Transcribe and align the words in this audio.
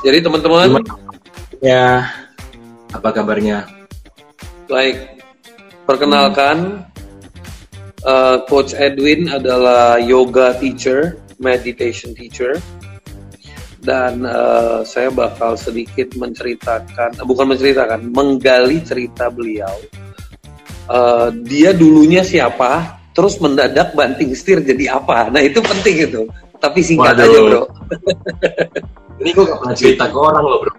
Jadi 0.00 0.18
teman-teman, 0.24 0.80
ya 1.60 2.08
apa 2.90 3.08
kabarnya? 3.12 3.68
baik. 4.70 4.96
Perkenalkan, 5.84 6.86
uh, 8.06 8.46
Coach 8.46 8.78
Edwin 8.78 9.26
adalah 9.26 9.98
yoga 9.98 10.54
teacher, 10.62 11.18
meditation 11.42 12.14
teacher, 12.14 12.62
dan 13.82 14.22
uh, 14.22 14.86
saya 14.86 15.10
bakal 15.10 15.58
sedikit 15.58 16.14
menceritakan, 16.14 17.18
uh, 17.18 17.26
bukan 17.26 17.50
menceritakan, 17.50 18.06
menggali 18.14 18.78
cerita 18.86 19.26
beliau. 19.28 19.74
Uh, 20.86 21.34
dia 21.42 21.74
dulunya 21.74 22.22
siapa, 22.22 23.02
terus 23.10 23.42
mendadak 23.42 23.90
banting 23.98 24.30
setir 24.38 24.62
jadi 24.62 24.94
apa? 24.94 25.26
Nah 25.34 25.42
itu 25.42 25.58
penting 25.58 26.06
itu. 26.06 26.22
Tapi 26.62 26.78
singkat 26.86 27.18
Waduh. 27.18 27.26
aja 27.26 27.38
bro. 27.42 27.62
Ini 29.20 29.30
gue 29.36 29.44
gak 29.44 29.58
pernah 29.60 29.76
cerita 29.76 30.04
ke 30.08 30.18
orang 30.18 30.44
loh 30.44 30.58
bro. 30.64 30.72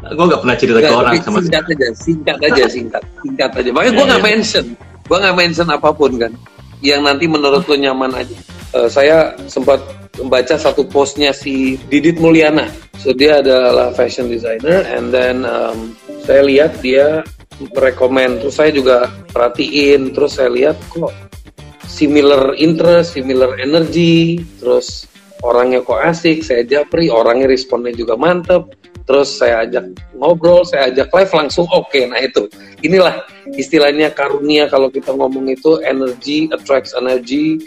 Gue 0.00 0.26
gak 0.28 0.40
pernah 0.44 0.56
cerita 0.56 0.78
ke 0.80 0.88
Nggak, 0.88 1.00
orang 1.00 1.12
sama 1.20 1.38
singkat 1.40 1.64
aja, 1.64 1.86
singkat 1.96 2.38
aja, 2.40 2.64
singkat, 2.76 3.02
singkat 3.24 3.50
aja. 3.56 3.70
Makanya 3.72 3.92
gue 3.92 3.98
Iya, 4.00 4.08
nggak 4.08 4.22
iya. 4.22 4.28
mention, 4.32 4.64
gue 5.08 5.18
nggak 5.20 5.36
mention 5.36 5.68
apa 5.68 5.88
pun 5.92 6.12
kan. 6.20 6.32
Yang 6.80 7.00
nanti 7.04 7.24
menurut 7.28 7.62
lo 7.68 7.76
nyaman 7.76 8.12
aja. 8.16 8.36
Eh, 8.70 8.88
saya 8.88 9.34
sempat 9.50 9.82
membaca 10.16 10.54
satu 10.54 10.86
postnya 10.86 11.34
si 11.34 11.74
Didit 11.90 12.22
Mulyana. 12.22 12.70
So 13.00 13.16
dia 13.16 13.40
adalah 13.40 13.96
fashion 13.96 14.28
designer, 14.28 14.84
and 14.84 15.08
then 15.08 15.48
um, 15.48 15.96
saya 16.28 16.44
lihat 16.44 16.78
dia 16.84 17.24
rekomend. 17.72 18.44
Terus 18.44 18.54
saya 18.60 18.70
juga 18.70 19.08
perhatiin, 19.32 20.12
terus 20.12 20.36
saya 20.36 20.52
lihat 20.52 20.76
kok 20.92 21.10
similar 21.90 22.54
interest, 22.54 23.18
similar 23.18 23.58
energy, 23.58 24.44
terus 24.62 25.09
orangnya 25.40 25.80
kok 25.80 26.00
asik, 26.00 26.44
saya 26.44 26.62
japri, 26.64 27.08
orangnya 27.08 27.48
responnya 27.48 27.92
juga 27.96 28.16
mantep, 28.16 28.76
terus 29.08 29.40
saya 29.40 29.64
ajak 29.64 29.96
ngobrol, 30.16 30.62
saya 30.62 30.92
ajak 30.92 31.10
live 31.10 31.32
langsung 31.32 31.66
oke, 31.72 32.00
nah 32.06 32.20
itu, 32.20 32.46
inilah 32.84 33.24
istilahnya 33.56 34.12
karunia 34.12 34.68
kalau 34.68 34.92
kita 34.92 35.10
ngomong 35.10 35.48
itu 35.48 35.80
energy 35.82 36.46
attracts 36.52 36.92
energy, 36.92 37.58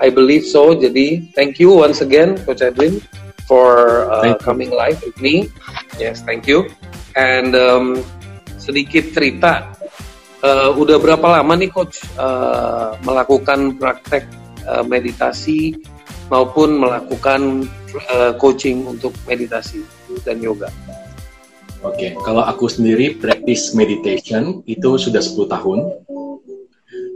I 0.00 0.08
believe 0.08 0.42
so, 0.42 0.72
jadi 0.72 1.22
thank 1.36 1.60
you 1.62 1.70
once 1.72 2.00
again 2.00 2.40
Coach 2.42 2.64
Edwin 2.64 2.98
for 3.46 4.04
uh, 4.08 4.34
coming 4.40 4.72
live 4.72 4.98
with 5.04 5.16
me, 5.20 5.52
yes 6.00 6.24
thank 6.24 6.48
you, 6.48 6.66
and 7.14 7.52
um, 7.54 8.00
sedikit 8.56 9.12
cerita 9.12 9.72
Uh, 10.42 10.74
udah 10.74 10.98
berapa 10.98 11.22
lama 11.38 11.54
nih 11.54 11.70
coach 11.70 12.02
uh, 12.18 12.98
melakukan 13.06 13.78
praktek 13.78 14.26
uh, 14.66 14.82
meditasi 14.82 15.78
maupun 16.32 16.80
melakukan 16.80 17.68
uh, 18.08 18.32
coaching 18.40 18.88
untuk 18.88 19.12
meditasi 19.28 19.84
dan 20.24 20.40
yoga? 20.40 20.72
Oke, 21.84 22.16
kalau 22.24 22.40
aku 22.40 22.72
sendiri 22.72 23.20
practice 23.20 23.76
meditation 23.76 24.64
itu 24.64 24.96
sudah 24.96 25.20
10 25.20 25.52
tahun. 25.52 25.78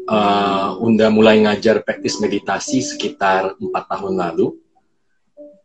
Uh, 0.07 0.79
udah 0.87 1.11
mulai 1.11 1.43
ngajar 1.43 1.83
praktis 1.83 2.23
meditasi 2.23 2.79
sekitar 2.79 3.59
empat 3.59 3.91
tahun 3.91 4.15
lalu. 4.23 4.55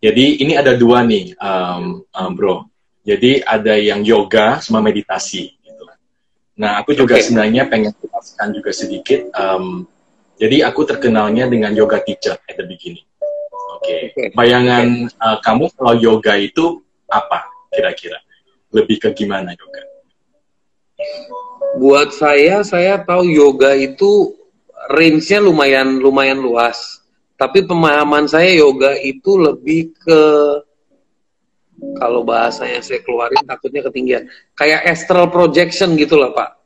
Jadi 0.02 0.42
ini 0.42 0.58
ada 0.58 0.74
dua 0.74 1.06
nih, 1.06 1.38
um, 1.38 2.02
um, 2.10 2.30
bro. 2.34 2.66
Jadi 3.06 3.46
ada 3.46 3.78
yang 3.78 4.02
yoga 4.02 4.58
sama 4.58 4.82
meditasi. 4.82 5.62
Gitu. 5.62 5.84
Nah, 6.58 6.82
aku 6.82 6.98
juga 6.98 7.22
Oke. 7.22 7.26
sebenarnya 7.30 7.70
pengen 7.70 7.94
jelaskan 8.02 8.50
juga 8.50 8.72
sedikit. 8.74 9.30
um, 9.38 9.86
jadi 10.42 10.66
aku 10.66 10.90
terkenalnya 10.90 11.46
dengan 11.46 11.70
yoga 11.78 12.02
teacher 12.02 12.34
at 12.34 12.58
the 12.58 12.66
beginning. 12.66 13.06
Oke, 13.82 14.14
Oke. 14.14 14.24
bayangan 14.38 15.10
uh, 15.18 15.42
kamu 15.42 15.74
kalau 15.74 15.98
yoga 15.98 16.38
itu 16.38 16.86
apa 17.10 17.50
kira-kira? 17.74 18.22
Lebih 18.70 19.02
ke 19.02 19.10
gimana 19.18 19.58
yoga? 19.58 19.82
Buat 21.82 22.14
saya, 22.14 22.62
saya 22.62 23.02
tahu 23.02 23.26
yoga 23.26 23.74
itu 23.74 24.38
range-nya 24.94 25.42
lumayan 25.42 25.98
lumayan 25.98 26.38
luas. 26.38 27.02
Tapi 27.42 27.66
pemahaman 27.66 28.30
saya 28.30 28.54
yoga 28.54 28.94
itu 29.02 29.34
lebih 29.34 29.98
ke 29.98 30.22
kalau 31.98 32.22
bahasanya 32.22 32.86
saya 32.86 33.02
keluarin 33.02 33.42
takutnya 33.50 33.82
ketinggian. 33.90 34.30
Kayak 34.54 34.86
astral 34.86 35.34
projection 35.34 35.98
gitu 35.98 36.22
lah 36.22 36.30
Pak. 36.38 36.61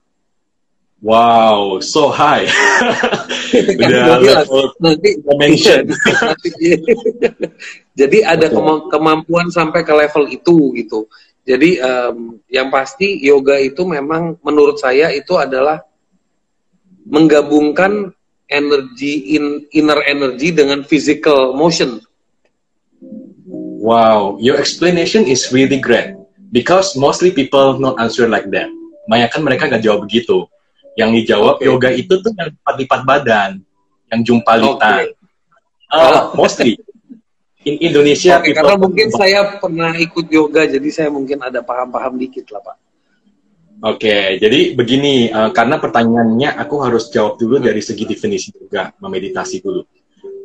Wow, 1.05 1.85
so 1.85 2.09
high. 2.09 2.49
Udah 3.77 4.17
level 4.25 4.73
nanti 4.81 5.21
dia- 5.61 5.85
Jadi 7.99 8.25
ada 8.25 8.49
kema- 8.49 8.89
kemampuan 8.89 9.53
sampai 9.53 9.85
ke 9.85 9.93
level 9.93 10.25
itu 10.33 10.73
gitu. 10.73 11.05
Jadi 11.45 11.77
em, 11.77 12.41
yang 12.49 12.73
pasti 12.73 13.21
yoga 13.21 13.61
itu 13.61 13.85
memang 13.85 14.33
menurut 14.41 14.81
saya 14.81 15.13
itu 15.13 15.37
adalah 15.37 15.85
menggabungkan 17.05 18.09
energi 18.49 19.37
in, 19.37 19.69
inner 19.77 20.01
energy 20.09 20.49
dengan 20.49 20.81
physical 20.81 21.53
motion. 21.53 22.01
Wow, 23.85 24.41
your 24.41 24.57
explanation 24.57 25.29
is 25.29 25.53
really 25.53 25.77
great 25.77 26.17
because 26.49 26.97
mostly 26.97 27.29
people 27.29 27.77
not 27.77 28.01
answer 28.01 28.25
like 28.25 28.49
that. 28.49 28.65
Banyak 29.05 29.29
mereka 29.45 29.69
nggak 29.69 29.85
jawab 29.85 30.09
begitu. 30.09 30.49
Yang 30.95 31.09
dijawab 31.21 31.59
Oke. 31.59 31.67
yoga 31.67 31.89
itu 31.91 32.13
tuh 32.23 32.31
yang 32.35 32.55
lipat-lipat 32.55 33.01
badan, 33.03 33.51
yang 34.11 34.21
jumpalitan. 34.23 35.11
Oke. 35.11 35.91
Ah, 35.91 36.31
mostly 36.33 36.79
in 37.65 37.81
Indonesia 37.81 38.37
Oke, 38.37 38.53
karena 38.53 38.77
mungkin 38.77 39.07
saya 39.09 39.57
pernah 39.57 39.91
ikut 39.97 40.29
yoga 40.29 40.69
jadi 40.69 40.89
saya 40.93 41.09
mungkin 41.09 41.41
ada 41.41 41.65
paham-paham 41.65 42.21
dikit 42.21 42.45
lah 42.53 42.61
Pak. 42.61 42.77
Oke, 43.83 44.39
jadi 44.39 44.71
begini, 44.71 45.27
eh, 45.27 45.49
karena 45.51 45.81
pertanyaannya 45.81 46.55
aku 46.55 46.79
harus 46.79 47.11
jawab 47.11 47.35
dulu 47.35 47.59
dari 47.59 47.83
segi 47.83 48.07
definisi 48.07 48.55
juga, 48.55 48.95
memeditasi 49.03 49.59
dulu. 49.59 49.83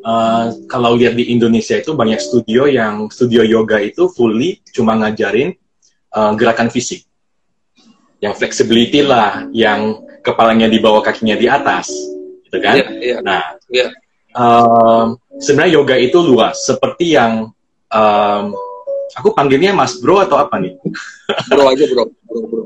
Eh, 0.00 0.46
kalau 0.66 0.96
lihat 0.98 1.14
di 1.14 1.30
Indonesia 1.30 1.78
itu 1.78 1.94
banyak 1.94 2.18
studio 2.18 2.66
yang 2.66 3.06
studio 3.12 3.46
yoga 3.46 3.78
itu 3.78 4.10
fully 4.10 4.58
cuma 4.74 4.98
ngajarin 4.98 5.54
eh, 6.10 6.32
gerakan 6.34 6.72
fisik, 6.72 7.06
yang 8.20 8.36
flexibility 8.36 9.00
lah, 9.00 9.48
yang 9.50 10.04
kepalanya 10.20 10.68
di 10.68 10.78
bawah 10.78 11.00
kakinya 11.00 11.34
di 11.36 11.48
atas, 11.48 11.88
gitu 12.46 12.60
kan? 12.60 12.76
Iya, 12.76 12.86
iya, 13.00 13.16
Nah, 13.24 13.56
iya. 13.72 13.88
em, 14.36 15.16
sebenarnya 15.40 15.72
yoga 15.80 15.96
itu 15.96 16.20
luas, 16.20 16.60
seperti 16.68 17.16
yang 17.16 17.48
em, 17.88 18.44
aku 19.16 19.32
panggilnya 19.32 19.72
Mas 19.72 19.96
Bro 19.98 20.20
atau 20.20 20.36
apa 20.36 20.60
nih? 20.60 20.76
Bro 21.50 21.64
aja 21.72 21.84
bro, 21.88 22.04
bro, 22.28 22.40
bro. 22.46 22.62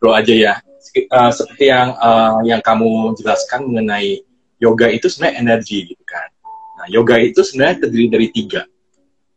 bro 0.00 0.10
aja 0.16 0.34
ya. 0.34 0.54
Uh, 0.94 1.26
seperti 1.34 1.74
yang 1.74 1.90
uh, 1.98 2.38
yang 2.46 2.62
kamu 2.62 3.18
jelaskan 3.18 3.66
mengenai 3.66 4.22
yoga 4.62 4.86
itu 4.86 5.10
sebenarnya 5.10 5.42
energi 5.42 5.90
gitu 5.90 6.04
kan. 6.06 6.30
Nah, 6.78 6.86
yoga 6.86 7.18
itu 7.18 7.42
sebenarnya 7.42 7.82
terdiri 7.82 8.06
dari 8.06 8.28
tiga. 8.30 8.62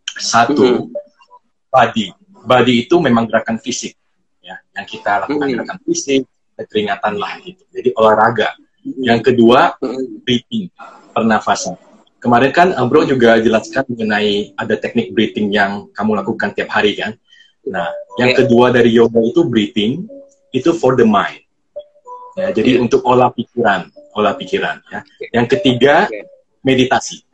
Satu, 0.05 0.85
body. 1.73 2.13
Body 2.45 2.85
itu 2.85 2.95
memang 3.01 3.25
gerakan 3.25 3.57
fisik, 3.57 3.97
ya, 4.47 4.55
yang 4.79 4.87
kita 4.87 5.27
lakukan 5.27 5.47
gerakan 5.51 5.79
fisik, 5.83 6.23
keringatan 6.55 7.19
lah 7.19 7.35
gitu. 7.43 7.61
Jadi 7.75 7.89
olahraga. 7.99 8.55
Yang 8.87 9.33
kedua, 9.33 9.75
breathing, 10.23 10.71
pernafasan. 11.11 11.75
Kemarin 12.17 12.51
kan 12.55 12.67
Bro 12.87 13.05
juga 13.05 13.37
jelaskan 13.37 13.83
mengenai 13.91 14.55
ada 14.55 14.73
teknik 14.79 15.11
breathing 15.11 15.51
yang 15.51 15.91
kamu 15.91 16.17
lakukan 16.23 16.55
tiap 16.55 16.71
hari 16.71 16.95
kan. 16.95 17.13
Nah, 17.67 17.91
yang 18.15 18.31
Ya. 18.33 18.37
kedua 18.41 18.71
dari 18.71 18.95
yoga 18.95 19.19
itu 19.21 19.43
breathing, 19.43 20.07
itu 20.55 20.71
for 20.71 20.95
the 20.95 21.03
mind. 21.03 21.43
Ya, 22.39 22.49
jadi 22.55 22.79
Ya. 22.79 22.81
untuk 22.81 23.03
olah 23.03 23.29
pikiran, 23.29 23.91
olah 24.15 24.33
pikiran. 24.39 24.81
Ya. 24.87 25.03
Yang 25.35 25.59
ketiga 25.59 26.07
meditasi, 26.63 27.27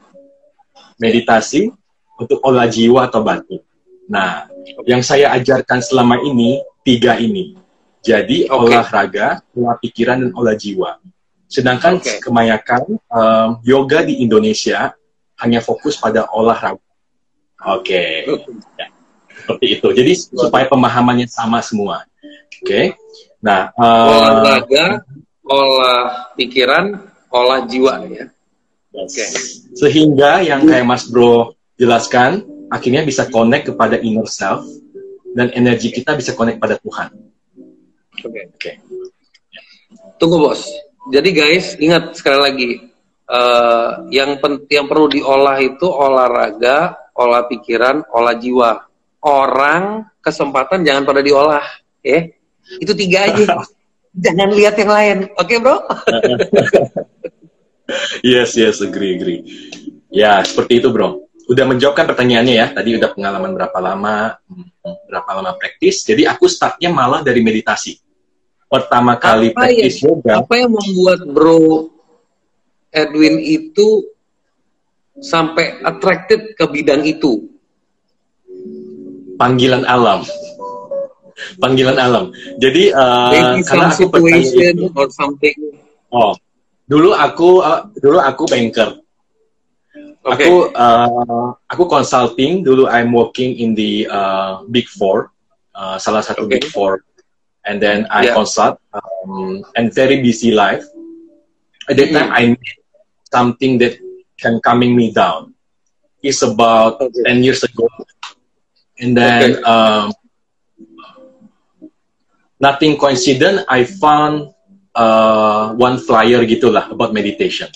meditasi 0.97 1.69
untuk 2.17 2.41
olah 2.43 2.65
jiwa 2.67 3.07
atau 3.07 3.21
batin. 3.21 3.61
Nah, 4.09 4.49
yang 4.83 4.99
saya 5.05 5.31
ajarkan 5.37 5.79
selama 5.79 6.19
ini 6.23 6.59
tiga 6.83 7.17
ini. 7.17 7.55
Jadi 8.03 8.51
Oke. 8.51 8.67
olahraga, 8.67 9.39
olah 9.55 9.79
pikiran 9.79 10.27
dan 10.27 10.31
olah 10.35 10.55
jiwa. 10.59 10.99
Sedangkan 11.47 12.03
Oke. 12.03 12.19
kebanyakan 12.19 12.99
um, 13.07 13.49
yoga 13.63 14.03
di 14.03 14.19
Indonesia 14.19 14.91
hanya 15.39 15.63
fokus 15.63 15.95
pada 15.95 16.27
olahraga. 16.35 16.83
Oke, 17.63 18.27
Ya, 18.75 18.91
seperti 19.31 19.65
itu. 19.79 19.87
Jadi 19.95 20.11
supaya 20.35 20.67
pemahamannya 20.67 21.31
sama 21.31 21.63
semua. 21.63 22.03
Oke. 22.59 22.99
Nah, 23.39 23.71
uh, 23.79 24.11
olahraga, 24.11 25.07
olah 25.47 26.35
pikiran, 26.35 26.99
olah 27.31 27.63
jiwa 27.63 28.03
ya. 28.11 28.27
yes. 28.27 28.31
Oke. 28.91 29.25
Sehingga 29.79 30.43
yang 30.43 30.67
kayak 30.67 30.83
Mas 30.83 31.07
Bro 31.07 31.55
jelaskan, 31.79 32.43
akhirnya 32.67 33.07
bisa 33.07 33.31
connect 33.31 33.71
kepada 33.71 33.95
inner 34.03 34.27
self 34.27 34.67
dan 35.33 35.49
energi 35.53 35.89
kita 35.89 36.13
bisa 36.13 36.37
connect 36.37 36.61
pada 36.61 36.77
Tuhan. 36.77 37.09
Oke. 38.23 38.41
Oke. 38.53 38.71
Tunggu 40.21 40.37
bos. 40.39 40.69
Jadi 41.11 41.29
guys, 41.35 41.75
ingat 41.81 42.15
sekali 42.15 42.39
lagi, 42.39 42.69
eh, 43.27 43.89
yang 44.13 44.39
pen- 44.39 44.63
yang 44.71 44.87
perlu 44.87 45.11
diolah 45.11 45.57
itu 45.59 45.89
olahraga, 45.89 46.95
olah 47.17 47.43
pikiran, 47.49 48.05
olah 48.13 48.37
jiwa. 48.37 48.71
orang, 49.23 50.03
kesempatan 50.19 50.83
jangan 50.83 51.07
pada 51.07 51.23
diolah, 51.23 51.63
ya. 52.03 52.27
Itu 52.75 52.91
tiga 52.91 53.31
aja. 53.31 53.55
jangan 54.27 54.51
lihat 54.51 54.75
yang 54.75 54.91
lain, 54.91 55.17
oke 55.39 55.47
okay, 55.47 55.57
bro? 55.63 55.79
yes, 58.35 58.59
yes, 58.59 58.83
agree, 58.83 59.15
agree. 59.15 59.47
Ya, 60.11 60.43
seperti 60.43 60.83
itu 60.83 60.91
bro. 60.91 61.22
Udah 61.51 61.65
menjawabkan 61.67 62.07
pertanyaannya 62.07 62.55
ya. 62.55 62.67
Tadi 62.71 62.95
udah 62.95 63.09
pengalaman 63.11 63.51
berapa 63.51 63.77
lama, 63.83 64.39
hmm, 64.47 65.07
berapa 65.11 65.29
lama 65.39 65.51
praktis. 65.59 66.07
Jadi 66.07 66.23
aku 66.23 66.47
startnya 66.47 66.87
malah 66.89 67.19
dari 67.19 67.43
meditasi. 67.43 67.99
Pertama 68.71 69.19
kali 69.19 69.51
apa 69.53 69.69
praktis 69.69 70.01
yoga. 70.01 70.41
Apa 70.41 70.53
yang 70.57 70.71
membuat 70.73 71.19
bro 71.29 71.93
Edwin 72.89 73.37
itu 73.41 74.07
sampai 75.19 75.83
attracted 75.83 76.57
ke 76.57 76.65
bidang 76.65 77.05
itu? 77.05 77.53
Panggilan 79.37 79.83
alam. 79.85 80.23
Panggilan 81.59 81.97
alam. 81.99 82.31
Jadi 82.57 82.89
uh, 82.95 83.59
karena 83.61 83.91
aku 83.91 84.09
or 84.95 85.09
something. 85.11 85.57
Oh, 86.13 86.33
dulu 86.87 87.11
aku 87.13 87.59
uh, 87.61 87.89
dulu 87.99 88.21
aku 88.21 88.47
banker. 88.47 89.02
Okay. 90.23 90.47
Aku 90.47 90.71
uh, 90.71 91.51
aku 91.67 91.83
consulting 91.91 92.63
dulu. 92.63 92.87
I'm 92.87 93.11
working 93.11 93.59
in 93.59 93.75
the 93.75 94.07
uh, 94.07 94.63
Big 94.71 94.87
Four, 94.87 95.35
uh, 95.75 95.99
salah 95.99 96.23
satu 96.23 96.47
okay. 96.47 96.63
Big 96.63 96.71
Four, 96.71 97.03
and 97.67 97.83
then 97.83 98.07
I 98.07 98.31
yeah. 98.31 98.35
consult 98.39 98.79
um, 98.95 99.67
and 99.75 99.91
very 99.91 100.23
busy 100.23 100.55
life. 100.55 100.87
At 101.91 101.99
that 101.99 102.15
time, 102.15 102.31
I 102.31 102.55
need 102.55 102.75
something 103.27 103.75
that 103.83 103.99
can 104.39 104.63
calming 104.63 104.95
me 104.95 105.11
down. 105.11 105.51
It's 106.23 106.39
about 106.39 107.03
okay. 107.03 107.27
ten 107.27 107.43
years 107.43 107.59
ago, 107.67 107.91
and 108.95 109.11
then 109.11 109.59
okay. 109.59 109.67
um, 109.67 110.15
nothing 112.63 112.95
coincident. 112.95 113.67
I 113.67 113.83
found 113.83 114.55
uh, 114.95 115.75
one 115.75 115.99
flyer 115.99 116.47
gitulah 116.47 116.87
about 116.87 117.11
meditation. 117.11 117.67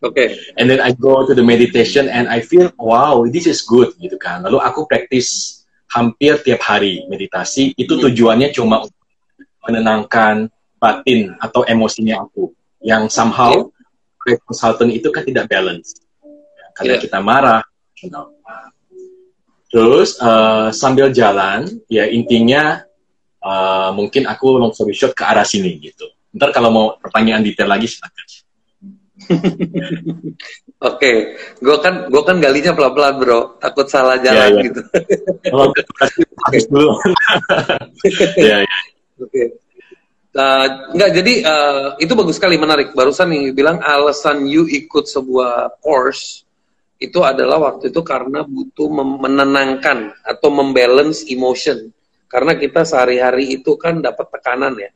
Okay. 0.00 0.40
And 0.56 0.64
then 0.64 0.80
I 0.80 0.96
go 0.96 1.28
to 1.28 1.36
the 1.36 1.44
meditation 1.44 2.08
and 2.08 2.24
I 2.24 2.40
feel 2.40 2.72
wow 2.80 3.20
this 3.28 3.44
is 3.44 3.60
good 3.60 3.92
gitu 4.00 4.16
kan. 4.16 4.40
Lalu 4.48 4.56
aku 4.64 4.88
praktis 4.88 5.60
hampir 5.92 6.40
tiap 6.40 6.64
hari 6.64 7.04
meditasi. 7.12 7.76
Itu 7.76 8.00
hmm. 8.00 8.02
tujuannya 8.08 8.48
cuma 8.56 8.80
menenangkan 9.68 10.48
batin 10.80 11.36
atau 11.36 11.68
emosinya 11.68 12.24
aku 12.24 12.48
yang 12.80 13.12
somehow 13.12 13.68
okay. 14.24 14.40
consultant 14.48 14.88
itu 14.88 15.12
kan 15.12 15.20
tidak 15.28 15.52
balance. 15.52 16.00
Karena 16.72 16.96
yeah. 16.96 17.02
kita 17.04 17.18
marah, 17.20 17.60
you 18.00 18.08
know. 18.08 18.32
Terus 19.70 20.18
uh, 20.18 20.74
sambil 20.74 21.14
jalan 21.14 21.68
ya 21.86 22.08
intinya 22.10 22.82
uh, 23.38 23.94
mungkin 23.94 24.26
aku 24.26 24.58
long 24.58 24.74
story 24.74 24.96
short 24.96 25.14
ke 25.14 25.22
arah 25.22 25.46
sini 25.46 25.78
gitu. 25.78 26.10
Ntar 26.34 26.50
kalau 26.50 26.70
mau 26.74 26.86
pertanyaan 26.98 27.44
detail 27.46 27.70
lagi 27.70 27.86
silakan. 27.86 28.26
Oke, 30.80 30.96
okay. 30.96 31.16
gue 31.60 31.76
kan 31.84 32.08
gue 32.08 32.22
kan 32.24 32.36
galinya 32.40 32.72
pelan-pelan 32.72 33.14
bro, 33.20 33.40
takut 33.60 33.86
salah 33.86 34.16
iya, 34.18 34.24
jalan 34.32 34.40
yeah, 34.40 34.48
yeah. 34.48 34.64
gitu. 34.64 34.80
Oh, 35.56 35.68
habis 36.48 36.64
dulu. 36.72 36.90
ya, 38.40 38.64
ya. 38.64 38.78
Oke. 39.20 39.42
Uh, 40.30 40.66
enggak, 40.94 41.10
jadi 41.20 41.32
uh, 41.42 41.86
itu 42.00 42.12
bagus 42.14 42.38
sekali, 42.38 42.56
menarik. 42.56 42.94
Barusan 42.96 43.28
nih 43.28 43.52
bilang 43.52 43.82
alasan 43.82 44.46
you 44.46 44.64
ikut 44.70 45.04
sebuah 45.10 45.82
course 45.82 46.46
itu 47.00 47.18
adalah 47.24 47.60
waktu 47.60 47.92
itu 47.92 48.00
karena 48.00 48.46
butuh 48.46 48.88
menenangkan 48.94 50.16
atau 50.22 50.48
membalance 50.48 51.26
emotion. 51.28 51.92
Karena 52.30 52.54
kita 52.54 52.86
sehari-hari 52.86 53.58
itu 53.58 53.74
kan 53.74 53.98
dapat 53.98 54.30
tekanan 54.30 54.78
ya 54.78 54.90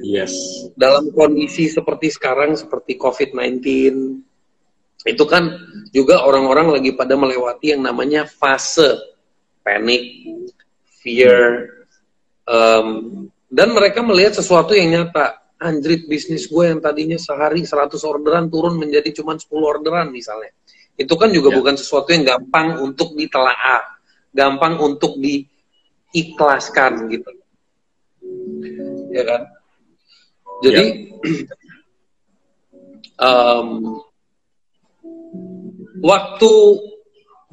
Yes. 0.00 0.32
Dalam 0.74 1.12
kondisi 1.12 1.68
seperti 1.68 2.08
sekarang, 2.08 2.56
seperti 2.56 2.96
COVID-19, 2.96 3.60
itu 5.04 5.24
kan 5.28 5.52
juga 5.92 6.24
orang-orang 6.24 6.80
lagi 6.80 6.96
pada 6.96 7.12
melewati 7.12 7.76
yang 7.76 7.84
namanya 7.84 8.24
fase 8.24 8.96
panic, 9.60 10.24
fear, 11.04 11.68
um, 12.48 13.28
dan 13.52 13.68
mereka 13.76 14.00
melihat 14.00 14.40
sesuatu 14.40 14.72
yang 14.72 14.92
nyata. 14.92 15.44
Anjrit 15.54 16.04
bisnis 16.10 16.50
gue 16.50 16.66
yang 16.66 16.82
tadinya 16.82 17.16
sehari 17.16 17.64
100 17.64 17.96
orderan 18.04 18.52
turun 18.52 18.76
menjadi 18.76 19.22
cuma 19.22 19.38
10 19.38 19.48
orderan 19.64 20.12
misalnya. 20.12 20.52
Itu 20.98 21.16
kan 21.16 21.32
juga 21.32 21.54
yeah. 21.54 21.58
bukan 21.62 21.74
sesuatu 21.78 22.12
yang 22.12 22.26
gampang 22.26 22.84
untuk 22.84 23.16
ditelaah, 23.16 23.96
gampang 24.34 24.76
untuk 24.82 25.16
diikhlaskan 25.16 27.08
gitu. 27.08 27.30
Ya 29.14 29.24
kan? 29.24 29.46
Jadi 30.64 30.84
um, 33.20 34.00
waktu 36.00 36.52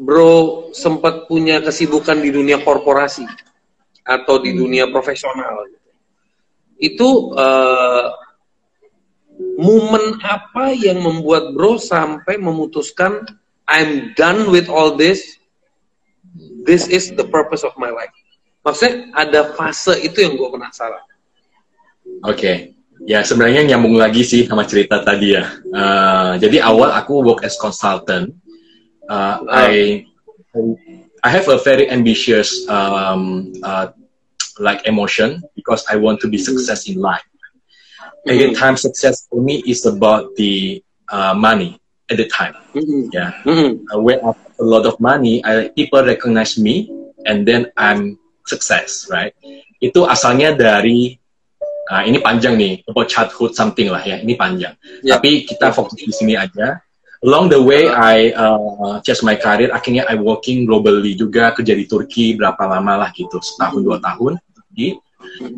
Bro 0.01 0.73
sempat 0.73 1.29
punya 1.29 1.61
kesibukan 1.61 2.17
di 2.17 2.33
dunia 2.33 2.57
korporasi 2.63 3.27
atau 4.01 4.41
di 4.41 4.55
dunia 4.55 4.89
profesional, 4.89 5.69
itu 6.81 7.35
uh, 7.37 8.09
momen 9.61 10.17
apa 10.25 10.73
yang 10.73 11.05
membuat 11.05 11.53
Bro 11.53 11.77
sampai 11.77 12.41
memutuskan 12.41 13.21
I'm 13.69 14.17
done 14.17 14.49
with 14.49 14.67
all 14.73 14.97
this, 14.97 15.37
this 16.65 16.89
is 16.89 17.13
the 17.13 17.27
purpose 17.29 17.61
of 17.61 17.77
my 17.77 17.93
life. 17.93 18.11
Maksudnya 18.65 19.13
ada 19.13 19.53
fase 19.53 20.01
itu 20.01 20.17
yang 20.21 20.33
gue 20.33 20.49
penasaran. 20.49 21.01
Oke. 22.25 22.35
Okay. 22.35 22.57
Ya 23.09 23.25
sebenarnya 23.25 23.65
nyambung 23.65 23.97
lagi 23.97 24.21
sih 24.21 24.45
sama 24.45 24.65
cerita 24.69 25.01
tadi 25.01 25.33
ya. 25.33 25.49
Uh, 25.73 26.37
jadi 26.37 26.61
awal 26.61 26.93
aku 26.93 27.25
work 27.25 27.41
as 27.41 27.57
consultant. 27.57 28.37
Uh, 29.09 29.41
I 29.49 30.05
I 31.25 31.29
have 31.29 31.49
a 31.49 31.57
very 31.61 31.89
ambitious 31.89 32.65
um, 32.69 33.53
uh, 33.65 33.89
like 34.61 34.85
emotion 34.85 35.41
because 35.57 35.85
I 35.89 35.97
want 35.97 36.21
to 36.21 36.27
be 36.29 36.37
success 36.37 36.85
in 36.85 37.01
life. 37.01 37.25
Mm-hmm. 38.25 38.29
At 38.29 38.35
the 38.37 38.49
time, 38.53 38.75
success 38.77 39.25
for 39.29 39.41
me 39.41 39.65
is 39.65 39.85
about 39.85 40.37
the 40.37 40.83
uh, 41.09 41.33
money 41.33 41.81
at 42.09 42.17
the 42.17 42.29
time. 42.29 42.53
Mm-hmm. 42.73 43.09
Yeah, 43.13 43.33
mm-hmm. 43.45 43.85
Uh, 43.89 43.99
when 44.01 44.21
I 44.21 44.33
have 44.33 44.41
a 44.61 44.65
lot 44.65 44.85
of 44.85 44.99
money, 45.01 45.41
I, 45.45 45.69
people 45.73 46.05
recognize 46.05 46.57
me, 46.57 46.89
and 47.25 47.45
then 47.47 47.73
I'm 47.77 48.17
success, 48.45 49.09
right? 49.09 49.33
Itu 49.81 50.05
asalnya 50.05 50.53
dari 50.53 51.20
Nah, 51.89 52.05
ini 52.05 52.21
panjang 52.21 52.55
nih, 52.55 52.85
about 52.85 53.09
childhood 53.09 53.57
something 53.57 53.89
lah 53.89 54.03
ya, 54.05 54.21
ini 54.21 54.37
panjang. 54.37 54.77
Yeah. 55.01 55.17
Tapi 55.17 55.49
kita 55.49 55.73
fokus 55.73 55.97
di 55.97 56.13
sini 56.13 56.37
aja. 56.37 56.79
Along 57.21 57.53
the 57.53 57.61
way, 57.61 57.85
I 57.85 58.33
uh, 58.33 58.97
just 59.05 59.21
my 59.21 59.37
career, 59.37 59.69
akhirnya 59.69 60.09
I 60.09 60.17
working 60.17 60.65
globally 60.65 61.13
juga, 61.13 61.53
kerja 61.53 61.77
di 61.77 61.85
Turki 61.85 62.33
berapa 62.33 62.65
lama 62.65 63.05
lah 63.05 63.09
gitu, 63.13 63.37
setahun 63.37 63.81
dua 63.85 64.01
tahun. 64.01 64.41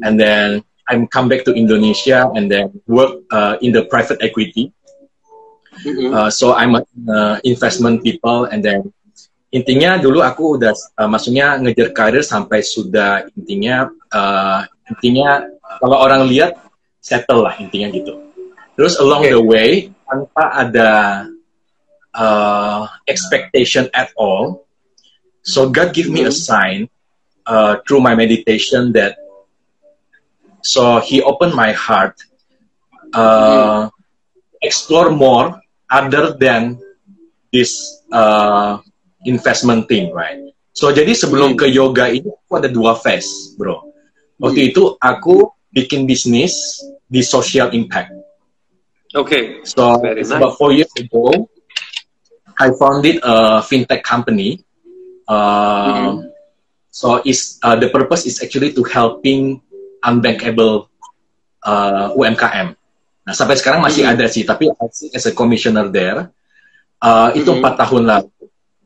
And 0.04 0.20
then 0.20 0.66
I'm 0.90 1.08
come 1.08 1.32
back 1.32 1.48
to 1.48 1.56
Indonesia 1.56 2.28
and 2.36 2.52
then 2.52 2.76
work 2.88 3.24
uh, 3.32 3.56
in 3.64 3.72
the 3.72 3.88
private 3.88 4.20
equity. 4.20 4.76
Mm-hmm. 5.86 6.14
Uh, 6.14 6.30
so 6.30 6.54
I'm 6.54 6.76
a 6.76 6.84
uh, 7.08 7.40
investment 7.48 8.04
people 8.04 8.46
and 8.52 8.62
then 8.62 8.92
intinya 9.50 9.98
dulu 9.98 10.22
aku 10.22 10.58
udah 10.62 10.74
uh, 11.02 11.10
maksudnya 11.10 11.58
ngejar 11.62 11.94
karir 11.94 12.22
sampai 12.26 12.62
sudah 12.62 13.26
intinya 13.34 13.90
uh, 14.14 14.66
intinya 14.90 15.46
kalau 15.80 15.98
orang 16.02 16.28
lihat 16.28 16.58
settle 17.04 17.44
lah 17.46 17.56
intinya 17.60 17.92
gitu. 17.94 18.20
Terus 18.74 18.98
along 18.98 19.28
okay. 19.28 19.34
the 19.34 19.42
way 19.42 19.70
tanpa 20.10 20.44
ada 20.54 20.90
uh, 22.16 22.90
expectation 23.06 23.90
at 23.94 24.10
all, 24.18 24.66
so 25.46 25.70
God 25.70 25.94
give 25.94 26.10
me 26.10 26.26
a 26.26 26.34
mm-hmm. 26.34 26.46
sign 26.50 26.80
uh, 27.46 27.82
through 27.86 28.02
my 28.02 28.18
meditation 28.18 28.94
that 28.98 29.18
so 30.66 31.04
He 31.04 31.22
opened 31.22 31.54
my 31.54 31.76
heart, 31.76 32.18
uh, 33.14 33.90
explore 34.64 35.12
more 35.14 35.60
other 35.92 36.34
than 36.34 36.82
this 37.54 37.78
uh, 38.10 38.82
investment 39.30 39.86
thing, 39.86 40.10
right? 40.10 40.42
So 40.74 40.90
jadi 40.90 41.14
sebelum 41.14 41.54
mm. 41.54 41.60
ke 41.62 41.66
yoga 41.70 42.10
ini 42.10 42.26
aku 42.26 42.54
ada 42.58 42.70
dua 42.72 42.98
phase, 42.98 43.54
bro. 43.54 43.94
Waktu 44.42 44.60
mm. 44.66 44.70
itu 44.74 44.84
aku 44.98 45.54
bikin 45.74 46.06
bisnis 46.06 46.80
di 47.10 47.26
social 47.26 47.74
impact. 47.74 48.14
Okay. 49.14 49.62
So 49.66 50.02
Very 50.02 50.22
nice. 50.22 50.32
about 50.32 50.58
four 50.58 50.74
years 50.74 50.90
ago, 50.98 51.50
I 52.58 52.74
founded 52.78 53.22
a 53.22 53.62
fintech 53.66 54.02
company. 54.06 54.62
Uh, 55.26 55.34
mm-hmm. 55.34 56.18
So 56.94 57.22
is 57.26 57.58
uh, 57.66 57.74
the 57.76 57.90
purpose 57.90 58.30
is 58.30 58.38
actually 58.42 58.74
to 58.78 58.86
helping 58.86 59.62
unbankable 60.06 60.94
uh, 61.66 62.14
UMKM. 62.14 62.78
Nah 63.24 63.34
sampai 63.34 63.58
sekarang 63.58 63.82
masih 63.82 64.06
mm-hmm. 64.06 64.20
ada 64.22 64.26
sih, 64.30 64.46
tapi 64.46 64.70
as 65.14 65.26
a 65.26 65.34
commissioner 65.34 65.90
there, 65.90 66.30
uh, 67.02 67.34
itu 67.34 67.50
mm-hmm. 67.50 67.62
empat 67.62 67.74
tahun 67.82 68.04
lalu. 68.06 68.30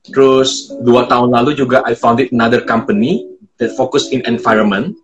Terus 0.08 0.72
dua 0.80 1.04
tahun 1.08 1.36
lalu 1.36 1.60
juga 1.60 1.84
I 1.84 1.92
founded 1.92 2.32
another 2.32 2.64
company 2.64 3.28
that 3.60 3.76
focus 3.76 4.08
in 4.12 4.24
environment. 4.24 4.96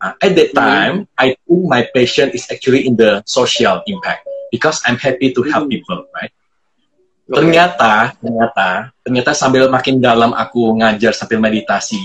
Uh, 0.00 0.16
at 0.16 0.32
that 0.32 0.50
time, 0.56 1.04
mm. 1.04 1.20
I 1.20 1.36
think 1.36 1.60
my 1.68 1.84
passion 1.92 2.32
is 2.32 2.48
actually 2.48 2.88
in 2.88 2.96
the 2.96 3.20
social 3.28 3.84
impact 3.84 4.24
because 4.48 4.80
I'm 4.88 4.96
happy 4.96 5.36
to 5.36 5.40
help 5.44 5.68
mm. 5.68 5.76
people, 5.76 6.08
right? 6.16 6.32
Okay. 7.28 7.36
Ternyata, 7.36 8.16
ternyata, 8.16 8.68
ternyata 9.04 9.30
sambil 9.36 9.68
makin 9.68 10.00
dalam 10.00 10.32
aku 10.32 10.72
ngajar 10.80 11.12
sambil 11.12 11.38
meditasi 11.38 12.00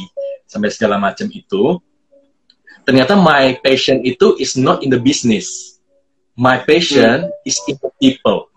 sambil 0.46 0.70
segala 0.76 1.00
macam 1.00 1.32
itu, 1.32 1.80
ternyata 2.84 3.16
my 3.16 3.58
passion 3.64 4.04
itu 4.04 4.36
is 4.38 4.60
not 4.60 4.84
in 4.84 4.92
the 4.92 5.00
business. 5.00 5.80
My 6.36 6.60
passion 6.60 7.32
mm. 7.32 7.48
is 7.48 7.58
in 7.66 7.80
the 7.80 7.90
people. 7.96 8.52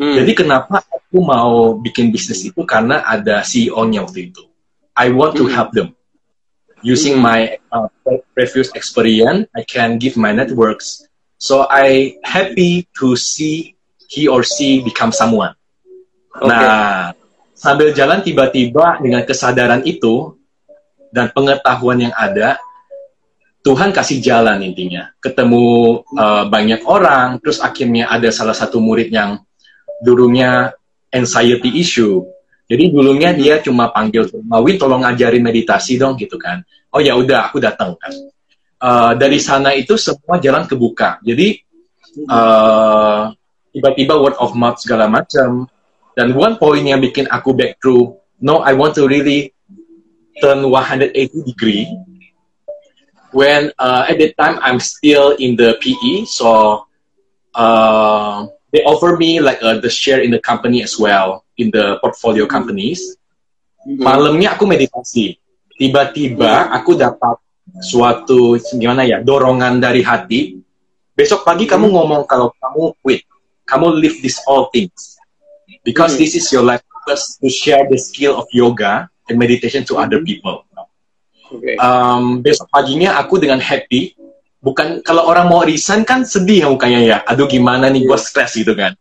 Hmm. 0.00 0.16
Jadi 0.16 0.32
kenapa 0.32 0.80
aku 0.80 1.20
mau 1.20 1.76
bikin 1.76 2.08
bisnis 2.08 2.40
itu 2.40 2.64
karena 2.64 3.04
ada 3.04 3.44
CEO-nya 3.44 4.00
waktu 4.00 4.32
itu. 4.32 4.48
I 4.96 5.12
want 5.12 5.36
to 5.36 5.44
hmm. 5.44 5.52
help 5.52 5.76
them. 5.76 5.92
Using 6.80 7.20
my 7.20 7.60
uh, 7.68 7.88
previous 8.32 8.72
experience, 8.72 9.48
I 9.52 9.62
can 9.68 10.00
give 10.00 10.16
my 10.16 10.32
networks. 10.32 11.04
So 11.36 11.68
I 11.68 12.16
happy 12.24 12.88
to 13.00 13.16
see 13.16 13.76
he 14.08 14.28
or 14.28 14.42
she 14.42 14.80
become 14.80 15.12
someone. 15.12 15.56
Okay. 16.36 16.48
Nah, 16.48 17.12
sambil 17.52 17.92
jalan 17.92 18.24
tiba-tiba 18.24 18.96
dengan 19.00 19.22
kesadaran 19.28 19.84
itu 19.84 20.40
dan 21.12 21.28
pengetahuan 21.36 22.08
yang 22.08 22.14
ada, 22.16 22.56
Tuhan 23.60 23.92
kasih 23.92 24.24
jalan 24.24 24.64
intinya. 24.64 25.12
Ketemu 25.20 26.00
uh, 26.16 26.44
banyak 26.48 26.80
orang, 26.88 27.36
terus 27.44 27.60
akhirnya 27.60 28.08
ada 28.08 28.32
salah 28.32 28.56
satu 28.56 28.80
murid 28.80 29.12
yang 29.12 29.44
dulunya 30.00 30.72
anxiety 31.12 31.76
issue. 31.76 32.24
Jadi 32.70 32.94
dulunya 32.94 33.34
dia 33.34 33.58
cuma 33.58 33.90
panggil 33.90 34.30
Mawin 34.46 34.78
tolong 34.78 35.02
ngajarin 35.02 35.42
meditasi 35.42 35.98
dong 35.98 36.14
gitu 36.14 36.38
kan. 36.38 36.62
Oh 36.94 37.02
ya 37.02 37.18
udah 37.18 37.50
aku 37.50 37.58
datang 37.58 37.98
kan. 37.98 38.14
Uh, 38.78 39.12
dari 39.18 39.42
sana 39.42 39.74
itu 39.74 39.98
semua 39.98 40.38
jalan 40.38 40.70
kebuka. 40.70 41.18
Jadi 41.26 41.58
uh, 42.30 43.34
tiba-tiba 43.74 44.14
word 44.22 44.38
of 44.38 44.54
mouth 44.54 44.78
segala 44.78 45.10
macam. 45.10 45.66
Dan 46.14 46.30
one 46.38 46.62
point 46.62 46.86
yang 46.86 47.02
bikin 47.02 47.26
aku 47.26 47.58
back 47.58 47.82
through, 47.82 48.14
no 48.38 48.62
I 48.62 48.78
want 48.78 48.94
to 49.02 49.10
really 49.10 49.50
turn 50.38 50.62
180 50.62 51.10
degree. 51.42 51.90
When 53.34 53.74
uh, 53.82 54.06
at 54.06 54.14
that 54.22 54.38
time 54.38 54.62
I'm 54.62 54.78
still 54.78 55.34
in 55.38 55.58
the 55.58 55.74
PE, 55.82 56.26
so 56.30 56.82
uh, 57.54 58.46
they 58.70 58.86
offer 58.86 59.18
me 59.18 59.42
like 59.42 59.58
uh, 59.58 59.82
the 59.82 59.90
share 59.90 60.22
in 60.22 60.30
the 60.30 60.42
company 60.42 60.86
as 60.86 60.94
well 60.94 61.42
in 61.60 61.68
the 61.68 62.00
portfolio 62.00 62.44
mm-hmm. 62.44 62.56
companies. 62.56 63.00
Mm-hmm. 63.84 64.00
Malamnya 64.00 64.56
aku 64.56 64.64
meditasi. 64.64 65.36
Tiba-tiba 65.76 66.66
mm-hmm. 66.66 66.76
aku 66.80 66.90
dapat 66.96 67.36
suatu 67.84 68.56
gimana 68.76 69.04
ya 69.04 69.20
dorongan 69.20 69.78
dari 69.78 70.00
hati. 70.00 70.56
Besok 71.12 71.44
pagi 71.44 71.68
mm-hmm. 71.68 71.76
kamu 71.76 71.86
ngomong 71.92 72.22
kalau 72.24 72.48
kamu 72.56 72.96
quit, 73.04 73.22
kamu 73.68 73.86
leave 74.00 74.18
this 74.24 74.40
all 74.48 74.72
things 74.72 75.20
because 75.84 76.16
mm-hmm. 76.16 76.24
this 76.24 76.32
is 76.36 76.48
your 76.48 76.64
life 76.64 76.82
purpose 76.88 77.36
to 77.36 77.48
share 77.52 77.84
the 77.86 78.00
skill 78.00 78.40
of 78.40 78.48
yoga 78.50 79.06
and 79.28 79.36
meditation 79.36 79.84
to 79.84 79.96
mm-hmm. 79.96 80.08
other 80.08 80.20
people. 80.24 80.64
Okay. 81.50 81.74
Um, 81.82 82.40
besok 82.46 82.70
paginya 82.70 83.18
aku 83.18 83.42
dengan 83.42 83.58
happy 83.58 84.14
bukan 84.60 85.00
kalau 85.00 85.24
orang 85.24 85.48
mau 85.48 85.64
resign 85.64 86.04
kan 86.04 86.22
sedih 86.22 86.62
ya 86.62 86.68
mukanya 86.68 87.00
ya 87.00 87.18
aduh 87.24 87.48
gimana 87.48 87.88
nih 87.88 88.04
gue 88.04 88.18
stress 88.20 88.60
gitu 88.60 88.76
kan 88.76 88.92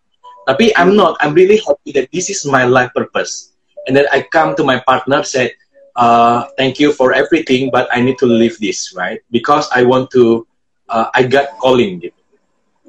tapi 0.49 0.73
I'm 0.73 0.97
not. 0.97 1.21
I'm 1.21 1.37
really 1.37 1.61
happy 1.61 1.93
that 1.93 2.09
this 2.09 2.33
is 2.33 2.41
my 2.49 2.65
life 2.65 2.89
purpose. 2.97 3.53
And 3.85 3.93
then 3.93 4.09
I 4.09 4.25
come 4.25 4.57
to 4.57 4.65
my 4.65 4.81
partner 4.81 5.21
said 5.21 5.53
uh, 5.93 6.49
thank 6.57 6.81
you 6.81 6.89
for 6.89 7.13
everything 7.13 7.69
but 7.69 7.85
I 7.93 8.01
need 8.01 8.17
to 8.19 8.25
leave 8.25 8.57
this 8.57 8.97
right? 8.97 9.21
Because 9.29 9.69
I 9.69 9.85
want 9.85 10.09
to 10.17 10.49
uh, 10.89 11.13
I 11.13 11.29
got 11.29 11.53
calling 11.61 12.01
gitu. 12.01 12.17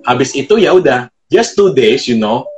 Habis 0.09 0.33
itu 0.33 0.57
ya 0.57 0.73
udah 0.73 1.12
just 1.29 1.52
two 1.52 1.76
days 1.76 2.09
you 2.09 2.17
know 2.17 2.49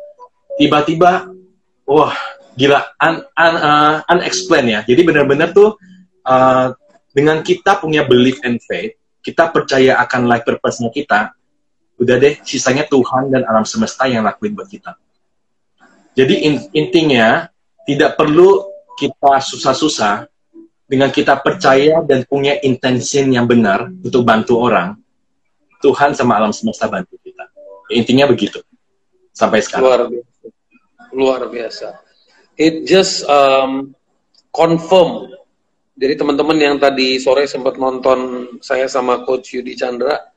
tiba-tiba 0.63 1.35
wah 1.83 2.15
gila 2.55 2.95
un, 3.03 3.27
un, 3.27 3.55
uh, 3.59 3.95
unexplained 4.07 4.71
ya. 4.71 4.81
Jadi 4.87 5.03
benar-benar 5.03 5.51
tuh 5.51 5.75
uh, 6.23 6.71
dengan 7.11 7.43
kita 7.43 7.83
punya 7.83 8.07
belief 8.07 8.39
and 8.47 8.63
faith 8.63 8.95
kita 9.23 9.55
percaya 9.55 10.03
akan 10.03 10.27
life 10.27 10.43
purpose-nya 10.43 10.91
kita, 10.91 11.31
udah 12.03 12.17
deh 12.19 12.35
sisanya 12.43 12.83
Tuhan 12.91 13.31
dan 13.31 13.47
alam 13.47 13.63
semesta 13.63 14.11
yang 14.11 14.27
lakuin 14.27 14.59
buat 14.59 14.67
kita. 14.67 14.99
Jadi 16.19 16.35
in, 16.45 16.55
intinya 16.75 17.47
tidak 17.87 18.19
perlu 18.19 18.67
kita 18.99 19.39
susah-susah 19.39 20.27
dengan 20.85 21.09
kita 21.15 21.39
percaya 21.41 22.03
dan 22.03 22.27
punya 22.27 22.59
intention 22.61 23.31
yang 23.31 23.47
benar 23.47 23.89
untuk 23.89 24.27
bantu 24.27 24.61
orang, 24.61 24.99
Tuhan 25.81 26.13
sama 26.13 26.37
alam 26.37 26.53
semesta 26.53 26.91
bantu 26.91 27.17
kita. 27.23 27.49
Intinya 27.95 28.29
begitu. 28.29 28.61
Sampai 29.33 29.65
sekarang. 29.65 29.87
Luar 29.87 30.03
biasa. 30.11 30.47
Luar 31.15 31.43
biasa. 31.49 31.89
It 32.61 32.85
just 32.85 33.25
um, 33.25 33.97
confirm 34.53 35.33
jadi 35.93 36.17
teman-teman 36.17 36.57
yang 36.57 36.77
tadi 36.81 37.21
sore 37.21 37.45
sempat 37.45 37.77
nonton 37.77 38.49
saya 38.65 38.89
sama 38.89 39.29
Coach 39.29 39.53
Yudi 39.53 39.77
Chandra, 39.77 40.32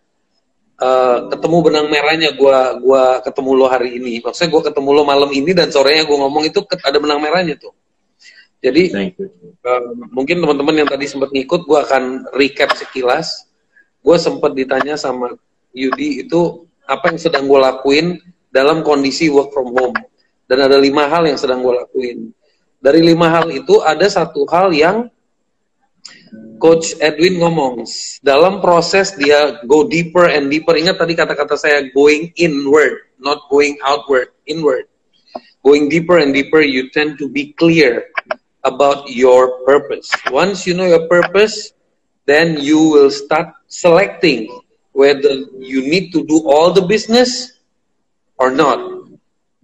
uh, 0.82 1.18
ketemu 1.32 1.58
benang 1.72 1.88
merahnya 1.88 2.36
gue 2.36 2.58
gua 2.84 3.20
ketemu 3.24 3.52
lo 3.56 3.66
hari 3.72 4.00
ini. 4.00 4.20
Maksudnya 4.20 4.50
gue 4.52 4.62
ketemu 4.72 4.90
lo 4.92 5.04
malam 5.08 5.32
ini 5.32 5.52
dan 5.56 5.72
sorenya 5.72 6.04
gue 6.04 6.18
ngomong 6.18 6.44
itu 6.48 6.60
ada 6.84 6.98
benang 7.00 7.20
merahnya 7.24 7.56
tuh. 7.60 7.72
Jadi 8.64 8.90
uh, 9.62 9.82
mungkin 10.10 10.42
teman-teman 10.42 10.82
yang 10.82 10.90
tadi 10.90 11.06
sempat 11.06 11.30
ngikut, 11.30 11.70
gue 11.70 11.80
akan 11.86 12.04
recap 12.34 12.74
sekilas. 12.74 13.46
Gue 14.02 14.18
sempat 14.18 14.54
ditanya 14.58 14.98
sama 14.98 15.38
Yudi 15.74 16.26
itu 16.26 16.66
apa 16.86 17.14
yang 17.14 17.20
sedang 17.22 17.46
gue 17.46 17.60
lakuin 17.62 18.18
dalam 18.50 18.82
kondisi 18.82 19.30
work 19.30 19.54
from 19.54 19.70
home. 19.74 19.96
Dan 20.46 20.62
ada 20.62 20.78
lima 20.78 21.10
hal 21.10 21.26
yang 21.26 21.38
sedang 21.38 21.62
gue 21.62 21.74
lakuin. 21.74 22.30
Dari 22.82 23.02
lima 23.02 23.34
hal 23.34 23.50
itu 23.50 23.82
ada 23.82 24.06
satu 24.06 24.46
hal 24.46 24.70
yang 24.74 25.10
Coach 26.60 26.96
Edwin 27.04 27.42
ngomong 27.42 27.84
dalam 28.24 28.64
proses 28.64 29.14
dia 29.16 29.60
go 29.68 29.88
deeper 29.88 30.28
and 30.30 30.48
deeper. 30.48 30.76
Ingat 30.76 30.98
tadi 30.98 31.14
kata-kata 31.14 31.56
saya 31.60 31.80
going 31.92 32.32
inward, 32.40 33.12
not 33.20 33.48
going 33.52 33.76
outward, 33.84 34.32
inward. 34.48 34.88
Going 35.66 35.90
deeper 35.90 36.22
and 36.22 36.30
deeper, 36.30 36.62
you 36.62 36.94
tend 36.94 37.18
to 37.18 37.26
be 37.26 37.58
clear 37.58 38.14
about 38.62 39.10
your 39.10 39.66
purpose. 39.66 40.10
Once 40.30 40.70
you 40.70 40.78
know 40.78 40.86
your 40.86 41.10
purpose, 41.10 41.74
then 42.30 42.62
you 42.62 42.78
will 42.78 43.10
start 43.10 43.50
selecting 43.68 44.50
whether 44.94 45.46
you 45.58 45.82
need 45.82 46.14
to 46.14 46.26
do 46.26 46.46
all 46.46 46.72
the 46.72 46.86
business 46.86 47.58
or 48.38 48.54
not. 48.54 48.78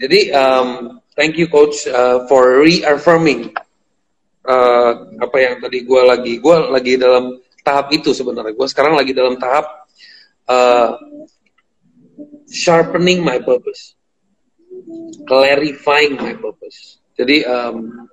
Jadi, 0.01 0.33
um, 0.33 0.99
thank 1.13 1.37
you, 1.37 1.45
Coach, 1.45 1.85
uh, 1.85 2.25
for 2.25 2.65
reaffirming 2.65 3.53
uh, 4.45 4.91
apa 5.21 5.37
yang 5.37 5.55
tadi 5.61 5.85
gue 5.85 6.01
lagi 6.01 6.33
gue 6.41 6.55
lagi 6.69 6.93
dalam 6.97 7.37
tahap 7.61 7.93
itu 7.93 8.13
sebenarnya. 8.13 8.53
Gue 8.57 8.67
sekarang 8.69 8.97
lagi 8.97 9.13
dalam 9.13 9.37
tahap 9.37 9.65
uh, 10.49 10.97
sharpening 12.49 13.21
my 13.21 13.37
purpose. 13.41 13.93
Clarifying 15.29 16.17
my 16.17 16.33
purpose. 16.37 17.01
Jadi 17.15 17.45
um, 17.45 18.09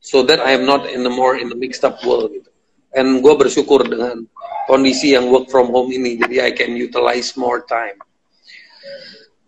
so 0.00 0.24
that 0.24 0.40
I 0.40 0.52
am 0.52 0.68
not 0.68 0.88
in 0.88 1.04
the 1.04 1.12
more 1.12 1.36
in 1.36 1.48
the 1.48 1.56
mixed 1.56 1.84
up 1.84 2.00
world 2.04 2.32
gitu. 2.32 2.48
And 2.90 3.22
gue 3.22 3.34
bersyukur 3.38 3.86
dengan 3.86 4.26
kondisi 4.66 5.14
yang 5.14 5.30
work 5.30 5.46
from 5.48 5.70
home 5.70 5.94
ini. 5.94 6.18
Jadi 6.18 6.42
I 6.42 6.50
can 6.50 6.74
utilize 6.74 7.38
more 7.38 7.62
time. 7.64 7.96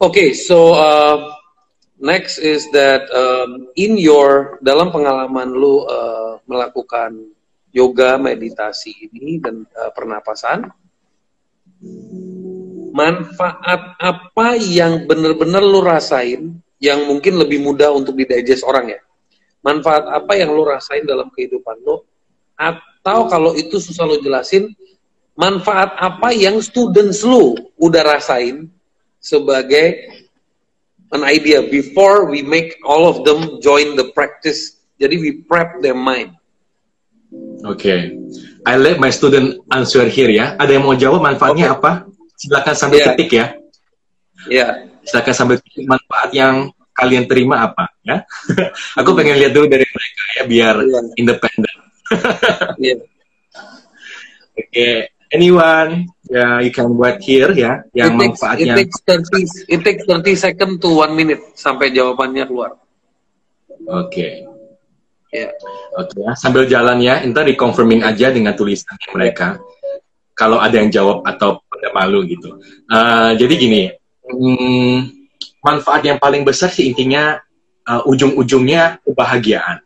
Oke 0.03 0.19
okay, 0.19 0.29
so 0.35 0.75
uh, 0.75 1.42
Next 2.03 2.43
is 2.43 2.67
that 2.75 3.07
um, 3.15 3.71
in 3.79 3.95
your 3.95 4.59
dalam 4.59 4.91
pengalaman 4.91 5.55
lu 5.55 5.87
uh, 5.87 6.43
melakukan 6.51 7.31
yoga, 7.71 8.19
meditasi 8.19 9.07
ini 9.07 9.39
dan 9.39 9.63
uh, 9.79 9.95
pernapasan, 9.95 10.67
manfaat 12.91 13.95
apa 14.03 14.59
yang 14.59 15.07
benar-benar 15.07 15.63
lu 15.63 15.79
rasain 15.79 16.59
yang 16.83 17.07
mungkin 17.07 17.39
lebih 17.39 17.63
mudah 17.63 17.95
untuk 17.95 18.19
didigest 18.19 18.67
orang 18.67 18.99
ya? 18.99 19.01
Manfaat 19.63 20.11
apa 20.11 20.35
yang 20.35 20.51
lu 20.51 20.67
rasain 20.67 21.07
dalam 21.07 21.31
kehidupan 21.31 21.87
lu? 21.87 22.03
Atau 22.59 23.31
kalau 23.31 23.55
itu 23.55 23.79
susah 23.79 24.11
lu 24.11 24.19
jelasin, 24.19 24.75
manfaat 25.39 25.95
apa 26.03 26.35
yang 26.35 26.59
students 26.59 27.23
lu 27.23 27.55
udah 27.79 28.03
rasain 28.03 28.67
sebagai 29.23 30.03
an 31.13 31.23
idea 31.23 31.61
before 31.63 32.25
we 32.27 32.41
make 32.41 32.81
all 32.83 33.05
of 33.05 33.25
them 33.29 33.61
join 33.61 33.95
the 33.95 34.11
practice. 34.17 34.81
Jadi 34.97 35.21
we 35.21 35.31
prep 35.45 35.81
their 35.85 35.97
mind. 35.97 36.37
Oke, 37.65 37.81
okay. 37.81 38.01
I 38.67 38.77
let 38.77 39.01
my 39.01 39.09
student 39.09 39.65
answer 39.73 40.05
here 40.09 40.29
ya. 40.29 40.59
Ada 40.61 40.77
yang 40.77 40.85
mau 40.85 40.97
jawab 40.97 41.25
manfaatnya 41.25 41.73
okay. 41.73 41.79
apa? 41.79 41.91
Silakan 42.37 42.75
sambil 42.75 42.99
yeah. 43.01 43.07
ketik 43.13 43.31
ya. 43.31 43.37
Iya. 43.39 43.49
Yeah. 44.51 44.71
Silakan 45.07 45.35
sambil 45.35 45.57
ketik 45.63 45.87
manfaat 45.89 46.31
yang 46.35 46.71
kalian 46.93 47.25
terima 47.25 47.67
apa 47.73 47.89
ya. 48.05 48.23
aku 49.01 49.17
pengen 49.17 49.41
lihat 49.41 49.57
dulu 49.57 49.67
dari 49.67 49.87
mereka 49.87 50.23
ya 50.37 50.43
biar 50.45 50.75
yeah. 50.85 51.21
independen. 51.21 51.77
yeah. 52.85 53.01
Oke, 54.53 54.69
okay. 54.69 54.97
anyone 55.33 56.13
ya 56.33 56.41
yeah, 56.41 56.55
you 56.65 56.73
can 56.73 56.89
buat 56.97 57.21
here 57.21 57.53
ya 57.53 57.85
yang 57.93 58.17
it 58.17 58.25
takes, 58.25 58.41
manfaatnya. 58.41 58.75
It 58.75 58.79
takes 58.81 58.97
30 59.05 59.69
it 59.69 59.81
takes 59.85 60.03
30 60.09 60.33
second 60.49 60.73
to 60.81 61.05
one 61.05 61.13
minute 61.13 61.45
sampai 61.53 61.93
jawabannya 61.93 62.49
keluar. 62.49 62.81
Oke. 63.85 64.09
Okay. 64.09 64.33
Ya. 65.33 65.49
Yeah. 65.49 65.53
Oke 65.93 66.17
okay, 66.17 66.21
ya, 66.25 66.33
sambil 66.37 66.65
jalan 66.65 67.05
ya, 67.05 67.21
entar 67.21 67.45
di 67.45 67.53
confirming 67.53 68.01
aja 68.01 68.33
dengan 68.33 68.57
tulisan 68.57 68.97
mereka. 69.13 69.61
Kalau 70.33 70.57
ada 70.57 70.81
yang 70.81 70.89
jawab 70.89 71.21
atau 71.29 71.61
pada 71.69 71.93
malu 71.93 72.25
gitu. 72.25 72.57
Uh, 72.89 73.37
jadi 73.37 73.53
gini, 73.61 73.83
hmm, 74.25 75.29
manfaat 75.61 76.01
yang 76.09 76.17
paling 76.17 76.49
besar 76.49 76.73
sih 76.73 76.89
intinya 76.89 77.37
uh, 77.85 78.03
ujung-ujungnya 78.09 79.05
kebahagiaan. 79.05 79.85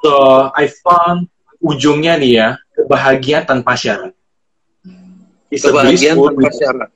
So 0.00 0.48
I 0.54 0.70
found 0.80 1.28
ujungnya 1.60 2.16
nih 2.16 2.32
ya 2.38 2.48
kebahagiaan 2.72 3.44
tanpa 3.44 3.76
syarat. 3.76 4.14
Kebahagiaan 5.50 6.16
tanpa 6.16 6.50
syarat. 6.54 6.90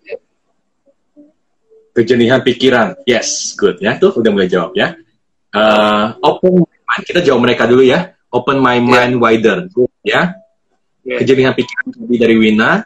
Kejenihan 1.94 2.42
pikiran, 2.42 2.99
yes, 3.06 3.54
good 3.54 3.78
ya. 3.78 3.99
Tuh 3.99 4.14
udah 4.18 4.30
mulai 4.34 4.50
jawab 4.50 4.75
ya. 4.75 4.99
Uh, 5.54 6.18
open 6.26 6.66
mind, 6.66 7.04
kita 7.06 7.23
jawab 7.23 7.46
mereka 7.46 7.70
dulu 7.70 7.87
ya. 7.87 8.14
Open 8.34 8.58
my 8.58 8.82
mind 8.82 9.14
yeah. 9.14 9.23
wider, 9.23 9.58
ya. 10.02 10.34
Yeah. 11.06 11.23
Kejenihan 11.23 11.54
pikiran 11.54 11.94
lebih 11.94 12.18
dari 12.18 12.34
Wina. 12.34 12.82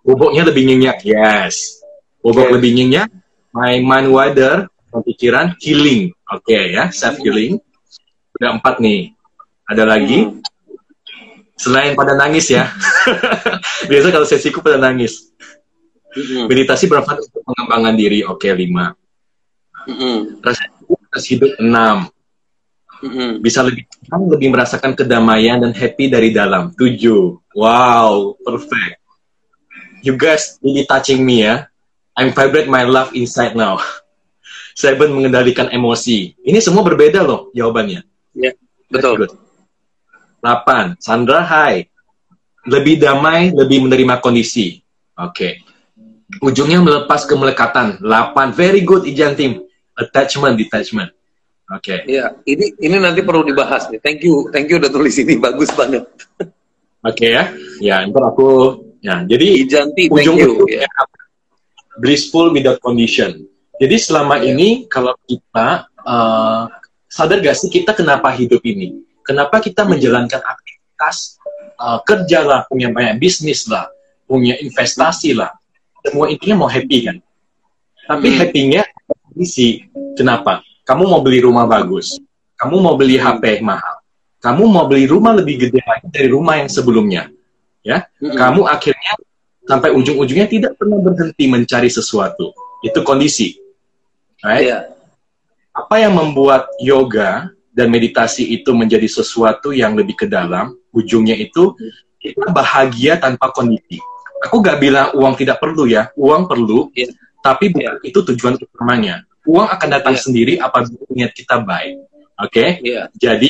Boboknya 0.00 0.48
lebih 0.48 0.64
nyenyak, 0.64 1.04
yes. 1.04 1.84
Bobok 2.24 2.48
yeah. 2.48 2.54
lebih 2.56 2.70
nyenyak. 2.72 3.08
My 3.52 3.76
mind 3.84 4.08
wider, 4.08 4.68
pikiran 5.04 5.52
healing, 5.60 6.16
oke 6.32 6.48
okay, 6.48 6.72
ya, 6.72 6.88
self 6.88 7.20
healing. 7.20 7.60
Udah 8.40 8.56
empat 8.56 8.80
nih. 8.80 9.12
Ada 9.68 9.84
lagi. 9.84 10.24
Hmm. 10.24 10.40
Selain 11.58 11.98
pada 11.98 12.14
nangis 12.14 12.48
ya. 12.48 12.70
Biasa 13.90 14.14
kalau 14.14 14.26
sesiku 14.26 14.62
pada 14.62 14.78
nangis. 14.78 15.34
Meditasi 16.46 16.86
bermanfaat 16.88 17.26
untuk 17.28 17.42
pengembangan 17.44 17.94
diri, 17.94 18.24
oke 18.24 18.40
okay, 18.40 18.54
lima. 18.54 18.94
Hmm. 19.84 20.40
Rasa 20.40 20.64
hidup 21.18 21.58
enam 21.58 22.08
Mm-hmm. 22.98 23.30
Bisa 23.38 23.62
lebih 23.62 23.86
lebih 24.10 24.48
merasakan 24.50 24.92
kedamaian 24.98 25.62
dan 25.62 25.70
happy 25.70 26.10
dari 26.10 26.34
dalam. 26.34 26.74
Tujuh. 26.74 27.38
Wow, 27.54 28.34
perfect. 28.42 28.98
You 30.02 30.18
guys 30.18 30.58
really 30.62 30.86
touching 30.86 31.22
me 31.22 31.46
ya. 31.46 31.70
I'm 32.18 32.34
vibrate 32.34 32.66
my 32.66 32.82
love 32.82 33.14
inside 33.14 33.54
now. 33.54 33.78
Seven 34.82 35.14
mengendalikan 35.14 35.70
emosi. 35.70 36.38
Ini 36.42 36.58
semua 36.58 36.82
berbeda 36.82 37.22
loh 37.22 37.50
jawabannya. 37.54 38.02
Ya, 38.34 38.50
yeah, 38.50 38.54
betul. 38.90 39.26
Delapan. 40.38 40.94
Sandra, 41.02 41.42
hai. 41.44 41.86
Lebih 42.68 43.00
damai, 43.00 43.50
lebih 43.54 43.88
menerima 43.88 44.20
kondisi. 44.20 44.78
Oke. 45.18 45.32
Okay. 45.32 45.52
Ujungnya 46.44 46.84
melepas 46.84 47.24
kemelekatan. 47.24 48.02
Delapan. 48.04 48.52
Very 48.52 48.84
good, 48.84 49.08
Ijan 49.08 49.34
Tim. 49.34 49.64
Attachment, 49.98 50.54
detachment. 50.54 51.10
Oke. 51.68 52.00
Okay. 52.00 52.16
Iya, 52.16 52.32
ini 52.48 52.72
ini 52.80 52.96
nanti 52.96 53.20
perlu 53.20 53.44
dibahas 53.44 53.92
nih. 53.92 54.00
Thank 54.00 54.24
you, 54.24 54.48
thank 54.48 54.72
you 54.72 54.80
udah 54.80 54.88
tulis 54.88 55.16
ini 55.20 55.36
bagus 55.46 55.68
banget. 55.76 56.08
Oke 56.40 56.48
okay, 57.04 57.30
ya. 57.36 57.44
Ya, 57.80 57.96
ntar 58.08 58.32
aku 58.32 58.80
ya. 59.04 59.24
Jadi 59.28 59.68
Ijanti, 59.68 60.08
ujung 60.08 60.36
thank 60.40 60.48
you. 60.48 60.64
Ya. 60.68 60.88
Blissful 62.00 62.54
without 62.56 62.80
condition. 62.80 63.44
Jadi 63.78 63.96
selama 64.00 64.40
yeah. 64.40 64.50
ini 64.54 64.68
kalau 64.90 65.12
kita 65.28 65.86
uh, 66.02 66.72
sadar 67.06 67.38
gak 67.44 67.56
sih 67.58 67.70
kita 67.70 67.94
kenapa 67.94 68.32
hidup 68.34 68.64
ini? 68.64 69.07
Kenapa 69.28 69.60
kita 69.60 69.84
hmm. 69.84 69.90
menjalankan 69.92 70.40
aktivitas 70.40 71.36
uh, 71.76 72.00
kerja 72.08 72.48
lah, 72.48 72.60
punya 72.64 72.88
banyak 72.88 73.20
bisnis 73.20 73.68
lah, 73.68 73.92
punya 74.24 74.56
investasi 74.56 75.36
lah. 75.36 75.52
Semua 76.00 76.32
intinya 76.32 76.64
mau 76.64 76.70
happy 76.72 76.98
kan. 77.04 77.16
Tapi 78.08 78.28
hmm. 78.32 78.38
happy-nya 78.40 78.82
kondisi. 79.28 79.84
Kenapa? 80.16 80.64
kamu 80.88 81.04
mau 81.04 81.20
beli 81.20 81.44
rumah 81.44 81.68
bagus, 81.68 82.16
kamu 82.56 82.80
mau 82.80 82.96
beli 82.96 83.20
HP 83.20 83.60
mahal, 83.60 84.00
kamu 84.40 84.64
mau 84.64 84.88
beli 84.88 85.04
rumah 85.04 85.36
lebih 85.36 85.68
gede 85.68 85.84
lagi 85.84 86.08
dari 86.08 86.32
rumah 86.32 86.56
yang 86.56 86.72
sebelumnya, 86.72 87.28
ya, 87.84 88.08
mm-hmm. 88.08 88.32
kamu 88.32 88.64
akhirnya 88.64 89.12
sampai 89.68 89.92
ujung-ujungnya 89.92 90.48
tidak 90.48 90.80
pernah 90.80 90.96
berhenti 91.04 91.44
mencari 91.44 91.92
sesuatu. 91.92 92.56
Itu 92.80 93.04
kondisi, 93.04 93.60
right? 94.40 94.72
Yeah. 94.72 94.82
Apa 95.76 96.00
yang 96.00 96.16
membuat 96.16 96.72
yoga 96.80 97.52
dan 97.78 97.94
meditasi 97.94 98.50
itu 98.58 98.74
menjadi 98.74 99.06
sesuatu 99.06 99.70
yang 99.70 99.94
lebih 99.94 100.18
ke 100.18 100.26
dalam? 100.26 100.74
Ujungnya 100.90 101.38
itu 101.38 101.78
kita 102.18 102.50
bahagia 102.50 103.22
tanpa 103.22 103.54
kondisi. 103.54 104.02
Aku 104.42 104.58
gak 104.58 104.82
bilang 104.82 105.14
uang 105.14 105.38
tidak 105.38 105.62
perlu 105.62 105.86
ya, 105.86 106.10
uang 106.18 106.50
perlu, 106.50 106.90
yeah. 106.98 107.10
tapi 107.38 107.70
yeah. 107.78 107.94
itu 108.02 108.18
tujuan 108.26 108.58
utamanya 108.58 109.22
uang 109.48 109.68
akan 109.72 109.88
datang 109.88 110.14
yeah. 110.14 110.22
sendiri 110.22 110.54
apabila 110.60 111.08
niat 111.08 111.32
kita 111.32 111.56
baik. 111.64 111.96
Oke? 112.36 112.52
Okay? 112.52 112.68
Yeah. 112.84 113.06
Jadi 113.16 113.48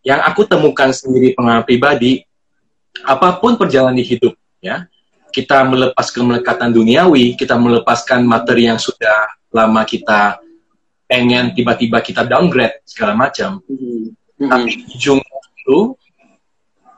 yang 0.00 0.24
aku 0.24 0.48
temukan 0.48 0.88
sendiri 0.96 1.36
pengalaman 1.36 1.68
pribadi, 1.68 2.24
apa 3.04 3.36
pun 3.36 3.60
perjalanan 3.60 4.00
di 4.00 4.06
hidup, 4.08 4.32
ya, 4.64 4.88
kita 5.28 5.60
melepas 5.68 6.08
kemelekatan 6.08 6.72
duniawi, 6.72 7.36
kita 7.36 7.60
melepaskan 7.60 8.24
materi 8.24 8.72
yang 8.72 8.80
sudah 8.80 9.28
lama 9.52 9.84
kita 9.84 10.40
pengen 11.06 11.54
tiba-tiba 11.54 12.02
kita 12.02 12.26
downgrade 12.26 12.82
segala 12.86 13.14
macam. 13.14 13.62
Mm-hmm. 13.66 14.50
Tapi 14.50 14.70
ujung 14.92 15.22
itu, 15.22 15.78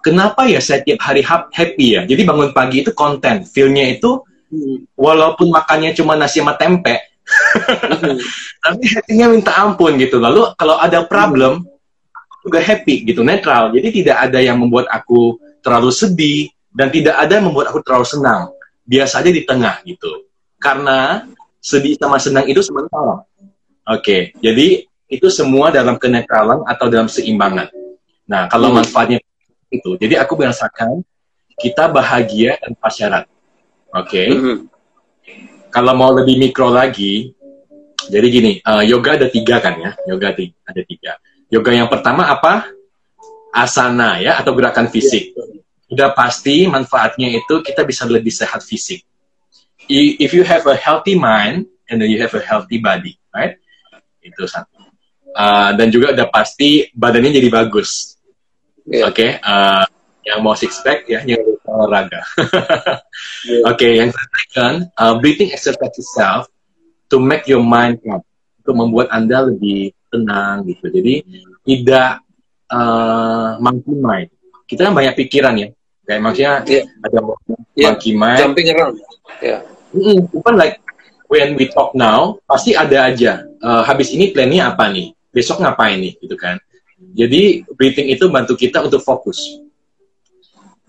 kenapa 0.03 0.49
ya 0.49 0.59
saya 0.59 0.83
tiap 0.83 1.01
hari 1.05 1.23
happy 1.25 1.87
ya? 1.97 2.03
Jadi 2.09 2.25
bangun 2.25 2.51
pagi 2.51 2.83
itu 2.83 2.91
konten, 2.97 3.45
feelnya 3.47 3.89
itu, 3.95 4.21
mm-hmm. 4.51 4.97
walaupun 4.99 5.53
makannya 5.53 5.95
cuma 5.95 6.19
nasi 6.19 6.41
sama 6.41 6.57
tempe, 6.59 7.09
tapi 8.65 8.85
happy-nya 8.89 9.27
minta 9.31 9.53
ampun 9.57 10.01
gitu 10.01 10.19
lalu 10.19 10.49
kalau 10.57 10.81
ada 10.81 11.05
problem 11.05 11.65
juga 12.45 12.61
happy 12.65 13.05
gitu 13.05 13.21
netral 13.21 13.73
jadi 13.75 13.89
tidak 13.93 14.17
ada 14.29 14.39
yang 14.41 14.57
membuat 14.61 14.89
aku 14.89 15.37
terlalu 15.61 15.93
sedih 15.93 16.49
dan 16.73 16.89
tidak 16.89 17.19
ada 17.21 17.41
yang 17.41 17.47
membuat 17.51 17.73
aku 17.73 17.85
terlalu 17.85 18.07
senang 18.09 18.43
biasa 18.89 19.21
aja 19.21 19.31
di 19.31 19.43
tengah 19.45 19.85
gitu 19.85 20.25
karena 20.57 21.29
sedih 21.61 21.99
sama 22.01 22.17
senang 22.17 22.49
itu 22.49 22.65
sementara 22.65 23.21
oke 23.89 24.05
okay, 24.05 24.21
jadi 24.45 24.85
itu 25.09 25.29
semua 25.33 25.73
dalam 25.73 25.97
kenetralan 25.97 26.63
atau 26.69 26.87
dalam 26.93 27.09
seimbangan 27.09 27.73
nah 28.29 28.45
kalau 28.53 28.69
hmm. 28.71 28.85
manfaatnya 28.85 29.19
itu 29.73 29.97
jadi 29.97 30.21
aku 30.21 30.37
merasakan 30.37 31.01
kita 31.57 31.89
bahagia 31.89 32.61
tanpa 32.61 32.89
syarat 32.93 33.25
oke 33.91 34.07
okay? 34.07 34.29
hmm 34.31 34.79
kalau 35.69 35.93
mau 35.95 36.11
lebih 36.13 36.41
mikro 36.41 36.73
lagi, 36.73 37.33
jadi 38.09 38.27
gini, 38.29 38.53
uh, 38.65 38.81
yoga 38.81 39.21
ada 39.21 39.29
tiga 39.29 39.61
kan 39.61 39.77
ya, 39.77 39.91
yoga 40.09 40.33
ada 40.35 40.83
tiga. 40.85 41.13
Yoga 41.49 41.71
yang 41.73 41.89
pertama 41.89 42.29
apa? 42.29 42.69
Asana 43.53 44.21
ya, 44.21 44.41
atau 44.41 44.53
gerakan 44.57 44.89
fisik. 44.89 45.33
Udah 45.89 46.13
pasti 46.13 46.69
manfaatnya 46.69 47.33
itu 47.33 47.65
kita 47.65 47.85
bisa 47.85 48.05
lebih 48.05 48.33
sehat 48.33 48.61
fisik. 48.61 49.05
If 49.89 50.37
you 50.37 50.45
have 50.45 50.69
a 50.69 50.77
healthy 50.77 51.17
mind 51.17 51.65
and 51.89 51.97
then 51.97 52.13
you 52.13 52.21
have 52.21 52.37
a 52.37 52.45
healthy 52.45 52.77
body, 52.77 53.17
right? 53.33 53.57
Itu 54.29 54.45
satu. 54.45 54.79
Uh, 55.33 55.71
dan 55.77 55.93
juga 55.93 56.13
udah 56.17 56.29
pasti 56.33 56.89
badannya 56.93 57.37
jadi 57.37 57.49
bagus. 57.49 58.17
Yeah. 58.89 59.13
Oke, 59.13 59.37
okay? 59.37 59.45
uh, 59.45 59.85
yang 60.25 60.41
mau 60.41 60.57
six 60.57 60.81
pack 60.81 61.05
ya, 61.09 61.21
yang 61.25 61.45
olahraga. 61.69 62.25
yeah. 63.45 63.65
Oke, 63.69 63.85
okay, 63.85 63.93
yang 64.01 64.11
second, 64.13 64.89
uh, 64.97 65.17
breathing 65.21 65.53
exercise 65.53 65.97
itself 65.97 66.49
to 67.13 67.21
make 67.21 67.45
your 67.45 67.61
mind 67.61 68.01
calm, 68.01 68.25
untuk 68.65 68.75
membuat 68.77 69.09
anda 69.13 69.45
lebih 69.45 69.93
tenang 70.09 70.65
gitu. 70.69 70.89
Jadi 70.89 71.25
tidak 71.65 72.25
uh, 72.73 73.61
monkey 73.61 73.97
mind. 73.97 74.29
Kita 74.69 74.89
kan 74.89 74.97
banyak 74.97 75.17
pikiran 75.17 75.57
ya, 75.57 75.69
kayak 76.09 76.21
maksudnya 76.25 76.53
yeah. 76.65 76.85
ada 77.05 77.19
yeah. 77.77 77.89
monkey 77.93 78.13
mind. 78.17 78.41
Jumping 78.41 78.69
around. 78.73 78.97
Yeah. 79.45 79.61
Mm, 79.93 80.29
bukan 80.29 80.55
like 80.57 80.81
when 81.29 81.55
we 81.55 81.69
talk 81.71 81.95
now, 81.95 82.37
pasti 82.45 82.75
ada 82.75 83.09
aja. 83.09 83.45
Uh, 83.63 83.85
habis 83.85 84.11
ini 84.13 84.33
plannya 84.33 84.73
apa 84.73 84.89
nih? 84.91 85.13
Besok 85.31 85.63
ngapain 85.63 86.01
nih? 86.01 86.17
Gitu 86.19 86.35
kan. 86.35 86.59
Jadi 87.15 87.63
breathing 87.79 88.11
itu 88.11 88.27
bantu 88.27 88.59
kita 88.59 88.83
untuk 88.83 88.99
fokus 88.99 89.63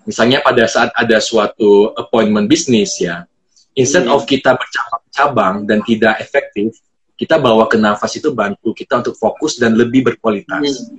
Misalnya 0.09 0.41
pada 0.41 0.65
saat 0.65 0.89
ada 0.97 1.21
suatu 1.21 1.93
appointment 1.93 2.49
bisnis 2.49 2.97
ya, 2.97 3.29
instead 3.77 4.09
of 4.09 4.25
kita 4.25 4.57
bercabang-cabang 4.57 5.69
dan 5.69 5.85
tidak 5.85 6.17
efektif, 6.17 6.81
kita 7.13 7.37
bawa 7.37 7.69
ke 7.69 7.77
nafas 7.77 8.17
itu 8.17 8.33
bantu 8.33 8.73
kita 8.73 9.05
untuk 9.05 9.13
fokus 9.21 9.61
dan 9.61 9.77
lebih 9.77 10.09
berkualitas. 10.09 10.89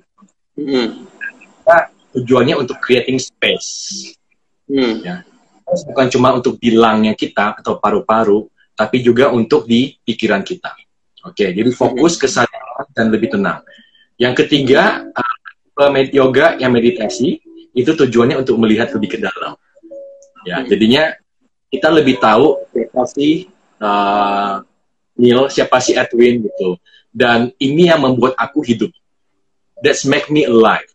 Hmm. 0.54 0.62
Hmm. 0.62 0.88
Kita 1.58 1.76
tujuannya 2.14 2.54
untuk 2.54 2.78
creating 2.78 3.18
space. 3.18 3.70
Hmm. 4.70 5.02
Ya. 5.02 5.26
Bukan 5.66 6.06
cuma 6.14 6.30
untuk 6.30 6.62
bilangnya 6.62 7.18
kita 7.18 7.58
atau 7.58 7.82
paru-paru, 7.82 8.46
tapi 8.80 9.04
juga 9.04 9.28
untuk 9.28 9.68
di 9.68 9.92
pikiran 10.00 10.40
kita. 10.40 10.72
Oke, 11.28 11.52
jadi 11.52 11.68
fokus 11.68 12.16
ke 12.16 12.24
kesadaran 12.24 12.88
dan 12.96 13.12
lebih 13.12 13.36
tenang. 13.36 13.60
Yang 14.16 14.44
ketiga, 14.44 15.04
uh, 15.12 15.92
yoga 16.08 16.56
yang 16.56 16.72
meditasi 16.72 17.44
itu 17.76 17.90
tujuannya 17.92 18.40
untuk 18.40 18.56
melihat 18.56 18.88
lebih 18.96 19.16
ke 19.16 19.18
dalam. 19.20 19.52
Ya, 20.48 20.64
jadinya 20.64 21.12
kita 21.68 21.92
lebih 21.92 22.16
tahu 22.16 22.56
siapa 22.72 23.04
sih 23.12 23.52
uh, 23.84 24.64
Neil, 25.20 25.52
siapa 25.52 25.76
sih 25.84 25.92
Edwin 25.92 26.48
gitu. 26.48 26.80
Dan 27.12 27.52
ini 27.60 27.92
yang 27.92 28.00
membuat 28.00 28.32
aku 28.40 28.64
hidup. 28.64 28.88
That's 29.84 30.08
make 30.08 30.32
me 30.32 30.48
alive. 30.48 30.88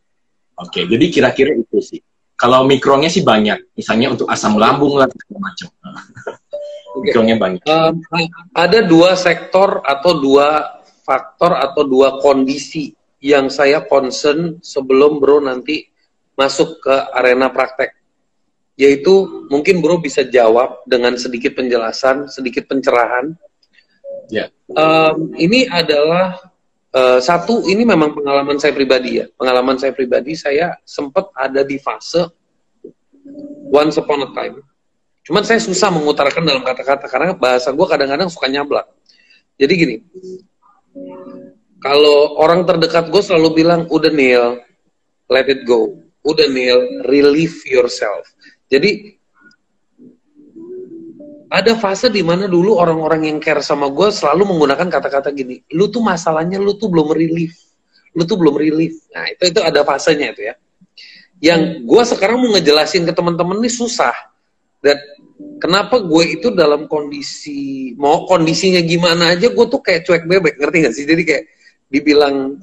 Oke, 0.57 0.81
okay, 0.81 0.83
jadi 0.89 1.05
kira-kira 1.13 1.53
itu 1.53 1.77
sih. 1.85 2.01
Kalau 2.33 2.65
mikronya 2.65 3.13
sih 3.13 3.21
banyak, 3.21 3.77
misalnya 3.77 4.11
untuk 4.17 4.27
asam 4.27 4.57
lambung 4.57 4.97
lah 4.97 5.07
segala 5.07 5.53
banyak. 7.39 7.61
Um, 7.67 7.99
ada 8.55 8.79
dua 8.85 9.17
sektor 9.19 9.83
atau 9.83 10.21
dua 10.21 10.79
faktor 11.03 11.57
atau 11.57 11.83
dua 11.85 12.21
kondisi 12.23 12.95
yang 13.21 13.49
saya 13.49 13.83
concern 13.85 14.61
sebelum 14.61 15.17
bro 15.17 15.41
nanti 15.41 15.89
masuk 16.37 16.83
ke 16.83 16.95
arena 17.15 17.49
praktek. 17.49 17.95
Yaitu 18.75 19.47
mungkin 19.47 19.79
bro 19.79 19.97
bisa 20.03 20.27
jawab 20.27 20.83
dengan 20.83 21.15
sedikit 21.15 21.55
penjelasan, 21.55 22.27
sedikit 22.27 22.67
pencerahan. 22.67 23.33
Ya. 24.27 24.51
Um, 24.73 25.31
ini 25.37 25.69
adalah 25.69 26.37
uh, 26.91 27.19
satu, 27.23 27.65
ini 27.71 27.87
memang 27.87 28.11
pengalaman 28.11 28.59
saya 28.59 28.75
pribadi 28.75 29.23
ya. 29.23 29.25
Pengalaman 29.39 29.79
saya 29.79 29.95
pribadi, 29.95 30.35
saya 30.35 30.75
sempat 30.83 31.31
ada 31.39 31.63
di 31.63 31.79
fase 31.79 32.27
once 33.71 33.97
upon 33.97 34.27
a 34.27 34.29
time 34.35 34.59
Cuman 35.25 35.41
saya 35.41 35.57
susah 35.57 35.89
mengutarakan 35.89 36.45
dalam 36.45 36.61
kata-kata 36.61 37.09
karena 37.09 37.33
bahasa 37.33 37.73
gue 37.73 37.87
kadang-kadang 37.89 38.29
suka 38.29 38.45
nyablak. 38.45 38.85
Jadi 39.57 39.73
gini, 39.73 39.95
kalau 41.81 42.37
orang 42.37 42.61
terdekat 42.61 43.09
gue 43.09 43.21
selalu 43.25 43.65
bilang, 43.65 43.89
udah 43.89 44.13
Neil, 44.13 44.61
let 45.33 45.49
it 45.49 45.65
go. 45.65 45.97
Udah 46.21 46.45
Neil, 46.45 47.05
relieve 47.09 47.57
yourself. 47.65 48.29
Jadi 48.69 49.17
ada 51.49 51.73
fase 51.77 52.09
di 52.09 52.25
mana 52.25 52.49
dulu 52.49 52.77
orang-orang 52.77 53.29
yang 53.29 53.37
care 53.41 53.61
sama 53.61 53.89
gue 53.89 54.09
selalu 54.09 54.49
menggunakan 54.49 54.89
kata-kata 54.89 55.33
gini, 55.33 55.61
lu 55.73 55.89
tuh 55.89 56.01
masalahnya 56.01 56.57
lu 56.61 56.77
tuh 56.77 56.89
belum 56.89 57.13
relief, 57.13 57.53
lu 58.13 58.25
tuh 58.25 58.37
belum 58.37 58.57
relief. 58.57 59.09
Nah 59.13 59.29
itu 59.29 59.53
itu 59.53 59.61
ada 59.61 59.81
fasenya 59.81 60.33
itu 60.33 60.41
ya. 60.51 60.55
Yang 61.41 61.85
gue 61.85 62.03
sekarang 62.13 62.41
mau 62.41 62.49
ngejelasin 62.57 63.05
ke 63.05 63.13
teman-teman 63.13 63.61
ini 63.61 63.69
susah. 63.69 64.13
Dan 64.81 64.97
kenapa 65.59 65.99
gue 65.99 66.39
itu 66.39 66.47
dalam 66.51 66.87
kondisi 66.87 67.91
mau 67.99 68.23
kondisinya 68.23 68.79
gimana 68.83 69.35
aja 69.35 69.51
gue 69.51 69.65
tuh 69.67 69.81
kayak 69.83 70.07
cuek 70.07 70.23
bebek 70.27 70.55
ngerti 70.59 70.77
gak 70.83 70.95
sih? 70.95 71.05
Jadi 71.07 71.23
kayak 71.23 71.43
dibilang 71.91 72.59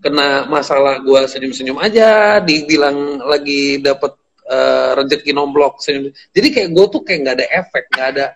kena 0.00 0.46
masalah 0.46 1.00
gue 1.00 1.20
senyum-senyum 1.24 1.80
aja 1.80 2.38
dibilang 2.44 3.18
lagi 3.24 3.80
dapet 3.80 4.12
uh, 4.44 4.92
rezeki 5.02 5.32
nomblok 5.32 5.80
senyum 5.80 6.12
jadi 6.36 6.46
kayak 6.52 6.68
gue 6.76 6.84
tuh 6.92 7.00
kayak 7.00 7.18
nggak 7.24 7.36
ada 7.40 7.46
efek 7.48 7.84
nggak 7.90 8.08
ada 8.12 8.26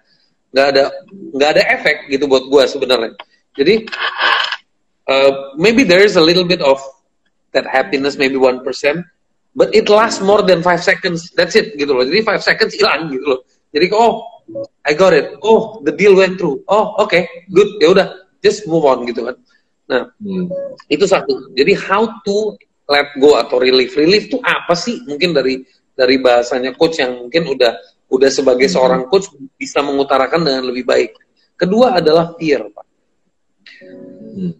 nggak 0.50 0.66
ada 0.66 0.84
nggak 1.36 1.50
ada 1.54 1.62
efek 1.78 1.96
gitu 2.10 2.26
buat 2.26 2.44
gue 2.50 2.62
sebenarnya. 2.66 3.14
Jadi 3.54 3.86
uh, 5.06 5.32
maybe 5.58 5.86
there 5.86 6.02
is 6.02 6.18
a 6.18 6.22
little 6.22 6.46
bit 6.46 6.62
of 6.62 6.78
that 7.54 7.66
happiness 7.66 8.18
maybe 8.18 8.34
one 8.34 8.62
percent 8.66 9.02
but 9.54 9.68
it 9.74 9.90
lasts 9.90 10.22
more 10.22 10.42
than 10.42 10.62
five 10.62 10.82
seconds 10.82 11.30
that's 11.34 11.54
it 11.58 11.74
gitu 11.74 11.90
loh 11.90 12.06
jadi 12.06 12.22
five 12.22 12.42
seconds 12.42 12.74
hilang 12.76 13.10
gitu 13.10 13.24
loh 13.24 13.40
jadi 13.70 13.86
oh 13.94 14.40
I 14.84 14.92
got 14.94 15.14
it. 15.14 15.38
Oh 15.42 15.80
the 15.86 15.94
deal 15.94 16.18
went 16.18 16.38
through. 16.38 16.66
Oh 16.66 16.98
oke 16.98 17.10
okay, 17.10 17.46
good 17.54 17.70
ya 17.78 17.94
udah 17.94 18.06
just 18.42 18.66
move 18.66 18.82
on 18.86 19.06
gitu 19.06 19.30
kan. 19.30 19.36
Nah 19.86 20.02
hmm. 20.18 20.50
itu 20.90 21.06
satu. 21.06 21.54
Jadi 21.54 21.72
how 21.78 22.08
to 22.26 22.58
let 22.90 23.10
go 23.22 23.38
atau 23.38 23.62
relief. 23.62 23.94
Relief 23.94 24.26
itu 24.30 24.38
apa 24.42 24.74
sih? 24.74 25.06
Mungkin 25.06 25.30
dari 25.36 25.62
dari 25.94 26.16
bahasanya 26.18 26.74
coach 26.74 26.98
yang 26.98 27.28
mungkin 27.28 27.46
udah 27.46 27.72
udah 28.10 28.30
sebagai 28.30 28.66
hmm. 28.66 28.74
seorang 28.74 29.02
coach 29.06 29.30
bisa 29.54 29.78
mengutarakan 29.84 30.42
dengan 30.42 30.62
lebih 30.66 30.82
baik. 30.82 31.14
Kedua 31.54 32.00
adalah 32.00 32.34
fear, 32.40 32.66
Pak. 32.72 32.86
Hmm. 34.34 34.52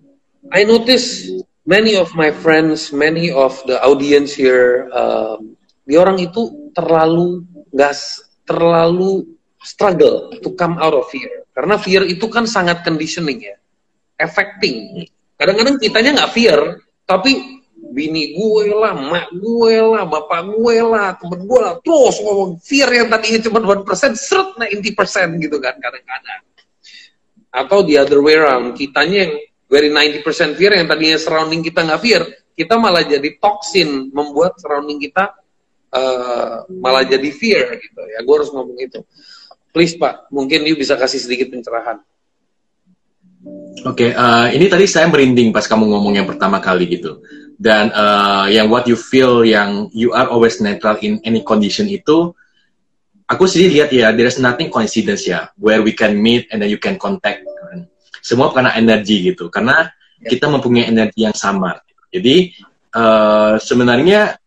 I 0.50 0.62
notice 0.66 1.31
many 1.70 1.94
of 1.94 2.11
my 2.18 2.35
friends, 2.35 2.90
many 2.90 3.30
of 3.30 3.54
the 3.70 3.78
audience 3.87 4.35
here, 4.35 4.90
um, 4.90 5.54
di 5.87 5.94
orang 5.94 6.18
itu 6.18 6.74
terlalu 6.74 7.46
nggak 7.70 7.94
terlalu 8.42 9.38
struggle 9.62 10.35
to 10.42 10.50
come 10.59 10.74
out 10.83 10.98
of 10.98 11.06
fear. 11.14 11.46
Karena 11.54 11.78
fear 11.78 12.02
itu 12.11 12.26
kan 12.26 12.50
sangat 12.50 12.83
conditioning 12.83 13.38
ya, 13.38 13.54
affecting. 14.18 15.06
Kadang-kadang 15.38 15.78
kitanya 15.78 16.11
nggak 16.18 16.33
fear, 16.35 16.59
tapi 17.06 17.62
bini 17.94 18.35
gue 18.35 18.74
lah, 18.74 18.92
mak 18.92 19.30
gue 19.30 19.74
lah, 19.78 20.02
bapak 20.11 20.50
gue 20.50 20.76
lah, 20.83 21.14
temen 21.22 21.46
gue 21.46 21.61
lah, 21.62 21.74
terus 21.87 22.18
ngomong 22.18 22.59
fear 22.59 22.90
yang 22.90 23.06
tadinya 23.09 23.40
cuma 23.46 23.59
1%, 23.62 24.18
seret 24.18 24.50
90% 24.59 25.42
gitu 25.42 25.56
kan 25.62 25.74
kadang-kadang. 25.78 26.42
Atau 27.50 27.83
the 27.83 27.98
other 27.98 28.22
way 28.22 28.38
around, 28.38 28.78
kitanya 28.78 29.26
yang 29.26 29.35
very 29.70 29.88
90% 29.88 30.59
fear 30.59 30.74
yang 30.74 30.90
tadinya 30.90 31.16
surrounding 31.16 31.62
kita 31.62 31.87
nggak 31.87 32.02
fear, 32.02 32.22
kita 32.59 32.74
malah 32.76 33.06
jadi 33.06 33.38
toksin 33.40 34.11
membuat 34.12 34.59
surrounding 34.61 35.00
kita 35.00 35.33
uh, 35.94 36.68
malah 36.68 37.09
jadi 37.09 37.30
fear 37.33 37.80
gitu 37.80 38.00
ya 38.04 38.20
gue 38.20 38.35
harus 38.35 38.50
ngomong 38.52 38.78
itu 38.78 39.00
please 39.72 39.94
pak 39.96 40.28
mungkin 40.28 40.66
you 40.66 40.76
bisa 40.76 40.94
kasih 41.00 41.20
sedikit 41.20 41.50
pencerahan 41.52 42.02
Oke, 43.88 44.04
okay, 44.04 44.11
uh, 44.12 44.52
eh, 44.52 44.61
ini 44.61 44.68
tadi 44.68 44.85
saya 44.85 45.09
merinding 45.09 45.48
pas 45.48 45.64
kamu 45.64 45.88
ngomong 45.88 46.12
yang 46.12 46.28
pertama 46.28 46.61
kali 46.61 46.85
gitu. 46.85 47.24
Dan 47.56 47.88
uh, 47.88 48.44
yang 48.52 48.68
what 48.68 48.85
you 48.85 49.00
feel, 49.00 49.40
yang 49.48 49.88
you 49.96 50.12
are 50.12 50.28
always 50.28 50.61
neutral 50.61 51.00
in 51.00 51.16
any 51.24 51.40
condition 51.40 51.88
itu, 51.88 52.37
aku 53.24 53.48
sih 53.48 53.72
lihat 53.72 53.96
ya, 53.96 54.12
there 54.12 54.28
is 54.28 54.37
nothing 54.37 54.68
coincidence 54.68 55.24
ya, 55.24 55.48
where 55.56 55.80
we 55.80 55.96
can 55.96 56.20
meet 56.20 56.52
and 56.52 56.61
then 56.61 56.68
you 56.68 56.76
can 56.76 57.00
contact. 57.00 57.40
Semua 58.20 58.52
karena 58.52 58.76
energi 58.76 59.33
gitu, 59.33 59.48
karena 59.48 59.88
kita 60.20 60.48
mempunyai 60.52 60.92
energi 60.92 61.24
yang 61.24 61.37
sama. 61.37 61.76
Jadi 62.12 62.52
uh, 62.94 63.56
sebenarnya 63.56 64.40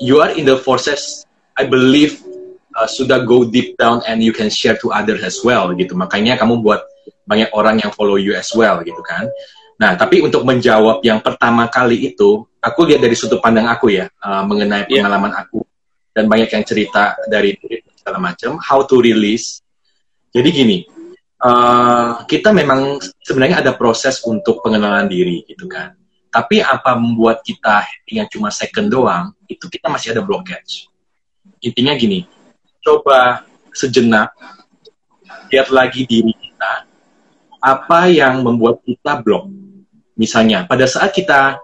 you 0.00 0.20
are 0.20 0.32
in 0.32 0.44
the 0.44 0.56
forces 0.56 1.24
I 1.56 1.64
believe 1.64 2.20
uh, 2.76 2.88
sudah 2.88 3.24
go 3.24 3.48
deep 3.48 3.76
down 3.80 4.04
and 4.04 4.20
you 4.20 4.32
can 4.32 4.52
share 4.52 4.76
to 4.84 4.92
others 4.92 5.24
as 5.24 5.40
well 5.40 5.72
gitu 5.72 5.96
makanya 5.96 6.36
kamu 6.36 6.60
buat 6.60 6.84
banyak 7.26 7.50
orang 7.56 7.80
yang 7.82 7.90
follow 7.96 8.20
you 8.20 8.36
as 8.36 8.52
well 8.52 8.80
gitu 8.84 9.00
kan 9.02 9.28
nah 9.76 9.96
tapi 9.96 10.24
untuk 10.24 10.44
menjawab 10.44 11.04
yang 11.04 11.20
pertama 11.20 11.68
kali 11.68 12.12
itu 12.12 12.44
aku 12.60 12.88
lihat 12.88 13.00
dari 13.04 13.16
sudut 13.16 13.40
pandang 13.40 13.68
aku 13.68 13.92
ya 13.92 14.08
uh, 14.24 14.44
mengenai 14.44 14.88
iya. 14.88 15.04
pengalaman 15.04 15.32
yeah. 15.32 15.42
aku 15.44 15.60
dan 16.16 16.24
banyak 16.32 16.48
yang 16.48 16.64
cerita 16.64 17.12
dari 17.28 17.56
segala 18.00 18.20
macam 18.20 18.56
how 18.60 18.80
to 18.84 19.00
release 19.04 19.60
jadi 20.32 20.48
gini 20.48 20.88
uh, 21.46 22.26
kita 22.26 22.50
memang 22.50 22.98
sebenarnya 23.22 23.62
ada 23.62 23.72
proses 23.78 24.18
untuk 24.26 24.58
pengenalan 24.66 25.06
diri 25.06 25.46
gitu 25.46 25.70
kan 25.70 25.94
tapi 26.36 26.60
apa 26.60 26.92
membuat 27.00 27.40
kita 27.40 27.88
yang 28.12 28.28
cuma 28.28 28.52
second 28.52 28.92
doang, 28.92 29.32
itu 29.48 29.72
kita 29.72 29.88
masih 29.88 30.12
ada 30.12 30.20
blockage. 30.20 30.84
Intinya 31.64 31.96
gini, 31.96 32.28
coba 32.84 33.48
sejenak 33.72 34.36
lihat 35.48 35.72
lagi 35.72 36.04
diri 36.04 36.36
kita, 36.36 36.84
apa 37.56 38.12
yang 38.12 38.44
membuat 38.44 38.84
kita 38.84 39.24
block. 39.24 39.48
Misalnya, 40.20 40.68
pada 40.68 40.84
saat 40.84 41.16
kita 41.16 41.56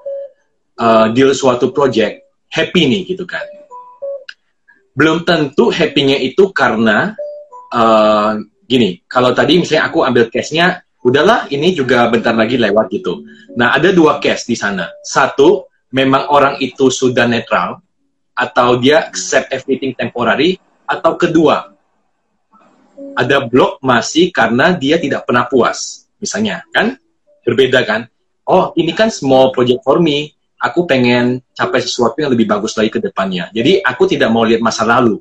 uh, 0.81 1.07
deal 1.13 1.37
suatu 1.37 1.69
project, 1.69 2.25
happy 2.49 2.89
nih 2.89 3.13
gitu 3.13 3.29
kan. 3.29 3.45
Belum 4.97 5.21
tentu 5.29 5.69
happy-nya 5.69 6.17
itu 6.17 6.49
karena 6.49 7.13
uh, 7.77 8.41
gini, 8.67 9.03
kalau 9.11 9.35
tadi 9.37 9.61
misalnya 9.61 9.91
aku 9.91 10.07
ambil 10.07 10.31
case-nya 10.33 10.83
udahlah 11.03 11.51
ini 11.51 11.75
juga 11.75 12.07
bentar 12.09 12.33
lagi 12.33 12.57
lewat 12.57 12.87
gitu. 12.95 13.27
Nah, 13.59 13.75
ada 13.75 13.91
dua 13.91 14.23
case 14.23 14.47
di 14.47 14.57
sana. 14.57 14.89
Satu, 15.03 15.67
memang 15.93 16.31
orang 16.33 16.57
itu 16.63 16.89
sudah 16.89 17.29
netral 17.29 17.83
atau 18.33 18.81
dia 18.81 19.13
accept 19.13 19.53
everything 19.53 19.93
temporary 19.93 20.57
atau 20.89 21.21
kedua, 21.21 21.75
ada 23.13 23.45
blok 23.45 23.83
masih 23.85 24.33
karena 24.33 24.73
dia 24.73 24.97
tidak 24.97 25.29
pernah 25.29 25.45
puas. 25.51 26.09
Misalnya, 26.23 26.63
kan? 26.71 26.97
Berbeda 27.43 27.83
kan? 27.83 28.07
Oh, 28.47 28.71
ini 28.79 28.95
kan 28.95 29.11
small 29.11 29.51
project 29.51 29.83
for 29.83 29.99
me. 29.99 30.33
Aku 30.63 30.87
pengen 30.87 31.43
capai 31.51 31.83
sesuatu 31.83 32.23
yang 32.23 32.31
lebih 32.31 32.47
bagus 32.47 32.79
lagi 32.79 32.95
ke 32.95 33.03
depannya. 33.03 33.51
Jadi, 33.51 33.83
aku 33.83 34.07
tidak 34.07 34.31
mau 34.31 34.47
lihat 34.47 34.63
masa 34.63 34.87
lalu 34.87 35.19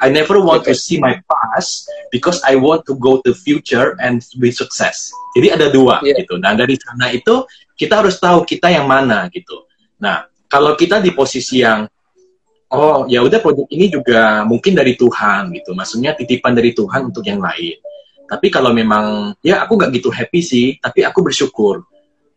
I 0.00 0.08
never 0.08 0.40
want 0.40 0.64
okay. 0.64 0.72
to 0.72 0.80
see 0.80 0.96
my 0.96 1.20
past 1.28 1.84
because 2.08 2.40
I 2.48 2.56
want 2.56 2.88
to 2.88 2.96
go 2.96 3.20
to 3.20 3.36
future 3.36 4.00
and 4.00 4.24
be 4.40 4.48
success. 4.48 5.12
Jadi 5.36 5.52
ada 5.52 5.68
dua 5.68 6.00
yeah. 6.00 6.16
gitu. 6.24 6.40
Dan 6.40 6.56
dari 6.56 6.74
sana 6.80 7.12
itu 7.12 7.44
kita 7.76 8.00
harus 8.00 8.16
tahu 8.16 8.48
kita 8.48 8.72
yang 8.72 8.88
mana 8.88 9.28
gitu. 9.28 9.68
Nah, 10.00 10.24
kalau 10.48 10.72
kita 10.74 11.04
di 11.04 11.12
posisi 11.12 11.60
yang 11.60 11.84
oh 12.72 13.04
ya 13.10 13.20
udah 13.20 13.44
proyek 13.44 13.68
ini 13.68 13.92
juga 13.92 14.40
mungkin 14.48 14.72
dari 14.72 14.96
Tuhan 14.96 15.52
gitu. 15.52 15.76
Maksudnya 15.76 16.16
titipan 16.16 16.56
dari 16.56 16.72
Tuhan 16.72 17.12
untuk 17.12 17.22
yang 17.28 17.38
lain. 17.38 17.76
Tapi 18.24 18.46
kalau 18.48 18.72
memang 18.72 19.36
ya 19.44 19.68
aku 19.68 19.76
nggak 19.76 19.90
gitu 20.00 20.08
happy 20.08 20.40
sih, 20.40 20.66
tapi 20.80 21.04
aku 21.04 21.20
bersyukur. 21.20 21.82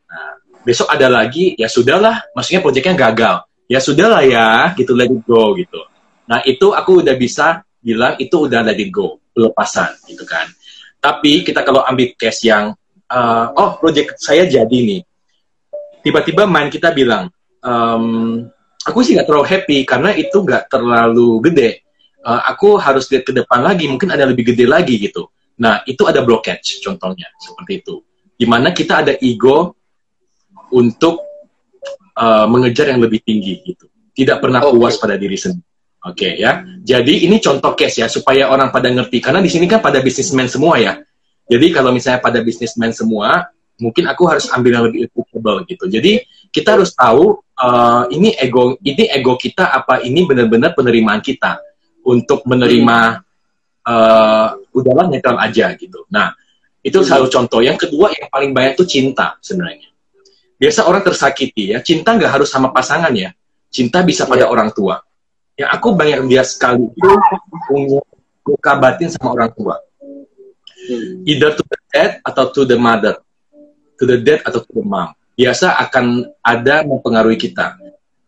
Nah, 0.10 0.32
besok 0.68 0.92
ada 0.92 1.08
lagi, 1.08 1.56
ya 1.56 1.72
sudahlah. 1.72 2.28
Maksudnya 2.36 2.60
proyeknya 2.60 2.98
gagal, 2.98 3.46
ya 3.70 3.80
sudahlah 3.80 4.26
ya, 4.26 4.74
gitu 4.76 4.98
let 4.98 5.08
it 5.08 5.22
go 5.24 5.54
gitu. 5.54 5.93
Nah 6.30 6.40
itu 6.48 6.72
aku 6.72 7.04
udah 7.04 7.16
bisa 7.20 7.62
bilang 7.84 8.16
itu 8.20 8.48
udah 8.48 8.64
let 8.64 8.80
it 8.80 8.90
go, 8.90 9.20
pelepasan 9.36 9.92
gitu 10.08 10.24
kan. 10.24 10.48
Tapi 11.04 11.44
kita 11.44 11.68
kalau 11.68 11.84
ambil 11.84 12.16
case 12.16 12.48
yang 12.48 12.72
uh, 13.12 13.46
oh 13.60 13.76
proyek 13.76 14.16
saya 14.16 14.48
jadi 14.48 14.78
nih, 14.80 15.02
tiba-tiba 16.00 16.48
main 16.48 16.72
kita 16.72 16.96
bilang, 16.96 17.28
um, 17.60 18.48
aku 18.88 19.04
sih 19.04 19.20
nggak 19.20 19.28
terlalu 19.28 19.48
happy 19.48 19.78
karena 19.84 20.16
itu 20.16 20.38
nggak 20.40 20.72
terlalu 20.72 21.44
gede. 21.52 21.84
Uh, 22.24 22.40
aku 22.48 22.80
harus 22.80 23.12
lihat 23.12 23.28
ke 23.28 23.36
depan 23.36 23.60
lagi, 23.60 23.92
mungkin 23.92 24.08
ada 24.16 24.24
lebih 24.24 24.56
gede 24.56 24.64
lagi 24.64 24.96
gitu. 24.96 25.28
Nah, 25.60 25.84
itu 25.84 26.08
ada 26.08 26.24
blockage 26.24 26.80
contohnya 26.80 27.28
seperti 27.36 27.84
itu. 27.84 27.96
Di 28.40 28.48
mana 28.48 28.72
kita 28.72 29.04
ada 29.04 29.14
ego 29.20 29.76
untuk 30.72 31.20
uh, 32.16 32.48
mengejar 32.48 32.90
yang 32.96 33.04
lebih 33.04 33.22
tinggi 33.22 33.60
gitu. 33.62 33.92
Tidak 34.16 34.40
pernah 34.40 34.64
okay. 34.64 34.72
puas 34.72 34.96
pada 34.98 35.20
diri 35.20 35.36
sendiri. 35.36 35.73
Oke 36.04 36.36
okay, 36.36 36.44
ya. 36.44 36.68
Jadi 36.84 37.24
ini 37.24 37.40
contoh 37.40 37.72
case 37.80 38.04
ya 38.04 38.12
supaya 38.12 38.52
orang 38.52 38.76
pada 38.76 38.92
ngerti 38.92 39.24
karena 39.24 39.40
di 39.40 39.48
sini 39.48 39.72
kan 39.72 39.80
pada 39.80 40.04
bisnismen 40.04 40.52
semua 40.52 40.76
ya. 40.76 41.00
Jadi 41.48 41.72
kalau 41.72 41.96
misalnya 41.96 42.20
pada 42.20 42.44
bisnismen 42.44 42.92
semua, 42.92 43.48
mungkin 43.80 44.08
aku 44.12 44.24
harus 44.28 44.52
ambil 44.52 44.72
yang 44.80 44.86
lebih 44.92 45.08
applicable 45.08 45.64
gitu. 45.68 45.86
Jadi 45.88 46.20
kita 46.52 46.76
harus 46.76 46.92
tahu 46.92 47.40
uh, 47.56 48.04
ini 48.12 48.36
ego 48.36 48.76
ini 48.84 49.08
ego 49.10 49.40
kita 49.40 49.72
apa 49.72 50.04
ini 50.04 50.28
benar-benar 50.28 50.76
penerimaan 50.76 51.24
kita 51.24 51.64
untuk 52.04 52.44
menerima 52.44 53.24
uh, 53.88 54.48
udahlah 54.76 55.08
netral 55.08 55.40
aja 55.40 55.72
gitu. 55.80 56.04
Nah 56.12 56.36
itu 56.84 57.00
selalu 57.00 57.32
contoh. 57.32 57.64
Yang 57.64 57.88
kedua 57.88 58.12
yang 58.12 58.28
paling 58.28 58.52
banyak 58.52 58.76
itu 58.76 58.84
cinta 58.84 59.40
sebenarnya. 59.40 59.88
Biasa 60.60 60.84
orang 60.84 61.04
tersakiti 61.04 61.72
ya. 61.76 61.80
Cinta 61.80 62.12
nggak 62.16 62.32
harus 62.40 62.52
sama 62.52 62.76
pasangan 62.76 63.12
ya. 63.16 63.32
Cinta 63.72 64.04
bisa 64.04 64.28
pada 64.28 64.46
yeah. 64.48 64.52
orang 64.52 64.70
tua. 64.76 65.00
Yang 65.54 65.70
aku 65.70 65.88
banyak 65.94 66.20
dia 66.30 66.44
sekali 66.46 66.90
itu 66.90 67.12
punya 67.70 68.02
luka 68.44 68.72
batin 68.78 69.10
sama 69.14 69.38
orang 69.38 69.52
tua. 69.54 69.78
Hmm. 70.84 71.24
Either 71.24 71.56
to 71.56 71.64
the 71.64 71.80
dad 71.94 72.12
atau 72.26 72.50
to 72.52 72.62
the 72.66 72.76
mother. 72.76 73.22
To 74.02 74.04
the 74.10 74.18
dad 74.20 74.42
atau 74.44 74.60
to 74.66 74.72
the 74.74 74.84
mom 74.84 75.14
biasa 75.34 75.78
akan 75.82 76.30
ada 76.46 76.86
mempengaruhi 76.86 77.38
kita. 77.38 77.78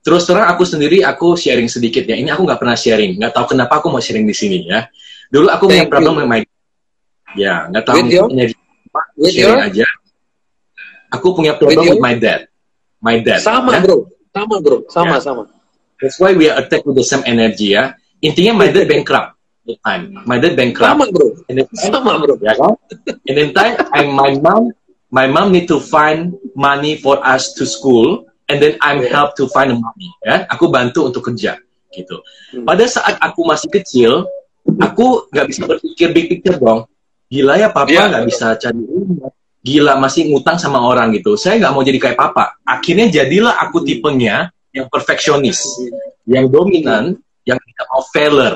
Terus 0.06 0.26
terang 0.30 0.46
aku 0.54 0.62
sendiri 0.66 1.02
aku 1.02 1.34
sharing 1.34 1.66
sedikit 1.66 2.06
ya. 2.06 2.14
Ini 2.18 2.30
aku 2.34 2.46
nggak 2.46 2.62
pernah 2.62 2.78
sharing. 2.78 3.18
Nggak 3.18 3.34
tahu 3.34 3.58
kenapa 3.58 3.82
aku 3.82 3.90
mau 3.90 4.02
sharing 4.02 4.26
di 4.26 4.36
sini 4.38 4.70
ya. 4.70 4.86
Dulu 5.34 5.50
aku 5.50 5.66
punya 5.70 5.90
problem 5.90 6.22
dengan 6.22 6.30
my 6.30 6.42
ya 7.36 7.68
nggak 7.68 7.84
tahu 7.84 7.96
punya 8.06 8.46
sharing 9.34 9.34
your? 9.34 9.58
aja. 9.66 9.88
Aku 11.10 11.34
punya 11.34 11.58
problem 11.58 11.90
with, 11.90 11.98
with 11.98 12.06
my 12.06 12.16
dad. 12.18 12.46
My 13.02 13.18
dad. 13.22 13.42
Sama 13.42 13.78
ya? 13.78 13.82
bro, 13.82 13.98
sama 14.34 14.56
bro, 14.62 14.78
sama 14.90 15.18
yeah. 15.18 15.22
sama. 15.22 15.44
That's 16.02 16.20
why 16.20 16.36
we 16.36 16.52
are 16.52 16.60
attacked 16.60 16.86
with 16.86 17.00
the 17.00 17.08
same 17.08 17.24
energy 17.24 17.76
ya. 17.78 17.96
Intinya 18.20 18.56
my 18.56 18.68
dad 18.72 18.88
bankrupt 18.92 19.36
the 19.64 19.76
time. 19.82 20.18
My 20.28 20.38
dad 20.38 20.60
bankrupt. 20.60 20.92
Sama 20.92 21.06
bro. 21.12 21.28
And 21.48 21.56
then, 21.62 21.68
sama 21.74 22.12
bro. 22.20 22.36
Ya 22.44 22.54
kan? 22.58 22.74
And 23.28 23.36
then 23.36 23.50
time, 23.56 23.76
and 23.96 24.12
my 24.12 24.36
mom 24.40 24.76
my 25.16 25.32
mom 25.32 25.56
need 25.56 25.68
to 25.72 25.80
find 25.80 26.36
money 26.60 26.98
for 27.00 27.22
us 27.24 27.56
to 27.56 27.64
school 27.64 28.28
and 28.52 28.62
then 28.62 28.78
I'm 28.82 29.00
help 29.08 29.40
to 29.40 29.48
find 29.48 29.72
the 29.72 29.80
money 29.80 30.10
ya 30.26 30.44
aku 30.50 30.68
bantu 30.68 31.08
untuk 31.08 31.32
kerja 31.32 31.56
gitu 31.94 32.20
hmm. 32.52 32.66
pada 32.68 32.84
saat 32.90 33.16
aku 33.22 33.48
masih 33.48 33.70
kecil 33.72 34.28
aku 34.82 35.30
nggak 35.32 35.48
bisa 35.48 35.62
berpikir 35.64 36.12
big 36.12 36.28
picture 36.28 36.58
dong 36.58 36.90
gila 37.30 37.56
ya 37.56 37.72
papa 37.72 37.90
nggak 37.90 38.12
yeah. 38.12 38.28
bisa 38.28 38.60
cari 38.60 38.82
uang 38.82 39.32
gila 39.66 39.98
masih 39.98 40.30
ngutang 40.30 40.62
sama 40.62 40.78
orang 40.78 41.16
gitu 41.16 41.40
saya 41.40 41.58
nggak 41.58 41.74
mau 41.74 41.82
jadi 41.82 41.98
kayak 41.98 42.18
papa 42.20 42.60
akhirnya 42.68 43.10
jadilah 43.10 43.56
aku 43.58 43.82
tipenya 43.82 44.54
yang 44.76 44.92
perfeksionis 44.92 45.64
yang 46.28 46.52
dominan 46.52 47.16
yang 47.48 47.56
tidak 47.56 47.88
mau 47.88 48.04
failure 48.12 48.56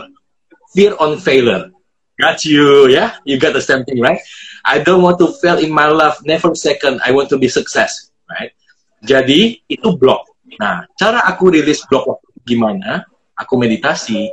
fear 0.75 0.91
on 0.99 1.15
failure 1.15 1.71
got 2.19 2.43
you 2.43 2.91
ya 2.91 2.93
yeah? 2.93 3.09
you 3.23 3.39
got 3.39 3.55
the 3.55 3.63
same 3.63 3.87
thing 3.87 4.03
right 4.03 4.19
I 4.65 4.83
don't 4.83 5.01
want 5.03 5.19
to 5.23 5.31
fail 5.39 5.59
in 5.59 5.71
my 5.71 5.87
life, 5.87 6.19
never 6.23 6.51
second. 6.55 6.99
I 7.03 7.11
want 7.11 7.31
to 7.31 7.37
be 7.39 7.47
success, 7.47 8.11
right? 8.27 8.51
Jadi 8.99 9.63
itu 9.65 9.95
blok. 9.95 10.27
Nah, 10.59 10.83
cara 10.99 11.23
aku 11.23 11.55
rilis 11.55 11.85
blok 11.87 12.19
gimana? 12.43 13.07
Aku 13.39 13.55
meditasi. 13.55 14.27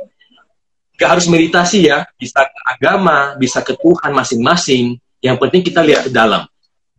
Gak 0.97 1.09
harus 1.17 1.25
meditasi 1.29 1.87
ya, 1.87 2.03
bisa 2.17 2.43
ke 2.43 2.59
agama, 2.65 3.37
bisa 3.37 3.61
ke 3.63 3.77
Tuhan 3.77 4.11
masing-masing. 4.11 4.97
Yang 5.23 5.37
penting 5.39 5.61
kita 5.63 5.81
lihat 5.85 6.09
ke 6.09 6.11
dalam. 6.11 6.43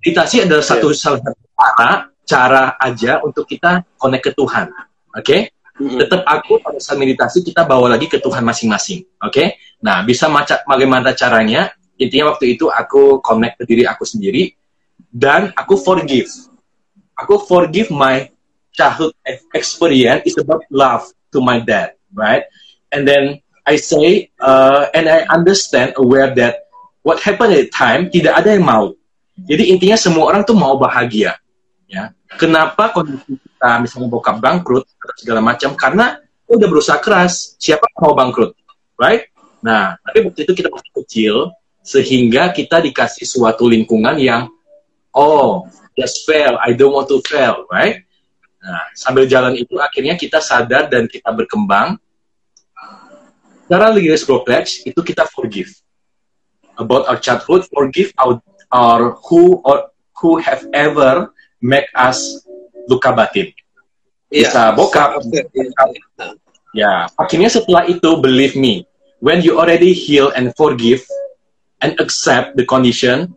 Meditasi 0.00 0.46
adalah 0.46 0.64
satu 0.64 0.94
yeah. 0.94 0.98
salah 0.98 1.20
satu 1.20 1.42
cara, 1.58 1.94
cara 2.28 2.76
aja 2.76 3.24
untuk 3.24 3.48
kita 3.48 3.88
connect 3.96 4.28
ke 4.28 4.32
Tuhan. 4.36 4.68
Oke? 5.16 5.24
Okay? 5.24 5.40
Mm-hmm. 5.80 5.98
Tetap 6.04 6.20
aku 6.28 6.60
pada 6.60 6.76
saat 6.76 7.00
meditasi 7.00 7.40
kita 7.40 7.64
bawa 7.64 7.96
lagi 7.96 8.04
ke 8.04 8.20
Tuhan 8.20 8.44
masing-masing. 8.44 9.08
Oke? 9.24 9.32
Okay? 9.32 9.46
Nah, 9.80 10.04
bisa 10.04 10.28
macam 10.28 10.60
bagaimana 10.68 11.16
caranya? 11.16 11.72
intinya 11.98 12.32
waktu 12.32 12.56
itu 12.56 12.70
aku 12.70 13.18
connect 13.20 13.58
ke 13.60 13.64
diri 13.66 13.84
aku 13.84 14.06
sendiri 14.06 14.54
dan 15.10 15.50
aku 15.58 15.74
forgive 15.74 16.30
aku 17.18 17.42
forgive 17.44 17.90
my 17.90 18.30
childhood 18.70 19.12
experience 19.52 20.22
is 20.24 20.38
about 20.38 20.62
love 20.70 21.02
to 21.34 21.42
my 21.42 21.58
dad 21.58 21.98
right 22.14 22.46
and 22.94 23.04
then 23.04 23.42
I 23.66 23.76
say 23.76 24.30
uh, 24.40 24.88
and 24.94 25.10
I 25.10 25.26
understand 25.28 25.98
aware 25.98 26.32
that 26.38 26.70
what 27.02 27.20
happened 27.20 27.52
at 27.52 27.68
the 27.68 27.70
time 27.74 28.08
tidak 28.14 28.38
ada 28.38 28.54
yang 28.54 28.64
mau 28.64 28.94
jadi 29.44 29.74
intinya 29.74 29.98
semua 29.98 30.30
orang 30.30 30.46
tuh 30.46 30.54
mau 30.54 30.78
bahagia 30.78 31.34
ya. 31.88 32.12
Kenapa 32.36 32.92
kondisi 32.92 33.40
kita 33.40 33.80
misalnya 33.80 34.08
bokap 34.12 34.36
bangkrut 34.38 34.84
atau 34.84 35.16
segala 35.16 35.40
macam? 35.40 35.72
Karena 35.74 36.20
udah 36.44 36.68
berusaha 36.68 37.00
keras. 37.00 37.56
Siapa 37.56 37.88
mau 37.98 38.12
bangkrut? 38.12 38.52
Right? 39.00 39.32
Nah 39.64 39.96
tapi 40.04 40.28
waktu 40.28 40.44
itu 40.44 40.52
kita 40.52 40.68
masih 40.68 40.92
kecil 41.02 41.34
sehingga 41.80 42.52
kita 42.52 42.84
dikasih 42.84 43.24
suatu 43.24 43.64
lingkungan 43.64 44.20
yang 44.20 44.52
oh 45.16 45.64
just 45.96 46.28
fail 46.28 46.60
I 46.60 46.76
don't 46.76 46.92
want 46.92 47.08
to 47.08 47.24
fail 47.24 47.64
right? 47.72 48.04
Nah 48.60 48.92
sambil 48.92 49.24
jalan 49.24 49.56
itu 49.56 49.80
akhirnya 49.80 50.14
kita 50.14 50.38
sadar 50.44 50.86
dan 50.92 51.08
kita 51.08 51.32
berkembang. 51.32 51.96
Cara 53.68 53.92
release 53.92 54.24
blockage 54.24 54.88
itu 54.88 55.00
kita 55.04 55.28
forgive. 55.28 55.68
About 56.78 57.04
our 57.04 57.20
childhood 57.20 57.68
forgive 57.68 58.16
our, 58.16 58.40
our 58.72 59.18
who 59.28 59.60
or 59.60 59.92
who 60.16 60.40
have 60.40 60.64
ever 60.72 61.28
make 61.62 61.88
us 61.94 62.42
luka 62.86 63.12
batin 63.12 63.50
bisa 64.28 64.70
yeah. 64.70 64.76
bokap 64.76 65.20
ya 66.76 67.08
akhirnya 67.16 67.48
setelah 67.48 67.88
itu 67.88 68.20
believe 68.20 68.54
me 68.54 68.84
when 69.20 69.42
you 69.42 69.58
already 69.58 69.92
heal 69.92 70.30
and 70.34 70.54
forgive 70.54 71.02
and 71.80 71.98
accept 72.00 72.56
the 72.56 72.64
condition, 72.64 73.34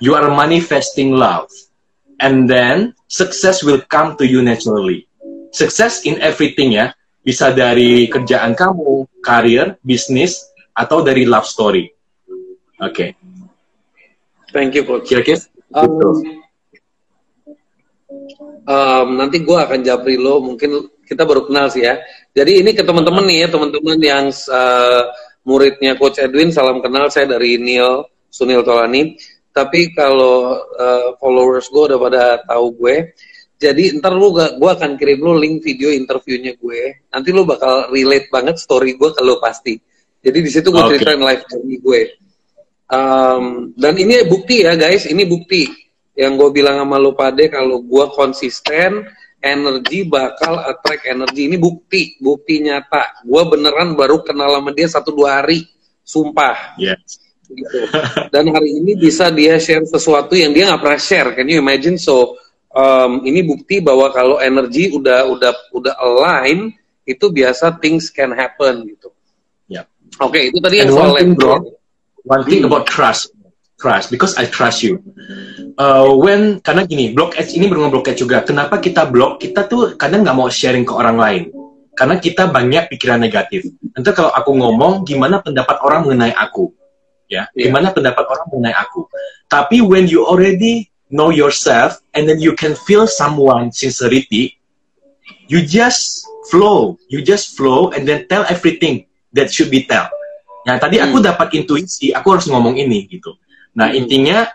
you 0.00 0.14
are 0.14 0.30
manifesting 0.30 1.14
love. 1.14 1.50
And 2.20 2.48
then 2.48 2.94
success 3.08 3.62
will 3.62 3.82
come 3.90 4.16
to 4.18 4.26
you 4.26 4.42
naturally. 4.42 5.06
Success 5.50 6.06
in 6.06 6.22
everything 6.22 6.74
ya, 6.74 6.94
bisa 7.22 7.54
dari 7.54 8.06
kerjaan 8.10 8.54
kamu, 8.54 9.06
karir, 9.22 9.78
bisnis, 9.82 10.42
atau 10.74 11.02
dari 11.02 11.26
love 11.26 11.46
story. 11.46 11.90
Oke. 12.82 12.90
Okay. 12.90 13.10
Thank 14.54 14.78
you, 14.78 14.86
Coach. 14.86 15.10
Kira-kira? 15.10 15.42
Um, 15.74 16.43
um, 18.64 19.08
nanti 19.16 19.42
gue 19.42 19.58
akan 19.58 19.80
japri 19.84 20.16
lo, 20.16 20.40
mungkin 20.40 20.90
kita 21.04 21.28
baru 21.28 21.46
kenal 21.48 21.68
sih 21.68 21.84
ya. 21.84 22.00
Jadi 22.32 22.64
ini 22.64 22.70
ke 22.72 22.82
teman-teman 22.82 23.24
nih 23.28 23.46
ya, 23.46 23.48
teman-teman 23.52 23.98
yang 24.00 24.26
uh, 24.30 25.02
muridnya 25.44 25.94
Coach 26.00 26.18
Edwin, 26.18 26.50
salam 26.50 26.80
kenal 26.80 27.12
saya 27.12 27.28
dari 27.28 27.60
Neil 27.60 28.08
Sunil 28.32 28.64
Tolani. 28.64 29.14
Tapi 29.54 29.94
kalau 29.94 30.58
uh, 30.58 31.14
followers 31.22 31.70
gue 31.70 31.94
udah 31.94 31.98
pada 32.00 32.22
tahu 32.42 32.74
gue, 32.74 33.14
jadi 33.54 33.94
ntar 34.02 34.12
lu 34.18 34.34
gak, 34.34 34.58
gue 34.58 34.70
akan 34.70 34.90
kirim 34.98 35.22
lu 35.22 35.38
link 35.38 35.62
video 35.62 35.94
interviewnya 35.94 36.58
gue. 36.58 37.06
Nanti 37.14 37.30
lu 37.30 37.46
bakal 37.46 37.86
relate 37.94 38.26
banget 38.34 38.58
story 38.58 38.98
gue 38.98 39.14
kalau 39.14 39.38
pasti. 39.38 39.78
Jadi 40.24 40.38
di 40.42 40.50
situ 40.50 40.72
gue 40.74 40.82
okay. 40.82 40.98
ceritain 40.98 41.22
live 41.22 41.44
journey 41.46 41.78
gue. 41.78 42.00
Um, 42.90 43.72
dan 43.78 43.94
ini 43.94 44.26
bukti 44.26 44.66
ya 44.66 44.74
guys, 44.74 45.06
ini 45.06 45.22
bukti 45.22 45.83
yang 46.14 46.38
gue 46.38 46.50
bilang 46.54 46.78
sama 46.82 46.96
lu 46.98 47.12
pade 47.14 47.50
kalau 47.50 47.82
gue 47.82 48.06
konsisten, 48.14 49.06
energi 49.42 50.06
bakal 50.06 50.62
attract 50.62 51.04
energi. 51.04 51.50
Ini 51.50 51.56
bukti 51.58 52.16
bukti 52.22 52.64
nyata. 52.64 53.26
Gue 53.26 53.42
beneran 53.50 53.98
baru 53.98 54.22
kenal 54.22 54.56
sama 54.56 54.70
dia 54.70 54.86
satu 54.88 55.10
dua 55.12 55.42
hari. 55.42 55.66
Sumpah. 56.04 56.76
Yes. 56.80 57.20
gitu. 57.44 57.86
dan 58.32 58.48
hari 58.48 58.80
ini 58.80 58.96
bisa 58.96 59.28
dia 59.28 59.60
share 59.60 59.84
sesuatu 59.84 60.32
yang 60.32 60.56
dia 60.56 60.70
nggak 60.72 60.80
pernah 60.80 61.00
share. 61.00 61.30
Can 61.36 61.48
you 61.48 61.60
imagine? 61.60 62.00
So 62.00 62.40
um, 62.74 63.22
ini 63.22 63.46
bukti 63.46 63.78
bahwa 63.78 64.10
kalau 64.10 64.42
energi 64.42 64.90
udah 64.90 65.28
udah 65.28 65.52
udah 65.70 65.94
align 66.02 66.74
itu 67.04 67.28
biasa 67.30 67.78
things 67.78 68.08
can 68.08 68.32
happen 68.32 68.88
gitu. 68.88 69.12
Yeah. 69.68 69.88
oke 70.20 70.34
okay, 70.34 70.50
itu 70.50 70.58
tadi 70.60 70.82
And 70.82 70.88
yang 70.88 70.96
soal 70.96 71.12
thing, 71.16 71.32
bro, 71.36 71.56
one 72.26 72.42
thing 72.44 72.60
hmm. 72.64 72.68
about 72.72 72.84
trust 72.88 73.32
trust 73.78 74.10
because 74.10 74.38
I 74.38 74.46
trust 74.46 74.82
you. 74.82 75.02
Uh, 75.74 76.14
when 76.14 76.62
karena 76.62 76.86
gini, 76.86 77.12
block 77.12 77.34
edge 77.34 77.54
ini 77.58 77.66
berhubungan 77.66 77.92
block 77.94 78.08
edge 78.10 78.22
juga. 78.22 78.42
Kenapa 78.46 78.78
kita 78.78 79.06
block? 79.10 79.42
Kita 79.42 79.66
tuh 79.66 79.98
kadang 79.98 80.22
nggak 80.22 80.36
mau 80.36 80.48
sharing 80.48 80.86
ke 80.86 80.92
orang 80.94 81.18
lain 81.18 81.42
karena 81.94 82.18
kita 82.18 82.50
banyak 82.50 82.90
pikiran 82.90 83.22
negatif. 83.22 83.70
Nanti 83.94 84.10
kalau 84.14 84.34
aku 84.34 84.50
ngomong, 84.54 85.06
gimana 85.06 85.40
pendapat 85.40 85.78
orang 85.82 86.06
mengenai 86.06 86.34
aku? 86.34 86.74
Ya, 87.30 87.48
yeah. 87.54 87.70
gimana 87.70 87.94
pendapat 87.94 88.26
orang 88.26 88.46
mengenai 88.52 88.74
aku? 88.76 89.08
Tapi 89.48 89.80
when 89.80 90.10
you 90.10 90.26
already 90.26 90.90
know 91.08 91.30
yourself 91.30 91.96
and 92.12 92.26
then 92.26 92.42
you 92.42 92.52
can 92.52 92.74
feel 92.74 93.06
someone 93.06 93.70
sincerity, 93.70 94.58
you 95.46 95.62
just 95.64 96.26
flow, 96.50 96.98
you 97.08 97.22
just 97.22 97.56
flow 97.56 97.94
and 97.94 98.04
then 98.04 98.26
tell 98.28 98.44
everything 98.50 99.06
that 99.32 99.48
should 99.48 99.70
be 99.72 99.86
tell. 99.86 100.10
Nah, 100.64 100.80
tadi 100.80 101.00
aku 101.00 101.20
hmm. 101.20 101.26
dapat 101.28 101.48
intuisi, 101.56 102.10
aku 102.12 102.36
harus 102.36 102.46
ngomong 102.48 102.76
ini 102.76 103.06
gitu. 103.08 103.36
Nah, 103.74 103.90
hmm. 103.90 104.06
intinya, 104.06 104.48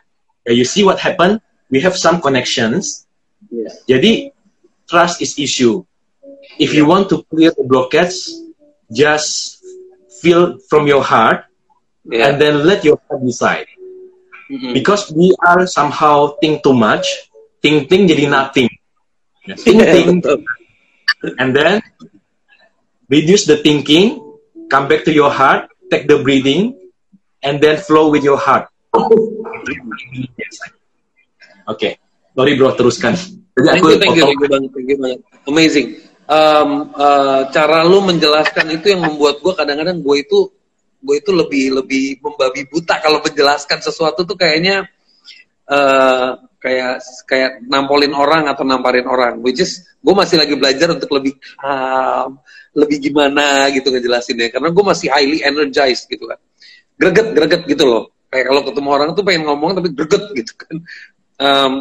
you 0.47 0.65
see 0.65 0.83
what 0.83 0.99
happened, 0.99 1.41
we 1.69 1.79
have 1.81 1.95
some 1.95 2.21
connections. 2.21 3.05
Yeah. 3.51 3.69
Jadi, 3.87 4.31
trust 4.89 5.21
is 5.21 5.37
issue. 5.37 5.83
If 6.57 6.73
you 6.73 6.85
want 6.85 7.09
to 7.13 7.23
clear 7.29 7.51
the 7.51 7.63
blockage, 7.63 8.15
just 8.91 9.61
feel 10.21 10.57
from 10.67 10.87
your 10.87 11.03
heart, 11.03 11.45
yeah. 12.03 12.27
and 12.27 12.41
then 12.41 12.65
let 12.65 12.83
your 12.83 12.99
heart 13.07 13.21
decide. 13.23 13.67
Mm-hmm. 14.49 14.73
Because 14.73 15.11
we 15.13 15.35
are 15.45 15.67
somehow 15.67 16.35
think 16.41 16.63
too 16.63 16.73
much, 16.73 17.05
think 17.61 17.87
think 17.87 18.09
jadi 18.09 18.29
nothing. 18.29 18.69
Think 19.45 19.81
think, 19.85 20.25
and 21.37 21.55
then 21.55 21.81
reduce 23.09 23.45
the 23.45 23.57
thinking, 23.57 24.25
come 24.69 24.87
back 24.87 25.05
to 25.05 25.13
your 25.13 25.29
heart, 25.29 25.69
take 25.91 26.07
the 26.07 26.21
breathing, 26.21 26.77
and 27.43 27.61
then 27.61 27.77
flow 27.77 28.09
with 28.09 28.23
your 28.23 28.37
heart. 28.37 28.69
Oke, 28.89 29.45
okay. 31.69 31.91
sorry 32.33 32.53
bro, 32.57 32.73
teruskan. 32.73 33.13
Jadi 33.59 33.67
thank 33.67 33.85
you, 33.85 33.97
thank 33.99 34.15
you, 34.17 34.25
thank 34.25 34.41
you 34.41 34.49
banget, 34.49 34.69
thank 34.73 34.89
you 34.89 34.97
banget. 34.97 35.19
Amazing. 35.45 35.87
Um, 36.29 36.93
uh, 36.93 37.49
cara 37.49 37.85
lu 37.85 38.05
menjelaskan 38.05 38.69
itu 38.73 38.93
yang 38.93 39.01
membuat 39.01 39.41
gue 39.41 39.53
kadang-kadang 39.53 39.97
gue 40.01 40.15
itu 40.21 40.49
gue 40.99 41.15
itu 41.17 41.31
lebih 41.33 41.65
lebih 41.81 42.05
membabi 42.21 42.69
buta 42.69 43.01
kalau 43.01 43.23
menjelaskan 43.23 43.81
sesuatu 43.81 44.25
tuh 44.25 44.37
kayaknya 44.37 44.85
uh, 45.65 46.37
kayak 46.61 47.01
kayak 47.25 47.63
nampolin 47.65 48.13
orang 48.13 48.45
atau 48.45 48.61
namparin 48.61 49.09
orang. 49.09 49.41
Which 49.41 49.61
is 49.61 49.89
gue 49.99 50.13
masih 50.15 50.39
lagi 50.39 50.55
belajar 50.55 50.93
untuk 50.93 51.09
lebih 51.17 51.33
um, 51.59 52.39
lebih 52.77 52.97
gimana 53.09 53.67
gitu 53.73 53.89
ngejelasinnya 53.89 54.53
karena 54.53 54.69
gue 54.69 54.83
masih 54.85 55.07
highly 55.09 55.41
energized 55.41 56.05
gitu 56.07 56.29
kan 56.29 56.39
greget 56.95 57.27
greget 57.33 57.61
gitu 57.65 57.83
loh 57.83 58.03
kayak 58.29 58.45
kalau 58.49 58.61
ketemu 58.61 58.89
orang 58.93 59.09
tuh 59.17 59.23
pengen 59.25 59.43
ngomong 59.49 59.77
tapi 59.77 59.89
greget 59.93 60.23
gitu 60.37 60.53
kan. 60.55 60.75
Um, 61.39 61.71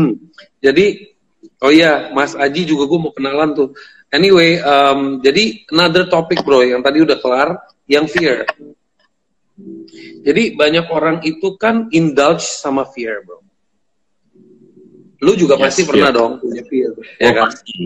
jadi 0.64 1.14
oh 1.62 1.70
iya 1.70 2.10
Mas 2.10 2.34
Aji 2.34 2.66
juga 2.66 2.90
gue 2.90 2.98
mau 2.98 3.14
kenalan 3.14 3.54
tuh. 3.54 3.68
Anyway 4.10 4.58
um, 4.62 5.22
jadi 5.22 5.66
another 5.70 6.06
topic 6.10 6.42
bro 6.42 6.62
yang 6.62 6.82
tadi 6.82 7.02
udah 7.02 7.18
kelar 7.22 7.48
yang 7.86 8.10
fear. 8.10 8.42
Jadi 10.26 10.58
banyak 10.58 10.90
orang 10.90 11.22
itu 11.22 11.54
kan 11.54 11.86
indulge 11.94 12.42
sama 12.42 12.90
fear 12.90 13.22
bro. 13.22 13.38
Lu 15.22 15.32
juga 15.38 15.56
yes, 15.56 15.62
pasti 15.70 15.82
fear. 15.86 15.90
pernah 15.94 16.10
dong 16.10 16.32
punya 16.42 16.62
fear 16.66 16.90
ya 17.22 17.30
oh, 17.30 17.32
kan? 17.32 17.48
pasti. 17.54 17.78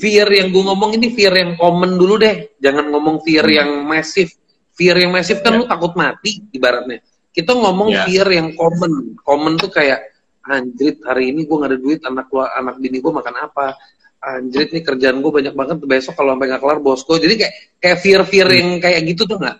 Fear 0.00 0.26
yang 0.32 0.48
gue 0.50 0.64
ngomong 0.64 0.96
ini 0.96 1.12
fear 1.12 1.32
yang 1.36 1.60
common 1.60 2.00
dulu 2.00 2.16
deh. 2.16 2.56
Jangan 2.56 2.88
ngomong 2.88 3.20
fear 3.20 3.44
hmm. 3.44 3.56
yang 3.56 3.70
masif 3.84 4.39
fear 4.80 4.96
yang 4.96 5.12
masif 5.12 5.44
kan 5.44 5.52
yeah. 5.52 5.60
lu 5.60 5.64
takut 5.68 5.92
mati 5.92 6.40
ibaratnya. 6.56 7.04
Kita 7.28 7.52
ngomong 7.52 7.92
yeah. 7.92 8.08
fear 8.08 8.24
yang 8.32 8.56
common. 8.56 9.20
Common 9.20 9.60
tuh 9.60 9.68
kayak 9.68 10.08
anjrit 10.40 11.04
hari 11.04 11.36
ini 11.36 11.44
gue 11.44 11.52
gak 11.60 11.68
ada 11.68 11.78
duit 11.78 12.00
anak 12.00 12.32
gua 12.32 12.48
anak 12.56 12.80
bini 12.80 13.04
gue 13.04 13.12
makan 13.12 13.36
apa? 13.44 13.76
Anjrit 14.24 14.72
nih 14.72 14.80
kerjaan 14.80 15.20
gue 15.20 15.28
banyak 15.28 15.52
banget 15.52 15.76
besok 15.84 16.16
kalau 16.16 16.32
sampai 16.32 16.48
nggak 16.48 16.60
kelar 16.64 16.80
bosku 16.80 17.16
jadi 17.20 17.34
kayak 17.36 17.54
kayak 17.80 17.98
fear 18.00 18.20
fear 18.24 18.48
hmm. 18.48 18.56
yang 18.56 18.68
kayak 18.80 19.00
gitu 19.04 19.22
tuh 19.28 19.36
nggak? 19.36 19.58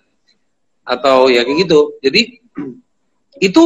Atau 0.89 1.29
ya 1.29 1.45
kayak 1.45 1.69
gitu. 1.69 1.81
Jadi 2.01 2.21
itu 3.53 3.65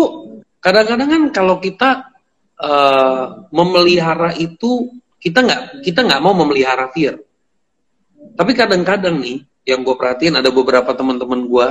kadang-kadang 0.58 1.08
kan 1.08 1.22
kalau 1.30 1.62
kita 1.62 2.10
uh, 2.58 3.46
memelihara 3.54 4.34
itu 4.34 4.90
kita 5.22 5.38
nggak 5.38 5.62
kita 5.86 6.02
nggak 6.02 6.18
mau 6.18 6.34
memelihara 6.34 6.90
fear. 6.90 7.14
Tapi 8.34 8.52
kadang-kadang 8.58 9.22
nih 9.22 9.53
yang 9.64 9.80
gue 9.82 9.96
perhatiin 9.96 10.40
ada 10.40 10.52
beberapa 10.52 10.92
teman-teman 10.92 11.48
gue 11.48 11.68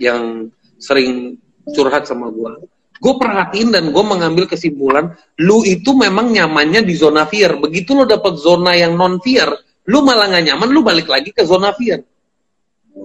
yang 0.00 0.48
sering 0.80 1.36
curhat 1.72 2.08
sama 2.08 2.32
gue 2.32 2.68
gue 2.96 3.14
perhatiin 3.20 3.72
dan 3.76 3.92
gue 3.92 4.04
mengambil 4.04 4.48
kesimpulan 4.48 5.12
lu 5.40 5.60
itu 5.68 5.92
memang 5.92 6.32
nyamannya 6.32 6.80
di 6.84 6.96
zona 6.96 7.28
fear 7.28 7.60
begitu 7.60 7.92
lo 7.92 8.08
dapet 8.08 8.40
zona 8.40 8.72
yang 8.72 8.96
non 8.96 9.20
fear 9.20 9.52
lu 9.86 10.00
malah 10.00 10.32
nggak 10.32 10.44
nyaman 10.52 10.68
lu 10.72 10.80
balik 10.80 11.06
lagi 11.06 11.30
ke 11.30 11.44
zona 11.44 11.76
fear 11.76 12.00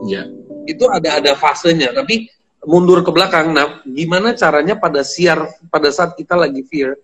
ya 0.07 0.23
itu 0.63 0.83
ada 0.87 1.19
ada 1.19 1.31
fasenya 1.35 1.91
tapi 1.91 2.31
mundur 2.63 3.03
ke 3.03 3.11
belakang 3.11 3.51
nah 3.51 3.83
gimana 3.83 4.31
caranya 4.31 4.79
pada 4.79 5.03
siar 5.03 5.43
pada 5.67 5.91
saat 5.91 6.15
kita 6.15 6.39
lagi 6.39 6.63
fear 6.63 6.95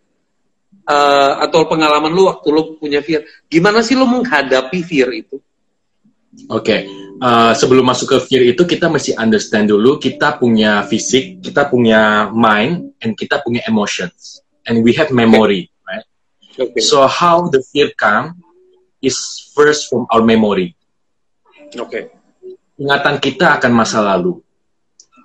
uh, 0.87 1.33
atau 1.43 1.67
pengalaman 1.67 2.11
lu 2.11 2.31
waktu 2.31 2.47
lu 2.49 2.61
punya 2.79 3.03
fear. 3.03 3.27
Gimana 3.51 3.83
sih 3.83 3.93
lu 3.93 4.07
menghadapi 4.07 4.79
fear 4.81 5.11
itu? 5.13 5.37
Oke, 6.47 6.61
okay. 6.61 6.79
uh, 7.17 7.51
eh, 7.51 7.53
sebelum 7.57 7.81
masuk 7.81 8.13
ke 8.13 8.17
fear 8.29 8.43
itu 8.45 8.63
kita 8.63 8.87
mesti 8.87 9.17
understand 9.17 9.73
dulu 9.73 9.97
kita 9.97 10.37
punya 10.37 10.85
fisik, 10.85 11.41
kita 11.41 11.65
punya 11.65 12.29
mind, 12.29 12.93
and 13.01 13.17
kita 13.17 13.41
punya 13.41 13.65
emotions, 13.65 14.45
and 14.69 14.85
we 14.85 14.93
have 14.93 15.09
memory, 15.09 15.67
okay. 15.67 15.83
right? 15.89 16.05
Okay. 16.55 16.81
So 16.85 17.09
how 17.09 17.49
the 17.49 17.65
fear 17.73 17.91
come 17.97 18.37
is 19.01 19.17
first 19.57 19.89
from 19.89 20.05
our 20.13 20.21
memory. 20.21 20.77
Oke. 21.75 21.89
Okay. 21.89 22.03
Ingatan 22.77 23.17
kita 23.17 23.57
akan 23.57 23.71
masa 23.73 24.05
lalu. 24.05 24.37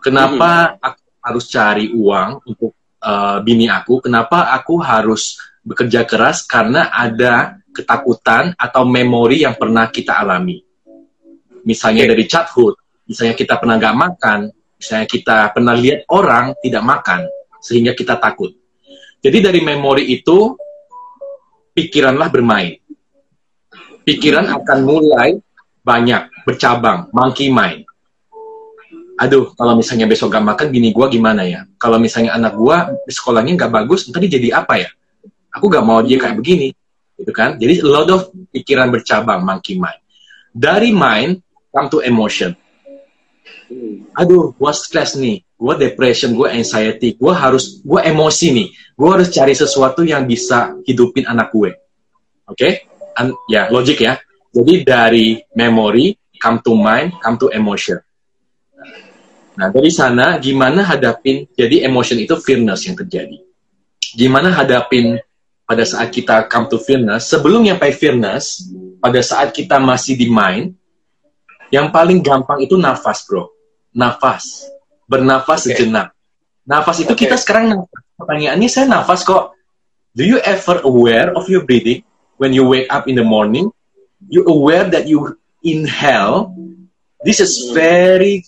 Kenapa 0.00 0.50
mm 0.50 0.68
-hmm. 0.72 0.86
aku 0.88 1.02
harus 1.22 1.44
cari 1.52 1.86
uang 1.92 2.30
untuk 2.48 2.72
uh, 3.04 3.38
bini 3.44 3.68
aku? 3.68 4.00
Kenapa 4.02 4.50
aku 4.56 4.80
harus 4.80 5.36
bekerja 5.62 6.02
keras 6.02 6.42
karena 6.42 6.90
ada 6.90 7.62
ketakutan 7.72 8.52
atau 8.58 8.84
memori 8.84 9.46
yang 9.46 9.56
pernah 9.56 9.88
kita 9.88 10.20
alami. 10.20 10.60
Misalnya 11.62 12.10
dari 12.10 12.24
childhood, 12.26 12.74
misalnya 13.06 13.34
kita 13.38 13.58
pernah 13.58 13.78
gak 13.78 13.96
makan, 13.96 14.40
misalnya 14.78 15.06
kita 15.06 15.36
pernah 15.54 15.74
lihat 15.78 16.06
orang 16.10 16.54
tidak 16.62 16.82
makan, 16.82 17.20
sehingga 17.62 17.94
kita 17.94 18.18
takut. 18.18 18.50
Jadi 19.22 19.38
dari 19.38 19.60
memori 19.62 20.10
itu, 20.10 20.58
pikiranlah 21.72 22.28
bermain. 22.28 22.74
Pikiran 24.02 24.50
akan 24.50 24.78
mulai 24.82 25.38
banyak, 25.86 26.42
bercabang, 26.42 27.06
monkey 27.14 27.54
mind. 27.54 27.86
Aduh, 29.22 29.54
kalau 29.54 29.78
misalnya 29.78 30.10
besok 30.10 30.34
gak 30.34 30.42
makan, 30.42 30.66
bini 30.74 30.90
gue 30.90 31.06
gimana 31.06 31.46
ya? 31.46 31.62
Kalau 31.78 32.02
misalnya 32.02 32.34
anak 32.34 32.58
gue 32.58 32.76
sekolahnya 33.06 33.54
gak 33.54 33.70
bagus, 33.70 34.10
tadi 34.10 34.26
jadi 34.26 34.58
apa 34.58 34.82
ya? 34.82 34.90
aku 35.52 35.68
gak 35.68 35.84
mau 35.84 36.00
dia 36.00 36.16
kayak 36.16 36.40
begini 36.40 36.72
gitu 37.20 37.30
kan 37.30 37.60
jadi 37.60 37.84
a 37.84 37.88
lot 37.88 38.08
of 38.08 38.32
pikiran 38.50 38.88
bercabang 38.88 39.44
monkey 39.44 39.76
mind 39.76 40.00
dari 40.50 40.90
mind 40.90 41.44
come 41.72 41.88
to 41.88 42.04
emotion. 42.04 42.52
Aduh 44.12 44.52
gue 44.52 44.72
stress 44.76 45.16
nih 45.16 45.40
gue 45.40 45.74
depression 45.80 46.36
gue 46.36 46.48
anxiety 46.52 47.16
gue 47.16 47.32
harus 47.32 47.80
gue 47.80 48.00
emosi 48.04 48.46
nih. 48.52 48.68
Gue 48.94 49.08
harus 49.08 49.32
cari 49.32 49.56
sesuatu 49.56 50.04
yang 50.04 50.28
bisa 50.28 50.76
hidupin 50.84 51.24
anak 51.24 51.50
gue. 51.50 51.72
Oke? 52.46 52.56
Okay? 52.56 52.72
ya 53.48 53.72
logik 53.72 54.04
ya. 54.04 54.20
Jadi 54.52 54.84
dari 54.84 55.40
memory 55.56 56.36
come 56.36 56.60
to 56.60 56.76
mind 56.76 57.16
come 57.24 57.40
to 57.40 57.48
emotion. 57.48 57.98
Nah 59.56 59.68
dari 59.72 59.88
sana 59.88 60.36
gimana 60.36 60.84
hadapin 60.84 61.48
jadi 61.56 61.88
emotion 61.88 62.20
itu 62.20 62.36
fearness 62.40 62.84
yang 62.84 62.96
terjadi. 62.96 63.40
Gimana 64.12 64.52
hadapin 64.52 65.16
pada 65.72 65.88
saat 65.88 66.12
kita 66.12 66.52
come 66.52 66.68
to 66.68 66.76
fearness, 66.76 67.32
sebelum 67.32 67.64
nyampe 67.64 67.88
fearness, 67.96 68.68
pada 69.00 69.24
saat 69.24 69.56
kita 69.56 69.80
masih 69.80 70.20
di 70.20 70.28
mind, 70.28 70.76
yang 71.72 71.88
paling 71.88 72.20
gampang 72.20 72.60
itu 72.60 72.76
nafas, 72.76 73.24
bro. 73.24 73.48
Nafas. 73.96 74.68
Bernafas 75.08 75.64
okay. 75.64 75.74
sejenak. 75.74 76.12
Nafas 76.68 77.00
itu 77.00 77.16
okay. 77.16 77.26
kita 77.26 77.40
sekarang 77.40 77.72
nafas. 77.72 78.00
Pertanyaannya 78.20 78.68
saya 78.68 78.86
nafas 78.86 79.24
kok. 79.24 79.56
Do 80.12 80.28
you 80.28 80.36
ever 80.44 80.84
aware 80.84 81.32
of 81.32 81.48
your 81.48 81.64
breathing 81.64 82.04
when 82.36 82.52
you 82.52 82.68
wake 82.68 82.92
up 82.92 83.08
in 83.08 83.16
the 83.16 83.24
morning? 83.24 83.72
You 84.28 84.44
aware 84.44 84.84
that 84.92 85.08
you 85.08 85.40
inhale. 85.64 86.52
This 87.24 87.40
is 87.40 87.72
very 87.72 88.44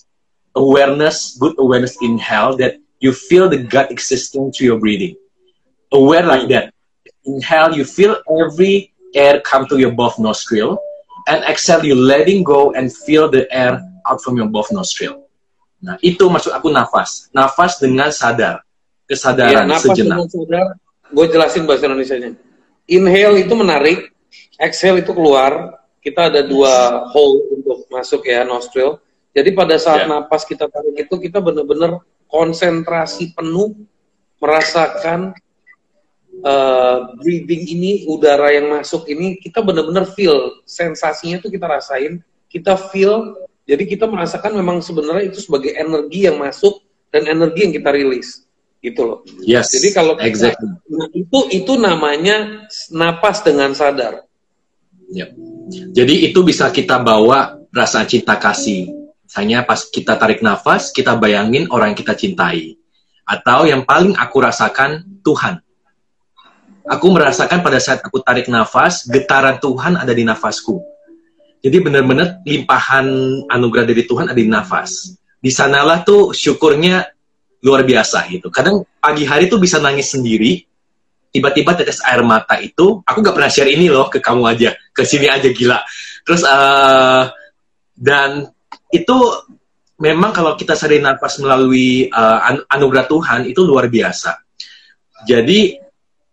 awareness, 0.52 1.40
good 1.40 1.56
awareness 1.56 1.96
inhale 2.04 2.60
that 2.60 2.76
you 3.00 3.16
feel 3.16 3.48
the 3.48 3.64
gut 3.64 3.88
existing 3.88 4.52
through 4.52 4.76
your 4.76 4.80
breathing. 4.80 5.16
Aware 5.88 6.28
like 6.28 6.46
that 6.52 6.74
inhale, 7.24 7.72
you 7.72 7.84
feel 7.84 8.20
every 8.28 8.92
air 9.14 9.40
come 9.40 9.66
to 9.68 9.78
your 9.78 9.92
both 9.92 10.18
nostril, 10.18 10.78
and 11.28 11.44
exhale, 11.44 11.84
you 11.84 11.96
letting 11.96 12.44
go 12.44 12.72
and 12.72 12.92
feel 12.92 13.28
the 13.28 13.48
air 13.52 13.80
out 14.04 14.20
from 14.20 14.36
your 14.36 14.48
both 14.48 14.68
nostril. 14.72 15.24
Nah, 15.84 16.00
itu 16.00 16.24
maksud 16.28 16.52
aku 16.52 16.72
nafas. 16.72 17.28
Nafas 17.32 17.76
dengan 17.76 18.08
sadar. 18.08 18.64
Kesadaran 19.04 19.68
ya, 19.68 19.68
nafas 19.68 19.92
sejenak. 19.92 20.16
Dengan 20.16 20.28
sadar, 20.32 20.66
gue 21.12 21.26
jelasin 21.28 21.62
bahasa 21.68 21.84
Indonesia-nya. 21.88 22.30
Inhale 22.88 23.44
itu 23.44 23.54
menarik, 23.56 23.98
exhale 24.56 25.04
itu 25.04 25.12
keluar. 25.12 25.80
Kita 26.04 26.28
ada 26.28 26.44
dua 26.44 27.04
hole 27.12 27.60
untuk 27.60 27.88
masuk 27.88 28.28
ya, 28.28 28.44
nostril. 28.44 29.00
Jadi 29.32 29.56
pada 29.56 29.80
saat 29.80 30.04
yeah. 30.04 30.20
napas 30.20 30.44
kita 30.44 30.68
tarik 30.68 30.94
itu, 31.00 31.14
kita 31.16 31.40
benar-benar 31.40 32.04
konsentrasi 32.28 33.32
penuh, 33.32 33.72
merasakan 34.40 35.32
uh, 36.45 37.16
breathing 37.18 37.64
ini, 37.64 37.92
udara 38.07 38.53
yang 38.53 38.68
masuk 38.68 39.09
ini, 39.09 39.40
kita 39.40 39.64
benar-benar 39.64 40.07
feel. 40.12 40.61
Sensasinya 40.68 41.40
itu 41.40 41.49
kita 41.49 41.66
rasain, 41.66 42.20
kita 42.53 42.76
feel 42.76 43.34
jadi 43.64 43.84
kita 43.88 44.05
merasakan 44.05 44.61
memang 44.61 44.84
sebenarnya 44.84 45.32
itu 45.32 45.40
sebagai 45.40 45.72
energi 45.72 46.28
yang 46.28 46.36
masuk 46.36 46.84
dan 47.09 47.24
energi 47.24 47.64
yang 47.64 47.72
kita 47.72 47.90
rilis, 47.97 48.45
gitu 48.84 49.01
loh. 49.09 49.18
Yes. 49.40 49.72
Jadi 49.72 49.88
kalau 49.97 50.20
kita, 50.20 50.28
exactly. 50.28 50.68
itu 51.16 51.38
itu 51.49 51.72
namanya 51.80 52.68
napas 52.92 53.40
dengan 53.40 53.72
sadar. 53.72 54.28
Yep. 55.09 55.30
Jadi 55.97 56.28
itu 56.28 56.45
bisa 56.45 56.68
kita 56.68 57.01
bawa 57.01 57.57
rasa 57.72 58.05
cinta 58.05 58.36
kasih. 58.36 58.92
Misalnya 59.24 59.64
pas 59.64 59.80
kita 59.88 60.20
tarik 60.20 60.45
nafas, 60.45 60.92
kita 60.92 61.16
bayangin 61.16 61.64
orang 61.72 61.97
yang 61.97 62.01
kita 62.05 62.12
cintai. 62.12 62.76
Atau 63.24 63.64
yang 63.64 63.88
paling 63.88 64.12
aku 64.20 64.45
rasakan 64.45 65.24
Tuhan. 65.24 65.63
Aku 66.85 67.09
merasakan 67.12 67.64
pada 67.64 67.80
saat 67.80 68.05
aku 68.05 68.20
tarik 68.20 68.49
nafas, 68.53 69.09
getaran 69.09 69.57
Tuhan 69.57 69.97
ada 69.97 70.12
di 70.12 70.20
nafasku 70.20 70.95
jadi 71.64 71.80
benar-benar 71.80 72.45
limpahan 72.45 73.09
anugerah 73.49 73.89
dari 73.89 74.05
Tuhan 74.05 74.28
ada 74.28 74.37
di 74.37 74.45
nafas. 74.45 75.16
Di 75.41 75.49
sanalah 75.49 76.05
tuh 76.05 76.37
syukurnya 76.37 77.09
luar 77.64 77.89
biasa 77.89 78.28
gitu. 78.28 78.53
Kadang 78.53 78.85
pagi 79.01 79.24
hari 79.24 79.49
tuh 79.49 79.57
bisa 79.57 79.80
nangis 79.80 80.12
sendiri, 80.12 80.61
tiba-tiba 81.32 81.72
tetes 81.72 82.05
air 82.05 82.20
mata 82.20 82.61
itu, 82.61 83.01
aku 83.01 83.24
gak 83.24 83.32
pernah 83.32 83.49
share 83.49 83.72
ini 83.72 83.89
loh 83.89 84.12
ke 84.12 84.20
kamu 84.20 84.45
aja, 84.45 84.76
ke 84.93 85.09
sini 85.09 85.24
aja 85.32 85.49
gila. 85.49 85.80
Terus 86.28 86.45
uh, 86.45 87.32
dan 87.97 88.45
itu 88.93 89.16
memang 90.05 90.37
kalau 90.37 90.61
kita 90.61 90.76
sadari 90.76 91.01
nafas 91.01 91.41
melalui 91.41 92.12
uh, 92.12 92.61
anugerah 92.68 93.09
Tuhan 93.09 93.41
itu 93.49 93.64
luar 93.64 93.89
biasa. 93.89 94.37
Jadi 95.24 95.80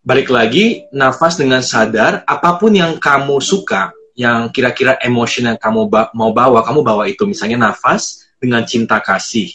balik 0.02 0.34
lagi 0.34 0.89
nafas 0.89 1.38
dengan 1.38 1.62
sadar 1.62 2.26
apa 2.26 2.58
pun 2.58 2.74
yang 2.74 2.97
kamu 2.97 3.38
suka 3.38 3.93
yang 4.18 4.49
kira-kira 4.49 4.97
emosi 4.99 5.45
yang 5.45 5.58
kamu 5.58 5.88
ba 5.88 6.12
mau 6.12 6.36
bawa, 6.36 6.62
kamu 6.66 6.82
bawa 6.84 7.04
itu 7.08 7.24
misalnya 7.26 7.72
nafas 7.72 8.30
dengan 8.41 8.66
cinta 8.68 8.99
kasih 8.99 9.49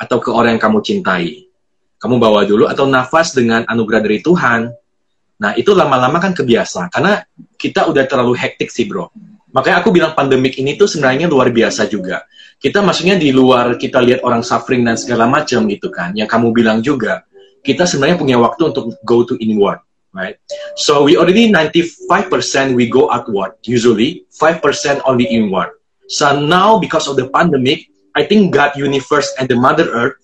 atau 0.00 0.18
ke 0.18 0.32
orang 0.32 0.58
yang 0.58 0.62
kamu 0.62 0.78
cintai. 0.82 1.46
Kamu 2.00 2.20
bawa 2.20 2.44
dulu 2.44 2.68
atau 2.68 2.84
nafas 2.84 3.32
dengan 3.32 3.64
anugerah 3.64 4.02
dari 4.04 4.20
Tuhan. 4.20 4.68
Nah, 5.40 5.52
itu 5.56 5.72
lama-lama 5.72 6.20
kan 6.20 6.36
kebiasa 6.36 6.92
karena 6.92 7.24
kita 7.56 7.88
udah 7.88 8.04
terlalu 8.04 8.36
hektik 8.36 8.68
sih, 8.68 8.84
Bro. 8.84 9.08
Makanya 9.54 9.80
aku 9.80 9.94
bilang 9.94 10.12
pandemik 10.12 10.58
ini 10.58 10.74
tuh 10.74 10.90
sebenarnya 10.90 11.30
luar 11.30 11.48
biasa 11.54 11.86
juga. 11.86 12.26
Kita 12.58 12.82
maksudnya 12.82 13.14
di 13.16 13.30
luar 13.30 13.78
kita 13.78 14.02
lihat 14.02 14.20
orang 14.26 14.42
suffering 14.42 14.82
dan 14.84 14.98
segala 14.98 15.30
macam 15.30 15.64
gitu 15.70 15.88
kan. 15.88 16.12
Yang 16.12 16.28
kamu 16.28 16.46
bilang 16.50 16.78
juga, 16.84 17.24
kita 17.64 17.88
sebenarnya 17.88 18.20
punya 18.20 18.36
waktu 18.36 18.70
untuk 18.70 18.92
go 19.02 19.24
to 19.24 19.34
inward 19.40 19.80
right? 20.14 20.38
So 20.78 21.02
we 21.02 21.18
already 21.18 21.50
95% 21.50 22.78
we 22.78 22.88
go 22.88 23.10
outward, 23.10 23.58
usually 23.66 24.24
5% 24.30 24.62
only 25.04 25.26
inward. 25.26 25.74
So 26.08 26.38
now 26.38 26.78
because 26.78 27.10
of 27.10 27.18
the 27.18 27.28
pandemic, 27.28 27.90
I 28.14 28.22
think 28.24 28.54
God, 28.54 28.78
universe, 28.78 29.34
and 29.36 29.50
the 29.50 29.58
Mother 29.58 29.90
Earth 29.90 30.22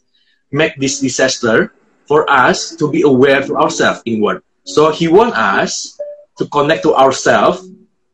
make 0.55 0.79
this 0.79 1.03
disaster 1.03 1.75
for 2.07 2.23
us 2.31 2.79
to 2.79 2.87
be 2.87 3.03
aware 3.03 3.43
to 3.43 3.59
ourselves 3.59 4.01
inward. 4.07 4.47
So 4.63 4.95
He 4.95 5.11
want 5.11 5.35
us 5.35 5.99
to 6.39 6.47
connect 6.47 6.87
to 6.87 6.95
ourselves 6.95 7.67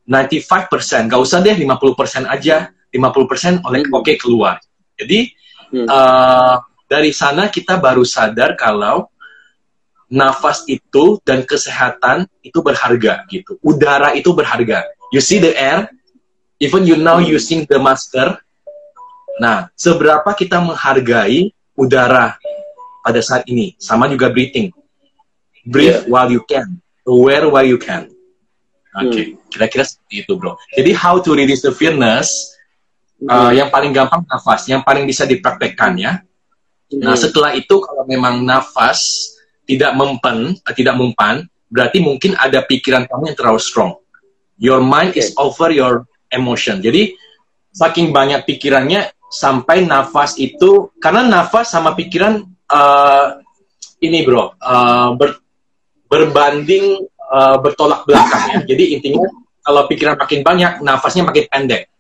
95%, 0.09 1.13
gak 1.13 1.21
usah 1.21 1.45
deh 1.45 1.53
50% 1.53 2.25
aja, 2.25 2.73
50% 2.95 3.67
oleh 3.69 3.85
hmm. 3.85 3.93
oke 3.93 4.07
okay, 4.07 4.17
keluar. 4.17 4.63
Jadi 4.97 5.29
hmm. 5.75 5.87
uh, 5.91 6.57
dari 6.87 7.11
sana 7.11 7.51
kita 7.51 7.77
baru 7.83 8.07
sadar 8.07 8.55
kalau 8.55 9.11
nafas 10.07 10.63
itu 10.71 11.19
dan 11.27 11.43
kesehatan 11.43 12.31
itu 12.43 12.63
berharga 12.63 13.27
gitu. 13.27 13.59
Udara 13.63 14.15
itu 14.15 14.31
berharga. 14.31 14.87
You 15.11 15.23
see 15.23 15.43
the 15.43 15.55
air, 15.55 15.91
even 16.63 16.87
you 16.87 16.99
now 16.99 17.19
using 17.19 17.67
the 17.67 17.79
masker. 17.79 18.39
Nah, 19.37 19.69
seberapa 19.77 20.27
kita 20.33 20.63
menghargai 20.63 21.53
udara 21.77 22.41
pada 23.05 23.21
saat 23.21 23.45
ini, 23.51 23.77
sama 23.77 24.09
juga 24.09 24.33
breathing. 24.33 24.73
Breathe 25.67 26.07
yeah. 26.07 26.11
while 26.11 26.31
you 26.31 26.43
can, 26.47 26.79
aware 27.05 27.47
while 27.51 27.67
you 27.67 27.77
can. 27.77 28.11
Oke, 28.97 29.13
okay. 29.13 29.25
hmm. 29.29 29.37
kira-kira 29.53 29.85
seperti 29.85 30.25
itu, 30.25 30.33
bro. 30.41 30.57
Jadi 30.73 30.91
how 30.97 31.21
to 31.21 31.37
release 31.37 31.61
the 31.61 31.75
fearness? 31.75 32.57
Hmm. 33.21 33.29
Uh, 33.29 33.53
yang 33.53 33.69
paling 33.69 33.93
gampang 33.93 34.25
nafas, 34.25 34.65
yang 34.73 34.81
paling 34.81 35.05
bisa 35.05 35.29
dipraktekkan 35.29 36.01
ya. 36.01 36.13
Hmm. 36.89 37.05
Nah, 37.05 37.17
setelah 37.19 37.53
itu 37.53 37.77
kalau 37.83 38.09
memang 38.09 38.41
nafas 38.41 39.36
tidak 39.67 39.93
mempan, 39.99 40.55
eh, 40.55 40.75
tidak 40.75 40.95
mempan, 40.97 41.45
berarti 41.69 41.99
mungkin 41.99 42.39
ada 42.39 42.63
pikiran 42.63 43.05
kamu 43.11 43.35
yang 43.35 43.39
terlalu 43.39 43.61
strong. 43.61 43.93
Your 44.57 44.81
mind 44.81 45.19
is 45.19 45.37
over 45.37 45.69
your 45.69 46.09
emotion. 46.33 46.81
Jadi 46.81 47.13
saking 47.75 48.15
banyak 48.15 48.49
pikirannya 48.49 49.13
sampai 49.29 49.85
nafas 49.85 50.39
itu 50.41 50.95
karena 50.97 51.27
nafas 51.27 51.69
sama 51.69 51.93
pikiran 51.93 52.41
uh, 52.73 53.37
ini 54.01 54.25
bro 54.25 54.55
uh, 54.57 55.13
ber, 55.13 55.37
berbanding 56.09 57.05
uh, 57.21 57.61
bertolak 57.61 58.09
belakang 58.09 58.43
ya. 58.49 58.59
Jadi 58.65 58.97
intinya 58.97 59.29
kalau 59.67 59.83
pikiran 59.91 60.15
makin 60.15 60.41
banyak, 60.47 60.73
nafasnya 60.79 61.27
makin 61.27 61.45
pendek. 61.51 61.91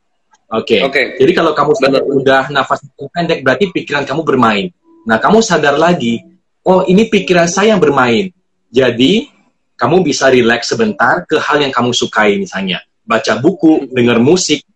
Oke. 0.54 0.78
Okay. 0.78 0.80
Okay. 0.86 1.04
Jadi 1.18 1.32
kalau 1.34 1.50
kamu 1.50 1.74
sadar 1.74 2.02
udah 2.06 2.42
nafas 2.54 2.86
pendek, 3.10 3.42
berarti 3.42 3.74
pikiran 3.74 4.06
kamu 4.06 4.22
bermain. 4.22 4.70
Nah, 5.02 5.18
kamu 5.18 5.42
sadar 5.42 5.74
lagi, 5.74 6.22
oh 6.66 6.82
ini 6.90 7.06
pikiran 7.06 7.46
saya 7.46 7.74
yang 7.74 7.82
bermain. 7.82 8.34
Jadi, 8.68 9.30
kamu 9.78 10.02
bisa 10.02 10.26
rileks 10.32 10.74
sebentar 10.74 11.22
ke 11.24 11.38
hal 11.38 11.62
yang 11.62 11.70
kamu 11.70 11.94
sukai 11.94 12.36
misalnya. 12.36 12.82
Baca 13.06 13.38
buku, 13.38 13.86
dengar 13.94 14.18
musik, 14.18 14.66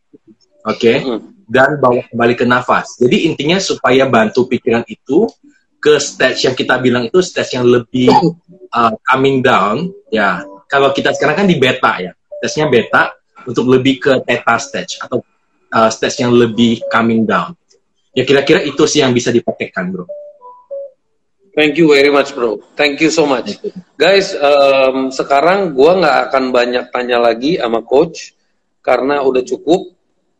oke? 0.62 0.78
Okay? 0.78 1.02
Dan 1.50 1.82
bawa 1.82 2.06
kembali 2.06 2.34
ke 2.38 2.46
nafas. 2.46 2.94
Jadi 3.02 3.26
intinya 3.26 3.58
supaya 3.58 4.06
bantu 4.06 4.46
pikiran 4.46 4.86
itu 4.86 5.26
ke 5.82 5.98
stage 5.98 6.46
yang 6.46 6.54
kita 6.54 6.78
bilang 6.78 7.10
itu 7.10 7.18
stage 7.24 7.58
yang 7.58 7.66
lebih 7.66 8.12
uh, 8.70 8.94
coming 9.02 9.42
down. 9.42 9.90
Ya, 10.14 10.46
kalau 10.70 10.94
kita 10.94 11.10
sekarang 11.16 11.42
kan 11.42 11.46
di 11.50 11.58
beta 11.58 11.98
ya. 11.98 12.12
Stage-nya 12.40 12.72
beta 12.72 13.02
untuk 13.44 13.66
lebih 13.68 14.00
ke 14.00 14.12
theta 14.24 14.56
stage 14.56 14.96
atau 15.02 15.20
uh, 15.74 15.90
stage 15.90 16.22
yang 16.22 16.32
lebih 16.32 16.80
coming 16.88 17.26
down. 17.26 17.56
Ya 18.14 18.22
kira-kira 18.22 18.62
itu 18.62 18.86
sih 18.86 19.02
yang 19.02 19.10
bisa 19.10 19.34
dipraktekkan, 19.34 19.90
bro. 19.90 20.06
Thank 21.60 21.76
you 21.76 21.92
very 21.92 22.08
much, 22.08 22.32
bro. 22.32 22.56
Thank 22.72 23.04
you 23.04 23.12
so 23.12 23.28
much, 23.28 23.60
guys. 24.00 24.32
Um, 24.32 25.12
sekarang 25.12 25.76
gue 25.76 25.92
nggak 25.92 26.32
akan 26.32 26.56
banyak 26.56 26.88
tanya 26.88 27.20
lagi 27.20 27.60
sama 27.60 27.84
coach 27.84 28.32
karena 28.80 29.20
udah 29.20 29.44
cukup. 29.44 29.92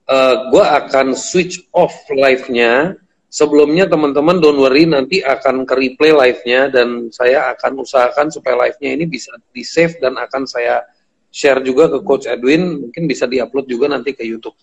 Uh, 0.09 0.49
gue 0.49 0.65
akan 0.65 1.13
switch 1.13 1.61
off 1.77 1.93
live-nya. 2.09 2.97
Sebelumnya 3.29 3.85
teman-teman 3.85 4.41
don't 4.41 4.65
worry 4.65 4.89
nanti 4.89 5.21
akan 5.21 5.69
ke 5.69 5.77
replay 5.77 6.09
live-nya 6.09 6.73
dan 6.73 7.13
saya 7.13 7.53
akan 7.53 7.85
usahakan 7.85 8.33
supaya 8.33 8.57
live-nya 8.57 8.97
ini 8.97 9.05
bisa 9.05 9.37
di 9.53 9.61
save 9.61 10.01
dan 10.01 10.17
akan 10.17 10.49
saya 10.49 10.89
share 11.29 11.61
juga 11.61 11.93
ke 11.93 12.01
coach 12.01 12.33
Edwin. 12.33 12.89
Mungkin 12.89 13.05
bisa 13.05 13.29
diupload 13.29 13.69
juga 13.69 13.93
nanti 13.93 14.17
ke 14.17 14.25
YouTube. 14.25 14.57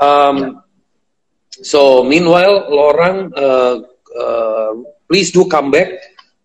Um, 0.00 0.64
so 1.60 2.08
meanwhile, 2.08 2.72
Lorang 2.72 3.36
uh, 3.36 3.84
uh, 4.16 4.74
please 5.10 5.34
do 5.34 5.50
come 5.50 5.74
back. 5.74 5.90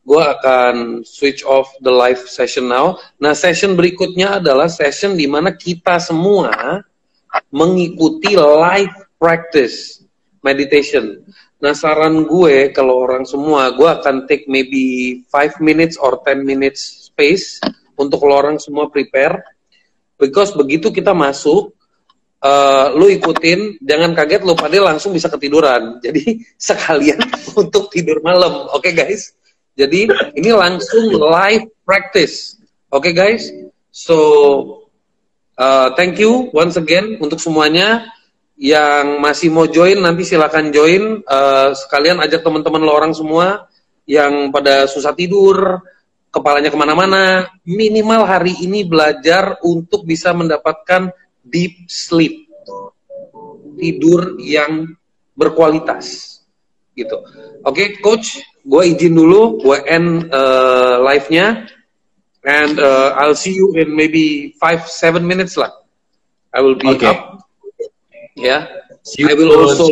Gue 0.01 0.21
akan 0.21 1.05
switch 1.05 1.45
off 1.45 1.69
the 1.85 1.93
live 1.93 2.25
session 2.25 2.65
now. 2.65 2.97
Nah, 3.21 3.37
session 3.37 3.77
berikutnya 3.77 4.41
adalah 4.41 4.65
session 4.65 5.13
di 5.13 5.29
mana 5.29 5.53
kita 5.53 6.01
semua 6.01 6.81
mengikuti 7.53 8.33
live 8.33 8.93
practice 9.21 10.01
meditation. 10.41 11.21
Nah, 11.61 11.77
saran 11.77 12.25
gue 12.25 12.73
kalau 12.73 13.05
orang 13.05 13.25
semua, 13.25 13.69
gue 13.73 13.85
akan 13.85 14.25
take 14.29 14.49
maybe 14.49 15.21
5 15.33 15.61
minutes 15.61 15.97
or 15.97 16.21
10 16.21 16.45
minutes 16.45 17.09
space 17.09 17.61
untuk 17.97 18.25
orang 18.25 18.57
semua 18.57 18.89
prepare. 18.89 19.41
Because 20.17 20.53
begitu 20.57 20.89
kita 20.89 21.13
masuk, 21.13 21.74
uh, 22.41 22.91
lu 22.97 23.07
ikutin, 23.11 23.79
jangan 23.83 24.11
kaget 24.17 24.41
lu 24.43 24.57
pada 24.57 24.75
langsung 24.81 25.15
bisa 25.15 25.31
ketiduran. 25.31 25.95
Jadi 26.05 26.41
sekalian 26.59 27.21
untuk 27.61 27.93
tidur 27.93 28.19
malam, 28.25 28.67
oke 28.73 28.83
okay, 28.83 28.91
guys? 28.95 29.31
Jadi 29.75 30.07
ini 30.39 30.49
langsung 30.55 31.11
live 31.11 31.67
practice, 31.83 32.55
oke 32.91 33.03
okay, 33.03 33.13
guys? 33.13 33.51
So 33.91 34.17
uh, 35.59 35.91
thank 35.99 36.19
you 36.19 36.51
once 36.51 36.75
again 36.79 37.19
untuk 37.23 37.39
semuanya. 37.39 38.11
yang 38.55 39.19
masih 39.19 39.51
mau 39.51 39.67
join 39.67 39.99
nanti 39.99 40.23
silakan 40.23 40.71
join. 40.71 41.19
Uh, 41.27 41.75
sekalian 41.75 42.23
ajak 42.23 42.39
teman-teman 42.39 42.87
lo 42.87 42.95
orang 42.95 43.11
semua 43.11 43.67
yang 44.07 44.53
pada 44.53 44.87
susah 44.87 45.11
tidur, 45.11 45.83
kepalanya 46.31 46.71
ke 46.71 46.77
mana-mana. 46.79 47.51
Minimal 47.67 48.23
hari 48.23 48.55
ini 48.63 48.87
belajar 48.87 49.59
untuk 49.59 50.07
bisa 50.07 50.31
mendapatkan 50.31 51.11
deep 51.45 51.85
sleep, 51.87 52.49
tidur 53.77 54.37
yang 54.41 54.97
berkualitas, 55.37 56.39
gitu. 56.97 57.21
Oke, 57.65 57.69
okay, 57.69 57.87
coach, 58.01 58.41
gue 58.65 58.83
izin 58.93 59.13
dulu, 59.17 59.61
gue 59.61 59.77
end 59.85 60.29
uh, 60.33 61.01
live-nya, 61.05 61.69
and 62.45 62.77
uh, 62.79 63.17
I'll 63.17 63.35
see 63.35 63.53
you 63.53 63.73
in 63.73 63.93
maybe 63.95 64.53
five 64.61 64.85
seven 64.85 65.25
minutes 65.25 65.57
lah. 65.57 65.73
I 66.53 66.61
will 66.61 66.77
be 66.77 66.87
okay. 66.95 67.11
up 67.11 67.43
ya. 68.37 68.69
I 69.19 69.33
will 69.33 69.51
also 69.51 69.89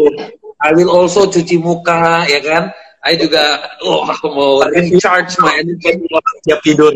I 0.64 0.72
will 0.72 0.91
also 0.93 1.28
cuci 1.28 1.60
muka 1.60 2.24
ya 2.30 2.39
kan. 2.39 2.72
I 3.04 3.20
juga 3.20 3.60
oh 3.84 4.08
mau 4.32 4.64
recharge 4.64 5.36
my 5.43 5.60
energy 5.60 5.99
siap 6.47 6.64
tidur. 6.64 6.95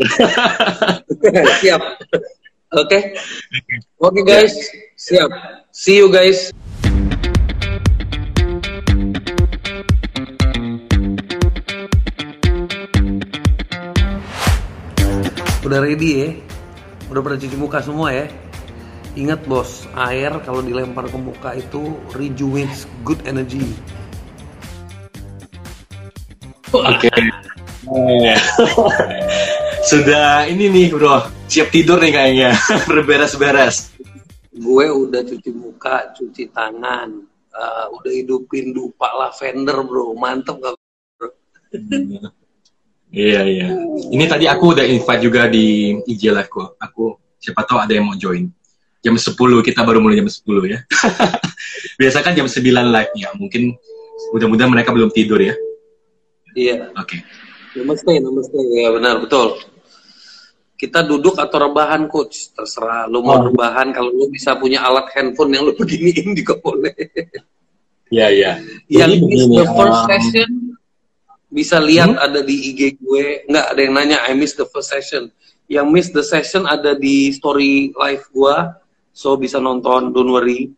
siap. 1.60 1.82
Oke. 2.68 2.84
Okay. 2.84 3.02
Oke 4.04 4.20
okay, 4.20 4.24
guys, 4.28 4.52
siap. 4.92 5.32
See 5.72 5.96
you 5.96 6.12
guys. 6.12 6.52
Udah 15.64 15.80
ready 15.80 16.10
ya? 16.12 16.28
Udah 17.08 17.24
pada 17.24 17.40
cuci 17.40 17.56
muka 17.56 17.80
semua 17.80 18.12
ya? 18.12 18.28
Ingat 19.16 19.48
bos, 19.48 19.88
air 19.96 20.36
kalau 20.44 20.60
dilempar 20.60 21.08
ke 21.08 21.16
muka 21.16 21.56
itu 21.56 21.96
rejuvenates 22.12 22.84
good 23.00 23.24
energy. 23.24 23.64
Oke. 26.76 27.08
Okay. 27.08 27.32
Sudah 29.88 30.44
ini 30.44 30.68
nih 30.68 30.92
bro, 30.92 31.32
siap 31.48 31.72
tidur 31.72 31.96
nih 31.96 32.12
kayaknya, 32.12 32.52
berberes-beres. 32.92 33.96
Gue 34.52 34.84
udah 34.84 35.24
cuci 35.24 35.48
muka, 35.56 36.12
cuci 36.12 36.52
tangan, 36.52 37.08
uh, 37.56 37.86
udah 37.96 38.12
hidupin 38.12 38.76
dupa 38.76 39.08
lavender 39.16 39.80
bro, 39.88 40.12
mantep 40.12 40.60
gak 40.60 40.76
bro? 41.16 41.32
Iya 43.08 43.40
iya. 43.48 43.68
Ini 44.12 44.24
tadi 44.28 44.44
aku 44.44 44.76
udah 44.76 44.84
invite 44.84 45.24
juga 45.24 45.48
di 45.48 45.96
IG 46.04 46.36
live 46.36 46.52
ku. 46.52 46.68
Aku 46.76 47.16
siapa 47.40 47.64
tahu 47.64 47.80
ada 47.80 47.96
yang 47.96 48.12
mau 48.12 48.18
join 48.20 48.44
jam 49.00 49.16
10 49.16 49.32
kita 49.64 49.80
baru 49.88 50.04
mulai 50.04 50.20
jam 50.20 50.28
10 50.28 50.68
ya. 50.68 50.84
Biasa 52.00 52.20
kan 52.20 52.36
jam 52.36 52.44
9 52.44 52.60
live 52.60 53.12
ya. 53.16 53.32
Mungkin 53.40 53.72
mudah-mudahan 54.36 54.68
mereka 54.68 54.92
belum 54.92 55.08
tidur 55.16 55.40
ya. 55.40 55.56
Iya. 56.52 56.92
Oke. 56.92 57.16
Okay. 57.16 57.20
Namaste, 57.80 58.12
namaste. 58.20 58.60
Ya 58.76 58.92
benar, 58.92 59.24
betul. 59.24 59.77
Kita 60.78 61.02
duduk 61.02 61.34
atau 61.42 61.58
rebahan 61.58 62.06
coach, 62.06 62.54
terserah 62.54 63.10
lu 63.10 63.18
mau 63.26 63.42
oh. 63.42 63.50
rebahan 63.50 63.90
kalau 63.90 64.14
lu 64.14 64.30
bisa 64.30 64.54
punya 64.54 64.86
alat 64.86 65.10
handphone 65.10 65.50
yang 65.50 65.66
lu 65.66 65.74
beginiin 65.74 66.38
juga 66.38 66.54
boleh. 66.62 66.94
Iya, 68.14 68.26
iya. 68.30 68.52
Yang 68.86 69.26
begini, 69.26 69.58
the 69.58 69.66
first 69.74 70.00
um, 70.00 70.06
session 70.06 70.50
bisa 71.50 71.76
lihat 71.82 72.14
hmm? 72.14 72.24
ada 72.24 72.40
di 72.46 72.56
IG 72.70 73.02
gue. 73.02 73.50
Enggak, 73.50 73.66
ada 73.74 73.80
yang 73.82 73.94
nanya 73.98 74.18
I 74.24 74.38
miss 74.38 74.54
the 74.54 74.70
first 74.70 74.94
session. 74.94 75.34
Yang 75.66 75.86
miss 75.90 76.08
the 76.14 76.22
session 76.22 76.64
ada 76.64 76.94
di 76.94 77.34
story 77.34 77.90
live 77.98 78.24
gue 78.30 78.56
so 79.18 79.34
bisa 79.34 79.58
nonton 79.58 80.14
don't 80.14 80.30
worry 80.30 80.70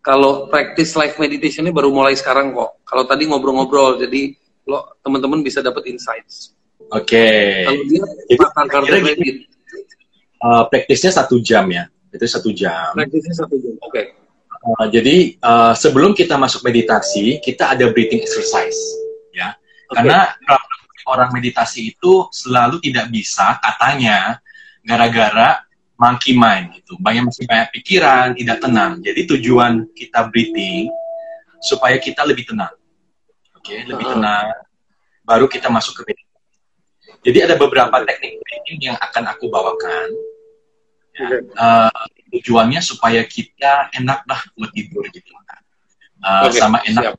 kalau 0.00 0.48
practice 0.48 0.96
live 0.96 1.12
meditation 1.20 1.68
ini 1.68 1.76
baru 1.76 1.92
mulai 1.92 2.16
sekarang 2.16 2.56
kok 2.56 2.80
kalau 2.88 3.04
tadi 3.04 3.28
ngobrol-ngobrol 3.28 4.00
jadi 4.00 4.32
lo 4.64 4.96
teman-teman 5.04 5.44
bisa 5.44 5.60
dapat 5.60 5.92
insights 5.92 6.51
oke 6.92 7.08
okay. 7.08 7.66
kalau 8.68 8.84
dia 8.84 9.00
kredit 9.00 9.36
uh, 10.44 10.68
praktisnya 10.68 11.10
satu 11.12 11.40
jam 11.40 11.64
ya 11.72 11.88
itu 12.12 12.26
satu 12.28 12.52
jam 12.52 12.92
praktisnya 12.92 13.34
satu 13.34 13.56
jam 13.56 13.74
oke 13.80 13.92
okay. 13.92 14.04
uh, 14.62 14.86
jadi 14.92 15.40
uh, 15.40 15.72
sebelum 15.72 16.12
kita 16.12 16.36
masuk 16.36 16.60
meditasi 16.62 17.40
kita 17.40 17.72
ada 17.72 17.88
breathing 17.88 18.20
exercise 18.20 18.78
ya 19.32 19.56
okay. 19.88 19.96
karena 19.96 20.36
orang 21.08 21.34
meditasi 21.34 21.96
itu 21.96 22.30
selalu 22.30 22.78
tidak 22.78 23.10
bisa 23.10 23.58
katanya 23.58 24.38
gara-gara 24.86 25.62
monkey 26.02 26.34
mind 26.34 26.82
gitu. 26.82 26.98
Banyak 26.98 27.30
masih 27.30 27.46
banyak 27.46 27.68
pikiran, 27.70 28.34
tidak 28.34 28.58
tenang. 28.58 28.98
Jadi 28.98 29.20
tujuan 29.36 29.86
kita 29.94 30.26
breathing 30.30 30.90
supaya 31.62 31.94
kita 32.02 32.26
lebih 32.26 32.50
tenang. 32.50 32.74
Oke, 33.54 33.70
okay? 33.70 33.80
lebih 33.86 34.06
uh. 34.10 34.18
tenang. 34.18 34.46
Baru 35.22 35.46
kita 35.46 35.70
masuk 35.70 36.02
ke 36.02 36.10
meditasi. 36.10 36.31
Jadi 37.22 37.38
ada 37.38 37.54
beberapa 37.54 38.02
teknik 38.02 38.42
breathing 38.42 38.78
yang 38.92 38.96
akan 38.98 39.24
aku 39.30 39.46
bawakan. 39.46 40.08
Ya. 41.12 41.28
Uh, 41.54 42.02
tujuannya 42.32 42.80
supaya 42.80 43.22
kita 43.28 43.92
enak 43.94 44.24
lah 44.26 44.40
buat 44.58 44.72
tidur 44.74 45.04
gitu. 45.12 45.30
Uh, 46.22 46.48
okay, 46.48 46.58
sama 46.58 46.82
enak. 46.82 47.14
Siap. 47.14 47.16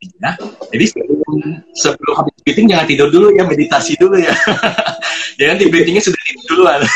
Ya. 0.00 0.32
Jadi 0.72 0.84
sebelum, 0.96 1.60
sebelum 1.76 2.14
habis 2.16 2.36
breathing 2.46 2.68
jangan 2.72 2.86
tidur 2.88 3.08
dulu 3.12 3.34
ya, 3.36 3.44
meditasi 3.44 3.98
dulu 4.00 4.16
ya. 4.16 4.32
jangan 5.40 5.56
di 5.60 5.66
breathingnya 5.68 6.02
sudah 6.04 6.20
tidur 6.24 6.44
duluan. 6.50 6.80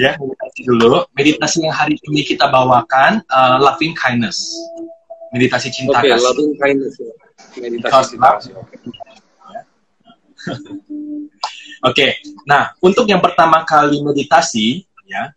ya 0.00 0.16
meditasi 0.16 0.60
dulu 0.64 1.04
meditasi 1.12 1.56
yang 1.64 1.74
hari 1.74 1.96
ini 2.08 2.24
kita 2.24 2.48
bawakan 2.48 3.20
uh, 3.28 3.60
loving 3.60 3.92
kindness 3.96 4.56
meditasi 5.32 5.68
cinta 5.72 6.00
okay, 6.00 6.16
kasih 6.16 6.24
loving 6.24 6.52
kindness 6.56 6.94
ya. 6.96 7.12
meditasi 7.60 8.16
cinta 8.16 8.28
kasih 8.40 8.52
oke 11.86 11.94
okay. 11.94 12.18
nah 12.42 12.74
untuk 12.82 13.06
yang 13.06 13.22
pertama 13.22 13.62
kali 13.62 14.02
meditasi 14.02 14.82
ya 15.06 15.30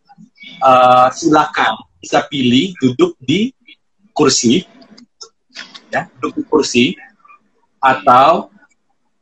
uh, 0.66 1.14
silakan 1.14 1.78
bisa 2.02 2.26
pilih 2.26 2.74
duduk 2.82 3.14
di 3.22 3.54
kursi 4.10 4.66
ya 5.94 6.10
duduk 6.18 6.42
di 6.42 6.44
kursi 6.50 6.86
atau 7.78 8.50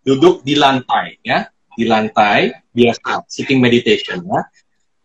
duduk 0.08 0.40
di 0.48 0.56
lantai 0.56 1.20
ya 1.20 1.52
di 1.76 1.84
lantai 1.84 2.56
biasa 2.72 3.28
sitting 3.28 3.60
meditation 3.60 4.24
ya 4.24 4.48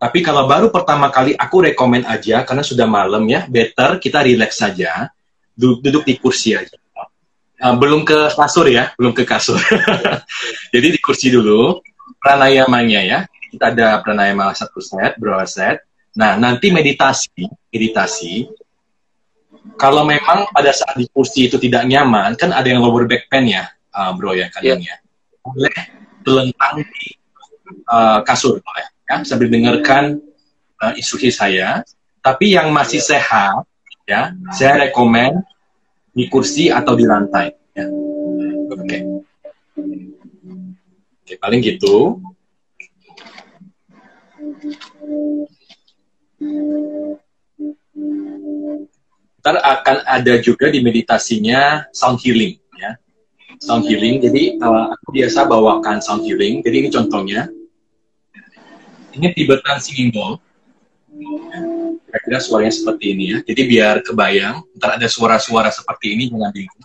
tapi 0.03 0.19
kalau 0.19 0.51
baru 0.51 0.75
pertama 0.75 1.15
kali 1.15 1.31
aku 1.39 1.63
rekomend 1.63 2.03
aja 2.11 2.43
karena 2.43 2.67
sudah 2.67 2.91
malam 2.91 3.23
ya, 3.31 3.47
better 3.47 4.03
kita 4.03 4.27
relax 4.27 4.59
saja, 4.59 5.07
duduk, 5.55 6.03
di 6.03 6.19
kursi 6.19 6.59
aja. 6.59 6.75
Uh, 7.63 7.79
belum 7.79 8.03
ke 8.03 8.35
kasur 8.35 8.67
ya, 8.67 8.91
belum 8.99 9.15
ke 9.15 9.23
kasur. 9.23 9.63
Jadi 10.75 10.87
di 10.91 10.99
kursi 10.99 11.31
dulu, 11.31 11.79
pranayamanya 12.23 13.01
ya. 13.03 13.19
Kita 13.53 13.75
ada 13.75 14.01
pranayama 14.01 14.55
satu 14.57 14.81
set, 14.81 15.21
berapa 15.21 15.45
set. 15.45 15.85
Nah, 16.17 16.41
nanti 16.41 16.73
meditasi, 16.73 17.45
meditasi. 17.69 18.49
Kalau 19.77 20.09
memang 20.09 20.49
pada 20.55 20.73
saat 20.73 20.97
di 20.97 21.05
kursi 21.13 21.51
itu 21.51 21.61
tidak 21.61 21.85
nyaman, 21.85 22.39
kan 22.39 22.55
ada 22.55 22.65
yang 22.65 22.81
lower 22.81 23.05
back 23.05 23.29
pain 23.29 23.51
ya, 23.51 23.69
uh, 23.93 24.11
bro 24.17 24.33
ya 24.33 24.49
yeah. 24.65 24.79
ya. 24.81 24.97
Boleh 25.45 25.77
telentang 26.25 26.81
di 26.81 27.07
uh, 27.89 28.21
kasur, 28.25 28.59
boleh 28.63 28.87
ya, 29.09 29.21
sambil 29.25 29.49
dengarkan 29.53 30.21
uh, 30.81 30.93
instruksi 30.97 31.29
saya. 31.29 31.85
Tapi 32.23 32.55
yang 32.55 32.71
masih 32.71 33.03
sehat, 33.03 33.67
ya, 34.09 34.33
saya 34.55 34.89
rekomend 34.89 35.43
di 36.13 36.29
kursi 36.29 36.69
atau 36.69 36.93
di 36.97 37.05
lantai. 37.09 37.62
Oke, 41.33 41.41
paling 41.41 41.65
gitu. 41.65 42.21
Ntar 49.41 49.57
akan 49.65 49.97
ada 50.05 50.37
juga 50.45 50.69
di 50.69 50.85
meditasinya 50.85 51.89
sound 51.97 52.21
healing, 52.21 52.61
ya. 52.77 53.01
Sound 53.65 53.89
healing. 53.89 54.21
Jadi 54.21 54.61
uh, 54.61 54.93
aku 54.93 55.09
biasa 55.17 55.49
bawakan 55.49 56.05
sound 56.05 56.29
healing. 56.29 56.61
Jadi 56.61 56.77
ini 56.85 56.89
contohnya 56.93 57.49
ini 59.17 59.33
Tibetan 59.33 59.81
Singing 59.81 60.13
Bowl. 60.13 60.37
Kira-kira 62.13 62.45
suaranya 62.45 62.77
seperti 62.77 63.17
ini 63.17 63.25
ya. 63.33 63.39
Jadi 63.41 63.61
biar 63.73 64.05
kebayang, 64.05 64.69
ntar 64.77 65.01
ada 65.01 65.09
suara-suara 65.09 65.73
seperti 65.73 66.13
ini 66.13 66.29
jangan 66.29 66.53
bingung. 66.53 66.85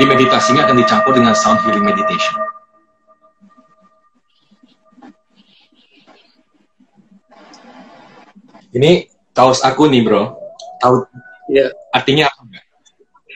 Jadi 0.00 0.16
meditasinya 0.16 0.64
akan 0.64 0.80
dicampur 0.80 1.12
dengan 1.12 1.36
sound 1.36 1.60
healing 1.60 1.84
meditation. 1.84 2.40
Ini 8.72 9.12
kaos 9.36 9.60
aku 9.60 9.92
nih 9.92 10.00
bro. 10.00 10.40
Tahu 10.80 11.04
ya. 11.52 11.68
artinya 11.92 12.32
apa 12.32 12.40
enggak? 12.48 12.64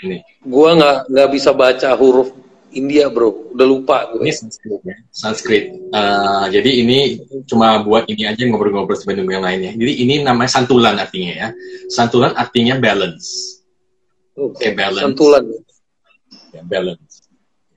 Ini. 0.09 0.17
Gua 0.41 0.73
nggak 0.73 0.97
nggak 1.13 1.29
bisa 1.37 1.53
baca 1.53 1.93
huruf 2.01 2.33
India 2.73 3.13
bro, 3.13 3.53
udah 3.53 3.67
lupa 3.69 4.09
gue. 4.17 4.25
Ini 4.25 4.33
Sanskrit 4.33 4.81
ya, 4.89 4.97
Sanskrit. 5.13 5.65
Uh, 5.93 6.49
jadi 6.49 6.71
ini 6.81 6.99
cuma 7.45 7.85
buat 7.85 8.09
ini 8.09 8.25
aja 8.25 8.41
ngobrol-ngobrol 8.41 8.97
sebelum 8.97 9.29
yang 9.29 9.45
lainnya. 9.45 9.77
Jadi 9.77 10.01
ini 10.01 10.25
namanya 10.25 10.49
santulan 10.49 10.97
artinya 10.97 11.45
ya. 11.45 11.49
Santulan 11.93 12.33
artinya 12.33 12.81
balance. 12.81 13.61
Oke, 14.33 14.65
okay, 14.65 14.71
balance. 14.73 15.13
Santulan. 15.13 15.45
Ya, 16.55 16.63
balance. 16.63 17.27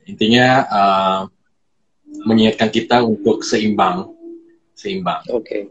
Intinya 0.05 0.45
uh, 0.69 1.21
mengingatkan 2.29 2.69
kita 2.69 3.01
untuk 3.01 3.41
seimbang, 3.41 4.13
seimbang. 4.77 5.25
Oke. 5.33 5.41
Okay. 5.41 5.61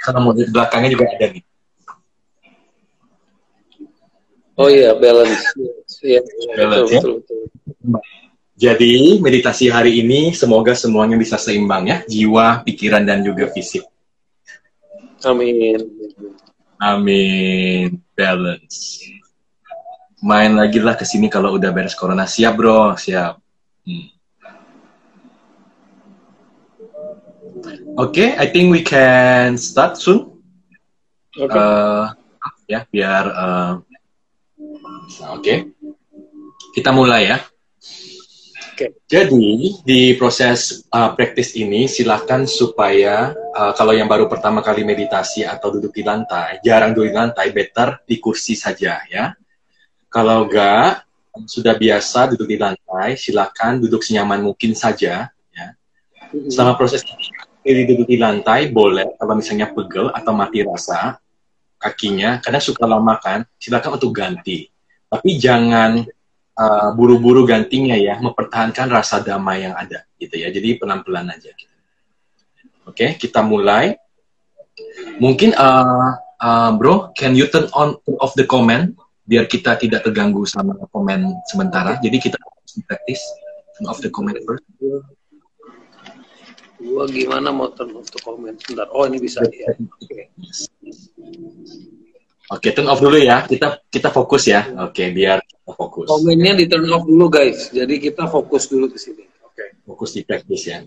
Kalau 0.00 0.24
mau 0.24 0.32
di 0.32 0.48
belakangnya 0.48 0.94
juga 0.94 1.10
ada 1.12 1.26
nih. 1.34 1.44
Oh 4.54 4.70
iya, 4.70 4.94
balance. 4.94 5.50
Ya, 6.00 6.22
balance 6.54 6.88
betul, 6.88 6.94
ya. 6.94 7.00
Betul, 7.02 7.14
betul. 7.18 8.00
Jadi 8.54 9.18
meditasi 9.18 9.66
hari 9.66 9.98
ini 9.98 10.30
semoga 10.30 10.78
semuanya 10.78 11.18
bisa 11.18 11.34
seimbang 11.34 11.90
ya, 11.90 11.98
jiwa, 12.06 12.62
pikiran 12.62 13.02
dan 13.02 13.26
juga 13.26 13.50
fisik. 13.50 13.82
Amin. 15.26 15.82
Amin. 16.78 17.98
Balance. 18.14 19.02
Main 20.24 20.56
lagi 20.56 20.80
lah 20.80 20.96
ke 20.96 21.04
sini 21.04 21.28
kalau 21.28 21.60
udah 21.60 21.68
beres 21.68 21.92
corona. 21.92 22.24
Siap 22.24 22.56
bro, 22.56 22.96
siap. 22.96 23.36
Hmm. 23.84 24.08
Oke, 27.94 28.24
okay, 28.24 28.28
I 28.40 28.48
think 28.48 28.72
we 28.72 28.80
can 28.80 29.60
start 29.60 30.00
soon. 30.00 30.40
Okay. 31.36 31.60
Uh, 31.60 32.08
ya, 32.64 32.88
biar 32.88 33.24
uh, 33.28 33.72
oke. 35.28 35.44
Okay. 35.44 35.68
Kita 36.72 36.90
mulai 36.90 37.30
ya. 37.30 37.38
Okay. 38.74 38.90
Jadi 39.06 39.78
di 39.86 40.18
proses 40.18 40.88
uh, 40.90 41.14
praktis 41.14 41.54
ini 41.54 41.86
silahkan 41.86 42.42
supaya 42.48 43.30
uh, 43.30 43.70
kalau 43.78 43.94
yang 43.94 44.10
baru 44.10 44.26
pertama 44.26 44.58
kali 44.64 44.82
meditasi 44.82 45.46
atau 45.46 45.70
duduk 45.70 45.94
di 45.94 46.02
lantai, 46.02 46.58
jarang 46.64 46.90
duduk 46.90 47.12
di 47.12 47.14
lantai, 47.14 47.46
better 47.54 48.02
di 48.02 48.18
kursi 48.18 48.58
saja 48.58 49.04
ya. 49.06 49.30
Kalau 50.14 50.46
enggak 50.46 51.02
sudah 51.42 51.74
biasa 51.74 52.30
duduk 52.30 52.46
di 52.46 52.54
lantai, 52.54 53.18
silahkan 53.18 53.82
duduk 53.82 54.06
senyaman 54.06 54.46
mungkin 54.46 54.78
saja 54.78 55.26
ya. 55.50 55.66
Selama 56.30 56.78
proses 56.78 57.02
ini 57.66 57.82
duduk 57.82 58.06
di 58.06 58.14
lantai 58.14 58.70
boleh 58.70 59.18
kalau 59.18 59.34
misalnya 59.34 59.74
pegel 59.74 60.14
atau 60.14 60.30
mati 60.30 60.62
rasa 60.62 61.18
kakinya 61.82 62.38
karena 62.38 62.62
suka 62.62 62.86
lama 62.86 63.18
kan, 63.18 63.42
silakan 63.58 63.98
untuk 63.98 64.14
ganti. 64.14 64.70
Tapi 65.10 65.34
jangan 65.34 66.06
uh, 66.62 66.88
buru-buru 66.94 67.42
gantinya 67.42 67.98
ya, 67.98 68.22
mempertahankan 68.22 68.86
rasa 68.94 69.18
damai 69.18 69.66
yang 69.66 69.74
ada 69.74 70.06
gitu 70.22 70.38
ya. 70.38 70.54
Jadi 70.54 70.78
pelan-pelan 70.78 71.34
aja. 71.34 71.50
Gitu. 71.50 71.74
Oke, 72.86 72.94
okay, 72.94 73.10
kita 73.18 73.42
mulai. 73.42 73.98
Mungkin 75.18 75.58
uh, 75.58 76.14
uh, 76.38 76.70
bro, 76.78 77.10
can 77.18 77.34
you 77.34 77.50
turn 77.50 77.66
on 77.74 77.98
turn 78.06 78.16
off 78.22 78.38
the 78.38 78.46
comment 78.46 78.94
biar 79.24 79.48
kita 79.48 79.80
tidak 79.80 80.04
terganggu 80.04 80.44
sama 80.44 80.76
komen 80.92 81.32
sementara. 81.48 81.96
Jadi 82.00 82.16
kita 82.20 82.36
praktis 82.84 83.20
turn 83.76 83.88
off 83.88 83.98
the 84.04 84.12
comment 84.12 84.36
first. 84.44 84.64
Gua 86.84 87.08
gimana 87.08 87.48
mau 87.48 87.72
turn 87.72 87.96
off 87.96 88.12
the 88.12 88.20
comment 88.20 88.56
sebentar. 88.60 88.86
Oh 88.92 89.08
ini 89.08 89.16
bisa 89.18 89.40
ya. 89.48 89.72
Oke. 89.72 90.04
Okay. 90.04 90.22
Oke, 92.52 92.68
turn 92.76 92.88
off 92.92 93.00
dulu 93.00 93.16
ya. 93.16 93.48
Kita 93.48 93.80
kita 93.88 94.12
fokus 94.12 94.44
ya. 94.44 94.68
Oke, 94.84 95.08
biar 95.10 95.40
kita 95.40 95.72
fokus. 95.72 96.06
Komennya 96.12 96.52
di 96.60 96.64
turn 96.68 96.84
off 96.92 97.08
dulu 97.08 97.32
guys. 97.32 97.72
Jadi 97.72 97.96
kita 97.96 98.28
fokus 98.28 98.68
dulu 98.68 98.92
ke 98.92 99.00
sini. 99.00 99.24
Oke. 99.40 99.80
Fokus 99.88 100.12
di 100.12 100.20
practice 100.28 100.64
ya. 100.68 100.84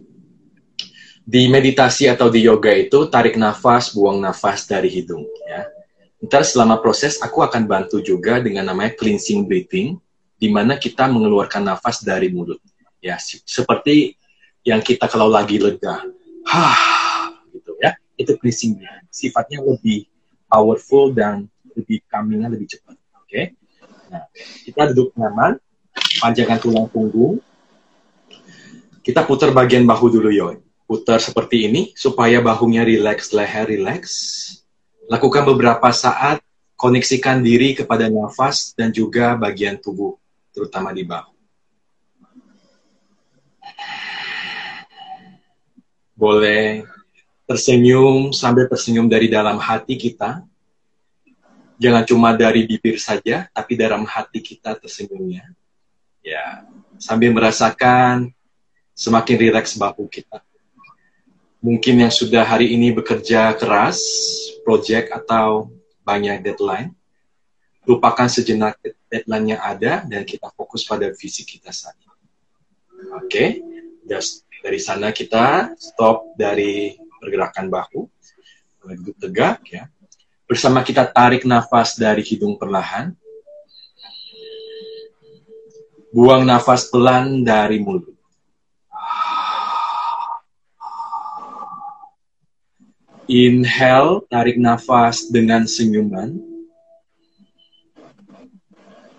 Di 1.27 1.49
meditasi 1.51 2.07
atau 2.07 2.31
di 2.31 2.45
yoga 2.45 2.71
itu 2.71 3.09
tarik 3.11 3.35
nafas, 3.35 3.91
buang 3.91 4.21
nafas 4.21 4.69
dari 4.69 4.87
hidung 4.87 5.27
ya. 5.49 5.65
Ntar 6.17 6.41
selama 6.41 6.81
proses 6.81 7.21
aku 7.21 7.45
akan 7.45 7.69
bantu 7.69 8.01
juga 8.01 8.41
dengan 8.41 8.65
namanya 8.73 8.97
cleansing 8.97 9.45
breathing, 9.45 10.01
di 10.37 10.49
mana 10.49 10.77
kita 10.77 11.05
mengeluarkan 11.05 11.61
nafas 11.61 12.01
dari 12.01 12.33
mulut. 12.33 12.57
Ya, 12.97 13.21
seperti 13.21 14.17
yang 14.65 14.81
kita 14.81 15.05
kalau 15.05 15.29
lagi 15.29 15.61
lega, 15.61 16.01
hah, 16.49 17.29
gitu 17.53 17.77
ya. 17.77 17.93
Itu 18.17 18.33
cleansing 18.41 18.81
breathing. 18.81 19.05
Sifatnya 19.13 19.61
lebih 19.61 20.09
powerful 20.49 21.13
dan 21.13 21.45
lebih 21.77 22.01
calmingnya 22.09 22.49
lebih 22.49 22.65
cepat. 22.65 22.97
Oke. 23.21 23.29
Okay? 23.29 23.45
Nah, 24.07 24.23
kita 24.65 24.81
duduk 24.95 25.13
nyaman, 25.13 25.59
panjangkan 26.17 26.57
tulang 26.57 26.87
punggung. 26.89 27.37
Kita 29.05 29.23
putar 29.23 29.53
bagian 29.53 29.85
bahu 29.87 30.11
dulu, 30.11 30.33
Yoy. 30.33 30.57
Putar 30.87 31.19
seperti 31.19 31.67
ini 31.67 31.81
supaya 31.93 32.39
bahunya 32.39 32.83
rileks, 32.87 33.35
leher 33.35 33.67
rileks. 33.67 34.36
Lakukan 35.07 35.47
beberapa 35.47 35.87
saat, 35.95 36.43
koneksikan 36.75 37.39
diri 37.39 37.71
kepada 37.71 38.11
nafas 38.11 38.75
dan 38.75 38.91
juga 38.91 39.39
bagian 39.39 39.79
tubuh, 39.79 40.19
terutama 40.51 40.91
di 40.91 41.07
bahu. 41.07 41.31
Boleh 46.11 46.83
tersenyum 47.47 48.35
sambil 48.35 48.67
tersenyum 48.67 49.07
dari 49.07 49.31
dalam 49.31 49.55
hati 49.57 49.95
kita. 49.95 50.43
Jangan 51.79 52.03
cuma 52.03 52.35
dari 52.35 52.67
bibir 52.67 52.99
saja, 52.99 53.47
tapi 53.55 53.79
dalam 53.79 54.03
hati 54.03 54.43
kita 54.43 54.75
tersenyumnya. 54.75 55.55
Ya, 56.19 56.67
sambil 56.99 57.31
merasakan 57.31 58.33
semakin 58.91 59.35
rileks 59.39 59.77
bahu 59.77 60.09
kita. 60.09 60.46
Mungkin 61.67 61.99
yang 61.99 62.13
sudah 62.15 62.47
hari 62.47 62.71
ini 62.71 62.95
bekerja 62.95 63.51
keras, 63.59 63.99
project 64.63 65.11
atau 65.11 65.67
banyak 65.99 66.39
deadline, 66.39 66.95
lupakan 67.83 68.31
sejenak 68.31 68.79
deadline 69.11 69.51
yang 69.51 69.59
ada 69.59 70.07
dan 70.07 70.23
kita 70.23 70.47
fokus 70.55 70.87
pada 70.87 71.11
visi 71.11 71.43
kita 71.43 71.75
saat 71.75 71.99
ini. 71.99 72.15
Oke, 73.19 73.27
okay? 73.27 73.49
dari 74.63 74.79
sana 74.79 75.11
kita 75.11 75.75
stop 75.75 76.39
dari 76.39 76.95
pergerakan 77.19 77.67
bahu, 77.67 78.07
duduk 78.87 79.19
tegak 79.19 79.59
ya. 79.67 79.91
Bersama 80.47 80.87
kita 80.87 81.03
tarik 81.03 81.43
nafas 81.43 81.99
dari 81.99 82.23
hidung 82.23 82.55
perlahan. 82.55 83.11
Buang 86.15 86.47
nafas 86.47 86.87
pelan 86.87 87.43
dari 87.43 87.83
mulut. 87.83 88.16
Inhale, 93.27 94.23
tarik 94.31 94.55
nafas 94.55 95.27
dengan 95.27 95.67
senyuman. 95.67 96.31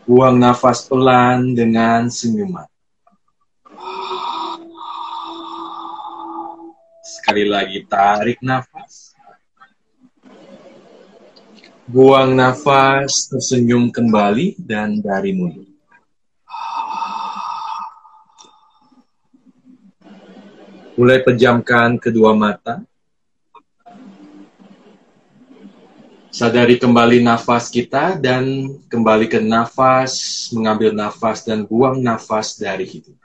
Buang 0.09 0.40
nafas 0.40 0.88
pelan 0.88 1.52
dengan 1.52 2.09
senyuman. 2.09 2.64
Sekali 7.04 7.44
lagi 7.44 7.84
tarik 7.84 8.40
nafas. 8.40 9.12
Buang 11.84 12.32
nafas, 12.32 13.28
tersenyum 13.28 13.92
kembali 13.92 14.56
dan 14.56 15.04
dari 15.04 15.36
mulut. 15.36 15.68
Mulai 20.96 21.20
pejamkan 21.20 22.00
kedua 22.00 22.32
mata. 22.32 22.80
Sadari 26.39 26.78
kembali 26.78 27.18
nafas 27.26 27.66
kita 27.66 28.14
dan 28.14 28.70
kembali 28.86 29.26
ke 29.26 29.43
nafas, 29.43 30.47
mengambil 30.55 30.95
nafas 30.95 31.43
dan 31.43 31.66
buang 31.66 31.99
nafas 31.99 32.55
dari 32.55 32.86
hidung. 32.86 33.18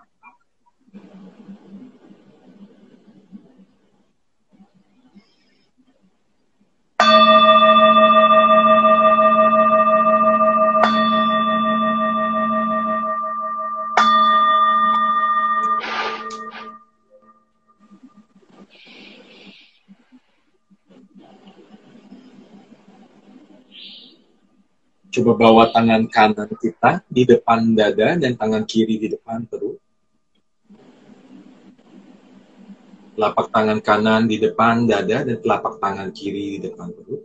Coba 25.23 25.39
bawa 25.39 25.71
tangan 25.71 26.03
kanan 26.11 26.51
kita 26.51 26.99
di 27.07 27.23
depan 27.23 27.79
dada 27.79 28.19
dan 28.19 28.35
tangan 28.35 28.67
kiri 28.67 28.99
di 28.99 29.07
depan 29.07 29.47
perut. 29.47 29.79
Telapak 33.15 33.47
tangan 33.47 33.79
kanan 33.79 34.27
di 34.27 34.35
depan 34.35 34.83
dada 34.83 35.23
dan 35.23 35.39
telapak 35.39 35.79
tangan 35.79 36.11
kiri 36.11 36.59
di 36.59 36.67
depan 36.67 36.91
perut. 36.91 37.23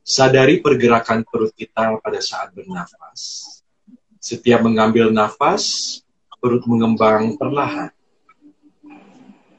Sadari 0.00 0.64
pergerakan 0.64 1.28
perut 1.28 1.52
kita 1.52 2.00
pada 2.00 2.24
saat 2.24 2.56
bernafas. 2.56 3.44
Setiap 4.16 4.64
mengambil 4.64 5.12
nafas, 5.12 6.00
perut 6.40 6.64
mengembang 6.64 7.36
perlahan. 7.36 7.92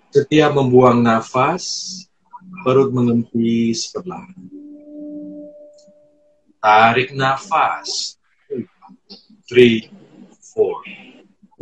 Setiap 0.10 0.50
membuang 0.50 0.98
nafas, 0.98 1.94
perut 2.66 2.90
mengempis 2.90 3.94
perlahan. 3.94 4.66
Tarik 6.64 7.12
nafas. 7.14 8.18
Three, 9.48 9.90
four. 10.54 10.84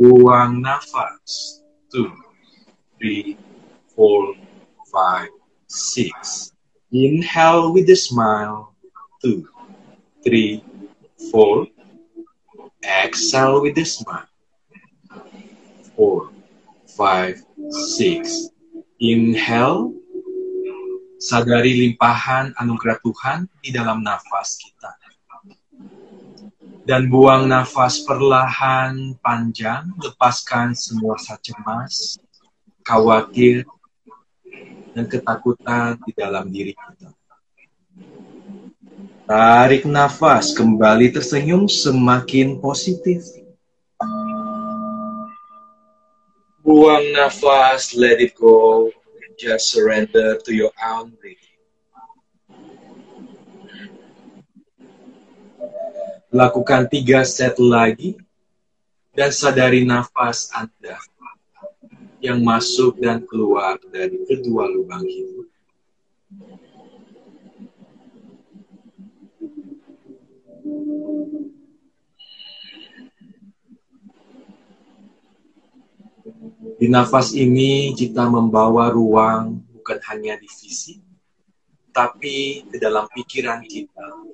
Buang 0.00 0.64
nafas. 0.64 1.60
Two, 1.92 2.12
three, 2.98 3.36
four, 3.94 4.34
five, 4.92 5.28
six. 5.66 6.52
Inhale 6.92 7.72
with 7.72 7.88
a 7.90 7.96
smile. 7.96 8.74
Two, 9.22 9.48
three, 10.24 10.64
four. 11.30 11.66
Exhale 12.82 13.62
with 13.62 13.78
a 13.78 13.84
smile. 13.84 14.28
Four, 15.94 16.30
five, 16.96 17.42
six. 17.70 18.48
Inhale. 19.00 19.92
Sadari 21.16 21.72
limpahan 21.80 22.52
anugerah 22.60 23.00
Tuhan 23.00 23.48
di 23.64 23.72
dalam 23.72 24.04
nafas 24.04 24.60
kita. 24.60 24.92
Dan 26.86 27.10
buang 27.10 27.50
nafas 27.50 28.04
perlahan 28.06 29.16
panjang, 29.18 29.90
lepaskan 29.98 30.76
semua 30.76 31.18
rasa 31.18 31.34
cemas, 31.42 32.20
khawatir, 32.86 33.66
dan 34.94 35.10
ketakutan 35.10 35.98
di 36.04 36.12
dalam 36.14 36.46
diri 36.52 36.76
kita. 36.76 37.10
Tarik 39.26 39.82
nafas, 39.88 40.54
kembali 40.54 41.10
tersenyum 41.10 41.66
semakin 41.66 42.62
positif. 42.62 43.26
Buang 46.62 47.10
nafas, 47.10 47.98
let 47.98 48.22
it 48.22 48.38
go. 48.38 48.94
Just 49.36 49.68
surrender 49.68 50.40
to 50.40 50.50
your 50.52 50.72
own 50.80 51.12
breathing. 51.20 51.60
Lakukan 56.32 56.88
tiga 56.88 57.20
set 57.24 57.60
lagi 57.60 58.16
dan 59.12 59.32
sadari 59.32 59.84
nafas 59.84 60.52
Anda 60.52 60.96
yang 62.20 62.40
masuk 62.40 62.96
dan 63.00 63.24
keluar 63.28 63.76
dari 63.92 64.24
kedua 64.24 64.68
lubang 64.68 65.04
hidup. 65.04 65.55
Di 76.76 76.92
nafas 76.92 77.32
ini 77.32 77.96
kita 77.96 78.28
membawa 78.28 78.92
ruang 78.92 79.64
bukan 79.72 79.96
hanya 80.12 80.36
di 80.36 80.44
fisik, 80.44 81.00
tapi 81.88 82.68
di 82.68 82.76
dalam 82.76 83.08
pikiran 83.08 83.64
kita 83.64 84.26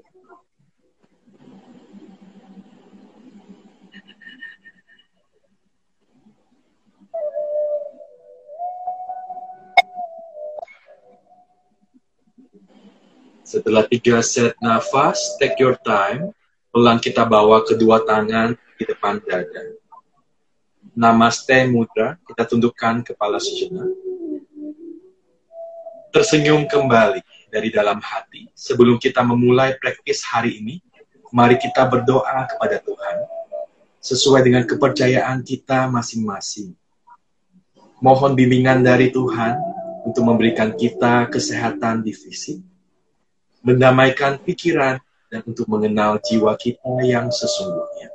Setelah 13.52 13.84
tiga 13.84 14.24
set 14.24 14.56
nafas, 14.64 15.36
take 15.36 15.60
your 15.60 15.76
time. 15.84 16.32
Pelan 16.72 16.96
kita 16.96 17.28
bawa 17.28 17.60
kedua 17.60 18.00
tangan 18.00 18.56
di 18.80 18.88
depan 18.88 19.20
dada. 19.28 19.81
Namaste 20.92 21.64
mudra, 21.72 22.20
kita 22.28 22.44
tundukkan 22.44 23.00
kepala 23.00 23.40
sejenak. 23.40 23.88
Tersenyum 26.12 26.68
kembali 26.68 27.24
dari 27.48 27.72
dalam 27.72 27.96
hati. 28.04 28.52
Sebelum 28.52 29.00
kita 29.00 29.24
memulai 29.24 29.72
praktis 29.80 30.20
hari 30.20 30.60
ini, 30.60 30.84
mari 31.32 31.56
kita 31.56 31.88
berdoa 31.88 32.44
kepada 32.44 32.76
Tuhan 32.84 33.16
sesuai 34.04 34.44
dengan 34.44 34.68
kepercayaan 34.68 35.40
kita 35.40 35.88
masing-masing. 35.88 36.76
Mohon 38.04 38.36
bimbingan 38.36 38.84
dari 38.84 39.08
Tuhan 39.08 39.56
untuk 40.04 40.28
memberikan 40.28 40.76
kita 40.76 41.32
kesehatan 41.32 42.04
di 42.04 42.12
fisik, 42.12 42.60
mendamaikan 43.64 44.36
pikiran, 44.44 45.00
dan 45.32 45.40
untuk 45.48 45.64
mengenal 45.72 46.20
jiwa 46.20 46.52
kita 46.60 47.00
yang 47.00 47.32
sesungguhnya. 47.32 48.11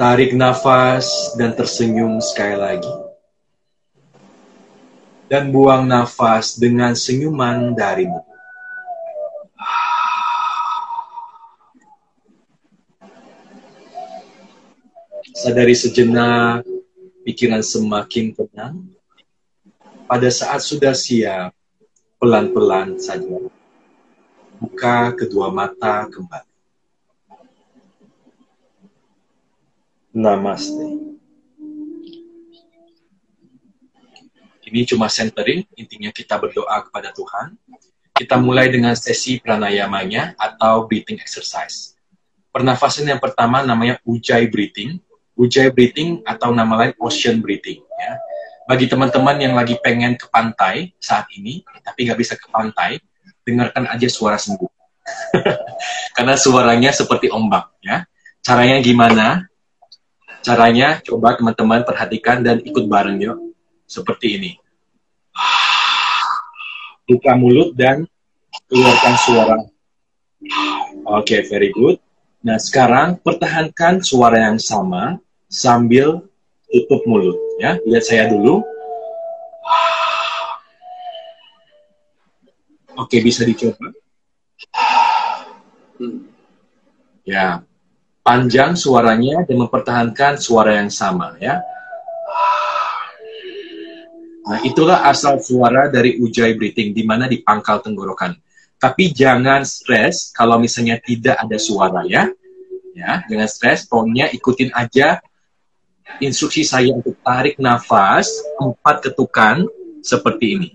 Tarik 0.00 0.32
nafas 0.32 1.36
dan 1.36 1.52
tersenyum 1.52 2.24
sekali 2.24 2.56
lagi. 2.56 2.94
Dan 5.28 5.52
buang 5.52 5.84
nafas 5.84 6.56
dengan 6.56 6.96
senyuman 6.96 7.76
darimu. 7.76 8.24
Sadari 15.36 15.76
sejenak, 15.76 16.64
pikiran 17.28 17.60
semakin 17.60 18.32
tenang, 18.32 18.88
pada 20.08 20.32
saat 20.32 20.64
sudah 20.64 20.96
siap, 20.96 21.52
pelan-pelan 22.16 22.96
saja 22.96 23.36
buka 24.56 25.12
kedua 25.12 25.52
mata 25.52 26.08
kembali. 26.08 26.49
Namaste. 30.10 30.86
Ini 34.70 34.86
cuma 34.86 35.10
centering, 35.10 35.66
intinya 35.74 36.14
kita 36.14 36.38
berdoa 36.38 36.86
kepada 36.86 37.10
Tuhan. 37.10 37.58
Kita 38.14 38.38
mulai 38.38 38.70
dengan 38.70 38.94
sesi 38.94 39.42
pranayamanya 39.42 40.38
atau 40.38 40.86
breathing 40.86 41.18
exercise. 41.18 41.98
Pernafasan 42.54 43.10
yang 43.10 43.18
pertama 43.18 43.66
namanya 43.66 43.98
ujjayi 44.06 44.46
breathing. 44.46 45.02
Ujjayi 45.34 45.74
breathing 45.74 46.22
atau 46.22 46.54
nama 46.54 46.86
lain 46.86 46.94
ocean 47.02 47.42
breathing. 47.42 47.82
Ya 47.98 48.20
bagi 48.70 48.86
teman-teman 48.86 49.34
yang 49.42 49.58
lagi 49.58 49.74
pengen 49.82 50.14
ke 50.14 50.30
pantai 50.30 50.94
saat 51.02 51.26
ini, 51.34 51.66
tapi 51.82 52.06
nggak 52.06 52.14
bisa 52.22 52.38
ke 52.38 52.46
pantai, 52.54 53.02
dengarkan 53.42 53.90
aja 53.90 54.06
suara 54.06 54.38
sembuh. 54.38 54.70
Karena 56.14 56.38
suaranya 56.38 56.94
seperti 56.94 57.34
ombak, 57.34 57.82
ya. 57.82 58.06
Caranya 58.38 58.78
gimana? 58.78 59.49
Caranya 60.40 61.04
coba 61.04 61.36
teman-teman 61.36 61.84
perhatikan 61.84 62.40
dan 62.40 62.64
ikut 62.64 62.88
bareng 62.88 63.20
yuk. 63.20 63.38
Seperti 63.84 64.40
ini. 64.40 64.52
Buka 67.04 67.34
mulut 67.36 67.74
dan 67.76 68.06
keluarkan 68.70 69.14
suara. 69.20 69.58
Oke, 71.10 71.36
okay, 71.36 71.40
very 71.50 71.74
good. 71.74 71.98
Nah, 72.40 72.56
sekarang 72.56 73.20
pertahankan 73.20 74.00
suara 74.00 74.48
yang 74.48 74.56
sama 74.56 75.20
sambil 75.50 76.24
tutup 76.70 77.02
mulut 77.04 77.36
ya. 77.60 77.76
Lihat 77.84 78.04
saya 78.06 78.24
dulu. 78.32 78.64
Oke, 82.96 83.20
bisa 83.20 83.44
dicoba. 83.44 83.92
Ya. 87.28 87.60
Panjang 88.30 88.78
suaranya 88.78 89.42
dan 89.42 89.58
mempertahankan 89.58 90.38
suara 90.38 90.78
yang 90.78 90.86
sama 90.86 91.34
ya. 91.42 91.58
Nah, 94.46 94.62
itulah 94.62 95.02
asal 95.02 95.42
suara 95.42 95.90
dari 95.90 96.14
ujjayi 96.14 96.54
breathing 96.54 96.94
di 96.94 97.02
mana 97.02 97.26
di 97.26 97.42
pangkal 97.42 97.82
tenggorokan. 97.82 98.38
Tapi 98.78 99.10
jangan 99.10 99.66
stres 99.66 100.30
kalau 100.30 100.62
misalnya 100.62 101.02
tidak 101.02 101.42
ada 101.42 101.58
suara 101.58 102.06
ya. 102.06 102.30
Ya, 102.94 103.26
jangan 103.26 103.50
stres, 103.50 103.90
pokoknya 103.90 104.30
ikutin 104.30 104.70
aja 104.78 105.18
instruksi 106.22 106.62
saya 106.62 106.94
untuk 106.94 107.18
tarik 107.26 107.58
nafas 107.58 108.30
empat 108.62 109.10
ketukan 109.10 109.66
seperti 110.06 110.46
ini. 110.54 110.70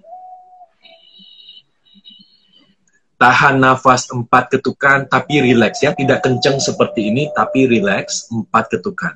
Tahan 3.15 3.63
nafas 3.63 4.11
empat 4.11 4.59
ketukan 4.59 5.07
tapi 5.07 5.39
rileks 5.39 5.79
ya, 5.79 5.95
tidak 5.95 6.19
kencang 6.27 6.59
seperti 6.59 7.07
ini 7.07 7.31
tapi 7.31 7.63
rileks 7.63 8.27
empat 8.27 8.75
ketukan. 8.75 9.15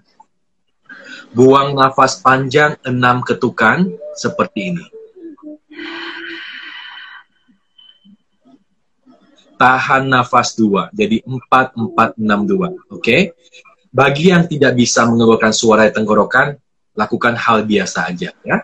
Buang 1.35 1.75
nafas 1.75 2.23
panjang 2.23 2.79
enam 2.87 3.19
ketukan 3.21 3.91
seperti 4.15 4.71
ini. 4.71 4.85
Tahan 9.59 10.07
nafas 10.07 10.55
dua, 10.55 10.87
jadi 10.95 11.19
empat 11.27 11.75
empat 11.75 12.15
enam 12.15 12.47
dua, 12.47 12.71
oke? 12.87 13.35
Bagi 13.91 14.31
yang 14.31 14.47
tidak 14.47 14.79
bisa 14.79 15.03
mengeluarkan 15.03 15.51
suara 15.51 15.83
di 15.83 15.91
tenggorokan, 15.91 16.55
lakukan 16.95 17.35
hal 17.35 17.67
biasa 17.67 18.07
aja 18.07 18.31
ya. 18.47 18.63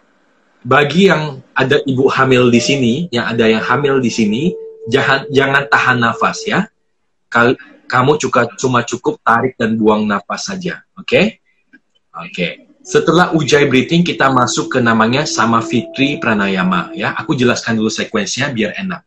Bagi 0.63 1.11
yang 1.11 1.43
ada 1.51 1.83
ibu 1.83 2.07
hamil 2.07 2.47
di 2.47 2.63
sini, 2.63 2.93
yang 3.11 3.27
ada 3.27 3.45
yang 3.45 3.59
hamil 3.59 3.99
di 3.99 4.07
sini, 4.07 4.64
jangan 4.89 5.29
jangan 5.29 5.63
tahan 5.69 5.97
nafas 6.01 6.37
ya. 6.45 6.69
Kal 7.29 7.57
kamu 7.85 8.17
juga 8.17 8.49
cuma 8.57 8.81
cukup 8.81 9.21
tarik 9.21 9.57
dan 9.57 9.77
buang 9.77 10.05
nafas 10.05 10.49
saja. 10.49 10.81
Oke? 10.97 11.05
Okay? 11.05 11.25
Oke. 12.15 12.29
Okay. 12.31 12.51
Setelah 12.85 13.33
ujjayi 13.33 13.65
breathing 13.65 14.05
kita 14.05 14.29
masuk 14.29 14.77
ke 14.77 14.79
namanya 14.81 15.25
sama 15.25 15.61
fitri 15.65 16.21
pranayama 16.21 16.93
ya. 16.93 17.17
Aku 17.17 17.33
jelaskan 17.33 17.81
dulu 17.81 17.89
sekuensinya 17.89 18.53
biar 18.53 18.77
enak. 18.77 19.01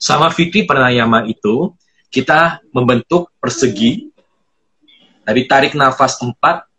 Sama 0.00 0.32
fitri 0.32 0.64
pranayama 0.64 1.28
itu 1.28 1.76
kita 2.08 2.64
membentuk 2.72 3.28
persegi 3.36 4.08
dari 5.28 5.44
tarik 5.44 5.76
nafas 5.76 6.16
4 6.24 6.32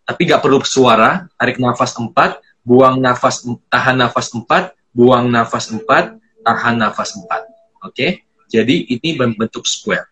tapi 0.09 0.25
nggak 0.25 0.41
perlu 0.41 0.57
suara, 0.65 1.29
tarik 1.37 1.61
nafas 1.61 1.93
4, 1.93 2.09
buang 2.65 2.97
nafas 2.97 3.45
tahan 3.69 4.01
nafas 4.01 4.33
4, 4.33 4.73
buang 4.89 5.29
nafas 5.29 5.69
4, 5.69 5.85
tahan 6.41 6.75
nafas 6.81 7.13
4. 7.13 7.29
Oke? 7.29 7.45
Okay? 7.93 8.11
Jadi 8.49 8.89
ini 8.89 9.09
membentuk 9.15 9.69
square. 9.69 10.09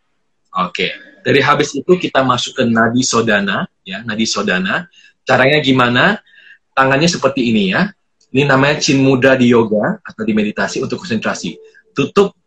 Oke. 0.53 0.87
Okay. 0.87 0.91
Dari 1.25 1.43
habis 1.43 1.75
itu 1.75 1.99
kita 1.99 2.23
masuk 2.23 2.55
ke 2.55 2.63
nadi 2.63 3.03
sodana 3.03 3.67
ya, 3.83 3.99
nadi 4.05 4.23
sodana. 4.23 4.87
Caranya 5.27 5.59
gimana? 5.59 6.23
Tangannya 6.71 7.09
seperti 7.09 7.51
ini 7.51 7.73
ya. 7.75 7.91
Ini 8.31 8.47
namanya 8.47 8.79
chin 8.79 9.01
muda 9.01 9.35
di 9.35 9.51
yoga 9.51 9.99
atau 9.99 10.23
di 10.23 10.31
meditasi 10.31 10.79
untuk 10.79 11.03
konsentrasi. 11.03 11.57
Tutup 11.91 12.37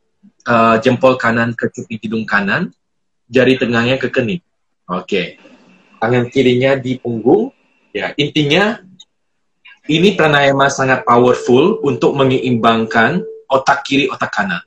uh, 0.46 0.80
jempol 0.80 1.18
kanan 1.20 1.52
ke 1.52 1.68
cuping 1.68 2.00
hidung 2.00 2.24
kanan, 2.24 2.72
jari 3.28 3.58
tengahnya 3.60 3.98
ke 3.98 4.08
kening. 4.08 4.40
Oke. 4.88 5.04
Okay. 5.04 5.26
Tangan 6.00 6.32
kirinya 6.32 6.78
di 6.80 6.96
punggung. 6.96 7.52
Ya, 7.90 8.14
intinya 8.14 8.78
ini 9.90 10.14
pranayama 10.14 10.70
sangat 10.70 11.02
powerful 11.02 11.82
untuk 11.82 12.14
menyeimbangkan 12.14 13.26
otak 13.50 13.82
kiri, 13.82 14.06
otak 14.06 14.30
kanan. 14.30 14.62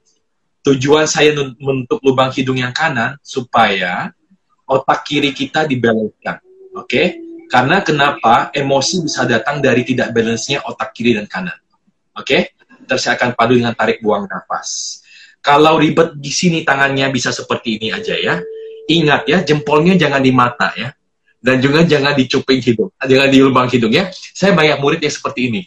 Tujuan 0.64 1.03
saya 1.03 1.36
untuk 1.59 1.99
lubang 1.99 2.32
hidung 2.32 2.55
yang 2.55 2.72
kanan 2.72 3.20
supaya 3.20 4.16
otak 4.64 5.03
kiri 5.03 5.36
kita 5.36 5.68
dibalancekan. 5.68 6.39
Oke? 6.80 6.88
Okay? 6.88 7.05
Karena 7.51 7.84
kenapa 7.84 8.49
emosi 8.55 9.03
bisa 9.05 9.28
datang 9.28 9.59
dari 9.59 9.84
tidak 9.86 10.16
balance-nya 10.16 10.64
otak 10.64 10.95
kiri 10.95 11.20
dan 11.20 11.28
kanan. 11.28 11.59
Oke? 12.16 12.24
Okay? 12.24 12.41
Terus 12.88 13.01
saya 13.03 13.20
akan 13.20 13.36
padu 13.36 13.59
dengan 13.59 13.76
tarik 13.76 13.99
buang 13.99 14.24
nafas. 14.26 14.99
Kalau 15.43 15.76
ribet 15.76 16.16
di 16.16 16.32
sini 16.32 16.64
tangannya 16.64 17.11
bisa 17.11 17.36
seperti 17.36 17.76
ini 17.80 17.91
aja 17.91 18.16
ya. 18.16 18.39
Ingat 18.88 19.28
ya, 19.28 19.38
jempolnya 19.43 19.99
jangan 19.99 20.24
di 20.24 20.32
mata 20.32 20.72
ya. 20.76 20.95
Dan 21.43 21.59
juga 21.59 21.84
jangan 21.84 22.16
di 22.16 22.24
cuping 22.24 22.64
hidung, 22.64 22.95
jangan 23.03 23.28
di 23.28 23.39
lubang 23.43 23.68
hidung 23.68 23.91
ya. 23.91 24.07
Saya 24.16 24.55
banyak 24.55 24.80
murid 24.80 25.03
yang 25.03 25.11
seperti 25.11 25.51
ini. 25.51 25.61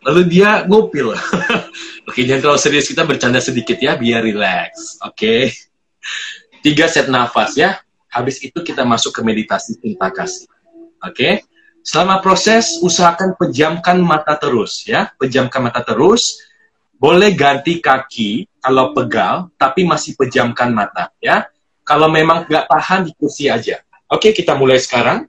Lalu 0.00 0.32
dia 0.32 0.64
ngupil. 0.64 1.12
Oke, 2.08 2.24
jangan 2.24 2.40
terlalu 2.40 2.60
serius, 2.64 2.88
kita 2.88 3.04
bercanda 3.04 3.36
sedikit 3.36 3.76
ya, 3.76 3.92
biar 3.92 4.24
relax. 4.24 4.96
Oke. 5.04 5.52
Tiga 6.64 6.88
set 6.88 7.12
nafas 7.12 7.52
ya. 7.52 7.84
Habis 8.08 8.40
itu 8.40 8.64
kita 8.64 8.80
masuk 8.88 9.12
ke 9.12 9.20
meditasi 9.20 9.76
cinta 9.76 10.08
kasih. 10.08 10.48
Oke. 11.04 11.44
Selama 11.84 12.24
proses 12.24 12.80
usahakan 12.80 13.36
pejamkan 13.36 14.00
mata 14.00 14.40
terus 14.40 14.88
ya, 14.88 15.12
pejamkan 15.20 15.68
mata 15.68 15.84
terus. 15.84 16.40
Boleh 16.98 17.30
ganti 17.36 17.78
kaki 17.78 18.48
kalau 18.58 18.90
pegal, 18.90 19.52
tapi 19.54 19.86
masih 19.86 20.18
pejamkan 20.18 20.72
mata 20.72 21.12
ya. 21.22 21.46
Kalau 21.84 22.10
memang 22.10 22.48
nggak 22.48 22.66
tahan 22.72 23.06
di 23.06 23.12
kursi 23.14 23.52
aja. 23.52 23.84
Oke, 24.08 24.32
kita 24.32 24.56
mulai 24.56 24.80
sekarang. 24.80 25.28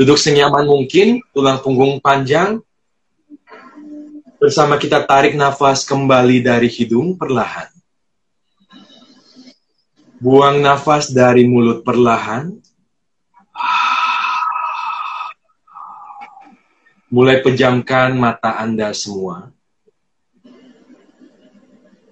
Duduk 0.00 0.16
senyaman 0.16 0.64
mungkin, 0.64 1.20
tulang 1.30 1.60
punggung 1.60 2.00
panjang. 2.00 2.58
Bersama 4.38 4.78
kita 4.78 5.02
tarik 5.02 5.34
nafas 5.34 5.82
kembali 5.82 6.46
dari 6.46 6.70
hidung 6.70 7.18
perlahan. 7.18 7.66
Buang 10.22 10.62
nafas 10.62 11.10
dari 11.10 11.42
mulut 11.42 11.82
perlahan. 11.82 12.54
Mulai 17.10 17.42
pejamkan 17.42 18.14
mata 18.14 18.62
Anda 18.62 18.94
semua. 18.94 19.50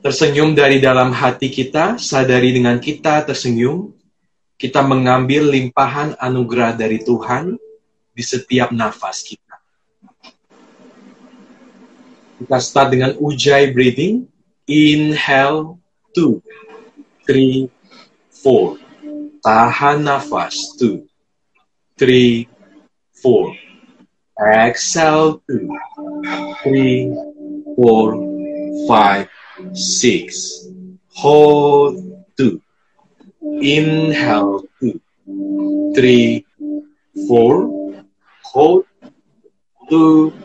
Tersenyum 0.03 0.51
dari 0.59 0.83
dalam 0.83 1.15
hati 1.15 1.47
kita, 1.47 1.95
sadari 1.95 2.51
dengan 2.51 2.83
kita 2.83 3.23
tersenyum, 3.23 3.95
kita 4.59 4.83
mengambil 4.83 5.47
limpahan 5.47 6.19
anugerah 6.19 6.75
dari 6.75 7.07
Tuhan 7.07 7.55
di 8.11 8.23
setiap 8.27 8.75
nafas 8.75 9.23
kita. 9.23 9.46
Kita 12.37 12.61
start 12.61 12.93
dengan 12.93 13.17
ujjayi 13.17 13.73
breathing. 13.73 14.29
Inhale, 14.69 15.81
two, 16.13 16.45
three, 17.25 17.73
four. 18.29 18.77
Tahan 19.41 20.05
nafas, 20.05 20.77
two, 20.77 21.09
three, 21.97 22.45
four. 23.25 23.57
Exhale 24.37 25.41
two, 25.49 25.65
three, 26.61 27.09
four, 27.73 28.21
five, 28.85 29.33
six. 29.73 30.61
Hold 31.17 31.97
two. 32.37 32.61
Inhale 33.65 34.69
two, 34.77 35.01
three, 35.97 36.45
four. 37.25 37.73
Hold 38.53 38.85
two, 39.89 40.37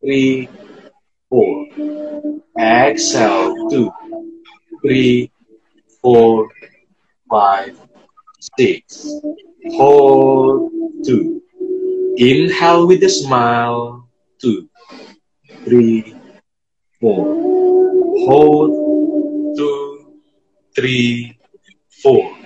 three, 0.00 0.48
four. 1.30 1.66
Exhale 2.60 3.54
two, 3.70 3.90
three, 4.82 5.30
four, 6.02 6.48
five, 7.30 7.78
six. 8.58 9.08
Hold 9.76 10.72
two 11.04 11.40
Inhale 12.20 12.86
with 12.86 13.02
a 13.02 13.08
smile. 13.08 14.06
Two, 14.42 14.68
three, 15.64 16.14
four. 17.00 17.24
Hold. 18.26 19.56
Two, 19.56 20.12
three, 20.76 21.38
four. 22.02 22.36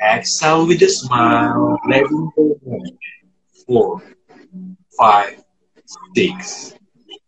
Exhale 0.00 0.66
with 0.66 0.80
a 0.82 0.88
smile. 0.88 1.78
Four, 3.66 4.02
five, 4.96 5.44
six. 6.14 6.75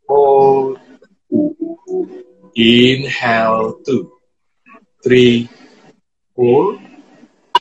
Hold. 0.09 0.81
Two. 1.31 2.25
Inhale. 2.57 3.79
Two, 3.87 4.13
three, 5.05 5.49
four. 6.35 6.79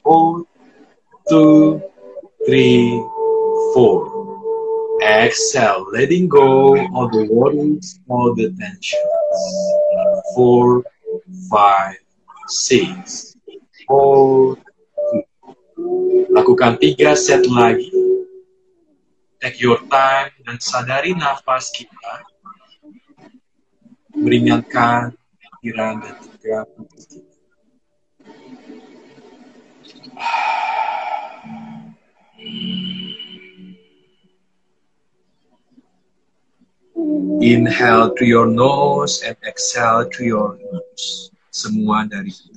Hold. 0.03 0.47
Two, 1.29 1.81
three, 2.45 3.03
four. 3.73 4.17
Exhale, 5.01 5.85
letting 5.93 6.27
go 6.27 6.73
of 6.95 7.11
the 7.11 7.27
worries, 7.29 7.99
all 8.09 8.33
the 8.33 8.49
tensions. 8.57 8.97
Four, 10.33 10.83
five, 11.51 11.97
six. 12.47 13.35
Four, 13.87 14.57
Lakukan 16.27 16.77
tiga 16.77 17.17
set 17.17 17.45
lagi. 17.49 17.89
Take 19.41 19.61
your 19.61 19.81
time 19.89 20.29
dan 20.45 20.57
sadari 20.61 21.17
nafas 21.17 21.69
kita. 21.73 22.26
Meringankan 24.17 25.13
pikiran 25.61 26.01
dan 26.01 26.15
juga 26.17 26.59
kita. 26.65 27.21
Inhale 37.37 38.11
through 38.17 38.27
your 38.27 38.49
nose 38.49 39.21
and 39.21 39.37
exhale 39.45 40.09
through 40.09 40.33
your 40.33 40.57
nose. 40.57 41.29
Semua 41.53 42.03
dari 42.09 42.33
itu. 42.33 42.56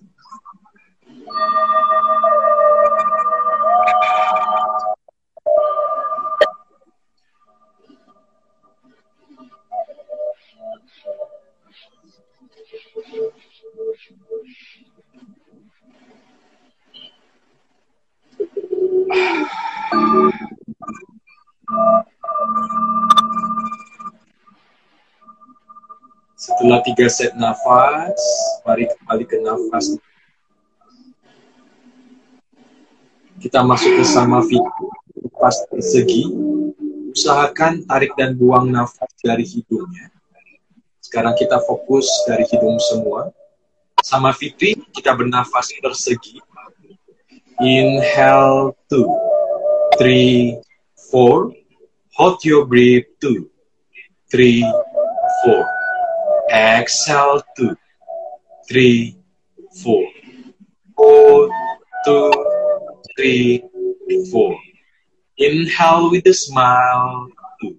Tiga 26.91 27.07
set 27.07 27.39
nafas, 27.39 28.19
mari 28.67 28.91
kembali 28.91 29.25
ke 29.31 29.39
nafas. 29.39 29.95
Kita 33.39 33.63
masuk 33.63 34.03
ke 34.03 34.05
sama 34.05 34.43
pas 35.39 35.55
persegi. 35.71 36.27
Usahakan 37.15 37.87
tarik 37.87 38.15
dan 38.19 38.35
buang 38.35 38.71
nafas 38.71 39.11
dari 39.23 39.47
hidungnya. 39.47 40.11
Sekarang 40.99 41.39
kita 41.39 41.63
fokus 41.63 42.07
dari 42.27 42.43
hidung 42.51 42.79
semua. 42.83 43.31
Sama 44.03 44.35
fitri, 44.35 44.75
kita 44.91 45.15
bernafas 45.15 45.71
persegi. 45.79 46.43
Inhale 47.63 48.75
two, 48.91 49.07
three, 49.95 50.59
four. 51.11 51.55
Hold 52.19 52.43
your 52.43 52.67
breath 52.67 53.07
two, 53.23 53.47
three, 54.27 54.67
four. 55.47 55.80
Exhale 56.51 57.41
two, 57.57 57.77
three, 58.69 59.17
four. 59.83 60.05
Hold 60.97 61.51
two, 62.05 62.33
three, 63.17 63.63
four. 64.33 64.59
Inhale 65.39 66.11
with 66.11 66.27
a 66.27 66.35
smile. 66.35 67.29
Two, 67.61 67.79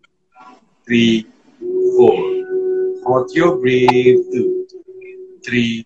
three, 0.86 1.28
four. 1.98 2.16
Hold 3.04 3.32
your 3.34 3.58
breath. 3.58 3.90
Two, 3.90 4.68
three, 5.46 5.86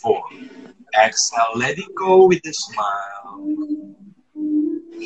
four. 0.00 0.22
Exhale, 0.94 1.56
let 1.56 1.76
it 1.78 1.94
go 1.96 2.28
with 2.28 2.46
a 2.46 2.52
smile. 2.52 3.56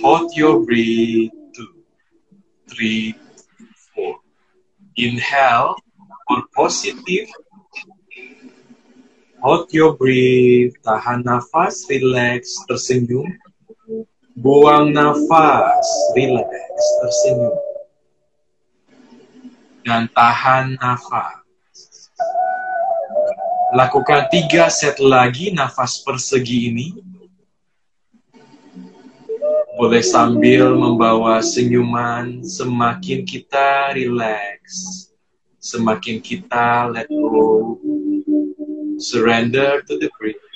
Hold 0.02 0.36
your 0.36 0.60
breath. 0.66 1.32
Two, 1.54 1.74
three, 2.68 3.14
four. 3.94 4.20
Inhale 4.96 5.76
for 6.28 6.44
positive. 6.52 7.26
Hold 9.40 9.72
your 9.72 9.96
breath. 9.96 10.76
Tahan 10.84 11.24
nafas, 11.24 11.88
relax, 11.88 12.52
tersenyum. 12.68 13.32
Buang 14.36 14.92
nafas, 14.92 15.88
relax, 16.12 16.76
tersenyum. 17.00 17.56
Dan 19.88 20.12
tahan 20.12 20.76
nafas. 20.76 21.40
Lakukan 23.72 24.28
tiga 24.28 24.68
set 24.68 25.00
lagi 25.00 25.50
nafas 25.56 26.04
persegi 26.04 26.68
ini. 26.68 26.88
Boleh 29.78 30.02
sambil 30.02 30.74
membawa 30.74 31.38
senyuman, 31.38 32.42
semakin 32.42 33.22
kita 33.22 33.94
relax, 33.94 35.06
semakin 35.68 36.24
kita 36.24 36.88
let 36.88 37.12
go, 37.12 37.76
surrender 38.96 39.84
to 39.84 40.00
the 40.00 40.08
breath. 40.16 40.47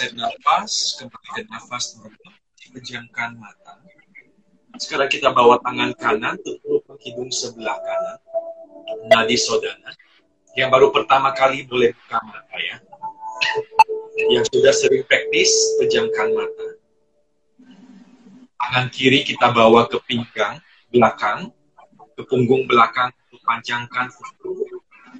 Set 0.00 0.16
nafas, 0.16 0.96
kembalikan 0.96 1.44
nafas 1.52 1.92
normal, 2.00 2.32
pejamkan 2.72 3.36
mata. 3.36 3.84
Sekarang 4.80 5.12
kita 5.12 5.28
bawa 5.28 5.60
tangan 5.60 5.92
kanan 5.92 6.40
tutup 6.40 6.88
hidung 7.04 7.28
sebelah 7.28 7.76
kanan, 7.76 8.16
nadi 9.12 9.36
sodana. 9.36 9.92
Yang 10.56 10.68
baru 10.72 10.88
pertama 10.88 11.36
kali 11.36 11.68
boleh 11.68 11.92
buka 11.92 12.16
mata 12.16 12.56
ya. 12.56 12.80
Yang 14.32 14.48
sudah 14.56 14.72
sering 14.72 15.04
praktis, 15.04 15.52
pejamkan 15.76 16.32
mata. 16.32 16.68
Tangan 18.56 18.88
kiri 18.88 19.20
kita 19.20 19.52
bawa 19.52 19.84
ke 19.84 20.00
pinggang 20.08 20.64
belakang, 20.88 21.52
ke 22.16 22.24
punggung 22.24 22.64
belakang, 22.64 23.12
panjangkan 23.44 24.08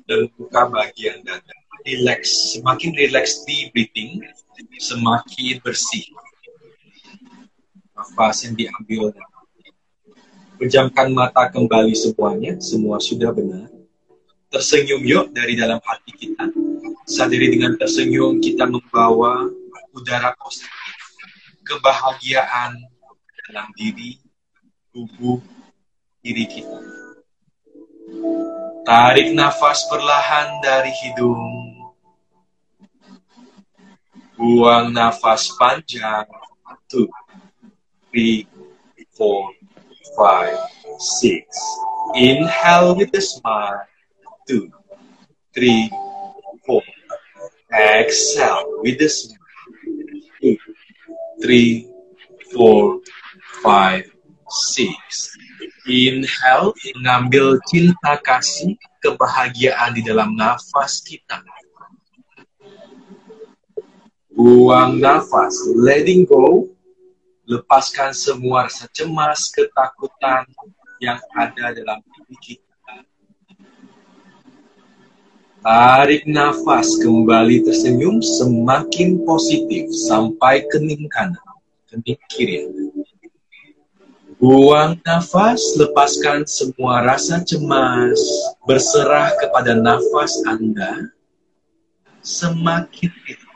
dan 0.09 0.25
buka 0.41 0.73
bagian 0.73 1.21
dada 1.21 1.53
relax, 1.87 2.57
semakin 2.57 2.93
relax 2.97 3.45
di 3.49 3.69
breathing, 3.73 4.21
semakin 4.81 5.61
bersih. 5.61 6.09
Nafas 7.93 8.49
yang 8.49 8.57
diambil. 8.57 9.13
Pejamkan 10.57 11.13
mata 11.13 11.53
kembali 11.53 11.93
semuanya, 11.93 12.57
semua 12.61 12.97
sudah 13.01 13.33
benar. 13.33 13.69
Tersenyum 14.49 15.05
yuk 15.05 15.27
dari 15.37 15.57
dalam 15.57 15.81
hati 15.85 16.13
kita. 16.17 16.49
Sadari 17.05 17.53
dengan 17.53 17.77
tersenyum 17.77 18.41
kita 18.41 18.65
membawa 18.69 19.49
udara 19.93 20.33
positif, 20.41 20.97
kebahagiaan 21.65 22.77
dalam 23.49 23.69
diri, 23.75 24.21
tubuh, 24.93 25.41
diri 26.23 26.45
kita. 26.45 26.81
Tarik 28.85 29.33
nafas 29.37 29.87
perlahan 29.89 30.61
dari 30.63 30.93
hidung. 30.93 31.60
Buang 34.41 34.97
nafas 34.97 35.53
panjang. 35.61 36.25
Two, 36.89 37.05
three, 38.09 38.49
four, 39.13 39.53
five, 40.17 40.57
six. 40.97 41.45
Inhale 42.17 42.97
with 42.97 43.13
a 43.13 43.21
smile. 43.21 43.85
Two, 44.49 44.73
three, 45.53 45.93
four. 46.65 46.81
Exhale 47.69 48.81
with 48.81 49.05
a 49.05 49.13
smile. 49.13 49.53
Two, 50.41 50.57
three, 51.45 51.85
four, 52.57 53.05
five, 53.61 54.09
six. 54.73 55.37
Inhale, 55.85 56.73
mengambil 56.97 57.61
cinta 57.69 58.17
kasih, 58.25 58.81
kebahagiaan 59.05 59.93
di 59.93 60.01
dalam 60.01 60.33
nafas 60.33 61.05
kita. 61.05 61.45
Buang 64.41 65.05
nafas, 65.05 65.53
letting 65.77 66.25
go. 66.25 66.65
Lepaskan 67.45 68.17
semua 68.17 68.65
rasa 68.65 68.89
cemas, 68.89 69.53
ketakutan 69.53 70.49
yang 70.97 71.21
ada 71.37 71.77
dalam 71.77 72.01
diri 72.09 72.37
kita. 72.41 73.05
Tarik 75.61 76.25
nafas, 76.25 76.89
kembali 77.05 77.69
tersenyum, 77.69 78.25
semakin 78.25 79.29
positif 79.29 79.93
sampai 80.09 80.65
kening 80.73 81.05
kanan, 81.13 81.61
kening 81.93 82.17
kiri. 82.33 82.65
Buang 84.41 84.97
nafas, 85.05 85.61
lepaskan 85.77 86.49
semua 86.49 87.05
rasa 87.05 87.45
cemas, 87.45 88.17
berserah 88.65 89.37
kepada 89.37 89.77
nafas 89.77 90.33
Anda, 90.49 91.13
semakin 92.25 93.13
itu 93.29 93.50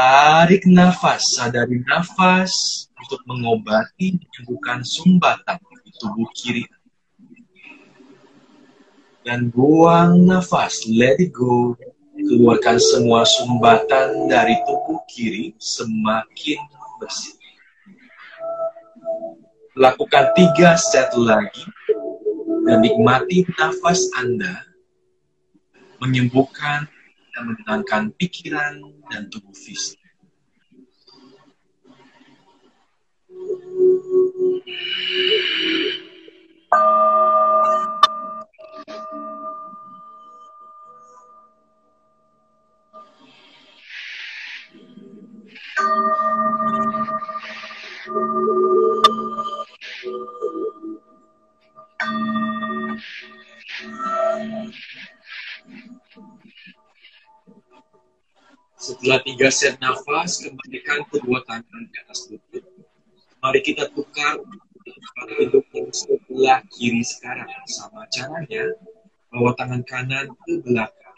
Tarik 0.00 0.64
nafas, 0.64 1.36
sadari 1.36 1.84
nafas 1.84 2.88
untuk 2.96 3.20
mengobati 3.28 4.16
menyembuhkan 4.16 4.80
sumbatan 4.80 5.60
di 5.84 5.92
tubuh 6.00 6.24
kiri. 6.32 6.64
Dan 9.20 9.52
buang 9.52 10.24
nafas, 10.24 10.88
let 10.88 11.20
it 11.20 11.36
go. 11.36 11.76
Keluarkan 12.16 12.80
semua 12.80 13.28
sumbatan 13.28 14.24
dari 14.24 14.56
tubuh 14.64 15.04
kiri 15.04 15.52
semakin 15.60 16.64
bersih. 16.96 17.36
Lakukan 19.76 20.32
tiga 20.32 20.80
set 20.80 21.12
lagi 21.12 21.68
dan 22.64 22.80
nikmati 22.80 23.44
nafas 23.52 24.08
Anda 24.16 24.64
menyembuhkan 26.00 26.88
kita 27.30 27.46
menenangkan 27.46 28.10
pikiran 28.18 28.82
dan 29.06 29.30
tubuh 29.30 29.54
fisik. 29.54 30.02
Setelah 58.80 59.20
tiga 59.20 59.52
set 59.52 59.76
nafas, 59.76 60.40
kembalikan 60.40 61.04
kedua 61.12 61.44
tangan 61.44 61.84
ke 61.92 61.98
atas 62.00 62.32
lutut. 62.32 62.64
Mari 63.44 63.60
kita 63.60 63.92
tukar 63.92 64.40
hidup 65.36 65.68
sebelah 65.92 66.64
kiri 66.72 67.04
sekarang. 67.04 67.44
Sama 67.68 68.08
caranya, 68.08 68.72
bawa 69.28 69.52
tangan 69.60 69.84
kanan 69.84 70.32
ke 70.32 70.64
belakang. 70.64 71.16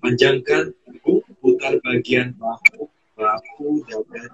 Panjangkan 0.00 0.72
tubuh, 0.88 1.20
putar 1.44 1.76
bagian 1.84 2.32
bahu, 2.40 2.88
bahu, 3.20 3.84
dada, 3.84 4.24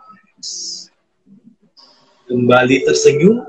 Kembali 2.31 2.87
tersenyum, 2.87 3.43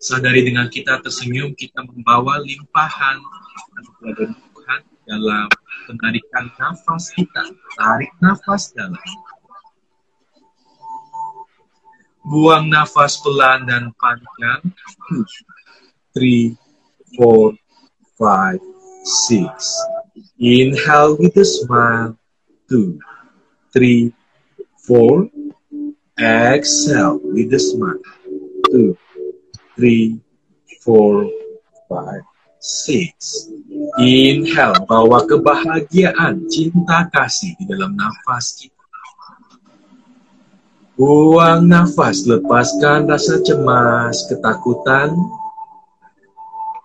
sadari 0.00 0.48
dengan 0.48 0.72
kita 0.72 1.04
tersenyum, 1.04 1.52
kita 1.52 1.84
membawa 1.84 2.40
limpahan 2.40 3.20
dan 3.20 3.84
Tuhan 4.00 4.45
dalam 5.06 5.46
penarikan 5.86 6.50
nafas 6.58 7.14
kita. 7.14 7.54
Tarik 7.78 8.10
nafas 8.18 8.74
dalam. 8.74 8.98
Buang 12.26 12.66
nafas 12.66 13.22
pelan 13.22 13.70
dan 13.70 13.94
panjang. 14.02 14.74
Three, 16.10 16.58
four, 17.14 17.54
five, 18.18 18.58
six. 19.06 19.70
Inhale 20.42 21.14
with 21.22 21.38
a 21.38 21.46
smile. 21.46 22.18
Two, 22.66 22.98
three, 23.70 24.10
four. 24.82 25.30
Exhale 26.18 27.22
with 27.22 27.54
a 27.54 27.62
smile. 27.62 28.02
Two, 28.74 28.98
three, 29.76 30.18
four, 30.82 31.30
five, 31.86 32.26
six. 32.58 33.46
Inhale, 33.96 34.84
bawa 34.84 35.24
kebahagiaan, 35.24 36.44
cinta 36.52 37.08
kasih 37.08 37.56
di 37.56 37.64
dalam 37.64 37.96
nafas 37.96 38.52
kita. 38.60 38.76
Buang 41.00 41.64
nafas, 41.64 42.28
lepaskan 42.28 43.08
rasa 43.08 43.40
cemas, 43.40 44.28
ketakutan, 44.28 45.16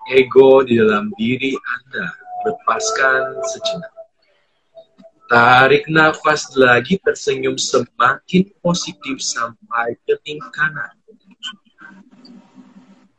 ego 0.07 0.64
di 0.64 0.80
dalam 0.80 1.12
diri 1.20 1.51
Anda. 1.51 2.16
Lepaskan 2.47 3.43
sejenak. 3.43 3.93
Tarik 5.28 5.91
nafas 5.91 6.47
lagi, 6.55 6.95
tersenyum 6.95 7.59
semakin 7.59 8.55
positif 8.64 9.20
sampai 9.20 9.99
ke 10.07 10.16
kanan. 10.51 11.01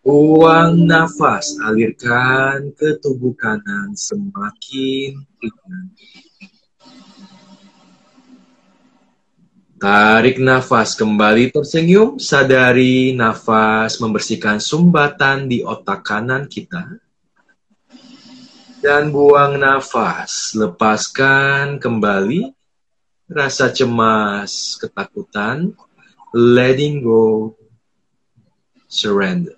Buang 0.03 0.82
nafas, 0.82 1.55
alirkan 1.62 2.74
ke 2.74 2.98
tubuh 2.98 3.38
kanan 3.38 3.94
semakin 3.94 5.14
ringan. 5.38 5.84
Tarik 9.78 10.42
nafas 10.42 10.98
kembali 10.98 11.55
tersenyum, 11.55 12.18
sadari 12.18 13.14
nafas 13.14 14.03
membersihkan 14.03 14.59
sumbatan 14.59 15.46
di 15.46 15.62
otak 15.62 16.03
kanan 16.03 16.50
kita. 16.50 16.98
Dan 18.82 19.14
buang 19.14 19.55
nafas, 19.55 20.59
lepaskan 20.59 21.78
kembali 21.78 22.50
rasa 23.30 23.70
cemas, 23.70 24.74
ketakutan, 24.82 25.70
letting 26.34 27.07
go, 27.07 27.55
surrender. 28.93 29.57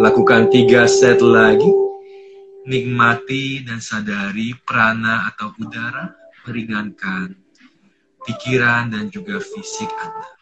Lakukan 0.00 0.48
tiga 0.48 0.88
set 0.88 1.20
lagi. 1.20 1.68
Nikmati 2.68 3.64
dan 3.64 3.80
sadari 3.80 4.52
prana 4.60 5.28
atau 5.32 5.56
udara 5.56 6.12
meringankan 6.44 7.32
pikiran 8.24 8.92
dan 8.92 9.08
juga 9.08 9.40
fisik 9.40 9.88
Anda. 9.88 10.37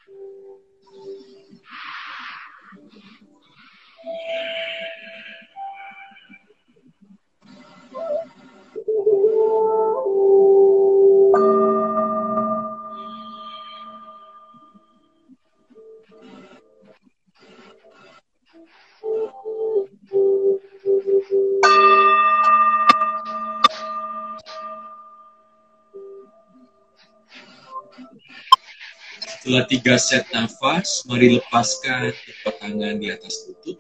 Setelah 29.47 29.71
tiga 29.71 29.95
set 29.95 30.27
nafas, 30.35 31.07
mari 31.07 31.39
lepaskan 31.39 32.11
kedua 32.11 32.51
tangan 32.59 32.99
di 32.99 33.15
atas 33.15 33.47
lutut. 33.47 33.79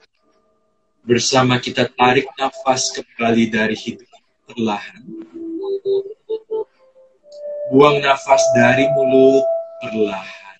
Bersama 1.03 1.59
kita 1.59 1.91
tarik 1.91 2.31
nafas 2.39 2.95
kembali 2.95 3.51
dari 3.51 3.75
hidung 3.75 4.07
perlahan. 4.47 5.03
Buang 7.75 7.99
nafas 7.99 8.47
dari 8.55 8.87
mulut 8.95 9.43
perlahan. 9.83 10.59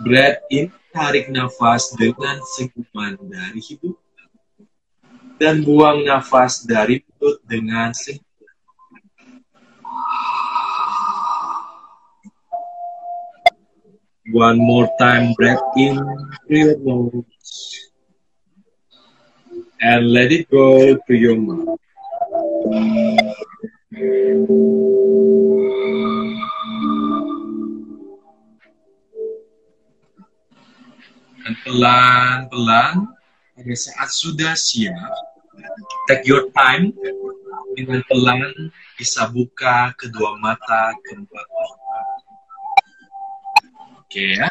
Breath 0.00 0.40
in, 0.56 0.72
tarik 0.88 1.28
nafas 1.28 1.92
dengan 2.00 2.40
senyuman 2.56 3.20
dari 3.28 3.60
hidung. 3.60 4.00
Dan 5.36 5.60
buang 5.68 6.00
nafas 6.00 6.64
dari 6.64 7.04
mulut 7.04 7.44
dengan 7.44 7.92
senyuman. 7.92 8.25
One 14.32 14.58
more 14.58 14.90
time, 14.98 15.34
breath 15.38 15.62
in 15.78 15.94
through 16.46 16.58
your 16.58 16.78
nose. 16.82 17.90
And 19.78 20.10
let 20.10 20.32
it 20.32 20.50
go 20.50 20.98
to 20.98 21.14
your 21.14 21.38
mouth. 21.38 21.78
Dan 31.46 31.54
pelan-pelan, 31.62 33.06
pada 33.54 33.74
saat 33.78 34.10
sudah 34.10 34.58
siap, 34.58 34.98
take 36.10 36.26
your 36.26 36.50
time, 36.50 36.90
dengan 37.78 38.02
pelan 38.10 38.42
bisa 38.98 39.30
buka 39.30 39.94
kedua 39.94 40.34
mata 40.42 40.90
kembali. 41.06 41.85
Oke 44.06 44.38
ya. 44.38 44.46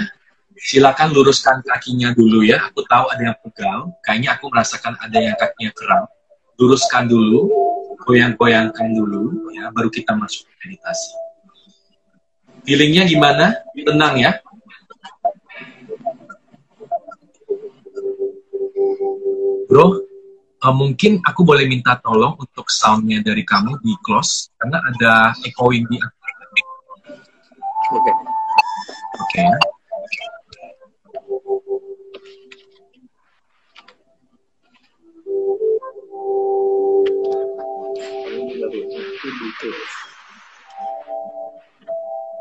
Silakan 0.60 1.15
luruskan 1.15 1.64
kakinya 1.64 2.11
dulu 2.11 2.44
ya. 2.44 2.68
Aku 2.68 2.84
tahu 2.84 3.07
ada 3.07 3.32
yang 3.32 3.38
pegal. 3.40 3.95
Kayaknya 4.03 4.30
aku 4.36 4.52
merasakan 4.52 4.99
ada 4.99 5.19
yang 5.19 5.36
kakinya 5.40 5.72
kram. 5.72 6.03
Luruskan 6.60 7.07
dulu, 7.07 7.48
goyang-goyangkan 8.03 8.91
dulu 8.91 9.52
ya, 9.56 9.72
baru 9.72 9.88
kita 9.88 10.11
masuk 10.15 10.48
ke 10.48 10.53
meditasi. 10.68 11.11
Feelingnya 12.68 13.07
gimana? 13.07 13.56
Tenang 13.76 14.15
ya. 14.19 14.32
Bro, 19.72 20.03
uh, 20.64 20.76
mungkin 20.76 21.23
aku 21.23 21.48
boleh 21.48 21.68
minta 21.68 21.95
tolong 21.99 22.36
untuk 22.40 22.72
soundnya 22.72 23.23
dari 23.23 23.44
kamu 23.48 23.80
di 23.80 23.95
close 24.03 24.52
karena 24.60 24.84
ada 24.84 25.14
echoing 25.44 25.88
di. 25.88 25.99
Oke. 25.99 26.11
Okay. 28.03 28.45
Oke. 29.16 29.40
Okay. 29.40 29.48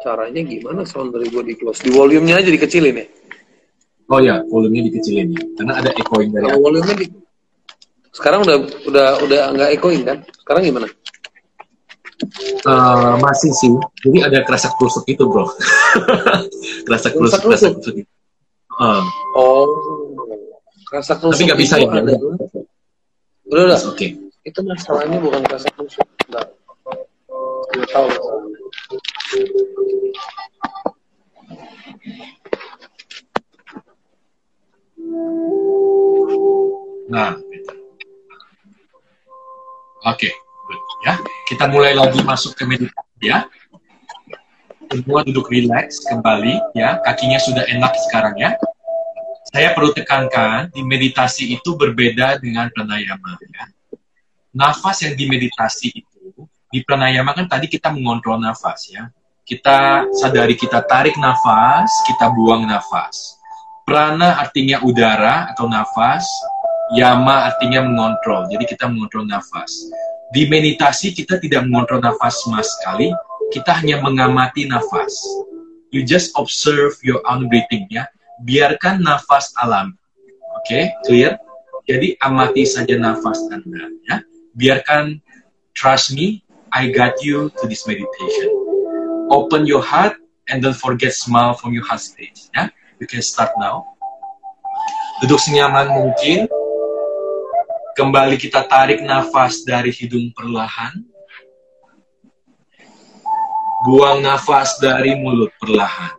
Caranya 0.04 0.42
gimana 0.44 0.84
sound 0.84 1.16
dari 1.16 1.32
gue 1.32 1.42
di 1.46 1.54
close? 1.56 1.80
Di 1.80 1.88
volumenya 1.88 2.42
aja 2.42 2.50
dikecilin 2.52 2.92
ya? 2.92 3.06
Oh 4.12 4.20
ya, 4.20 4.44
volumenya 4.52 4.92
dikecilin 4.92 5.32
ya. 5.32 5.42
Karena 5.56 5.72
ada 5.80 5.90
echoing 5.96 6.28
dari. 6.34 6.44
Kalau 6.44 6.60
volumenya 6.60 6.94
di... 7.00 7.06
Sekarang 8.12 8.44
udah 8.44 8.56
udah 8.84 9.08
udah 9.24 9.40
nggak 9.56 9.70
echoing 9.80 10.02
kan? 10.04 10.20
Sekarang 10.44 10.62
gimana? 10.66 10.88
Uh, 12.68 13.16
masih 13.22 13.50
sih. 13.56 13.72
Jadi 14.04 14.18
ada 14.22 14.38
kerasa 14.44 14.68
kerusuk 14.76 15.08
itu, 15.08 15.24
bro. 15.24 15.48
kerasa 16.86 17.08
kerusuk, 17.12 17.40
kerasa 17.44 17.66
kerusuk. 17.72 17.94
Uh. 18.74 19.04
Oh. 19.38 19.66
Kerasa 20.90 21.12
kerusuk. 21.18 21.38
Tapi 21.38 21.44
nggak 21.48 21.60
bisa 21.60 21.74
ya. 21.78 21.88
Ada. 21.88 22.12
Udah, 23.48 23.62
udah. 23.70 23.80
Oke. 23.88 23.96
Okay. 23.96 24.10
Itu 24.44 24.60
masalahnya 24.66 25.18
bukan 25.22 25.40
kerasa 25.46 25.68
kerusuk. 25.72 26.06
Enggak. 26.28 26.46
Gue 27.74 27.86
tahu. 27.90 28.08
Nah, 37.04 37.38
Oke, 40.04 40.28
okay, 40.28 40.32
ya. 41.08 41.16
Kita 41.48 41.64
mulai 41.72 41.96
lagi 41.96 42.20
masuk 42.20 42.52
ke 42.52 42.68
meditasi 42.68 43.24
ya. 43.24 43.48
Semua 44.90 45.20
duduk 45.24 45.48
rileks 45.52 46.04
kembali 46.08 46.76
ya. 46.76 47.00
Kakinya 47.04 47.38
sudah 47.40 47.64
enak 47.68 47.92
sekarang 48.08 48.34
ya. 48.36 48.56
Saya 49.54 49.70
perlu 49.76 49.94
tekankan 49.94 50.72
di 50.74 50.82
meditasi 50.82 51.54
itu 51.54 51.78
berbeda 51.78 52.42
dengan 52.42 52.72
pranayama 52.74 53.38
ya. 53.40 53.64
Nafas 54.54 55.06
yang 55.06 55.14
di 55.14 55.24
meditasi 55.30 55.88
itu 55.94 56.14
di 56.74 56.82
pranayama 56.82 57.38
kan 57.38 57.46
tadi 57.46 57.70
kita 57.70 57.94
mengontrol 57.94 58.42
nafas 58.42 58.90
ya. 58.90 59.06
Kita 59.44 60.08
sadari 60.10 60.56
kita 60.58 60.82
tarik 60.88 61.14
nafas, 61.20 61.86
kita 62.10 62.32
buang 62.34 62.66
nafas. 62.66 63.38
Prana 63.84 64.40
artinya 64.40 64.80
udara 64.82 65.52
atau 65.52 65.68
nafas, 65.68 66.24
Yama 66.92 67.48
artinya 67.48 67.80
mengontrol. 67.80 68.44
Jadi 68.52 68.64
kita 68.68 68.90
mengontrol 68.90 69.24
nafas. 69.24 69.72
Di 70.34 70.44
meditasi 70.50 71.16
kita 71.16 71.40
tidak 71.40 71.64
mengontrol 71.64 72.02
nafas 72.02 72.44
sama 72.44 72.60
sekali. 72.60 73.08
Kita 73.54 73.70
hanya 73.78 74.02
mengamati 74.02 74.66
nafas. 74.66 75.14
You 75.94 76.02
just 76.02 76.34
observe 76.34 76.98
your 77.06 77.22
own 77.30 77.46
breathing 77.46 77.86
ya. 77.86 78.10
Biarkan 78.42 79.06
nafas 79.06 79.54
alam. 79.62 79.94
Oke, 80.58 80.66
okay? 80.66 80.84
clear? 81.06 81.38
Jadi 81.86 82.18
amati 82.18 82.66
saja 82.66 82.98
nafas 82.98 83.38
Anda 83.54 83.86
ya. 84.10 84.16
Biarkan 84.58 85.22
trust 85.78 86.18
me, 86.18 86.42
I 86.74 86.90
got 86.90 87.22
you 87.22 87.54
to 87.62 87.70
this 87.70 87.86
meditation. 87.86 88.50
Open 89.30 89.70
your 89.70 89.86
heart 89.86 90.18
and 90.50 90.58
don't 90.58 90.74
forget 90.74 91.14
smile 91.14 91.54
from 91.54 91.70
your 91.70 91.86
heart 91.86 92.02
space 92.02 92.50
ya. 92.58 92.74
You 92.98 93.06
can 93.06 93.22
start 93.22 93.54
now. 93.62 93.86
Duduk 95.22 95.38
senyaman 95.38 95.94
mungkin, 95.94 96.50
Kembali 97.94 98.34
kita 98.34 98.66
tarik 98.66 99.06
nafas 99.06 99.62
dari 99.62 99.94
hidung 99.94 100.34
perlahan. 100.34 101.13
Buang 103.84 104.24
nafas 104.24 104.80
dari 104.80 105.12
mulut 105.12 105.52
perlahan. 105.60 106.16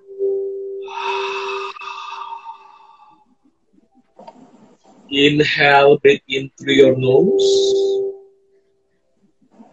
Inhale, 5.10 5.98
breathe 5.98 6.22
in 6.30 6.54
through 6.62 6.78
your 6.78 6.94
nose. 6.94 7.50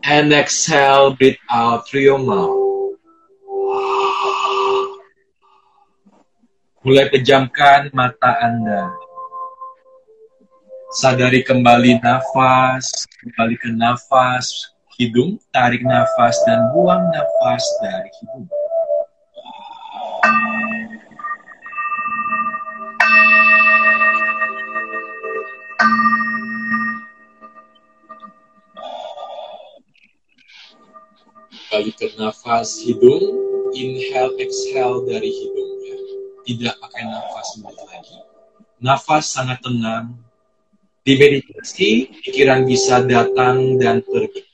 And 0.09 0.33
exhale, 0.33 1.13
breathe 1.13 1.37
out 1.53 1.85
through 1.85 2.09
your 2.09 2.17
mouth. 2.17 2.97
Mulai 6.89 7.13
pejamkan 7.13 7.93
mata 7.93 8.41
Anda. 8.41 8.89
Sadari 10.97 11.45
kembali 11.45 12.01
nafas, 12.01 13.05
kembali 13.21 13.61
ke 13.61 13.69
nafas 13.69 14.72
hidung, 15.03 15.35
tarik 15.51 15.83
nafas 15.83 16.39
dan 16.47 16.71
buang 16.71 17.03
nafas 17.11 17.65
dari 17.83 18.11
hidung. 18.23 18.47
Kembali 31.51 31.93
ke 31.99 32.07
nafas 32.15 32.79
hidung, 32.87 33.27
inhale, 33.75 34.39
exhale 34.39 35.03
dari 35.11 35.35
hidungnya. 35.35 35.97
Tidak 36.47 36.75
pakai 36.79 37.03
nafas 37.11 37.49
lagi. 37.59 38.19
Nafas 38.79 39.35
sangat 39.35 39.59
tenang, 39.67 40.15
di 41.03 41.19
meditasi, 41.19 42.15
pikiran 42.23 42.63
bisa 42.63 43.03
datang 43.03 43.83
dan 43.83 43.99
pergi. 44.07 44.52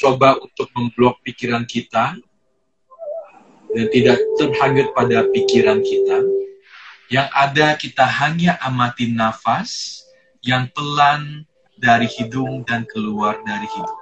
Coba 0.00 0.40
untuk 0.40 0.72
memblok 0.72 1.20
pikiran 1.20 1.68
kita 1.68 2.16
dan 3.68 3.86
tidak 3.92 4.16
terhanyut 4.40 4.88
pada 4.96 5.28
pikiran 5.28 5.84
kita. 5.84 6.24
Yang 7.12 7.28
ada 7.36 7.68
kita 7.76 8.06
hanya 8.08 8.56
amati 8.64 9.12
nafas 9.12 10.00
yang 10.40 10.72
pelan 10.72 11.44
dari 11.76 12.08
hidung 12.08 12.64
dan 12.64 12.88
keluar 12.88 13.44
dari 13.44 13.68
hidung. 13.68 14.00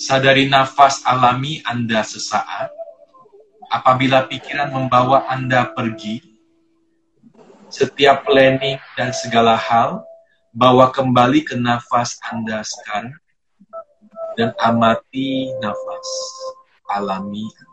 Sadari 0.00 0.48
nafas 0.48 1.04
alami 1.04 1.60
Anda 1.68 2.00
sesaat 2.00 2.72
apabila 3.68 4.24
pikiran 4.32 4.72
membawa 4.72 5.28
Anda 5.28 5.70
pergi, 5.76 6.24
setiap 7.70 8.26
planning 8.26 8.80
dan 8.98 9.14
segala 9.14 9.54
hal, 9.54 10.02
bawa 10.50 10.90
kembali 10.90 11.46
ke 11.46 11.54
nafas 11.54 12.18
Anda 12.26 12.62
sekarang, 12.66 13.16
dan 14.34 14.54
amati 14.58 15.50
nafas. 15.62 16.08
Alami. 16.90 17.46
Thank 17.46 17.69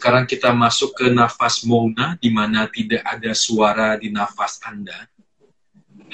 Sekarang 0.00 0.24
kita 0.24 0.56
masuk 0.56 0.96
ke 0.96 1.12
nafas 1.12 1.60
mona, 1.60 2.16
di 2.16 2.32
mana 2.32 2.64
tidak 2.64 3.04
ada 3.04 3.36
suara 3.36 4.00
di 4.00 4.08
nafas 4.08 4.56
Anda. 4.64 4.96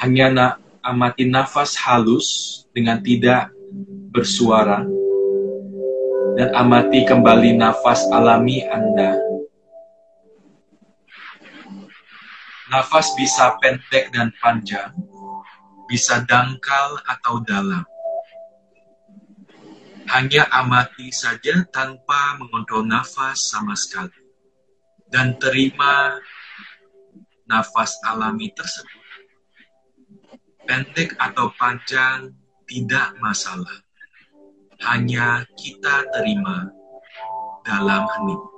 Hanya 0.02 0.26
na 0.26 0.46
amati 0.82 1.22
nafas 1.22 1.78
halus 1.78 2.26
dengan 2.74 2.98
tidak 2.98 3.54
bersuara 4.10 4.82
dan 6.34 6.50
amati 6.58 7.06
kembali 7.06 7.54
nafas 7.54 8.10
alami 8.10 8.66
Anda. 8.66 9.22
Nafas 12.66 13.14
bisa 13.14 13.54
pendek 13.62 14.10
dan 14.10 14.34
panjang, 14.42 14.98
bisa 15.86 16.26
dangkal 16.26 16.98
atau 17.06 17.38
dalam. 17.38 17.86
Hanya 20.06 20.46
amati 20.54 21.10
saja 21.10 21.66
tanpa 21.68 22.38
mengontrol 22.38 22.86
nafas 22.86 23.50
sama 23.50 23.74
sekali. 23.74 24.14
Dan 25.06 25.38
terima 25.38 26.18
nafas 27.46 27.98
alami 28.06 28.50
tersebut 28.54 29.06
pendek 30.66 31.14
atau 31.16 31.48
panjang 31.54 32.34
tidak 32.66 33.14
masalah. 33.22 33.86
Hanya 34.82 35.46
kita 35.56 36.04
terima 36.12 36.68
dalam 37.64 38.04
hening. 38.04 38.55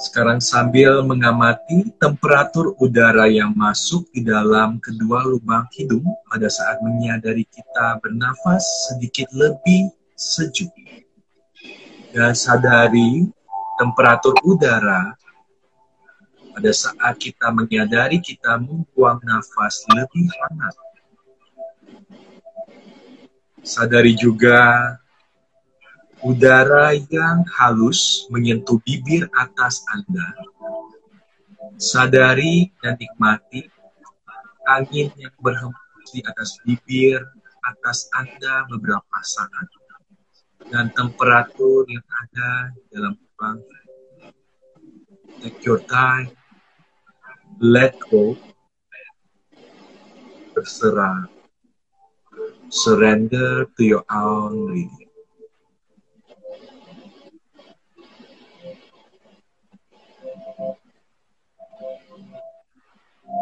Sekarang 0.00 0.40
sambil 0.40 1.04
mengamati 1.04 1.92
temperatur 2.00 2.72
udara 2.80 3.28
yang 3.28 3.52
masuk 3.52 4.08
di 4.16 4.24
dalam 4.24 4.80
kedua 4.80 5.28
lubang 5.28 5.68
hidung 5.76 6.08
pada 6.24 6.48
saat 6.48 6.80
menyadari 6.80 7.44
kita 7.44 8.00
bernafas 8.00 8.64
sedikit 8.88 9.28
lebih 9.36 9.92
sejuk. 10.16 10.72
Dan 12.16 12.32
sadari 12.32 13.28
temperatur 13.76 14.32
udara 14.40 15.12
pada 16.56 16.72
saat 16.72 17.20
kita 17.20 17.52
menyadari 17.52 18.24
kita 18.24 18.56
membuang 18.56 19.20
nafas 19.20 19.84
lebih 19.92 20.32
hangat. 20.32 20.74
Sadari 23.60 24.16
juga 24.16 24.96
udara 26.20 26.92
yang 27.08 27.44
halus 27.56 28.28
menyentuh 28.28 28.80
bibir 28.84 29.28
atas 29.36 29.84
Anda. 29.92 30.36
Sadari 31.80 32.68
dan 32.84 33.00
nikmati 33.00 33.64
angin 34.68 35.08
yang 35.16 35.34
berhembus 35.40 36.08
di 36.12 36.20
atas 36.22 36.60
bibir 36.62 37.24
atas 37.64 38.08
Anda 38.12 38.68
beberapa 38.68 39.18
saat 39.24 39.68
dan 40.70 40.92
temperatur 40.94 41.88
yang 41.90 42.04
ada 42.04 42.70
dalam 42.92 43.14
ruang. 43.16 43.58
Take 45.40 45.64
your 45.64 45.80
time, 45.88 46.36
let 47.58 47.96
go, 48.12 48.36
terserah, 50.52 51.32
surrender 52.68 53.64
to 53.74 53.82
your 53.82 54.04
own 54.12 54.68
breathing. 54.68 55.09
Let 63.30 63.38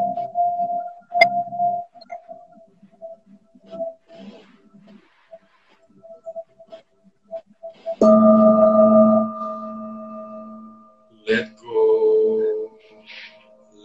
go, 11.57 12.69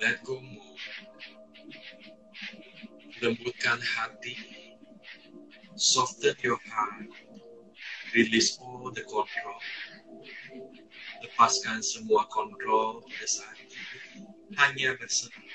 let 0.02 0.20
go 0.24 0.42
more. 0.44 0.76
Lembutkan 3.24 3.80
hati, 3.80 4.36
soften 5.80 6.36
your 6.44 6.60
heart, 6.68 7.08
release 8.12 8.60
all 8.60 8.92
the 8.92 9.08
control. 9.08 9.64
Lepaskan 11.24 11.80
semua 11.80 12.28
kontrol 12.28 13.08
pada 13.08 13.28
saat 13.28 13.56
ini, 13.56 13.80
hanya 14.60 15.00
berserah. 15.00 15.48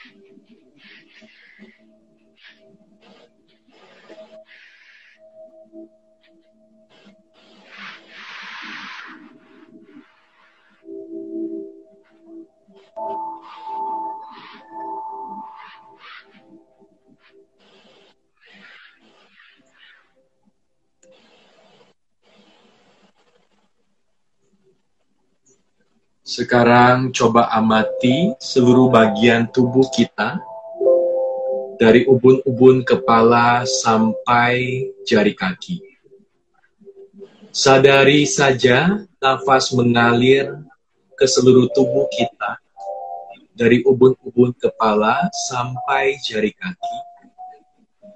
Sekarang 26.28 27.08
coba 27.10 27.48
amati 27.50 28.36
seluruh 28.36 28.92
bagian 28.92 29.48
tubuh 29.48 29.88
kita 29.90 30.38
dari 31.80 32.04
ubun-ubun 32.04 32.84
kepala 32.84 33.64
sampai 33.64 34.86
jari 35.08 35.32
kaki. 35.32 35.80
Sadari 37.48 38.28
saja 38.28 39.08
nafas 39.18 39.72
mengalir 39.72 40.52
ke 41.16 41.24
seluruh 41.24 41.66
tubuh 41.72 42.06
kita 42.12 42.60
dari 43.58 43.82
ubun-ubun 43.82 44.54
kepala 44.54 45.26
sampai 45.50 46.14
jari 46.22 46.54
kaki. 46.54 46.96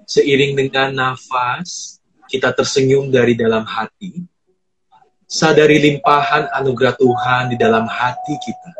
Seiring 0.07 0.55
dengan 0.55 0.95
nafas, 0.95 1.99
kita 2.31 2.55
tersenyum 2.55 3.11
dari 3.11 3.35
dalam 3.35 3.67
hati 3.67 4.23
Sadari 5.33 5.81
limpahan 5.81 6.45
anugerah 6.53 6.93
Tuhan 6.93 7.43
di 7.49 7.57
dalam 7.57 7.89
hati 7.89 8.37
kita. 8.37 8.71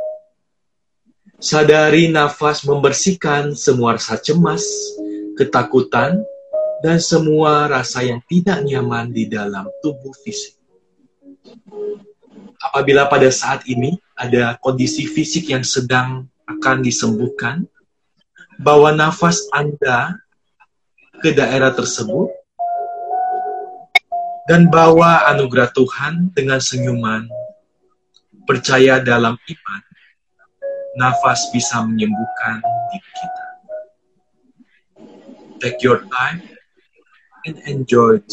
Sadari 1.42 2.14
nafas 2.14 2.62
membersihkan 2.62 3.58
semua 3.58 3.98
rasa 3.98 4.22
cemas, 4.22 4.62
ketakutan, 5.34 6.22
dan 6.86 7.02
semua 7.02 7.66
rasa 7.66 8.06
yang 8.06 8.22
tidak 8.30 8.62
nyaman 8.70 9.10
di 9.10 9.26
dalam 9.26 9.66
tubuh 9.82 10.14
fisik. 10.22 10.54
Apabila 12.62 13.10
pada 13.10 13.34
saat 13.34 13.66
ini 13.66 13.98
ada 14.14 14.54
kondisi 14.62 15.10
fisik 15.10 15.50
yang 15.50 15.66
sedang 15.66 16.30
akan 16.48 16.84
disembuhkan, 16.84 17.68
bawa 18.60 18.94
nafas 18.94 19.44
Anda 19.52 20.20
ke 21.24 21.32
daerah 21.32 21.72
tersebut 21.72 22.30
dan 24.44 24.68
bawa 24.68 25.32
anugerah 25.32 25.72
Tuhan 25.72 26.36
dengan 26.36 26.60
senyuman. 26.60 27.28
Percaya 28.44 29.00
dalam 29.00 29.40
iman, 29.40 29.84
nafas 31.00 31.48
bisa 31.56 31.80
menyembuhkan 31.80 32.60
diri 32.92 33.12
kita. 33.16 33.48
Take 35.64 35.80
your 35.80 36.04
time 36.12 36.44
and 37.48 37.56
enjoy 37.64 38.20
it. 38.20 38.28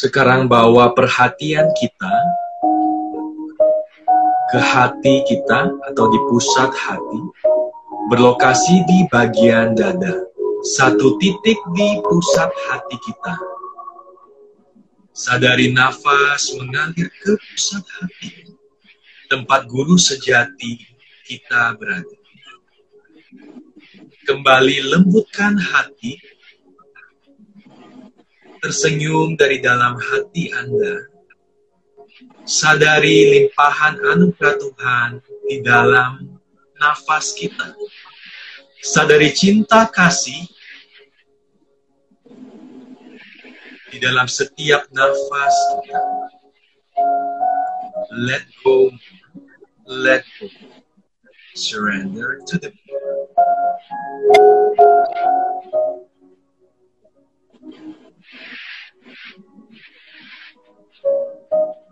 Sekarang 0.00 0.48
bawa 0.48 0.96
perhatian 0.96 1.68
kita 1.76 2.16
ke 4.48 4.56
hati 4.56 5.20
kita 5.28 5.76
atau 5.92 6.08
di 6.08 6.16
pusat 6.24 6.72
hati, 6.72 7.20
berlokasi 8.08 8.80
di 8.88 9.04
bagian 9.12 9.76
dada. 9.76 10.24
Satu 10.64 11.20
titik 11.20 11.60
di 11.76 11.88
pusat 12.00 12.48
hati 12.48 12.96
kita. 12.96 13.36
Sadari 15.12 15.68
nafas 15.68 16.48
mengalir 16.56 17.12
ke 17.20 17.36
pusat 17.36 17.84
hati, 18.00 18.56
tempat 19.28 19.68
guru 19.68 20.00
sejati 20.00 20.80
kita 21.28 21.76
berada. 21.76 22.16
Kembali 24.24 24.96
lembutkan 24.96 25.60
hati 25.60 26.39
tersenyum 28.60 29.34
dari 29.34 29.58
dalam 29.58 29.96
hati 29.96 30.52
Anda. 30.52 31.08
Sadari 32.44 33.32
limpahan 33.32 34.00
anugerah 34.00 34.54
Tuhan 34.60 35.10
di 35.48 35.56
dalam 35.64 36.40
nafas 36.76 37.32
kita. 37.36 37.72
Sadari 38.80 39.32
cinta 39.32 39.88
kasih 39.88 40.48
di 43.92 43.98
dalam 44.00 44.28
setiap 44.28 44.88
nafas 44.92 45.56
kita. 45.84 46.02
Let 48.10 48.44
go, 48.64 48.90
let 49.86 50.24
go. 50.40 50.48
Surrender 51.54 52.40
to 52.46 52.58
the 52.58 52.72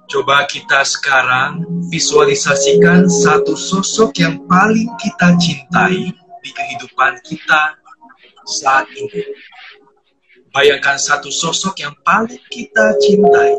Coba 0.09 0.49
kita 0.49 0.89
sekarang 0.89 1.69
visualisasikan 1.93 3.13
satu 3.13 3.53
sosok 3.53 4.17
yang 4.17 4.41
paling 4.49 4.89
kita 4.97 5.37
cintai 5.37 6.09
di 6.17 6.51
kehidupan 6.57 7.21
kita 7.29 7.77
saat 8.49 8.89
ini. 8.97 9.21
Bayangkan 10.49 10.97
satu 10.97 11.29
sosok 11.29 11.77
yang 11.85 11.93
paling 12.01 12.41
kita 12.49 12.97
cintai. 13.05 13.53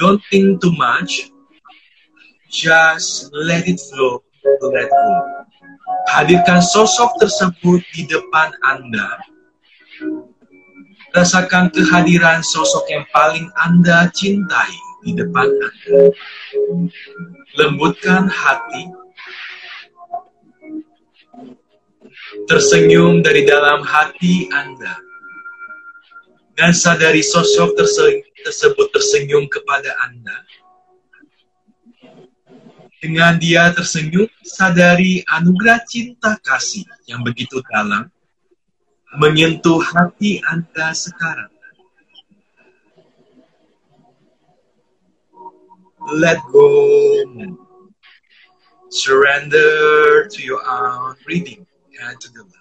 Don't 0.00 0.24
think 0.32 0.64
too 0.64 0.72
much. 0.72 1.28
Just 2.48 3.28
let 3.36 3.68
it 3.68 3.76
flow, 3.78 4.24
let 4.64 4.88
go. 4.88 5.12
Hadirkan 6.08 6.64
sosok 6.64 7.20
tersebut 7.20 7.84
di 7.92 8.08
depan 8.08 8.50
Anda 8.64 9.20
Rasakan 11.10 11.74
kehadiran 11.74 12.40
sosok 12.40 12.86
yang 12.86 13.04
paling 13.10 13.50
Anda 13.58 14.06
cintai 14.14 14.74
di 15.02 15.18
depan 15.18 15.48
Anda. 15.50 15.70
Lembutkan 17.58 18.30
hati. 18.30 18.84
Tersenyum 22.46 23.26
dari 23.26 23.42
dalam 23.42 23.82
hati 23.82 24.46
Anda. 24.54 25.10
dan 26.60 26.76
sadari 26.76 27.24
sosok 27.24 27.72
tersebut 28.44 28.92
tersenyum 28.92 29.48
kepada 29.48 29.96
Anda. 30.04 30.44
Dengan 33.00 33.40
dia 33.40 33.72
tersenyum, 33.72 34.28
sadari 34.44 35.24
anugerah 35.24 35.80
cinta 35.88 36.36
kasih 36.44 36.84
yang 37.08 37.24
begitu 37.24 37.64
dalam 37.72 38.12
menyentuh 39.18 39.82
hati 39.82 40.38
Anda 40.46 40.94
sekarang. 40.94 41.50
Let 46.14 46.38
go. 46.50 46.66
Surrender 48.90 50.26
to 50.26 50.38
your 50.42 50.58
own 50.66 51.14
breathing 51.22 51.62
and 52.02 52.18
to 52.18 52.28
the 52.34 52.42
love. 52.42 52.58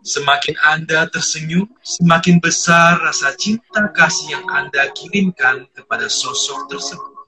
Semakin 0.00 0.56
Anda 0.64 1.12
tersenyum, 1.12 1.68
semakin 1.84 2.40
besar 2.40 3.04
rasa 3.04 3.36
cinta 3.36 3.92
kasih 3.92 4.40
yang 4.40 4.44
Anda 4.48 4.88
kirimkan 4.96 5.68
kepada 5.76 6.08
sosok 6.08 6.72
tersebut. 6.72 7.20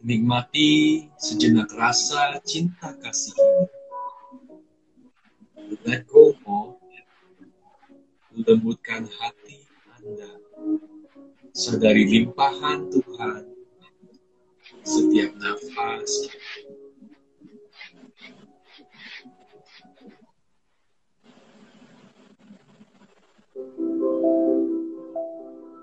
Nikmati 0.00 1.04
sejenak 1.20 1.76
rasa 1.76 2.40
cinta 2.48 2.96
kasih 3.04 3.36
ini. 3.36 3.64
Let 5.84 6.08
go 6.08 6.32
of 6.48 6.80
lembutkan 8.32 9.04
hati 9.04 9.60
Anda. 9.92 10.40
Sadari 11.52 12.08
limpahan 12.08 12.88
Tuhan. 12.88 13.44
Setiap 14.88 15.36
nafas. 15.36 16.10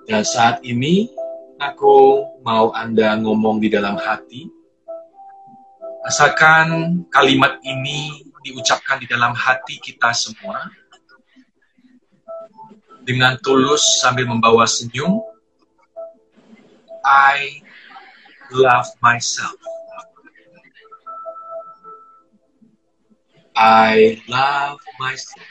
Dan 0.10 0.24
saat 0.26 0.66
ini 0.66 1.14
aku 1.58 2.26
mau 2.46 2.70
Anda 2.74 3.18
ngomong 3.18 3.62
di 3.62 3.70
dalam 3.74 3.98
hati 3.98 4.48
asalkan 6.08 7.04
kalimat 7.12 7.60
ini 7.68 8.24
diucapkan 8.48 9.02
di 9.04 9.08
dalam 9.12 9.36
hati 9.36 9.76
kita 9.84 10.16
semua 10.16 10.72
dengan 13.08 13.40
tulus 13.40 14.04
sambil 14.04 14.28
membawa 14.28 14.68
senyum. 14.68 15.24
I 17.08 17.64
love 18.52 18.92
myself. 19.00 19.56
I 23.56 24.20
love 24.28 24.84
myself. 25.00 25.48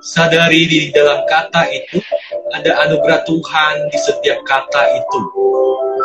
Sadari 0.00 0.64
di 0.64 0.88
dalam 0.96 1.28
kata 1.28 1.68
itu 1.68 2.00
ada 2.56 2.88
anugerah 2.88 3.20
Tuhan 3.28 3.92
di 3.92 3.98
setiap 4.00 4.40
kata 4.48 4.96
itu. 4.96 5.20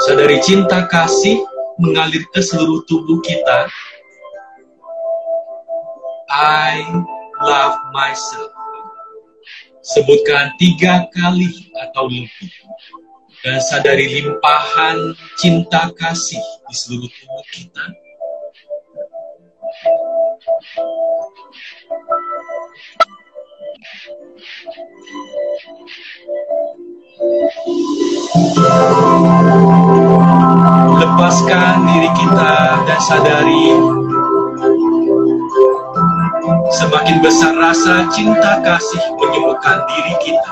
Sadari 0.03 0.43
cinta 0.43 0.83
kasih 0.91 1.39
mengalir 1.79 2.27
ke 2.35 2.43
seluruh 2.43 2.83
tubuh 2.91 3.23
kita. 3.23 3.71
I 6.27 6.83
love 7.39 7.79
myself. 7.95 8.51
Sebutkan 9.79 10.51
tiga 10.59 11.07
kali 11.15 11.71
atau 11.79 12.11
lebih. 12.11 12.51
Dan 13.47 13.61
sadari 13.63 14.09
limpahan 14.09 15.15
cinta 15.39 15.87
kasih 15.95 16.43
di 16.67 16.75
seluruh 16.75 17.07
tubuh 17.07 17.45
kita. 17.53 17.85
Lepaskan 30.95 31.75
diri 31.89 32.09
kita 32.13 32.55
dan 32.85 32.99
sadari 33.01 33.65
semakin 36.75 37.17
besar 37.23 37.53
rasa 37.57 38.05
cinta 38.13 38.61
kasih 38.61 39.01
menyembuhkan 39.17 39.81
diri 39.89 40.13
kita. 40.21 40.51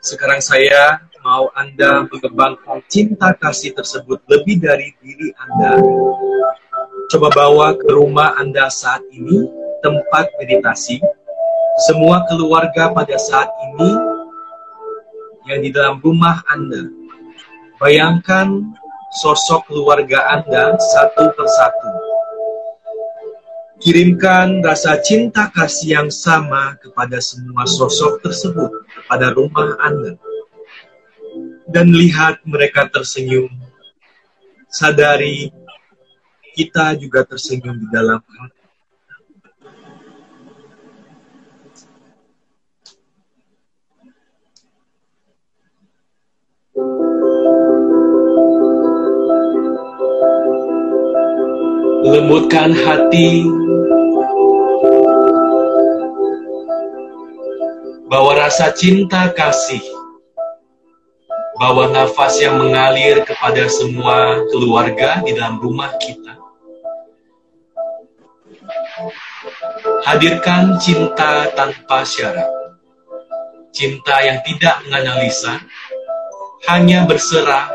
Sekarang 0.00 0.40
saya 0.40 1.04
mau 1.20 1.52
Anda 1.52 2.08
mengembangkan 2.08 2.80
cinta 2.88 3.36
kasih 3.36 3.76
tersebut 3.76 4.24
lebih 4.24 4.64
dari 4.64 4.96
diri 5.04 5.36
Anda. 5.36 5.76
Coba 7.12 7.28
bawa 7.36 7.76
ke 7.76 7.92
rumah 7.92 8.40
Anda 8.40 8.72
saat 8.72 9.04
ini, 9.12 9.44
tempat 9.84 10.32
meditasi. 10.40 11.04
Semua 11.84 12.24
keluarga 12.24 12.88
pada 12.92 13.16
saat 13.20 13.52
ini 13.68 14.19
yang 15.50 15.62
di 15.66 15.70
dalam 15.74 15.96
rumah 15.98 16.40
Anda. 16.46 16.86
Bayangkan 17.82 18.70
sosok 19.18 19.66
keluarga 19.66 20.30
Anda 20.38 20.78
satu 20.78 21.34
persatu 21.34 22.10
Kirimkan 23.80 24.60
rasa 24.60 25.00
cinta 25.00 25.48
kasih 25.48 26.04
yang 26.04 26.10
sama 26.12 26.76
kepada 26.84 27.16
semua 27.16 27.64
sosok 27.64 28.20
tersebut, 28.20 28.68
pada 29.08 29.32
rumah 29.32 29.72
Anda. 29.80 30.20
Dan 31.64 31.96
lihat 31.96 32.44
mereka 32.44 32.92
tersenyum. 32.92 33.48
Sadari 34.68 35.48
kita 36.52 36.92
juga 37.00 37.24
tersenyum 37.24 37.80
di 37.80 37.88
dalam 37.88 38.20
hati. 38.20 38.59
Lembutkan 52.10 52.74
hati. 52.74 53.46
Bawa 58.10 58.34
rasa 58.34 58.74
cinta 58.74 59.30
kasih, 59.30 59.78
bawa 61.54 61.94
nafas 61.94 62.42
yang 62.42 62.58
mengalir 62.58 63.22
kepada 63.22 63.70
semua 63.70 64.42
keluarga 64.50 65.22
di 65.22 65.30
dalam 65.38 65.62
rumah 65.62 65.94
kita. 66.02 66.34
Hadirkan 70.02 70.82
cinta 70.82 71.46
tanpa 71.54 72.02
syarat, 72.02 72.50
cinta 73.70 74.18
yang 74.26 74.42
tidak 74.42 74.82
menganalisa, 74.90 75.62
hanya 76.66 77.06
berserah, 77.06 77.70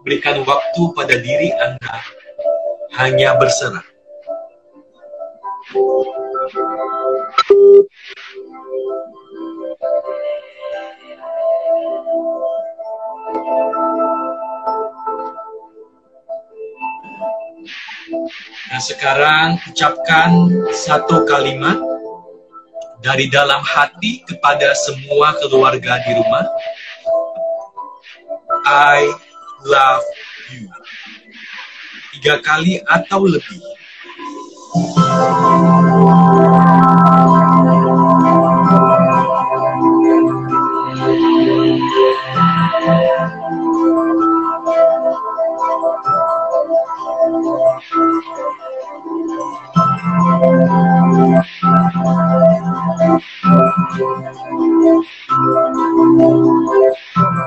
berikan 0.00 0.40
waktu 0.48 0.82
pada 0.96 1.20
diri 1.20 1.52
Anda, 1.60 2.23
hanya 2.94 3.34
berserah. 3.34 3.82
Nah 18.74 18.82
sekarang 18.82 19.58
ucapkan 19.70 20.50
satu 20.74 21.22
kalimat 21.26 21.78
dari 23.02 23.30
dalam 23.30 23.62
hati 23.62 24.24
kepada 24.26 24.74
semua 24.74 25.34
keluarga 25.38 26.02
di 26.02 26.12
rumah. 26.18 26.46
I 28.66 29.12
love 29.68 30.06
you. 30.50 30.66
Tiga 32.14 32.38
kali 32.38 32.78
atau 32.86 33.26
lebih. 33.26 33.58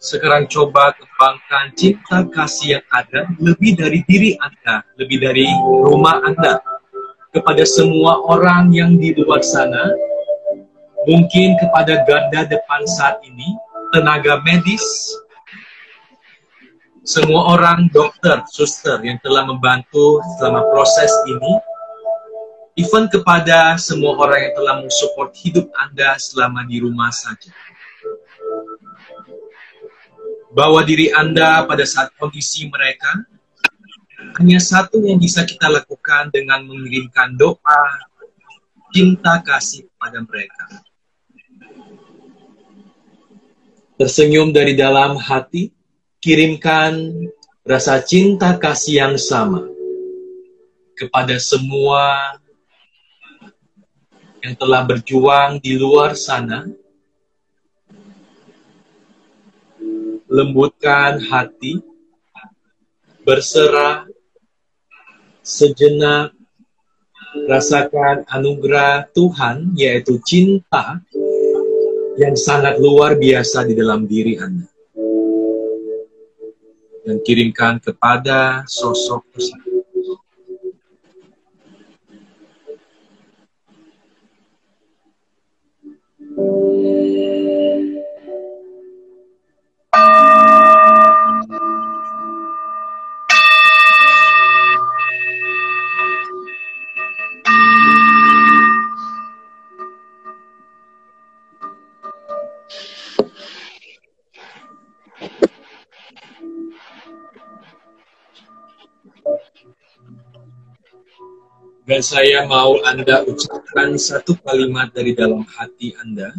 Sekarang 0.00 0.48
coba 0.48 0.96
kembangkan 0.96 1.76
cinta 1.76 2.24
kasih 2.32 2.80
yang 2.80 2.86
ada 2.88 3.28
lebih 3.36 3.76
dari 3.76 4.00
diri 4.08 4.32
Anda, 4.40 4.80
lebih 4.96 5.20
dari 5.20 5.44
rumah 5.84 6.24
Anda. 6.24 6.64
Kepada 7.32 7.64
semua 7.68 8.20
orang 8.24 8.72
yang 8.72 8.96
di 8.96 9.12
luar 9.12 9.44
sana, 9.44 9.92
mungkin 11.04 11.60
kepada 11.60 12.00
garda 12.08 12.48
depan 12.48 12.84
saat 12.88 13.20
ini, 13.24 13.56
tenaga 13.92 14.40
medis, 14.40 14.84
semua 17.02 17.58
orang 17.58 17.90
dokter, 17.90 18.42
suster 18.50 19.02
yang 19.02 19.18
telah 19.22 19.42
membantu 19.46 20.22
selama 20.38 20.62
proses 20.70 21.10
ini, 21.26 21.52
even 22.78 23.10
kepada 23.10 23.74
semua 23.78 24.14
orang 24.18 24.50
yang 24.50 24.54
telah 24.54 24.74
mensupport 24.82 25.30
hidup 25.34 25.66
Anda 25.76 26.14
selama 26.16 26.64
di 26.66 26.78
rumah 26.78 27.10
saja 27.10 27.50
bawa 30.52 30.84
diri 30.84 31.08
Anda 31.10 31.64
pada 31.64 31.82
saat 31.88 32.12
kondisi 32.20 32.68
mereka. 32.68 33.24
Hanya 34.38 34.62
satu 34.62 35.02
yang 35.02 35.18
bisa 35.18 35.42
kita 35.42 35.66
lakukan 35.66 36.30
dengan 36.30 36.62
mengirimkan 36.64 37.34
doa, 37.34 37.84
cinta 38.94 39.42
kasih 39.42 39.88
kepada 39.90 40.22
mereka. 40.22 40.64
Tersenyum 43.98 44.54
dari 44.54 44.78
dalam 44.78 45.18
hati, 45.18 45.74
kirimkan 46.22 47.10
rasa 47.66 47.98
cinta 47.98 48.54
kasih 48.54 49.02
yang 49.02 49.16
sama 49.18 49.66
kepada 50.94 51.34
semua 51.42 52.38
yang 54.38 54.54
telah 54.54 54.86
berjuang 54.86 55.58
di 55.58 55.74
luar 55.74 56.14
sana 56.14 56.70
lembutkan 60.32 61.20
hati, 61.28 61.84
berserah 63.20 64.08
sejenak, 65.44 66.32
rasakan 67.44 68.24
anugerah 68.32 69.12
Tuhan, 69.12 69.76
yaitu 69.76 70.16
cinta 70.24 71.04
yang 72.16 72.32
sangat 72.32 72.80
luar 72.80 73.20
biasa 73.20 73.68
di 73.68 73.76
dalam 73.76 74.08
diri 74.08 74.40
Anda. 74.40 74.71
Dan 77.02 77.18
kirimkan 77.26 77.82
kepada 77.82 78.62
sosok 78.70 79.26
tersebut. 79.34 79.72
Dan 111.92 112.00
saya 112.00 112.48
mau 112.48 112.80
Anda 112.88 113.20
ucapkan 113.20 114.00
satu 114.00 114.32
kalimat 114.40 114.96
dari 114.96 115.12
dalam 115.12 115.44
hati 115.44 115.92
Anda 116.00 116.32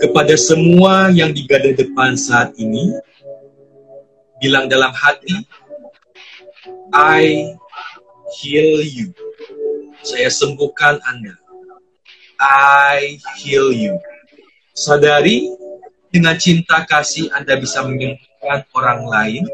kepada 0.00 0.32
semua 0.40 1.12
yang 1.12 1.36
di 1.36 1.44
gada 1.44 1.76
depan 1.76 2.16
saat 2.16 2.56
ini. 2.56 2.88
Bilang 4.40 4.64
dalam 4.64 4.96
hati, 4.96 5.44
I 6.96 7.52
heal 8.40 8.80
you. 8.80 9.12
Saya 10.00 10.32
sembuhkan 10.32 10.96
Anda. 11.04 11.36
I 12.40 13.20
heal 13.36 13.76
you. 13.76 14.00
Sadari 14.72 15.52
dengan 16.08 16.40
cinta 16.40 16.88
kasih 16.88 17.28
Anda 17.36 17.60
bisa 17.60 17.84
menyembuhkan 17.84 18.64
orang 18.72 19.04
lain 19.04 19.44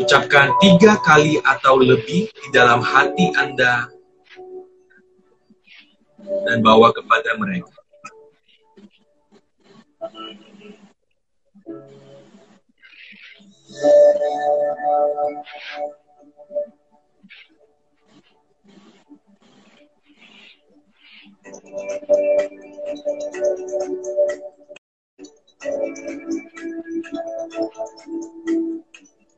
Ucapkan 0.00 0.56
tiga 0.64 0.96
kali 1.04 1.36
atau 1.44 1.76
lebih 1.76 2.32
di 2.32 2.48
dalam 2.48 2.80
hati 2.80 3.28
Anda 3.36 3.84
dan 6.48 6.64
bawa 6.64 6.88
kepada 6.96 7.36
mereka. 7.36 7.68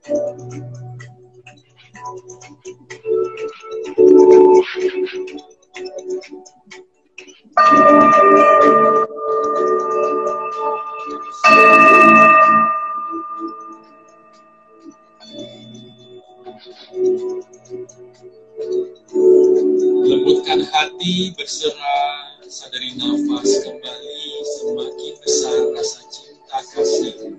Lembutkan 0.02 0.18
hati, 20.66 21.30
berserah, 21.38 22.42
sadari 22.50 22.98
nafas 22.98 23.62
kembali, 23.62 24.26
semakin 24.50 25.14
besar 25.22 25.62
rasa 25.78 26.02
cinta 26.10 26.58
kasih. 26.74 27.38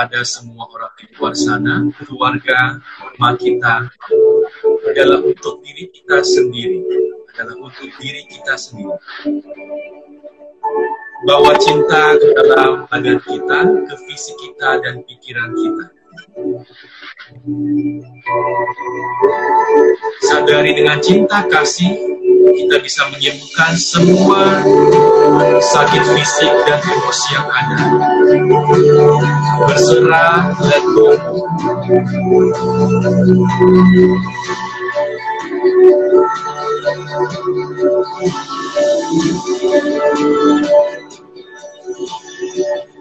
kepada 0.00 0.24
semua 0.24 0.64
orang 0.72 0.96
di 0.96 1.12
luar 1.12 1.36
sana, 1.36 1.84
keluarga, 2.00 2.80
rumah 3.04 3.36
kita, 3.36 3.92
adalah 4.88 5.20
untuk 5.20 5.60
diri 5.60 5.92
kita 5.92 6.24
sendiri, 6.24 6.80
adalah 7.36 7.68
untuk 7.68 7.84
diri 8.00 8.24
kita 8.32 8.56
sendiri. 8.56 8.96
Bawa 11.28 11.52
cinta 11.60 12.16
ke 12.16 12.32
dalam 12.32 12.88
badan 12.88 13.20
kita, 13.20 13.58
ke 13.92 13.94
fisik 14.08 14.40
kita, 14.40 14.80
dan 14.80 15.04
pikiran 15.04 15.52
kita. 15.52 15.99
Sadari 20.26 20.74
dengan 20.74 20.98
cinta 20.98 21.46
kasih, 21.46 21.94
kita 22.56 22.76
bisa 22.82 23.06
menyembuhkan 23.14 23.78
semua 23.78 24.64
sakit 25.60 26.02
fisik 26.18 26.52
dan 26.66 26.80
emosi 26.82 27.28
yang 27.34 27.46
ada. 27.46 27.78
Berserah, 29.70 30.50
let 30.66 30.84
go. 30.90 31.14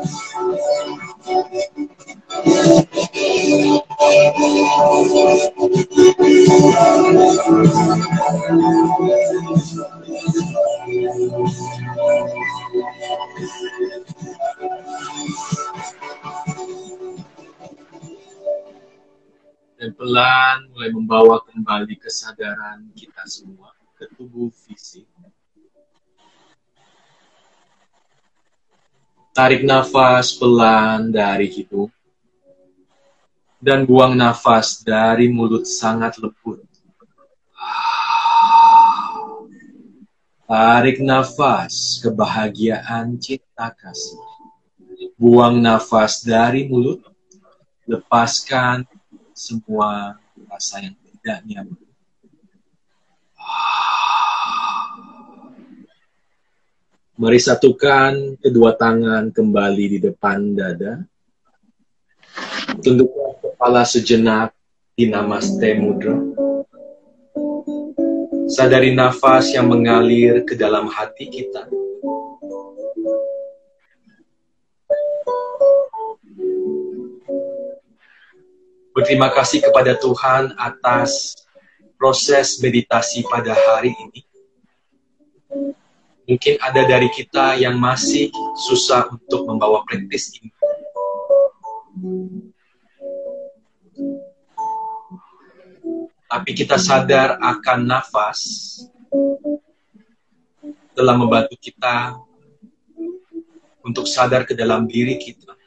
dan 0.00 0.08
pelan 19.96 20.58
mulai 20.72 20.92
membawa 20.92 21.44
kembali 21.44 22.00
kesadaran 22.00 22.88
kita 22.96 23.24
semua 23.28 23.76
ke 24.00 24.08
tubuh 24.16 24.48
fisik. 24.52 25.09
Tarik 29.30 29.62
nafas 29.62 30.34
pelan 30.34 31.14
dari 31.14 31.46
hidung 31.46 31.86
dan 33.60 33.84
buang 33.84 34.16
nafas 34.16 34.80
dari 34.80 35.28
mulut 35.28 35.68
sangat 35.68 36.16
lembut. 36.18 36.64
Tarik 40.50 40.98
nafas 40.98 42.02
kebahagiaan 42.02 43.14
cinta 43.22 43.70
kasih. 43.70 44.18
Buang 45.14 45.62
nafas 45.62 46.26
dari 46.26 46.66
mulut, 46.66 47.04
lepaskan 47.86 48.82
semua 49.30 50.18
rasa 50.50 50.82
yang 50.82 50.96
tidak 50.98 51.38
nyaman. 51.46 51.89
Mari 57.20 57.36
satukan 57.36 58.40
kedua 58.40 58.80
tangan 58.80 59.28
kembali 59.28 59.84
di 59.92 59.98
depan 60.00 60.56
dada. 60.56 61.04
Tundukkan 62.80 63.36
kepala 63.44 63.84
sejenak 63.84 64.56
di 64.96 65.04
namaste 65.04 65.68
mudra. 65.76 66.16
Sadari 68.48 68.96
nafas 68.96 69.52
yang 69.52 69.68
mengalir 69.68 70.48
ke 70.48 70.56
dalam 70.56 70.88
hati 70.88 71.28
kita. 71.28 71.68
Berterima 78.96 79.28
kasih 79.28 79.60
kepada 79.60 79.92
Tuhan 80.00 80.56
atas 80.56 81.36
proses 82.00 82.64
meditasi 82.64 83.28
pada 83.28 83.52
hari 83.52 83.92
ini. 84.08 84.24
Mungkin 86.30 86.62
ada 86.62 86.86
dari 86.86 87.10
kita 87.10 87.58
yang 87.58 87.74
masih 87.74 88.30
susah 88.54 89.10
untuk 89.10 89.50
membawa 89.50 89.82
praktis 89.82 90.30
ini. 90.38 90.54
Tapi 96.30 96.50
kita 96.54 96.78
sadar 96.78 97.34
akan 97.42 97.82
nafas 97.82 98.46
telah 100.94 101.18
membantu 101.18 101.58
kita 101.58 102.14
untuk 103.82 104.06
sadar 104.06 104.46
ke 104.46 104.54
dalam 104.54 104.86
diri 104.86 105.18
kita. 105.18 105.58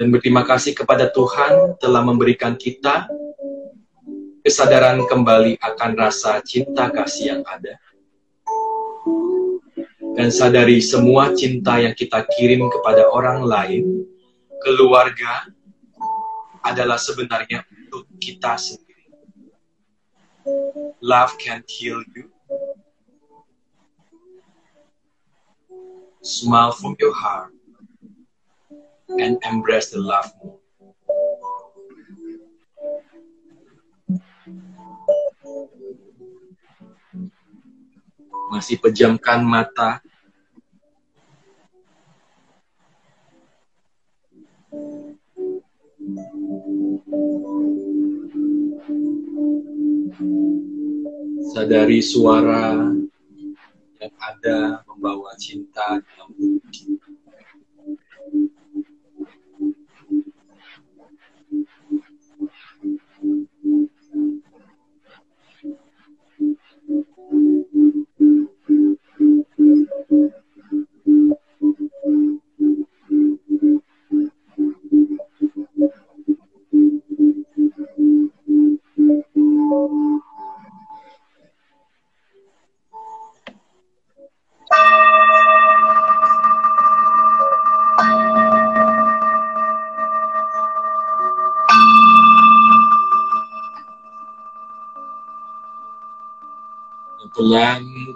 Dan 0.00 0.08
berterima 0.08 0.40
kasih 0.40 0.72
kepada 0.72 1.12
Tuhan 1.12 1.76
telah 1.76 2.00
memberikan 2.00 2.56
kita 2.56 3.12
kesadaran 4.46 5.02
kembali 5.10 5.58
akan 5.58 5.98
rasa 5.98 6.38
cinta 6.46 6.86
kasih 6.94 7.34
yang 7.34 7.42
ada. 7.50 7.82
Dan 10.14 10.30
sadari 10.30 10.78
semua 10.78 11.34
cinta 11.34 11.82
yang 11.82 11.90
kita 11.90 12.22
kirim 12.30 12.70
kepada 12.70 13.10
orang 13.10 13.42
lain, 13.42 14.06
keluarga, 14.62 15.50
adalah 16.62 16.94
sebenarnya 16.94 17.66
untuk 17.90 18.06
kita 18.22 18.54
sendiri. 18.54 19.10
Love 21.02 21.34
can 21.42 21.66
heal 21.66 22.06
you. 22.14 22.30
Smile 26.22 26.70
from 26.70 26.94
your 27.02 27.14
heart 27.18 27.50
and 29.18 29.42
embrace 29.42 29.90
the 29.90 29.98
love 29.98 30.30
more. 30.38 30.65
Masih 38.46 38.78
pejamkan 38.78 39.42
mata. 39.42 39.98
Sadari 51.56 52.04
suara 52.04 52.92
yang 53.96 54.14
ada 54.20 54.84
membawa 54.86 55.32
cinta 55.40 55.98
dalam 55.98 56.28
tubuh 56.36 56.62
kita. 56.68 57.05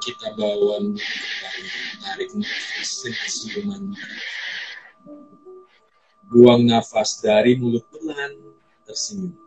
Kita 0.01 0.33
bawa 0.33 0.81
tarik 2.11 2.35
nafas 2.35 3.07
senyuman 3.07 3.95
buang 6.27 6.67
nafas 6.67 7.23
dari 7.23 7.55
mulut 7.55 7.87
pelan 7.87 8.35
tersenyum. 8.83 9.39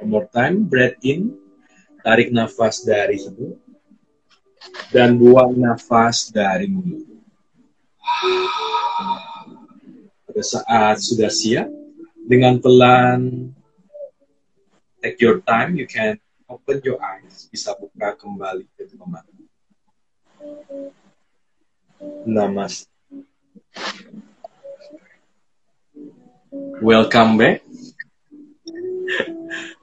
One 0.00 0.08
more 0.08 0.28
time 0.32 0.64
breath 0.64 0.96
in 1.04 1.36
tarik 2.00 2.32
nafas 2.32 2.80
dari 2.80 3.20
hidung 3.20 3.60
dan 4.88 5.20
buang 5.20 5.52
nafas 5.60 6.32
dari 6.32 6.72
mulut. 6.72 7.04
Pada 10.24 10.42
saat 10.44 10.96
sudah 11.04 11.28
siap, 11.28 11.68
dengan 12.24 12.56
pelan, 12.56 13.52
take 15.04 15.20
your 15.20 15.44
time, 15.44 15.76
you 15.76 15.84
can 15.84 16.16
open 16.48 16.80
your 16.80 16.96
eyes, 16.98 17.44
bisa 17.52 17.76
buka 17.76 18.16
kembali 18.16 18.64
ke 18.72 18.88
teman. 18.88 19.22
Namaste. 22.24 22.88
Welcome 26.80 27.36
back. 27.36 27.60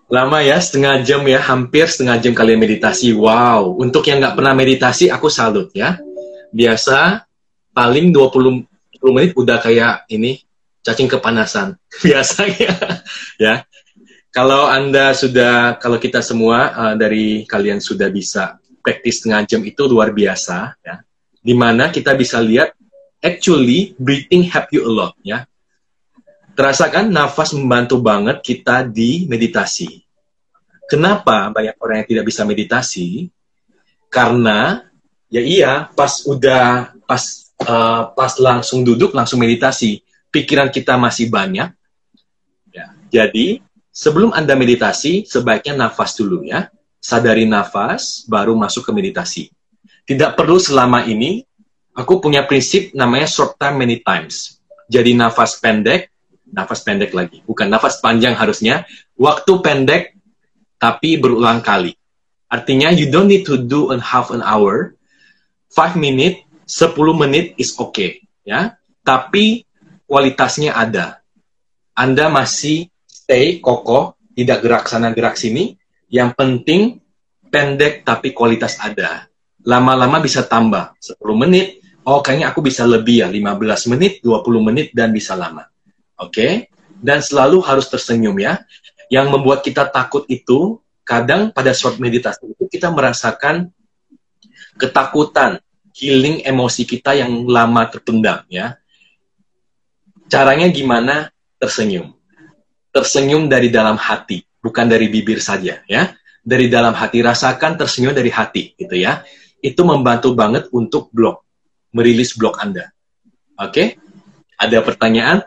Lama 0.09 0.41
ya, 0.41 0.57
setengah 0.57 1.01
jam 1.05 1.21
ya, 1.25 1.41
hampir 1.41 1.85
setengah 1.85 2.17
jam 2.21 2.33
kalian 2.33 2.61
meditasi. 2.61 3.13
Wow, 3.13 3.77
untuk 3.77 4.05
yang 4.09 4.21
nggak 4.21 4.37
pernah 4.37 4.53
meditasi, 4.57 5.09
aku 5.09 5.29
salut 5.29 5.69
ya. 5.73 5.97
Biasa 6.49 7.25
paling 7.73 8.09
20 8.09 8.65
menit 9.05 9.33
udah 9.37 9.57
kayak 9.61 10.05
ini, 10.09 10.41
cacing 10.81 11.09
kepanasan. 11.09 11.77
Biasanya 12.05 12.73
ya. 13.37 13.65
Kalau 14.35 14.67
Anda 14.67 15.15
sudah, 15.15 15.79
kalau 15.79 15.95
kita 15.95 16.19
semua 16.19 16.75
uh, 16.75 16.95
dari 16.99 17.47
kalian 17.47 17.79
sudah 17.79 18.11
bisa 18.11 18.59
praktis 18.83 19.23
setengah 19.23 19.47
jam 19.47 19.61
itu 19.63 19.87
luar 19.87 20.11
biasa 20.11 20.75
ya. 20.83 20.99
Di 21.39 21.55
mana 21.55 21.87
kita 21.87 22.11
bisa 22.19 22.43
lihat 22.43 22.75
actually 23.23 23.95
breathing 23.95 24.43
help 24.51 24.67
you 24.75 24.83
a 24.83 24.91
lot 24.91 25.15
ya 25.23 25.47
Terasa 26.55 26.87
kan 26.87 27.11
nafas 27.11 27.51
membantu 27.51 27.99
banget 27.99 28.39
kita 28.39 28.87
di 28.87 29.27
meditasi. 29.27 29.99
Kenapa 30.87 31.51
banyak 31.51 31.75
orang 31.75 31.99
yang 31.99 32.07
tidak 32.07 32.25
bisa 32.31 32.47
meditasi? 32.47 33.27
Karena 34.07 34.79
ya 35.27 35.43
iya 35.43 35.91
pas 35.91 36.23
udah 36.23 36.95
pas 37.03 37.51
uh, 37.59 38.07
pas 38.15 38.31
langsung 38.39 38.87
duduk 38.87 39.11
langsung 39.11 39.43
meditasi, 39.43 39.99
pikiran 40.31 40.71
kita 40.71 40.95
masih 40.95 41.27
banyak. 41.27 41.75
Ya, 42.71 42.87
jadi 43.11 43.59
sebelum 43.95 44.35
Anda 44.35 44.59
meditasi 44.59 45.23
sebaiknya 45.23 45.87
nafas 45.87 46.19
dulu 46.19 46.43
ya. 46.43 46.67
Sadari 46.99 47.47
nafas 47.47 48.27
baru 48.27 48.57
masuk 48.59 48.89
ke 48.89 48.91
meditasi. 48.91 49.47
Tidak 50.03 50.35
perlu 50.35 50.59
selama 50.59 51.07
ini 51.07 51.45
aku 51.95 52.19
punya 52.19 52.43
prinsip 52.43 52.91
namanya 52.91 53.29
short 53.29 53.55
time 53.55 53.79
many 53.79 54.03
times. 54.03 54.59
Jadi 54.91 55.15
nafas 55.15 55.57
pendek, 55.63 56.11
nafas 56.51 56.83
pendek 56.83 57.15
lagi. 57.15 57.41
Bukan 57.47 57.71
nafas 57.71 58.03
panjang 58.03 58.35
harusnya. 58.35 58.83
Waktu 59.15 59.63
pendek, 59.63 60.03
tapi 60.77 61.17
berulang 61.17 61.63
kali. 61.63 61.95
Artinya, 62.51 62.93
you 62.93 63.09
don't 63.09 63.25
need 63.25 63.47
to 63.47 63.57
do 63.57 63.89
in 63.89 63.97
half 63.97 64.29
an 64.29 64.45
hour. 64.45 64.93
Five 65.73 65.97
minute, 65.97 66.45
10 66.69 66.93
menit 67.17 67.57
is 67.57 67.73
okay. 67.77 68.21
ya. 68.45 68.77
Tapi 69.01 69.65
kualitasnya 70.05 70.77
ada. 70.77 71.21
Anda 71.97 72.29
masih 72.29 72.93
stay 73.25 73.57
kokoh, 73.57 74.13
tidak 74.37 74.61
gerak 74.61 74.85
sana 74.85 75.09
gerak 75.09 75.33
sini. 75.33 75.73
Yang 76.13 76.29
penting 76.37 76.81
pendek 77.49 78.05
tapi 78.05 78.37
kualitas 78.37 78.77
ada. 78.77 79.25
Lama-lama 79.65 80.21
bisa 80.21 80.45
tambah 80.45 80.93
10 81.01 81.17
menit. 81.33 81.81
Oh, 82.05 82.21
kayaknya 82.21 82.53
aku 82.53 82.61
bisa 82.61 82.85
lebih 82.85 83.25
ya, 83.25 83.27
15 83.33 83.89
menit, 83.89 84.21
20 84.21 84.61
menit 84.61 84.93
dan 84.93 85.09
bisa 85.09 85.33
lama. 85.33 85.65
Oke? 86.21 86.29
Okay? 86.29 86.51
Dan 87.01 87.25
selalu 87.25 87.65
harus 87.65 87.89
tersenyum 87.89 88.37
ya. 88.37 88.61
Yang 89.09 89.27
membuat 89.33 89.65
kita 89.65 89.89
takut 89.89 90.29
itu 90.29 90.77
kadang 91.01 91.49
pada 91.49 91.73
short 91.73 91.97
meditasi 91.97 92.45
itu 92.53 92.69
kita 92.69 92.93
merasakan 92.93 93.73
ketakutan, 94.77 95.57
healing 95.97 96.45
emosi 96.45 96.85
kita 96.85 97.17
yang 97.17 97.49
lama 97.49 97.89
terpendam 97.89 98.45
ya. 98.53 98.77
Caranya 100.29 100.69
gimana? 100.69 101.33
Tersenyum. 101.57 102.14
Tersenyum 102.95 103.51
dari 103.51 103.67
dalam 103.67 103.99
hati, 103.99 104.39
bukan 104.63 104.87
dari 104.87 105.11
bibir 105.11 105.43
saja 105.43 105.83
ya. 105.83 106.15
Dari 106.45 106.71
dalam 106.71 106.95
hati 106.95 107.19
rasakan 107.19 107.75
tersenyum 107.75 108.15
dari 108.15 108.31
hati 108.31 108.71
gitu 108.79 108.95
ya. 108.95 109.19
Itu 109.59 109.83
membantu 109.83 110.31
banget 110.31 110.71
untuk 110.71 111.11
blok, 111.11 111.43
merilis 111.91 112.31
blok 112.39 112.55
Anda. 112.63 112.87
Oke? 113.59 113.67
Okay? 113.67 113.87
Ada 114.55 114.79
pertanyaan? 114.79 115.43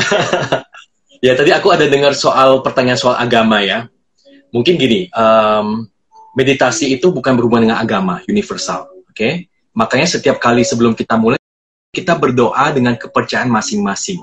ya 1.26 1.36
tadi 1.36 1.50
aku 1.52 1.68
ada 1.68 1.84
dengar 1.84 2.16
soal 2.16 2.64
pertanyaan 2.64 2.96
soal 2.96 3.20
agama 3.20 3.60
ya. 3.60 3.92
Mungkin 4.48 4.80
gini, 4.80 5.12
um, 5.12 5.84
meditasi 6.32 6.96
itu 6.96 7.12
bukan 7.12 7.36
berhubungan 7.36 7.68
dengan 7.68 7.78
agama 7.82 8.24
universal, 8.24 8.88
oke? 8.88 9.12
Okay? 9.12 9.50
Makanya 9.76 10.06
setiap 10.18 10.40
kali 10.42 10.66
sebelum 10.66 10.96
kita 10.96 11.14
mulai 11.20 11.38
kita 11.90 12.14
berdoa 12.14 12.70
dengan 12.70 12.94
kepercayaan 12.94 13.50
masing-masing. 13.50 14.22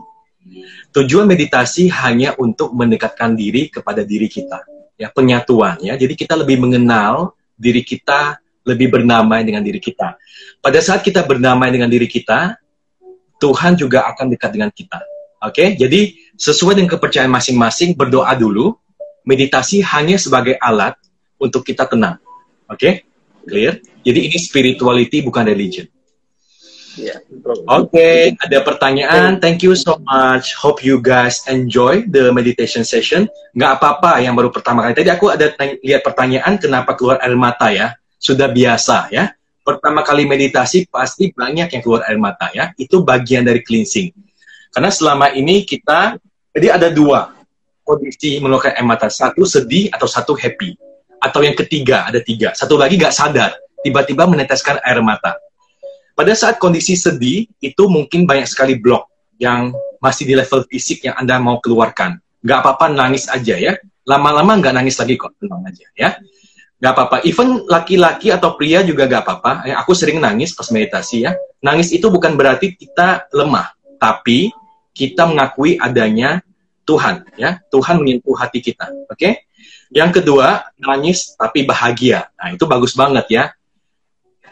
Tujuan 0.95 1.27
meditasi 1.29 1.91
hanya 1.91 2.33
untuk 2.39 2.73
mendekatkan 2.73 3.37
diri 3.37 3.69
kepada 3.69 4.01
diri 4.01 4.25
kita, 4.31 4.63
ya 4.97 5.11
penyatuan 5.13 5.77
ya. 5.83 5.93
Jadi 5.99 6.13
kita 6.17 6.33
lebih 6.33 6.57
mengenal 6.57 7.37
diri 7.53 7.85
kita, 7.85 8.39
lebih 8.65 8.91
bernamai 8.91 9.45
dengan 9.45 9.61
diri 9.61 9.79
kita. 9.79 10.17
Pada 10.59 10.79
saat 10.81 11.05
kita 11.05 11.21
bernamai 11.23 11.69
dengan 11.69 11.87
diri 11.87 12.09
kita, 12.09 12.57
Tuhan 13.37 13.77
juga 13.77 14.09
akan 14.09 14.33
dekat 14.33 14.49
dengan 14.53 14.71
kita. 14.73 14.99
Oke, 15.45 15.77
jadi 15.77 16.17
sesuai 16.33 16.81
dengan 16.81 16.97
kepercayaan 16.97 17.29
masing-masing 17.29 17.93
berdoa 17.93 18.33
dulu. 18.33 18.73
Meditasi 19.27 19.83
hanya 19.83 20.15
sebagai 20.15 20.55
alat 20.55 20.95
untuk 21.35 21.67
kita 21.67 21.83
tenang. 21.83 22.15
Oke, 22.71 23.03
clear? 23.43 23.83
Jadi 24.01 24.19
ini 24.31 24.37
spirituality 24.39 25.19
bukan 25.19 25.43
religion. 25.43 25.83
Yeah. 26.97 27.21
Oke, 27.69 27.93
okay, 27.93 28.17
ada 28.41 28.65
pertanyaan. 28.65 29.37
Thank 29.37 29.61
you 29.61 29.77
so 29.77 30.01
much. 30.01 30.57
Hope 30.57 30.81
you 30.81 30.97
guys 30.97 31.45
enjoy 31.45 32.09
the 32.09 32.33
meditation 32.33 32.81
session. 32.81 33.29
Nggak 33.53 33.71
apa-apa 33.77 34.17
yang 34.25 34.33
baru 34.33 34.49
pertama 34.49 34.81
kali. 34.81 34.97
Tadi 34.97 35.13
aku 35.13 35.29
ada 35.29 35.53
lihat 35.85 36.01
pertanyaan 36.01 36.57
kenapa 36.57 36.97
keluar 36.97 37.21
air 37.21 37.37
mata 37.37 37.69
ya. 37.69 37.93
Sudah 38.17 38.49
biasa 38.49 39.13
ya. 39.13 39.29
Pertama 39.61 40.01
kali 40.01 40.25
meditasi 40.25 40.89
pasti 40.89 41.29
banyak 41.29 41.69
yang 41.69 41.81
keluar 41.85 42.01
air 42.09 42.17
mata 42.17 42.49
ya. 42.49 42.73
Itu 42.73 43.05
bagian 43.05 43.45
dari 43.45 43.61
cleansing 43.61 44.27
karena 44.77 44.93
selama 44.93 45.33
ini 45.33 45.65
kita, 45.65 46.21
jadi 46.53 46.77
ada 46.77 46.93
dua 46.93 47.33
kondisi 47.81 48.37
mengeluarkan 48.37 48.77
air 48.77 48.85
mata. 48.85 49.07
Satu 49.09 49.41
sedih 49.47 49.89
atau 49.89 50.05
satu 50.05 50.37
happy. 50.37 50.77
Atau 51.17 51.41
yang 51.41 51.57
ketiga, 51.57 52.05
ada 52.05 52.21
tiga. 52.21 52.53
Satu 52.53 52.77
lagi 52.77 52.93
nggak 52.93 53.09
sadar, 53.09 53.57
tiba-tiba 53.81 54.29
meneteskan 54.29 54.77
air 54.85 55.01
mata. 55.01 55.33
Pada 56.17 56.33
saat 56.33 56.57
kondisi 56.57 56.97
sedih, 56.97 57.45
itu 57.61 57.83
mungkin 57.85 58.25
banyak 58.25 58.49
sekali 58.49 58.81
blok 58.81 59.05
yang 59.37 59.69
masih 60.01 60.25
di 60.25 60.33
level 60.33 60.65
fisik 60.65 61.05
yang 61.05 61.13
Anda 61.13 61.37
mau 61.37 61.61
keluarkan. 61.61 62.17
Nggak 62.41 62.59
apa-apa 62.65 62.89
nangis 62.89 63.29
aja 63.29 63.53
ya. 63.53 63.77
Lama-lama 64.01 64.57
nggak 64.57 64.73
nangis 64.73 64.97
lagi 64.97 65.13
kok, 65.13 65.37
tenang 65.37 65.61
aja 65.69 65.85
ya. 65.93 66.17
Nggak 66.81 66.91
apa-apa. 66.97 67.17
Even 67.29 67.61
laki-laki 67.69 68.33
atau 68.33 68.57
pria 68.57 68.81
juga 68.81 69.05
nggak 69.05 69.21
apa-apa. 69.21 69.69
Ya, 69.69 69.77
aku 69.77 69.93
sering 69.93 70.17
nangis 70.17 70.57
pas 70.57 70.65
meditasi 70.73 71.29
ya. 71.29 71.37
Nangis 71.61 71.93
itu 71.93 72.09
bukan 72.09 72.33
berarti 72.33 72.73
kita 72.73 73.29
lemah. 73.29 73.77
Tapi 74.01 74.49
kita 74.97 75.29
mengakui 75.29 75.77
adanya 75.77 76.41
Tuhan 76.87 77.27
ya 77.35 77.59
Tuhan 77.67 77.99
menyentuh 77.99 78.33
hati 78.33 78.63
kita 78.63 78.87
oke 79.11 79.13
okay? 79.13 79.45
yang 79.91 80.09
kedua 80.09 80.71
nangis 80.79 81.35
tapi 81.35 81.67
bahagia 81.67 82.31
nah 82.39 82.55
itu 82.55 82.63
bagus 82.63 82.95
banget 82.95 83.27
ya 83.27 83.43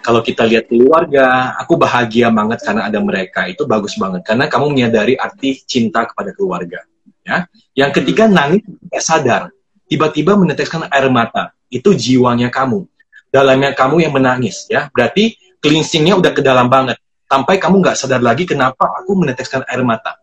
kalau 0.05 0.21
kita 0.21 0.45
lihat 0.45 0.69
keluarga 0.69 1.57
aku 1.57 1.81
bahagia 1.81 2.29
banget 2.29 2.61
karena 2.61 2.85
ada 2.85 3.01
mereka. 3.01 3.49
Itu 3.49 3.65
bagus 3.65 3.97
banget. 3.97 4.21
Karena 4.21 4.45
kamu 4.45 4.69
menyadari 4.69 5.17
arti 5.17 5.65
cinta 5.65 6.05
kepada 6.05 6.29
keluarga 6.29 6.85
ya. 7.25 7.49
Yang 7.73 7.91
ketiga 8.01 8.29
nangis 8.29 8.61
tidak 8.61 9.01
sadar. 9.01 9.43
Tiba-tiba 9.89 10.37
meneteskan 10.37 10.85
air 10.93 11.09
mata. 11.09 11.57
Itu 11.73 11.97
jiwanya 11.97 12.53
kamu. 12.53 12.85
Dalamnya 13.33 13.73
kamu 13.73 14.05
yang 14.05 14.13
menangis 14.13 14.69
ya. 14.69 14.93
Berarti 14.93 15.41
cleansingnya 15.57 16.21
udah 16.21 16.37
ke 16.37 16.45
dalam 16.45 16.69
banget. 16.69 17.01
Sampai 17.25 17.57
kamu 17.57 17.81
nggak 17.81 17.97
sadar 17.97 18.21
lagi 18.21 18.45
kenapa 18.45 19.01
aku 19.01 19.17
meneteskan 19.17 19.65
air 19.65 19.81
mata. 19.81 20.21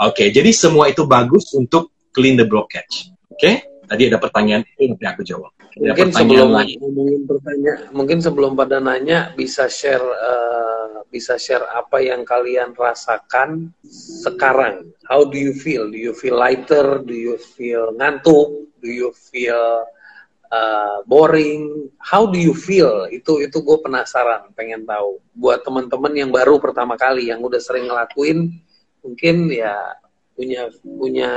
Oke, 0.00 0.26
okay, 0.26 0.28
jadi 0.34 0.50
semua 0.50 0.90
itu 0.90 1.06
bagus 1.06 1.54
untuk 1.54 1.94
clean 2.10 2.34
the 2.34 2.42
blockage. 2.48 3.14
Oke, 3.30 3.38
okay? 3.38 3.54
tadi 3.86 4.10
ada 4.10 4.18
pertanyaan 4.18 4.66
nanti 4.66 5.04
aku 5.06 5.22
jawab. 5.22 5.59
Mungkin 5.78 6.10
sebelum 6.10 6.50
ngomongin 6.50 7.22
pertanyaan, 7.30 7.80
mungkin 7.94 8.18
sebelum 8.18 8.58
pada 8.58 8.82
nanya 8.82 9.30
bisa 9.38 9.70
share 9.70 10.02
uh, 10.02 11.06
bisa 11.10 11.38
share 11.38 11.62
apa 11.70 12.02
yang 12.02 12.26
kalian 12.26 12.74
rasakan 12.74 13.70
sekarang. 14.24 14.90
How 15.06 15.22
do 15.22 15.38
you 15.38 15.54
feel? 15.54 15.86
Do 15.86 15.98
you 15.98 16.10
feel 16.10 16.38
lighter? 16.38 17.02
Do 17.02 17.14
you 17.14 17.38
feel 17.38 17.94
ngantuk? 17.94 18.70
Do 18.82 18.90
you 18.90 19.14
feel 19.14 19.86
uh, 20.50 20.98
boring? 21.06 21.90
How 22.02 22.26
do 22.26 22.38
you 22.38 22.54
feel? 22.54 23.06
Itu 23.06 23.38
itu 23.38 23.62
gue 23.62 23.78
penasaran, 23.78 24.50
pengen 24.58 24.82
tahu. 24.86 25.22
Buat 25.38 25.62
teman-teman 25.62 26.14
yang 26.18 26.30
baru 26.34 26.58
pertama 26.58 26.98
kali, 26.98 27.30
yang 27.30 27.42
udah 27.42 27.62
sering 27.62 27.86
ngelakuin 27.86 28.58
mungkin 29.00 29.48
ya 29.48 29.96
punya 30.36 30.72
punya 30.80 31.32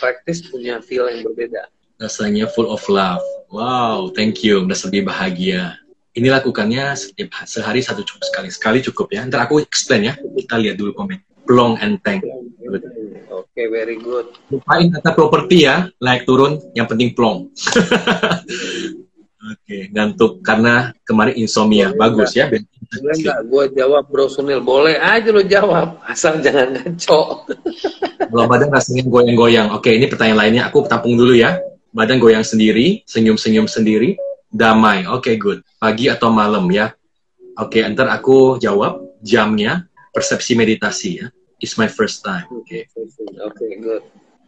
praktis 0.00 0.44
punya 0.48 0.80
feel 0.80 1.08
yang 1.08 1.24
berbeda 1.24 1.68
rasanya 1.98 2.50
full 2.50 2.70
of 2.70 2.82
love 2.90 3.22
wow 3.50 4.10
thank 4.12 4.42
you 4.42 4.62
merasa 4.64 4.90
lebih 4.90 5.08
bahagia 5.08 5.78
Ini 6.14 6.30
lakukannya 6.30 6.94
setiap 6.94 7.42
sehari 7.42 7.82
satu 7.82 8.06
cukup 8.06 8.22
sekali. 8.22 8.46
Sekali 8.46 8.78
cukup 8.86 9.10
ya. 9.10 9.26
Ntar 9.26 9.50
aku 9.50 9.58
explain 9.58 10.02
ya. 10.06 10.14
Kita 10.14 10.62
lihat 10.62 10.78
dulu 10.78 10.94
komen. 10.94 11.18
Plong 11.42 11.74
and 11.82 11.98
tank. 12.06 12.22
Oke, 12.22 13.50
okay, 13.50 13.66
very 13.66 13.98
good. 13.98 14.30
Lupain 14.46 14.94
kata 14.94 15.10
properti 15.10 15.66
ya. 15.66 15.90
Like 15.98 16.22
turun, 16.22 16.62
yang 16.78 16.86
penting 16.86 17.18
plong. 17.18 17.50
Oke, 19.44 19.60
okay, 19.60 19.82
ngantuk 19.90 20.38
karena 20.40 20.94
kemarin 21.02 21.34
insomnia. 21.34 21.90
Boleh 21.90 21.98
Bagus 21.98 22.30
enggak. 22.30 22.38
ya. 22.38 22.46
Boleh 22.94 23.14
enggak? 23.18 23.38
Gue 23.50 23.64
jawab 23.74 24.02
Bro 24.06 24.26
Sunil. 24.30 24.62
Boleh 24.62 24.94
aja 24.94 25.28
lo 25.34 25.42
jawab. 25.42 25.98
Asal 26.06 26.38
jangan 26.38 26.78
ngaco. 26.78 27.50
Kalau 28.22 28.46
badan 28.46 28.70
rasanya 28.70 29.02
goyang-goyang. 29.02 29.74
Oke, 29.74 29.98
ini 29.98 30.06
pertanyaan 30.06 30.46
lainnya. 30.46 30.70
Aku 30.70 30.86
tampung 30.86 31.18
dulu 31.18 31.34
ya. 31.34 31.58
Badan 31.94 32.18
goyang 32.18 32.42
sendiri, 32.42 33.06
senyum-senyum 33.06 33.70
sendiri 33.70 34.18
damai. 34.50 35.06
Oke, 35.06 35.30
okay, 35.30 35.34
good. 35.38 35.58
Pagi 35.78 36.10
atau 36.10 36.34
malam 36.34 36.66
ya. 36.66 36.90
Oke, 37.54 37.78
okay, 37.78 37.94
ntar 37.94 38.10
aku 38.10 38.58
jawab 38.58 38.98
jamnya 39.22 39.86
persepsi 40.10 40.58
meditasi 40.58 41.22
ya. 41.22 41.26
It's 41.62 41.78
my 41.78 41.86
first 41.86 42.26
time. 42.26 42.50
Oke. 42.50 42.90
Okay. 42.90 42.98
Oke, 42.98 43.38
okay, 43.46 43.70
good. 43.78 44.02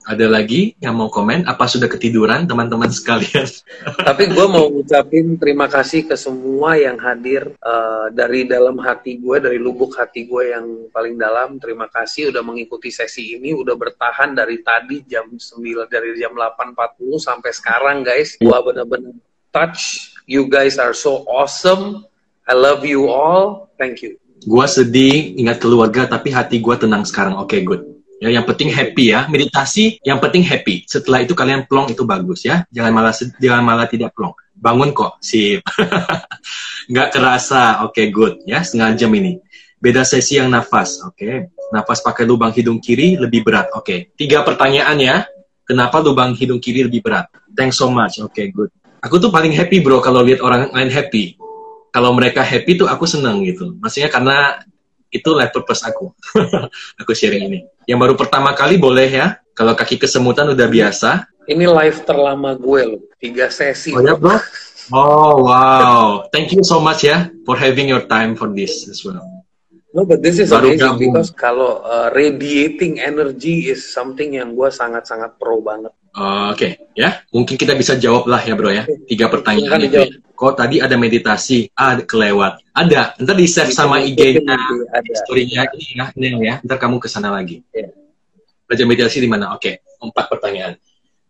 Ada 0.06 0.30
lagi 0.30 0.78
yang 0.78 0.94
mau 0.94 1.10
komen? 1.10 1.50
Apa 1.50 1.66
sudah 1.66 1.90
ketiduran 1.90 2.46
teman-teman 2.46 2.86
sekalian? 2.94 3.50
Tapi 4.08 4.30
gue 4.30 4.46
mau 4.46 4.70
ucapin 4.70 5.34
terima 5.34 5.66
kasih 5.66 6.06
ke 6.06 6.14
semua 6.14 6.78
yang 6.78 6.94
hadir 7.02 7.50
uh, 7.58 8.06
dari 8.14 8.46
dalam 8.46 8.78
hati 8.78 9.18
gue, 9.18 9.42
dari 9.42 9.58
lubuk 9.58 9.98
hati 9.98 10.30
gue 10.30 10.54
yang 10.54 10.86
paling 10.94 11.18
dalam. 11.18 11.58
Terima 11.58 11.90
kasih 11.90 12.30
udah 12.30 12.46
mengikuti 12.46 12.94
sesi 12.94 13.34
ini, 13.34 13.50
udah 13.50 13.74
bertahan 13.74 14.30
dari 14.30 14.62
tadi 14.62 15.02
jam 15.10 15.26
9 15.26 15.90
dari 15.90 16.14
jam 16.22 16.30
8.40 16.38 17.18
sampai 17.18 17.50
sekarang 17.50 18.06
guys. 18.06 18.38
Gue 18.38 18.58
bener-bener 18.62 19.10
touch. 19.50 20.14
You 20.30 20.46
guys 20.46 20.78
are 20.78 20.94
so 20.94 21.26
awesome. 21.26 22.06
I 22.46 22.54
love 22.54 22.86
you 22.86 23.10
all. 23.10 23.74
Thank 23.74 24.06
you. 24.06 24.22
Gua 24.46 24.68
sedih 24.68 25.34
ingat 25.34 25.58
keluarga 25.58 26.06
tapi 26.06 26.30
hati 26.30 26.62
gua 26.62 26.78
tenang 26.78 27.02
sekarang. 27.08 27.40
Oke, 27.40 27.58
okay, 27.58 27.60
good. 27.64 27.95
Ya, 28.16 28.32
yang 28.32 28.48
penting 28.48 28.72
happy 28.72 29.12
ya. 29.12 29.28
Meditasi 29.28 30.00
yang 30.00 30.18
penting 30.18 30.40
happy. 30.40 30.88
Setelah 30.88 31.20
itu 31.20 31.36
kalian 31.36 31.68
plong 31.68 31.92
itu 31.92 32.02
bagus 32.08 32.48
ya. 32.48 32.64
Jangan 32.72 32.92
malah 32.92 33.14
jangan 33.14 33.62
malah 33.62 33.86
tidak 33.86 34.16
plong. 34.16 34.32
Bangun 34.56 34.96
kok, 34.96 35.20
sip. 35.20 35.60
Nggak 36.90 37.08
kerasa. 37.12 37.84
Oke, 37.84 38.00
okay, 38.00 38.06
good 38.08 38.34
ya. 38.48 38.64
Setengah 38.64 38.96
jam 38.96 39.12
ini. 39.12 39.36
Beda 39.76 40.02
sesi 40.08 40.40
yang 40.40 40.48
nafas. 40.48 41.04
Oke. 41.04 41.20
Okay. 41.20 41.36
Nafas 41.76 42.00
pakai 42.00 42.24
lubang 42.24 42.54
hidung 42.56 42.80
kiri 42.80 43.20
lebih 43.20 43.44
berat. 43.44 43.68
Oke. 43.76 43.84
Okay. 43.84 43.98
Tiga 44.16 44.40
pertanyaan 44.40 44.96
ya. 44.96 45.16
Kenapa 45.66 46.00
lubang 46.00 46.32
hidung 46.32 46.62
kiri 46.62 46.88
lebih 46.88 47.04
berat? 47.04 47.28
Thanks 47.52 47.76
so 47.76 47.92
much. 47.92 48.16
Oke, 48.22 48.32
okay, 48.32 48.46
good 48.48 48.72
aku 49.06 49.22
tuh 49.22 49.30
paling 49.30 49.54
happy 49.54 49.78
bro 49.78 50.02
kalau 50.02 50.26
lihat 50.26 50.42
orang 50.42 50.66
lain 50.74 50.90
happy 50.90 51.38
kalau 51.94 52.10
mereka 52.10 52.42
happy 52.42 52.74
tuh 52.74 52.90
aku 52.90 53.06
seneng 53.06 53.46
gitu 53.46 53.78
maksudnya 53.78 54.10
karena 54.10 54.58
itu 55.10 55.30
life 55.32 55.52
purpose 55.54 55.86
aku. 55.86 56.12
Aku 57.02 57.12
sharing 57.14 57.46
ini. 57.48 57.60
Yang 57.86 57.98
baru 58.02 58.14
pertama 58.18 58.52
kali 58.52 58.76
boleh 58.76 59.08
ya. 59.08 59.26
Kalau 59.56 59.72
kaki 59.72 59.96
kesemutan 59.96 60.52
udah 60.52 60.68
biasa. 60.68 61.24
Ini 61.46 61.64
live 61.64 62.02
terlama 62.04 62.58
gue 62.58 62.80
loh. 62.84 63.02
Tiga 63.16 63.48
sesi. 63.48 63.94
Oh 63.94 64.02
ya 64.02 64.18
bro? 64.18 64.36
Oh 64.92 65.46
wow. 65.46 66.26
Thank 66.30 66.52
you 66.54 66.62
so 66.66 66.78
much 66.82 67.06
ya 67.06 67.30
for 67.46 67.56
having 67.56 67.88
your 67.88 68.04
time 68.06 68.34
for 68.34 68.50
this 68.50 68.86
as 68.90 69.02
well. 69.06 69.22
No, 69.96 70.04
but 70.04 70.20
this 70.20 70.36
is 70.36 70.52
Baru 70.52 70.76
amazing 70.76 70.92
gabung. 70.92 71.00
because 71.08 71.32
kalau 71.32 71.80
uh, 71.80 72.12
radiating 72.12 73.00
energy 73.00 73.72
is 73.72 73.88
something 73.88 74.36
yang 74.36 74.52
gue 74.52 74.68
sangat-sangat 74.68 75.40
pro 75.40 75.64
banget. 75.64 75.88
Uh, 76.16 76.48
Oke, 76.56 76.56
okay. 76.56 76.72
ya. 76.96 77.20
Mungkin 77.28 77.60
kita 77.60 77.76
bisa 77.76 78.00
jawab 78.00 78.24
lah 78.24 78.40
ya 78.40 78.56
bro 78.56 78.72
ya. 78.72 78.88
Tiga 79.04 79.28
pertanyaan 79.28 79.84
itu. 79.84 80.00
Ya. 80.00 80.08
Kok 80.32 80.56
tadi 80.56 80.80
ada 80.80 80.96
meditasi? 80.96 81.68
Ah, 81.76 82.00
kelewat. 82.00 82.64
Ada. 82.72 83.20
Ntar 83.20 83.36
di 83.36 83.44
save 83.44 83.72
sama 83.72 84.00
IG-nya, 84.00 84.56
historinya 85.04 85.68
ini 85.76 85.86
ya, 85.92 86.04
ini 86.16 86.40
ya. 86.48 86.54
Ntar 86.64 86.80
kamu 86.80 87.00
ke 87.00 87.08
sana 87.12 87.28
lagi. 87.32 87.60
Yeah. 87.72 87.92
Belajar 88.64 88.84
meditasi 88.88 89.20
di 89.20 89.28
mana? 89.28 89.52
Oke, 89.52 89.76
okay. 89.80 90.00
empat 90.00 90.24
pertanyaan. 90.32 90.80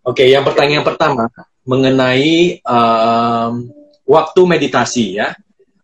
Oke, 0.07 0.23
okay, 0.23 0.27
yang 0.31 0.47
pertanyaan 0.47 0.87
pertama 0.87 1.27
mengenai 1.67 2.63
um, 2.63 3.67
waktu 4.07 4.41
meditasi 4.47 5.19
ya 5.19 5.35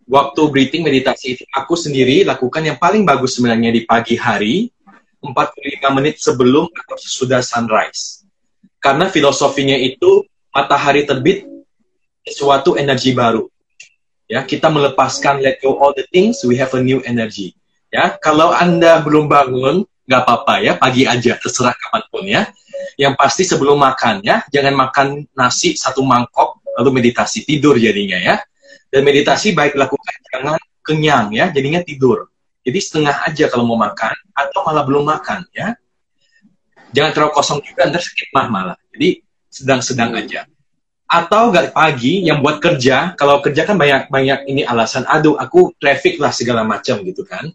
waktu 0.06 0.42
breathing 0.50 0.86
meditasi 0.86 1.34
itu 1.34 1.44
aku 1.50 1.74
sendiri 1.74 2.22
lakukan 2.22 2.62
yang 2.62 2.78
paling 2.78 3.02
bagus 3.02 3.38
sebenarnya 3.38 3.74
di 3.74 3.82
pagi 3.82 4.14
hari 4.14 4.70
45 5.22 5.96
menit 5.98 6.18
sebelum 6.18 6.66
atau 6.66 6.96
sesudah 6.98 7.38
sunrise. 7.42 8.21
Karena 8.82 9.06
filosofinya 9.06 9.78
itu 9.78 10.26
matahari 10.50 11.06
terbit 11.06 11.46
suatu 12.26 12.74
energi 12.74 13.14
baru. 13.14 13.46
Ya, 14.26 14.42
kita 14.42 14.66
melepaskan 14.72 15.38
let 15.38 15.62
go 15.62 15.78
all 15.78 15.94
the 15.94 16.02
things, 16.10 16.42
we 16.42 16.58
have 16.58 16.72
a 16.74 16.80
new 16.82 16.98
energy. 17.06 17.54
Ya, 17.94 18.16
kalau 18.18 18.50
Anda 18.50 18.98
belum 19.04 19.30
bangun, 19.30 19.86
nggak 20.08 20.22
apa-apa 20.26 20.54
ya, 20.64 20.72
pagi 20.74 21.06
aja, 21.06 21.38
terserah 21.38 21.76
kapan 21.76 22.02
pun 22.10 22.24
ya. 22.26 22.42
Yang 22.98 23.14
pasti 23.14 23.42
sebelum 23.46 23.78
makan 23.78 24.24
ya, 24.24 24.42
jangan 24.50 24.74
makan 24.74 25.06
nasi 25.36 25.78
satu 25.78 26.02
mangkok 26.02 26.58
lalu 26.72 27.04
meditasi 27.04 27.44
tidur 27.44 27.76
jadinya 27.76 28.16
ya 28.16 28.40
dan 28.92 29.00
meditasi 29.04 29.56
baik 29.56 29.72
dilakukan 29.72 30.14
jangan 30.28 30.60
kenyang 30.84 31.26
ya, 31.32 31.48
jadinya 31.48 31.80
tidur. 31.80 32.28
Jadi 32.62 32.78
setengah 32.78 33.24
aja 33.24 33.48
kalau 33.48 33.64
mau 33.66 33.80
makan 33.80 34.14
atau 34.36 34.60
malah 34.68 34.84
belum 34.84 35.04
makan 35.08 35.48
ya. 35.56 35.74
Jangan 36.92 37.10
terlalu 37.16 37.32
kosong 37.32 37.60
juga, 37.64 37.88
ntar 37.88 38.00
sakit 38.04 38.28
mah 38.36 38.46
malah. 38.52 38.76
Jadi 38.92 39.20
sedang-sedang 39.48 40.12
aja. 40.16 40.44
Atau 41.08 41.52
gak 41.52 41.76
pagi 41.76 42.24
yang 42.24 42.40
buat 42.40 42.56
kerja, 42.56 43.12
kalau 43.20 43.44
kerja 43.44 43.68
kan 43.68 43.76
banyak-banyak 43.76 44.48
ini 44.48 44.64
alasan, 44.64 45.04
aduh 45.04 45.36
aku 45.36 45.76
traffic 45.76 46.16
lah 46.16 46.32
segala 46.32 46.64
macam 46.64 47.04
gitu 47.04 47.24
kan. 47.28 47.52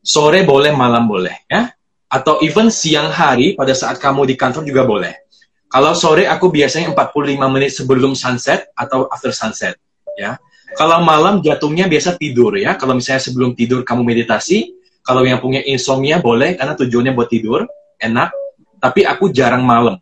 Sore 0.00 0.40
boleh, 0.40 0.72
malam 0.72 1.04
boleh 1.04 1.44
ya. 1.52 1.68
Atau 2.08 2.40
even 2.40 2.72
siang 2.72 3.12
hari 3.12 3.52
pada 3.52 3.76
saat 3.76 4.00
kamu 4.00 4.24
di 4.24 4.34
kantor 4.40 4.64
juga 4.64 4.88
boleh. 4.88 5.28
Kalau 5.68 5.92
sore 5.92 6.24
aku 6.24 6.48
biasanya 6.48 6.96
45 6.96 7.52
menit 7.52 7.76
sebelum 7.76 8.16
sunset 8.16 8.72
atau 8.72 9.04
after 9.12 9.36
sunset 9.36 9.76
ya. 10.16 10.40
Kalau 10.72 11.04
malam 11.04 11.44
jatuhnya 11.44 11.84
biasa 11.84 12.16
tidur 12.16 12.56
ya. 12.56 12.80
Kalau 12.80 12.96
misalnya 12.96 13.20
sebelum 13.20 13.52
tidur 13.52 13.84
kamu 13.84 14.00
meditasi, 14.00 14.72
kalau 15.04 15.28
yang 15.28 15.44
punya 15.44 15.60
insomnia 15.64 16.24
boleh 16.24 16.56
karena 16.56 16.72
tujuannya 16.72 17.12
buat 17.12 17.28
tidur, 17.28 17.68
enak. 18.00 18.32
Tapi 18.78 19.02
aku 19.02 19.34
jarang 19.34 19.66
malam 19.66 19.98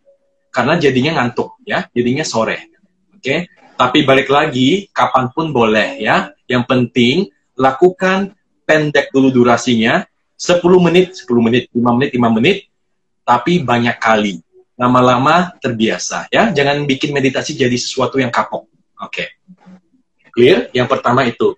karena 0.53 0.81
jadinya 0.81 1.21
ngantuk 1.21 1.61
ya, 1.69 1.85
jadinya 1.93 2.25
sore. 2.25 2.73
Oke. 3.13 3.21
Okay? 3.21 3.39
Tapi 3.77 4.09
balik 4.09 4.33
lagi, 4.33 4.89
kapan 4.89 5.29
pun 5.37 5.53
boleh 5.53 6.01
ya. 6.01 6.33
Yang 6.49 6.65
penting 6.65 7.17
lakukan 7.61 8.33
pendek 8.65 9.13
dulu 9.13 9.29
durasinya, 9.29 10.01
10 10.37 10.65
menit, 10.81 11.13
10 11.13 11.45
menit, 11.45 11.69
5 11.77 11.97
menit, 11.97 12.11
5 12.17 12.37
menit, 12.41 12.59
tapi 13.21 13.61
banyak 13.61 13.97
kali. 14.01 14.41
Lama-lama 14.77 15.57
terbiasa 15.61 16.29
ya. 16.33 16.53
Jangan 16.53 16.85
bikin 16.89 17.13
meditasi 17.13 17.57
jadi 17.57 17.77
sesuatu 17.77 18.17
yang 18.17 18.33
kapok. 18.33 18.69
Oke. 19.01 19.13
Okay. 19.13 19.29
Clear? 20.33 20.69
Yang 20.77 20.89
pertama 20.93 21.25
itu. 21.25 21.57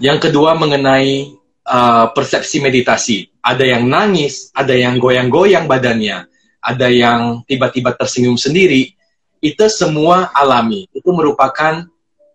Yang 0.00 0.28
kedua 0.28 0.56
mengenai 0.56 1.32
uh, 1.70 2.10
persepsi 2.10 2.58
meditasi. 2.58 3.30
Ada 3.38 3.78
yang 3.78 3.86
nangis, 3.86 4.50
ada 4.50 4.74
yang 4.74 4.98
goyang-goyang 4.98 5.70
badannya, 5.70 6.26
ada 6.58 6.88
yang 6.90 7.46
tiba-tiba 7.46 7.94
tersenyum 7.94 8.34
sendiri. 8.34 8.92
Itu 9.40 9.70
semua 9.70 10.34
alami. 10.34 10.90
Itu 10.90 11.14
merupakan 11.14 11.86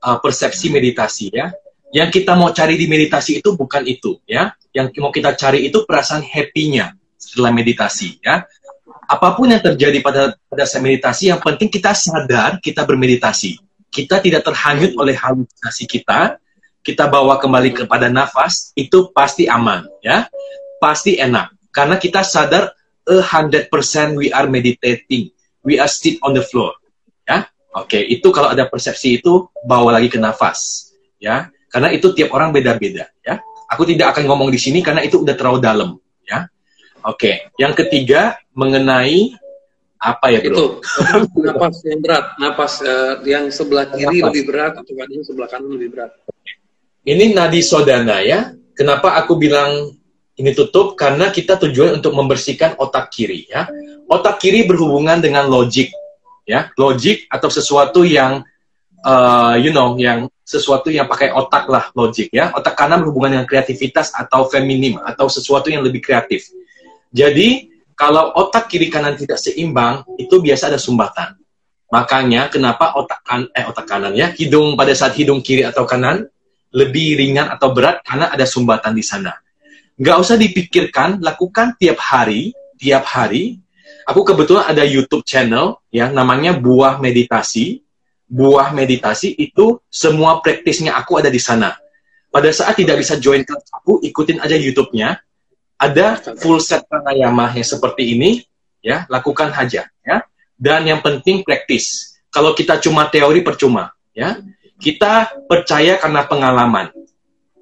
uh, 0.02 0.18
persepsi 0.24 0.72
meditasi 0.72 1.36
ya. 1.36 1.52
Yang 1.94 2.24
kita 2.24 2.34
mau 2.34 2.50
cari 2.50 2.80
di 2.80 2.90
meditasi 2.90 3.44
itu 3.44 3.54
bukan 3.54 3.86
itu 3.86 4.18
ya. 4.26 4.56
Yang 4.74 4.98
mau 5.04 5.14
kita 5.14 5.38
cari 5.38 5.70
itu 5.70 5.86
perasaan 5.86 6.26
happy-nya 6.26 6.98
setelah 7.20 7.54
meditasi 7.54 8.18
ya. 8.24 8.48
Apa 9.06 9.38
pun 9.38 9.54
yang 9.54 9.62
terjadi 9.62 10.02
pada 10.02 10.34
pada 10.50 10.66
saat 10.66 10.82
meditasi, 10.82 11.30
yang 11.30 11.38
penting 11.38 11.70
kita 11.70 11.94
sadar 11.94 12.58
kita 12.58 12.82
bermeditasi 12.90 13.62
kita 13.96 14.20
tidak 14.20 14.44
terhanyut 14.44 14.92
oleh 15.00 15.16
halusinasi 15.16 15.88
kita, 15.88 16.36
kita 16.86 17.10
bawa 17.10 17.42
kembali 17.42 17.74
kepada 17.74 18.14
nafas, 18.14 18.70
itu 18.78 19.10
pasti 19.10 19.50
aman, 19.50 19.90
ya. 20.06 20.30
Pasti 20.78 21.18
enak. 21.18 21.74
Karena 21.74 21.98
kita 21.98 22.22
sadar 22.22 22.70
a 23.10 23.18
hundred 23.26 23.74
percent 23.74 24.14
we 24.14 24.30
are 24.30 24.46
meditating. 24.46 25.34
We 25.66 25.82
are 25.82 25.90
sit 25.90 26.22
on 26.22 26.38
the 26.38 26.46
floor. 26.46 26.78
Ya. 27.26 27.50
Oke, 27.74 27.98
okay. 27.98 28.02
itu 28.06 28.30
kalau 28.30 28.54
ada 28.54 28.70
persepsi 28.70 29.18
itu 29.18 29.50
bawa 29.66 29.98
lagi 29.98 30.14
ke 30.14 30.22
nafas, 30.22 30.94
ya. 31.18 31.50
Karena 31.74 31.90
itu 31.90 32.14
tiap 32.14 32.30
orang 32.38 32.54
beda-beda, 32.54 33.10
ya. 33.26 33.42
Aku 33.74 33.82
tidak 33.90 34.14
akan 34.14 34.30
ngomong 34.30 34.54
di 34.54 34.62
sini 34.62 34.86
karena 34.86 35.02
itu 35.02 35.26
udah 35.26 35.34
terlalu 35.34 35.60
dalam, 35.60 35.90
ya. 36.22 36.46
Oke, 37.02 37.18
okay. 37.18 37.36
yang 37.58 37.74
ketiga 37.74 38.38
mengenai 38.54 39.34
apa 40.06 40.26
ya 40.30 40.40
bro? 40.46 40.54
Itu 40.54 40.66
napas 41.50 41.82
yang 41.82 42.00
berat, 42.06 42.26
napas 42.38 42.74
uh, 42.86 43.14
yang 43.26 43.50
sebelah 43.50 43.90
kiri 43.90 44.22
napas. 44.22 44.28
lebih 44.30 44.44
berat 44.46 44.74
atau 44.78 44.94
yang 44.94 45.26
sebelah 45.26 45.50
kanan 45.50 45.74
lebih 45.74 45.90
berat. 45.98 46.14
Ini 47.06 47.38
nadi 47.38 47.62
sodana 47.62 48.18
ya. 48.26 48.50
Kenapa 48.74 49.14
aku 49.14 49.38
bilang 49.38 49.94
ini 50.36 50.52
tutup? 50.58 50.98
Karena 50.98 51.30
kita 51.30 51.62
tujuan 51.62 52.02
untuk 52.02 52.18
membersihkan 52.18 52.82
otak 52.82 53.14
kiri 53.14 53.46
ya. 53.46 53.70
Otak 54.10 54.42
kiri 54.42 54.66
berhubungan 54.66 55.22
dengan 55.22 55.46
logik 55.46 55.94
ya, 56.50 56.74
logik 56.74 57.30
atau 57.30 57.50
sesuatu 57.54 58.02
yang 58.02 58.42
uh, 59.06 59.56
you 59.62 59.70
know, 59.70 59.94
yang 60.02 60.26
sesuatu 60.42 60.90
yang 60.90 61.06
pakai 61.06 61.30
otak 61.30 61.70
lah, 61.70 61.94
logik 61.94 62.34
ya. 62.34 62.50
Otak 62.58 62.74
kanan 62.74 63.06
berhubungan 63.06 63.38
dengan 63.38 63.48
kreativitas 63.48 64.10
atau 64.10 64.50
feminim 64.50 64.98
atau 64.98 65.30
sesuatu 65.30 65.70
yang 65.70 65.86
lebih 65.86 66.02
kreatif. 66.02 66.50
Jadi 67.14 67.70
kalau 67.94 68.34
otak 68.34 68.66
kiri 68.68 68.90
kanan 68.90 69.14
tidak 69.14 69.38
seimbang, 69.38 70.04
itu 70.18 70.42
biasa 70.42 70.74
ada 70.74 70.82
sumbatan. 70.82 71.38
Makanya 71.94 72.50
kenapa 72.50 72.98
otak 72.98 73.22
kan 73.22 73.46
eh 73.54 73.62
otak 73.62 73.86
kanan 73.86 74.18
ya, 74.18 74.34
hidung 74.34 74.74
pada 74.74 74.92
saat 74.98 75.14
hidung 75.14 75.40
kiri 75.46 75.62
atau 75.62 75.86
kanan 75.86 76.26
lebih 76.76 77.16
ringan 77.16 77.48
atau 77.48 77.72
berat 77.72 78.04
karena 78.04 78.36
ada 78.36 78.44
sumbatan 78.44 78.92
di 78.92 79.02
sana. 79.02 79.32
Nggak 79.96 80.18
usah 80.20 80.36
dipikirkan, 80.36 81.24
lakukan 81.24 81.80
tiap 81.80 82.04
hari, 82.04 82.52
tiap 82.76 83.08
hari. 83.08 83.64
Aku 84.06 84.28
kebetulan 84.28 84.68
ada 84.68 84.84
YouTube 84.84 85.24
channel 85.24 85.80
ya, 85.88 86.12
namanya 86.12 86.54
Buah 86.54 87.00
Meditasi 87.00 87.86
buah 88.26 88.74
meditasi 88.74 89.38
itu 89.38 89.80
semua 89.88 90.42
praktisnya 90.42 90.98
aku 90.98 91.22
ada 91.22 91.30
di 91.30 91.38
sana. 91.38 91.78
Pada 92.34 92.52
saat 92.52 92.76
tidak 92.76 93.00
bisa 93.00 93.16
join 93.16 93.48
kelas 93.48 93.64
aku, 93.72 94.04
ikutin 94.04 94.44
aja 94.44 94.58
YouTube-nya. 94.60 95.24
Ada 95.76 96.36
full 96.40 96.60
set 96.60 96.84
pranayama 96.88 97.52
yang 97.56 97.68
seperti 97.68 98.16
ini, 98.16 98.44
ya 98.84 99.08
lakukan 99.08 99.56
aja, 99.56 99.88
ya. 100.04 100.18
Dan 100.56 100.88
yang 100.88 101.00
penting 101.04 101.44
praktis. 101.44 102.16
Kalau 102.32 102.52
kita 102.52 102.80
cuma 102.84 103.08
teori 103.08 103.40
percuma, 103.40 103.92
ya. 104.12 104.40
Kita 104.76 105.46
percaya 105.48 105.98
karena 105.98 106.28
pengalaman. 106.28 106.92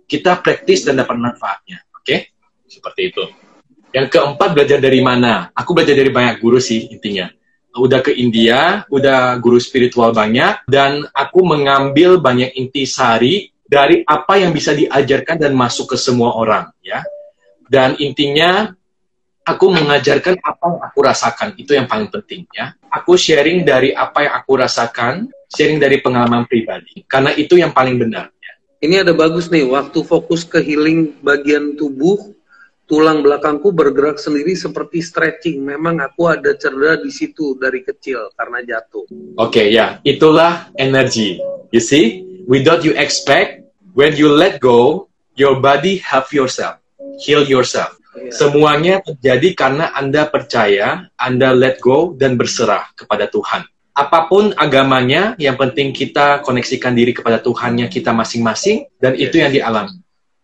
Kita 0.09 0.41
praktis 0.41 0.85
dan 0.85 0.99
dapat 0.99 1.17
manfaatnya, 1.17 1.85
oke? 1.93 2.03
Okay? 2.03 2.19
Seperti 2.67 3.01
itu. 3.13 3.23
Yang 3.93 4.17
keempat 4.17 4.49
belajar 4.57 4.81
dari 4.81 4.99
mana? 4.99 5.53
Aku 5.53 5.77
belajar 5.77 5.93
dari 5.93 6.09
banyak 6.09 6.41
guru 6.41 6.57
sih 6.57 6.89
intinya 6.89 7.29
udah 7.73 8.05
ke 8.05 8.13
India, 8.13 8.85
udah 8.89 9.37
guru 9.41 9.57
spiritual 9.57 10.13
banyak, 10.13 10.61
dan 10.69 11.09
aku 11.09 11.41
mengambil 11.41 12.21
banyak 12.21 12.53
intisari 12.53 13.49
dari 13.65 14.05
apa 14.05 14.37
yang 14.37 14.53
bisa 14.53 14.77
diajarkan 14.77 15.41
dan 15.41 15.57
masuk 15.57 15.93
ke 15.93 15.97
semua 15.97 16.37
orang, 16.37 16.69
ya. 16.85 17.01
Dan 17.65 17.97
intinya, 17.97 18.69
aku 19.41 19.73
mengajarkan 19.73 20.37
apa 20.37 20.63
yang 20.69 20.81
aku 20.85 20.99
rasakan, 21.01 21.49
itu 21.57 21.73
yang 21.73 21.89
paling 21.89 22.13
penting, 22.13 22.45
ya. 22.53 22.77
Aku 22.93 23.17
sharing 23.17 23.65
dari 23.65 23.89
apa 23.89 24.29
yang 24.29 24.33
aku 24.37 24.53
rasakan, 24.61 25.25
sharing 25.53 25.77
dari 25.77 26.01
pengalaman 26.01 26.49
pribadi, 26.49 27.05
karena 27.05 27.31
itu 27.37 27.55
yang 27.55 27.71
paling 27.71 28.01
benar. 28.01 28.33
Ini 28.83 28.99
ada 28.99 29.15
bagus 29.15 29.47
nih, 29.47 29.63
waktu 29.63 30.03
fokus 30.03 30.43
ke 30.43 30.59
healing 30.59 31.15
bagian 31.23 31.79
tubuh, 31.79 32.19
tulang 32.83 33.23
belakangku 33.23 33.71
bergerak 33.71 34.19
sendiri 34.19 34.59
seperti 34.59 34.99
stretching. 34.99 35.63
Memang 35.63 36.03
aku 36.03 36.27
ada 36.27 36.51
cedera 36.51 36.99
di 36.99 37.07
situ 37.07 37.55
dari 37.55 37.79
kecil 37.79 38.35
karena 38.35 38.59
jatuh. 38.59 39.07
Oke 39.39 39.63
okay, 39.63 39.65
ya, 39.71 40.03
itulah 40.03 40.67
energi. 40.75 41.39
You 41.71 41.79
see, 41.79 42.27
without 42.43 42.83
you 42.83 42.91
expect, 42.99 43.63
when 43.95 44.19
you 44.19 44.27
let 44.27 44.59
go, 44.59 45.07
your 45.39 45.63
body 45.63 46.03
help 46.03 46.35
yourself, 46.35 46.83
heal 47.23 47.47
yourself. 47.47 47.95
Yeah. 48.13 48.35
Semuanya 48.35 48.95
terjadi 49.01 49.57
karena 49.57 49.95
Anda 49.95 50.29
percaya, 50.29 51.09
Anda 51.17 51.55
let 51.55 51.81
go 51.81 52.13
dan 52.13 52.37
berserah 52.37 52.93
kepada 52.93 53.25
Tuhan. 53.31 53.65
Apa 53.93 54.25
pun 54.25 54.49
agamanya, 54.57 55.37
yang 55.37 55.53
penting 55.53 55.93
kita 55.93 56.41
koneksikan 56.41 56.97
diri 56.97 57.13
kepada 57.13 57.37
Tuhannya 57.37 57.85
kita 57.93 58.09
masing-masing 58.09 58.89
dan 58.97 59.13
itu 59.13 59.37
yang 59.37 59.53
dialami 59.53 60.03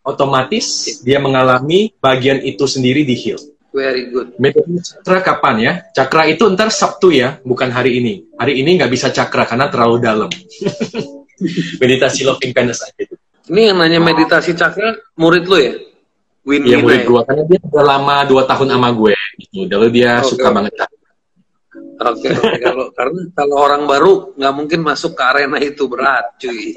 otomatis 0.09 0.99
dia 1.05 1.21
mengalami 1.21 1.93
bagian 1.99 2.41
itu 2.41 2.65
sendiri 2.65 3.05
di 3.05 3.13
heal. 3.13 3.39
Very 3.69 4.09
good. 4.09 4.33
Metode 4.41 4.81
cakra 4.81 5.21
kapan 5.21 5.55
ya? 5.61 5.73
Cakra 5.93 6.25
itu 6.25 6.41
ntar 6.49 6.73
Sabtu 6.73 7.13
ya, 7.13 7.37
bukan 7.45 7.69
hari 7.69 8.01
ini. 8.01 8.25
Hari 8.33 8.57
ini 8.57 8.81
nggak 8.81 8.89
bisa 8.89 9.13
cakra 9.13 9.45
karena 9.45 9.69
terlalu 9.69 9.97
dalam. 10.01 10.31
meditasi 11.81 12.25
loving 12.25 12.51
kindness 12.51 12.81
aja 12.81 12.97
itu. 12.97 13.15
Ini 13.49 13.71
yang 13.71 13.77
nanya 13.77 14.01
meditasi 14.01 14.57
cakra, 14.57 14.97
murid 15.13 15.45
lo 15.45 15.57
ya? 15.61 15.73
Win 16.49 16.65
Iya 16.65 16.81
murid 16.81 17.05
gue, 17.05 17.21
karena 17.29 17.43
dia 17.45 17.59
udah 17.61 17.85
lama 17.85 18.15
dua 18.25 18.43
tahun 18.49 18.73
sama 18.73 18.89
gue. 18.89 19.13
Gitu. 19.37 19.69
Lalu 19.69 19.89
dia 19.93 20.17
okay. 20.17 20.33
suka 20.33 20.49
banget 20.49 20.73
Oke, 21.99 22.31
okay, 22.31 22.31
okay. 22.31 22.63
kalau 22.63 22.85
karena 22.95 23.21
kalau 23.35 23.55
orang 23.59 23.83
baru 23.83 24.31
nggak 24.39 24.53
mungkin 24.55 24.79
masuk 24.87 25.19
ke 25.19 25.23
arena 25.27 25.59
itu 25.59 25.83
berat, 25.91 26.39
cuy. 26.39 26.71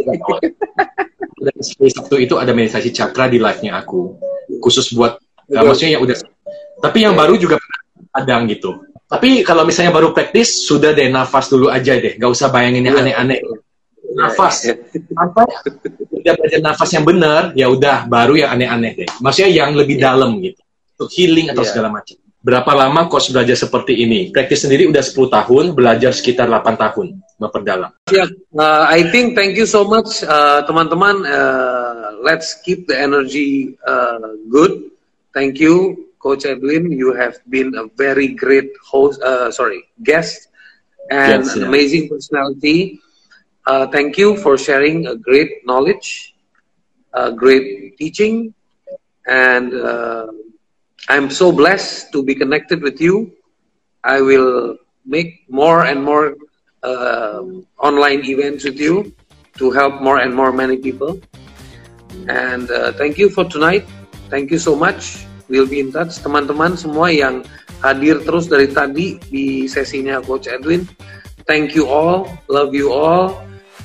dan 1.38 1.56
Sabtu 1.62 2.18
itu 2.18 2.34
ada 2.42 2.50
meditasi 2.50 2.90
cakra 2.90 3.30
di 3.30 3.38
live-nya 3.38 3.78
aku. 3.78 4.18
Khusus 4.58 4.90
buat 4.90 5.22
uh, 5.54 5.62
maksudnya 5.62 5.94
yang 5.94 6.02
udah. 6.02 6.18
Tapi 6.82 6.98
yang 7.06 7.14
baru 7.14 7.38
juga 7.38 7.54
ada 8.10 8.34
gitu. 8.50 8.82
Tapi 9.06 9.46
kalau 9.46 9.62
misalnya 9.62 9.94
baru 9.94 10.10
praktis 10.10 10.66
sudah 10.66 10.90
deh 10.90 11.06
nafas 11.06 11.46
dulu 11.46 11.70
aja 11.70 11.94
deh. 11.94 12.18
Nggak 12.18 12.30
usah 12.34 12.50
bayangin 12.50 12.90
yang 12.90 12.98
iya. 12.98 13.02
aneh-aneh. 13.06 13.38
Nafas. 14.18 14.74
Apa? 15.14 15.46
Udah 16.18 16.34
belajar 16.34 16.58
nafas 16.58 16.90
yang 16.98 17.06
benar 17.06 17.54
ya 17.54 17.70
udah 17.70 18.10
baru 18.10 18.42
yang 18.42 18.58
aneh-aneh 18.58 18.98
deh. 18.98 19.08
Maksudnya 19.22 19.54
yang 19.54 19.70
lebih 19.78 20.02
yeah. 20.02 20.18
dalam 20.18 20.34
gitu. 20.42 20.58
Untuk 20.98 21.14
healing 21.14 21.54
atau 21.54 21.62
yeah. 21.62 21.70
segala 21.70 21.88
macam 21.94 22.18
Berapa 22.42 22.74
lama 22.74 23.06
coach 23.06 23.30
belajar 23.30 23.54
seperti 23.54 24.02
ini? 24.02 24.34
Praktis 24.34 24.66
sendiri 24.66 24.90
udah 24.90 24.98
10 24.98 25.30
tahun, 25.30 25.64
belajar 25.78 26.10
sekitar 26.10 26.50
8 26.50 26.74
tahun 26.74 27.22
memperdalam. 27.38 27.94
Yeah, 28.10 28.26
uh, 28.58 28.90
I 28.90 29.06
think 29.14 29.38
thank 29.38 29.54
you 29.54 29.62
so 29.62 29.86
much 29.86 30.26
uh, 30.26 30.66
teman-teman. 30.66 31.22
Uh, 31.22 32.18
let's 32.26 32.58
keep 32.66 32.90
the 32.90 32.98
energy 32.98 33.78
uh, 33.86 34.34
good. 34.50 34.90
Thank 35.30 35.62
you 35.62 36.10
Coach 36.22 36.46
Edwin. 36.46 36.90
You 36.90 37.14
have 37.14 37.38
been 37.50 37.74
a 37.74 37.86
very 37.98 38.28
great 38.34 38.70
host, 38.82 39.20
uh, 39.22 39.50
sorry, 39.50 39.82
guest 40.02 40.48
and 41.10 41.42
yes, 41.44 41.54
an 41.54 41.62
yeah. 41.62 41.68
amazing 41.68 42.08
personality. 42.08 43.00
Uh, 43.66 43.86
thank 43.86 44.18
you 44.18 44.36
for 44.38 44.58
sharing 44.58 45.06
a 45.06 45.16
great 45.16 45.66
knowledge, 45.66 46.34
a 47.12 47.32
great 47.32 47.98
teaching, 47.98 48.54
and 49.26 49.74
uh, 49.74 50.26
I'm 51.08 51.30
so 51.30 51.50
blessed 51.50 52.12
to 52.12 52.22
be 52.22 52.34
connected 52.34 52.82
with 52.82 53.00
you. 53.00 53.32
I 54.04 54.20
will 54.20 54.78
make 55.06 55.46
more 55.48 55.84
and 55.84 56.02
more 56.02 56.36
uh, 56.82 57.42
online 57.78 58.24
events 58.24 58.64
with 58.64 58.78
you 58.78 59.14
to 59.58 59.70
help 59.70 60.00
more 60.00 60.18
and 60.18 60.34
more 60.34 60.52
many 60.52 60.76
people. 60.76 61.20
And 62.28 62.70
uh, 62.70 62.92
thank 62.92 63.18
you 63.18 63.30
for 63.30 63.44
tonight. 63.44 63.86
Thank 64.30 64.50
you 64.50 64.58
so 64.58 64.76
much. 64.76 65.26
We'll 65.48 65.66
be 65.66 65.80
in 65.80 65.90
touch. 65.90 66.22
Teman-teman 66.22 66.78
semua 66.78 67.10
yang 67.10 67.42
hadir 67.82 68.22
terus 68.22 68.46
dari 68.46 68.70
tadi 68.70 69.18
di 69.26 69.66
sesinya 69.66 70.22
Coach 70.22 70.46
Edwin. 70.46 70.86
Thank 71.50 71.74
you 71.74 71.90
all. 71.90 72.30
Love 72.46 72.72
you 72.72 72.94
all. 72.94 73.42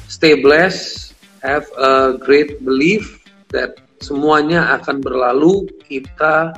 Stay 0.08 0.38
blessed. 0.38 1.18
Have 1.42 1.66
a 1.78 2.16
great 2.16 2.62
belief 2.62 3.26
that 3.50 3.82
semuanya 4.00 4.78
akan 4.78 5.02
berlalu. 5.02 5.66
Kita 5.84 6.54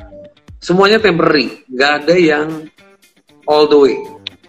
semuanya 0.60 1.00
temporary 1.00 1.64
nggak 1.72 1.92
ada 2.04 2.16
yang 2.20 2.48
all 3.48 3.66
the 3.66 3.80
way 3.80 3.96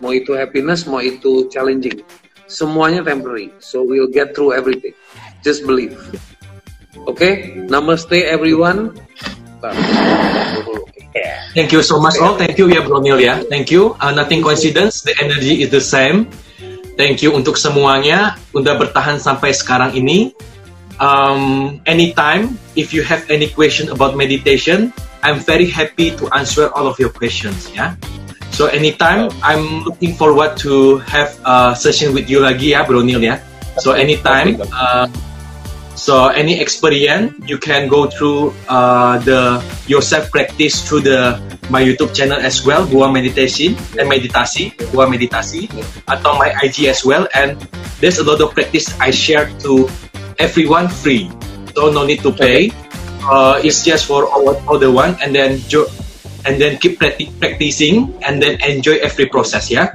mau 0.02 0.10
itu 0.10 0.34
happiness 0.34 0.84
mau 0.84 0.98
itu 0.98 1.46
challenging 1.48 2.02
semuanya 2.50 3.00
temporary 3.06 3.54
so 3.62 3.86
we'll 3.86 4.10
get 4.10 4.34
through 4.34 4.50
everything 4.50 4.92
just 5.46 5.62
believe 5.62 5.94
oke 7.06 7.16
okay? 7.16 7.62
namaste 7.70 8.26
everyone 8.26 8.90
Thank 11.52 11.74
you 11.74 11.82
so 11.82 12.00
much 12.00 12.16
all. 12.16 12.38
Thank 12.38 12.56
you 12.56 12.70
ya 12.70 12.80
Bro 12.80 13.04
Neil 13.04 13.20
ya. 13.20 13.44
Thank 13.50 13.68
you. 13.68 13.92
Uh, 14.00 14.14
nothing 14.14 14.40
coincidence. 14.40 15.04
The 15.04 15.12
energy 15.20 15.60
is 15.60 15.68
the 15.68 15.82
same. 15.82 16.32
Thank 16.96 17.20
you 17.20 17.36
untuk 17.36 17.60
semuanya. 17.60 18.40
Udah 18.56 18.78
bertahan 18.78 19.20
sampai 19.20 19.52
sekarang 19.52 19.92
ini. 19.92 20.32
Um, 20.96 21.76
anytime, 21.84 22.56
if 22.72 22.96
you 22.96 23.04
have 23.04 23.26
any 23.28 23.52
question 23.52 23.92
about 23.92 24.16
meditation, 24.16 24.94
I'm 25.22 25.40
very 25.40 25.68
happy 25.68 26.16
to 26.16 26.28
answer 26.34 26.70
all 26.72 26.86
of 26.86 26.98
your 26.98 27.10
questions. 27.10 27.70
Yeah. 27.74 27.96
So 28.50 28.66
anytime 28.66 29.30
I'm 29.42 29.84
looking 29.84 30.14
forward 30.16 30.56
to 30.64 30.98
have 31.08 31.32
a 31.44 31.76
session 31.76 32.12
with 32.12 32.28
you 32.28 32.40
lagi 32.40 32.76
ya, 32.76 32.84
Bro 32.84 33.02
Neil 33.06 33.22
ya. 33.22 33.38
So 33.78 33.92
anytime. 33.92 34.60
Uh, 34.72 35.08
so 36.00 36.32
any 36.32 36.56
experience 36.56 37.36
you 37.44 37.60
can 37.60 37.84
go 37.84 38.08
through 38.08 38.56
uh, 38.72 39.20
the 39.20 39.60
your 39.84 40.00
self 40.00 40.32
practice 40.32 40.80
through 40.80 41.04
the 41.04 41.36
my 41.68 41.84
YouTube 41.84 42.16
channel 42.16 42.40
as 42.40 42.64
well, 42.64 42.88
Gua 42.88 43.12
Meditation 43.12 43.76
and 44.00 44.08
Meditasi, 44.08 44.72
Gua 44.96 45.04
Meditasi, 45.04 45.68
atau 46.08 46.40
my 46.40 46.56
IG 46.64 46.88
as 46.88 47.04
well. 47.04 47.28
And 47.36 47.60
there's 48.00 48.16
a 48.16 48.24
lot 48.24 48.40
of 48.40 48.56
practice 48.56 48.96
I 48.96 49.12
share 49.12 49.52
to 49.68 49.86
everyone 50.40 50.88
free, 50.88 51.28
so 51.76 51.92
no 51.92 52.08
need 52.08 52.24
to 52.24 52.32
pay. 52.32 52.72
Okay 52.72 52.89
uh, 53.26 53.60
it's 53.62 53.84
just 53.84 54.06
for 54.06 54.26
all, 54.28 54.56
all 54.66 54.78
the 54.78 54.90
one 54.90 55.16
and 55.22 55.34
then 55.34 55.60
and 56.46 56.60
then 56.60 56.78
keep 56.78 56.98
practicing 56.98 58.14
and 58.22 58.42
then 58.42 58.60
enjoy 58.64 58.96
every 59.02 59.26
process 59.26 59.70
ya. 59.70 59.88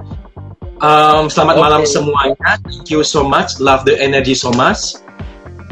Um, 0.83 1.31
selamat 1.31 1.55
okay. 1.55 1.63
malam 1.63 1.81
semuanya. 1.87 2.51
Thank 2.67 2.91
you 2.91 3.01
so 3.01 3.23
much. 3.23 3.57
Love 3.63 3.87
the 3.87 3.95
energy 3.95 4.35
so 4.35 4.51
much. 4.51 4.99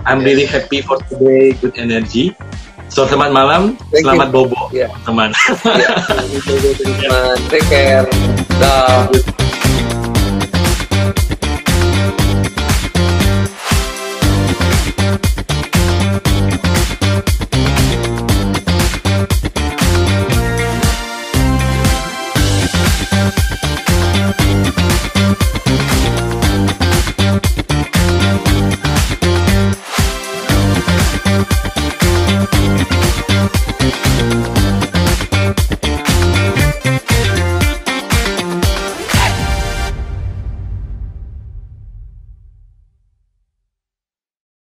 I'm 0.07 0.23
yes. 0.23 0.27
really 0.27 0.45
happy 0.47 0.79
for 0.81 0.97
today. 1.11 1.53
Good 1.59 1.75
energy. 1.75 2.31
So 2.87 3.05
selamat 3.05 3.31
malam. 3.35 3.61
Thank 3.91 4.05
selamat 4.07 4.27
you. 4.31 4.35
bobo, 4.35 4.61
yeah. 4.71 4.89
teman. 5.05 5.33
yeah. 5.65 7.35
Take 7.51 7.67
care. 7.67 8.07
Dah. 8.61 9.52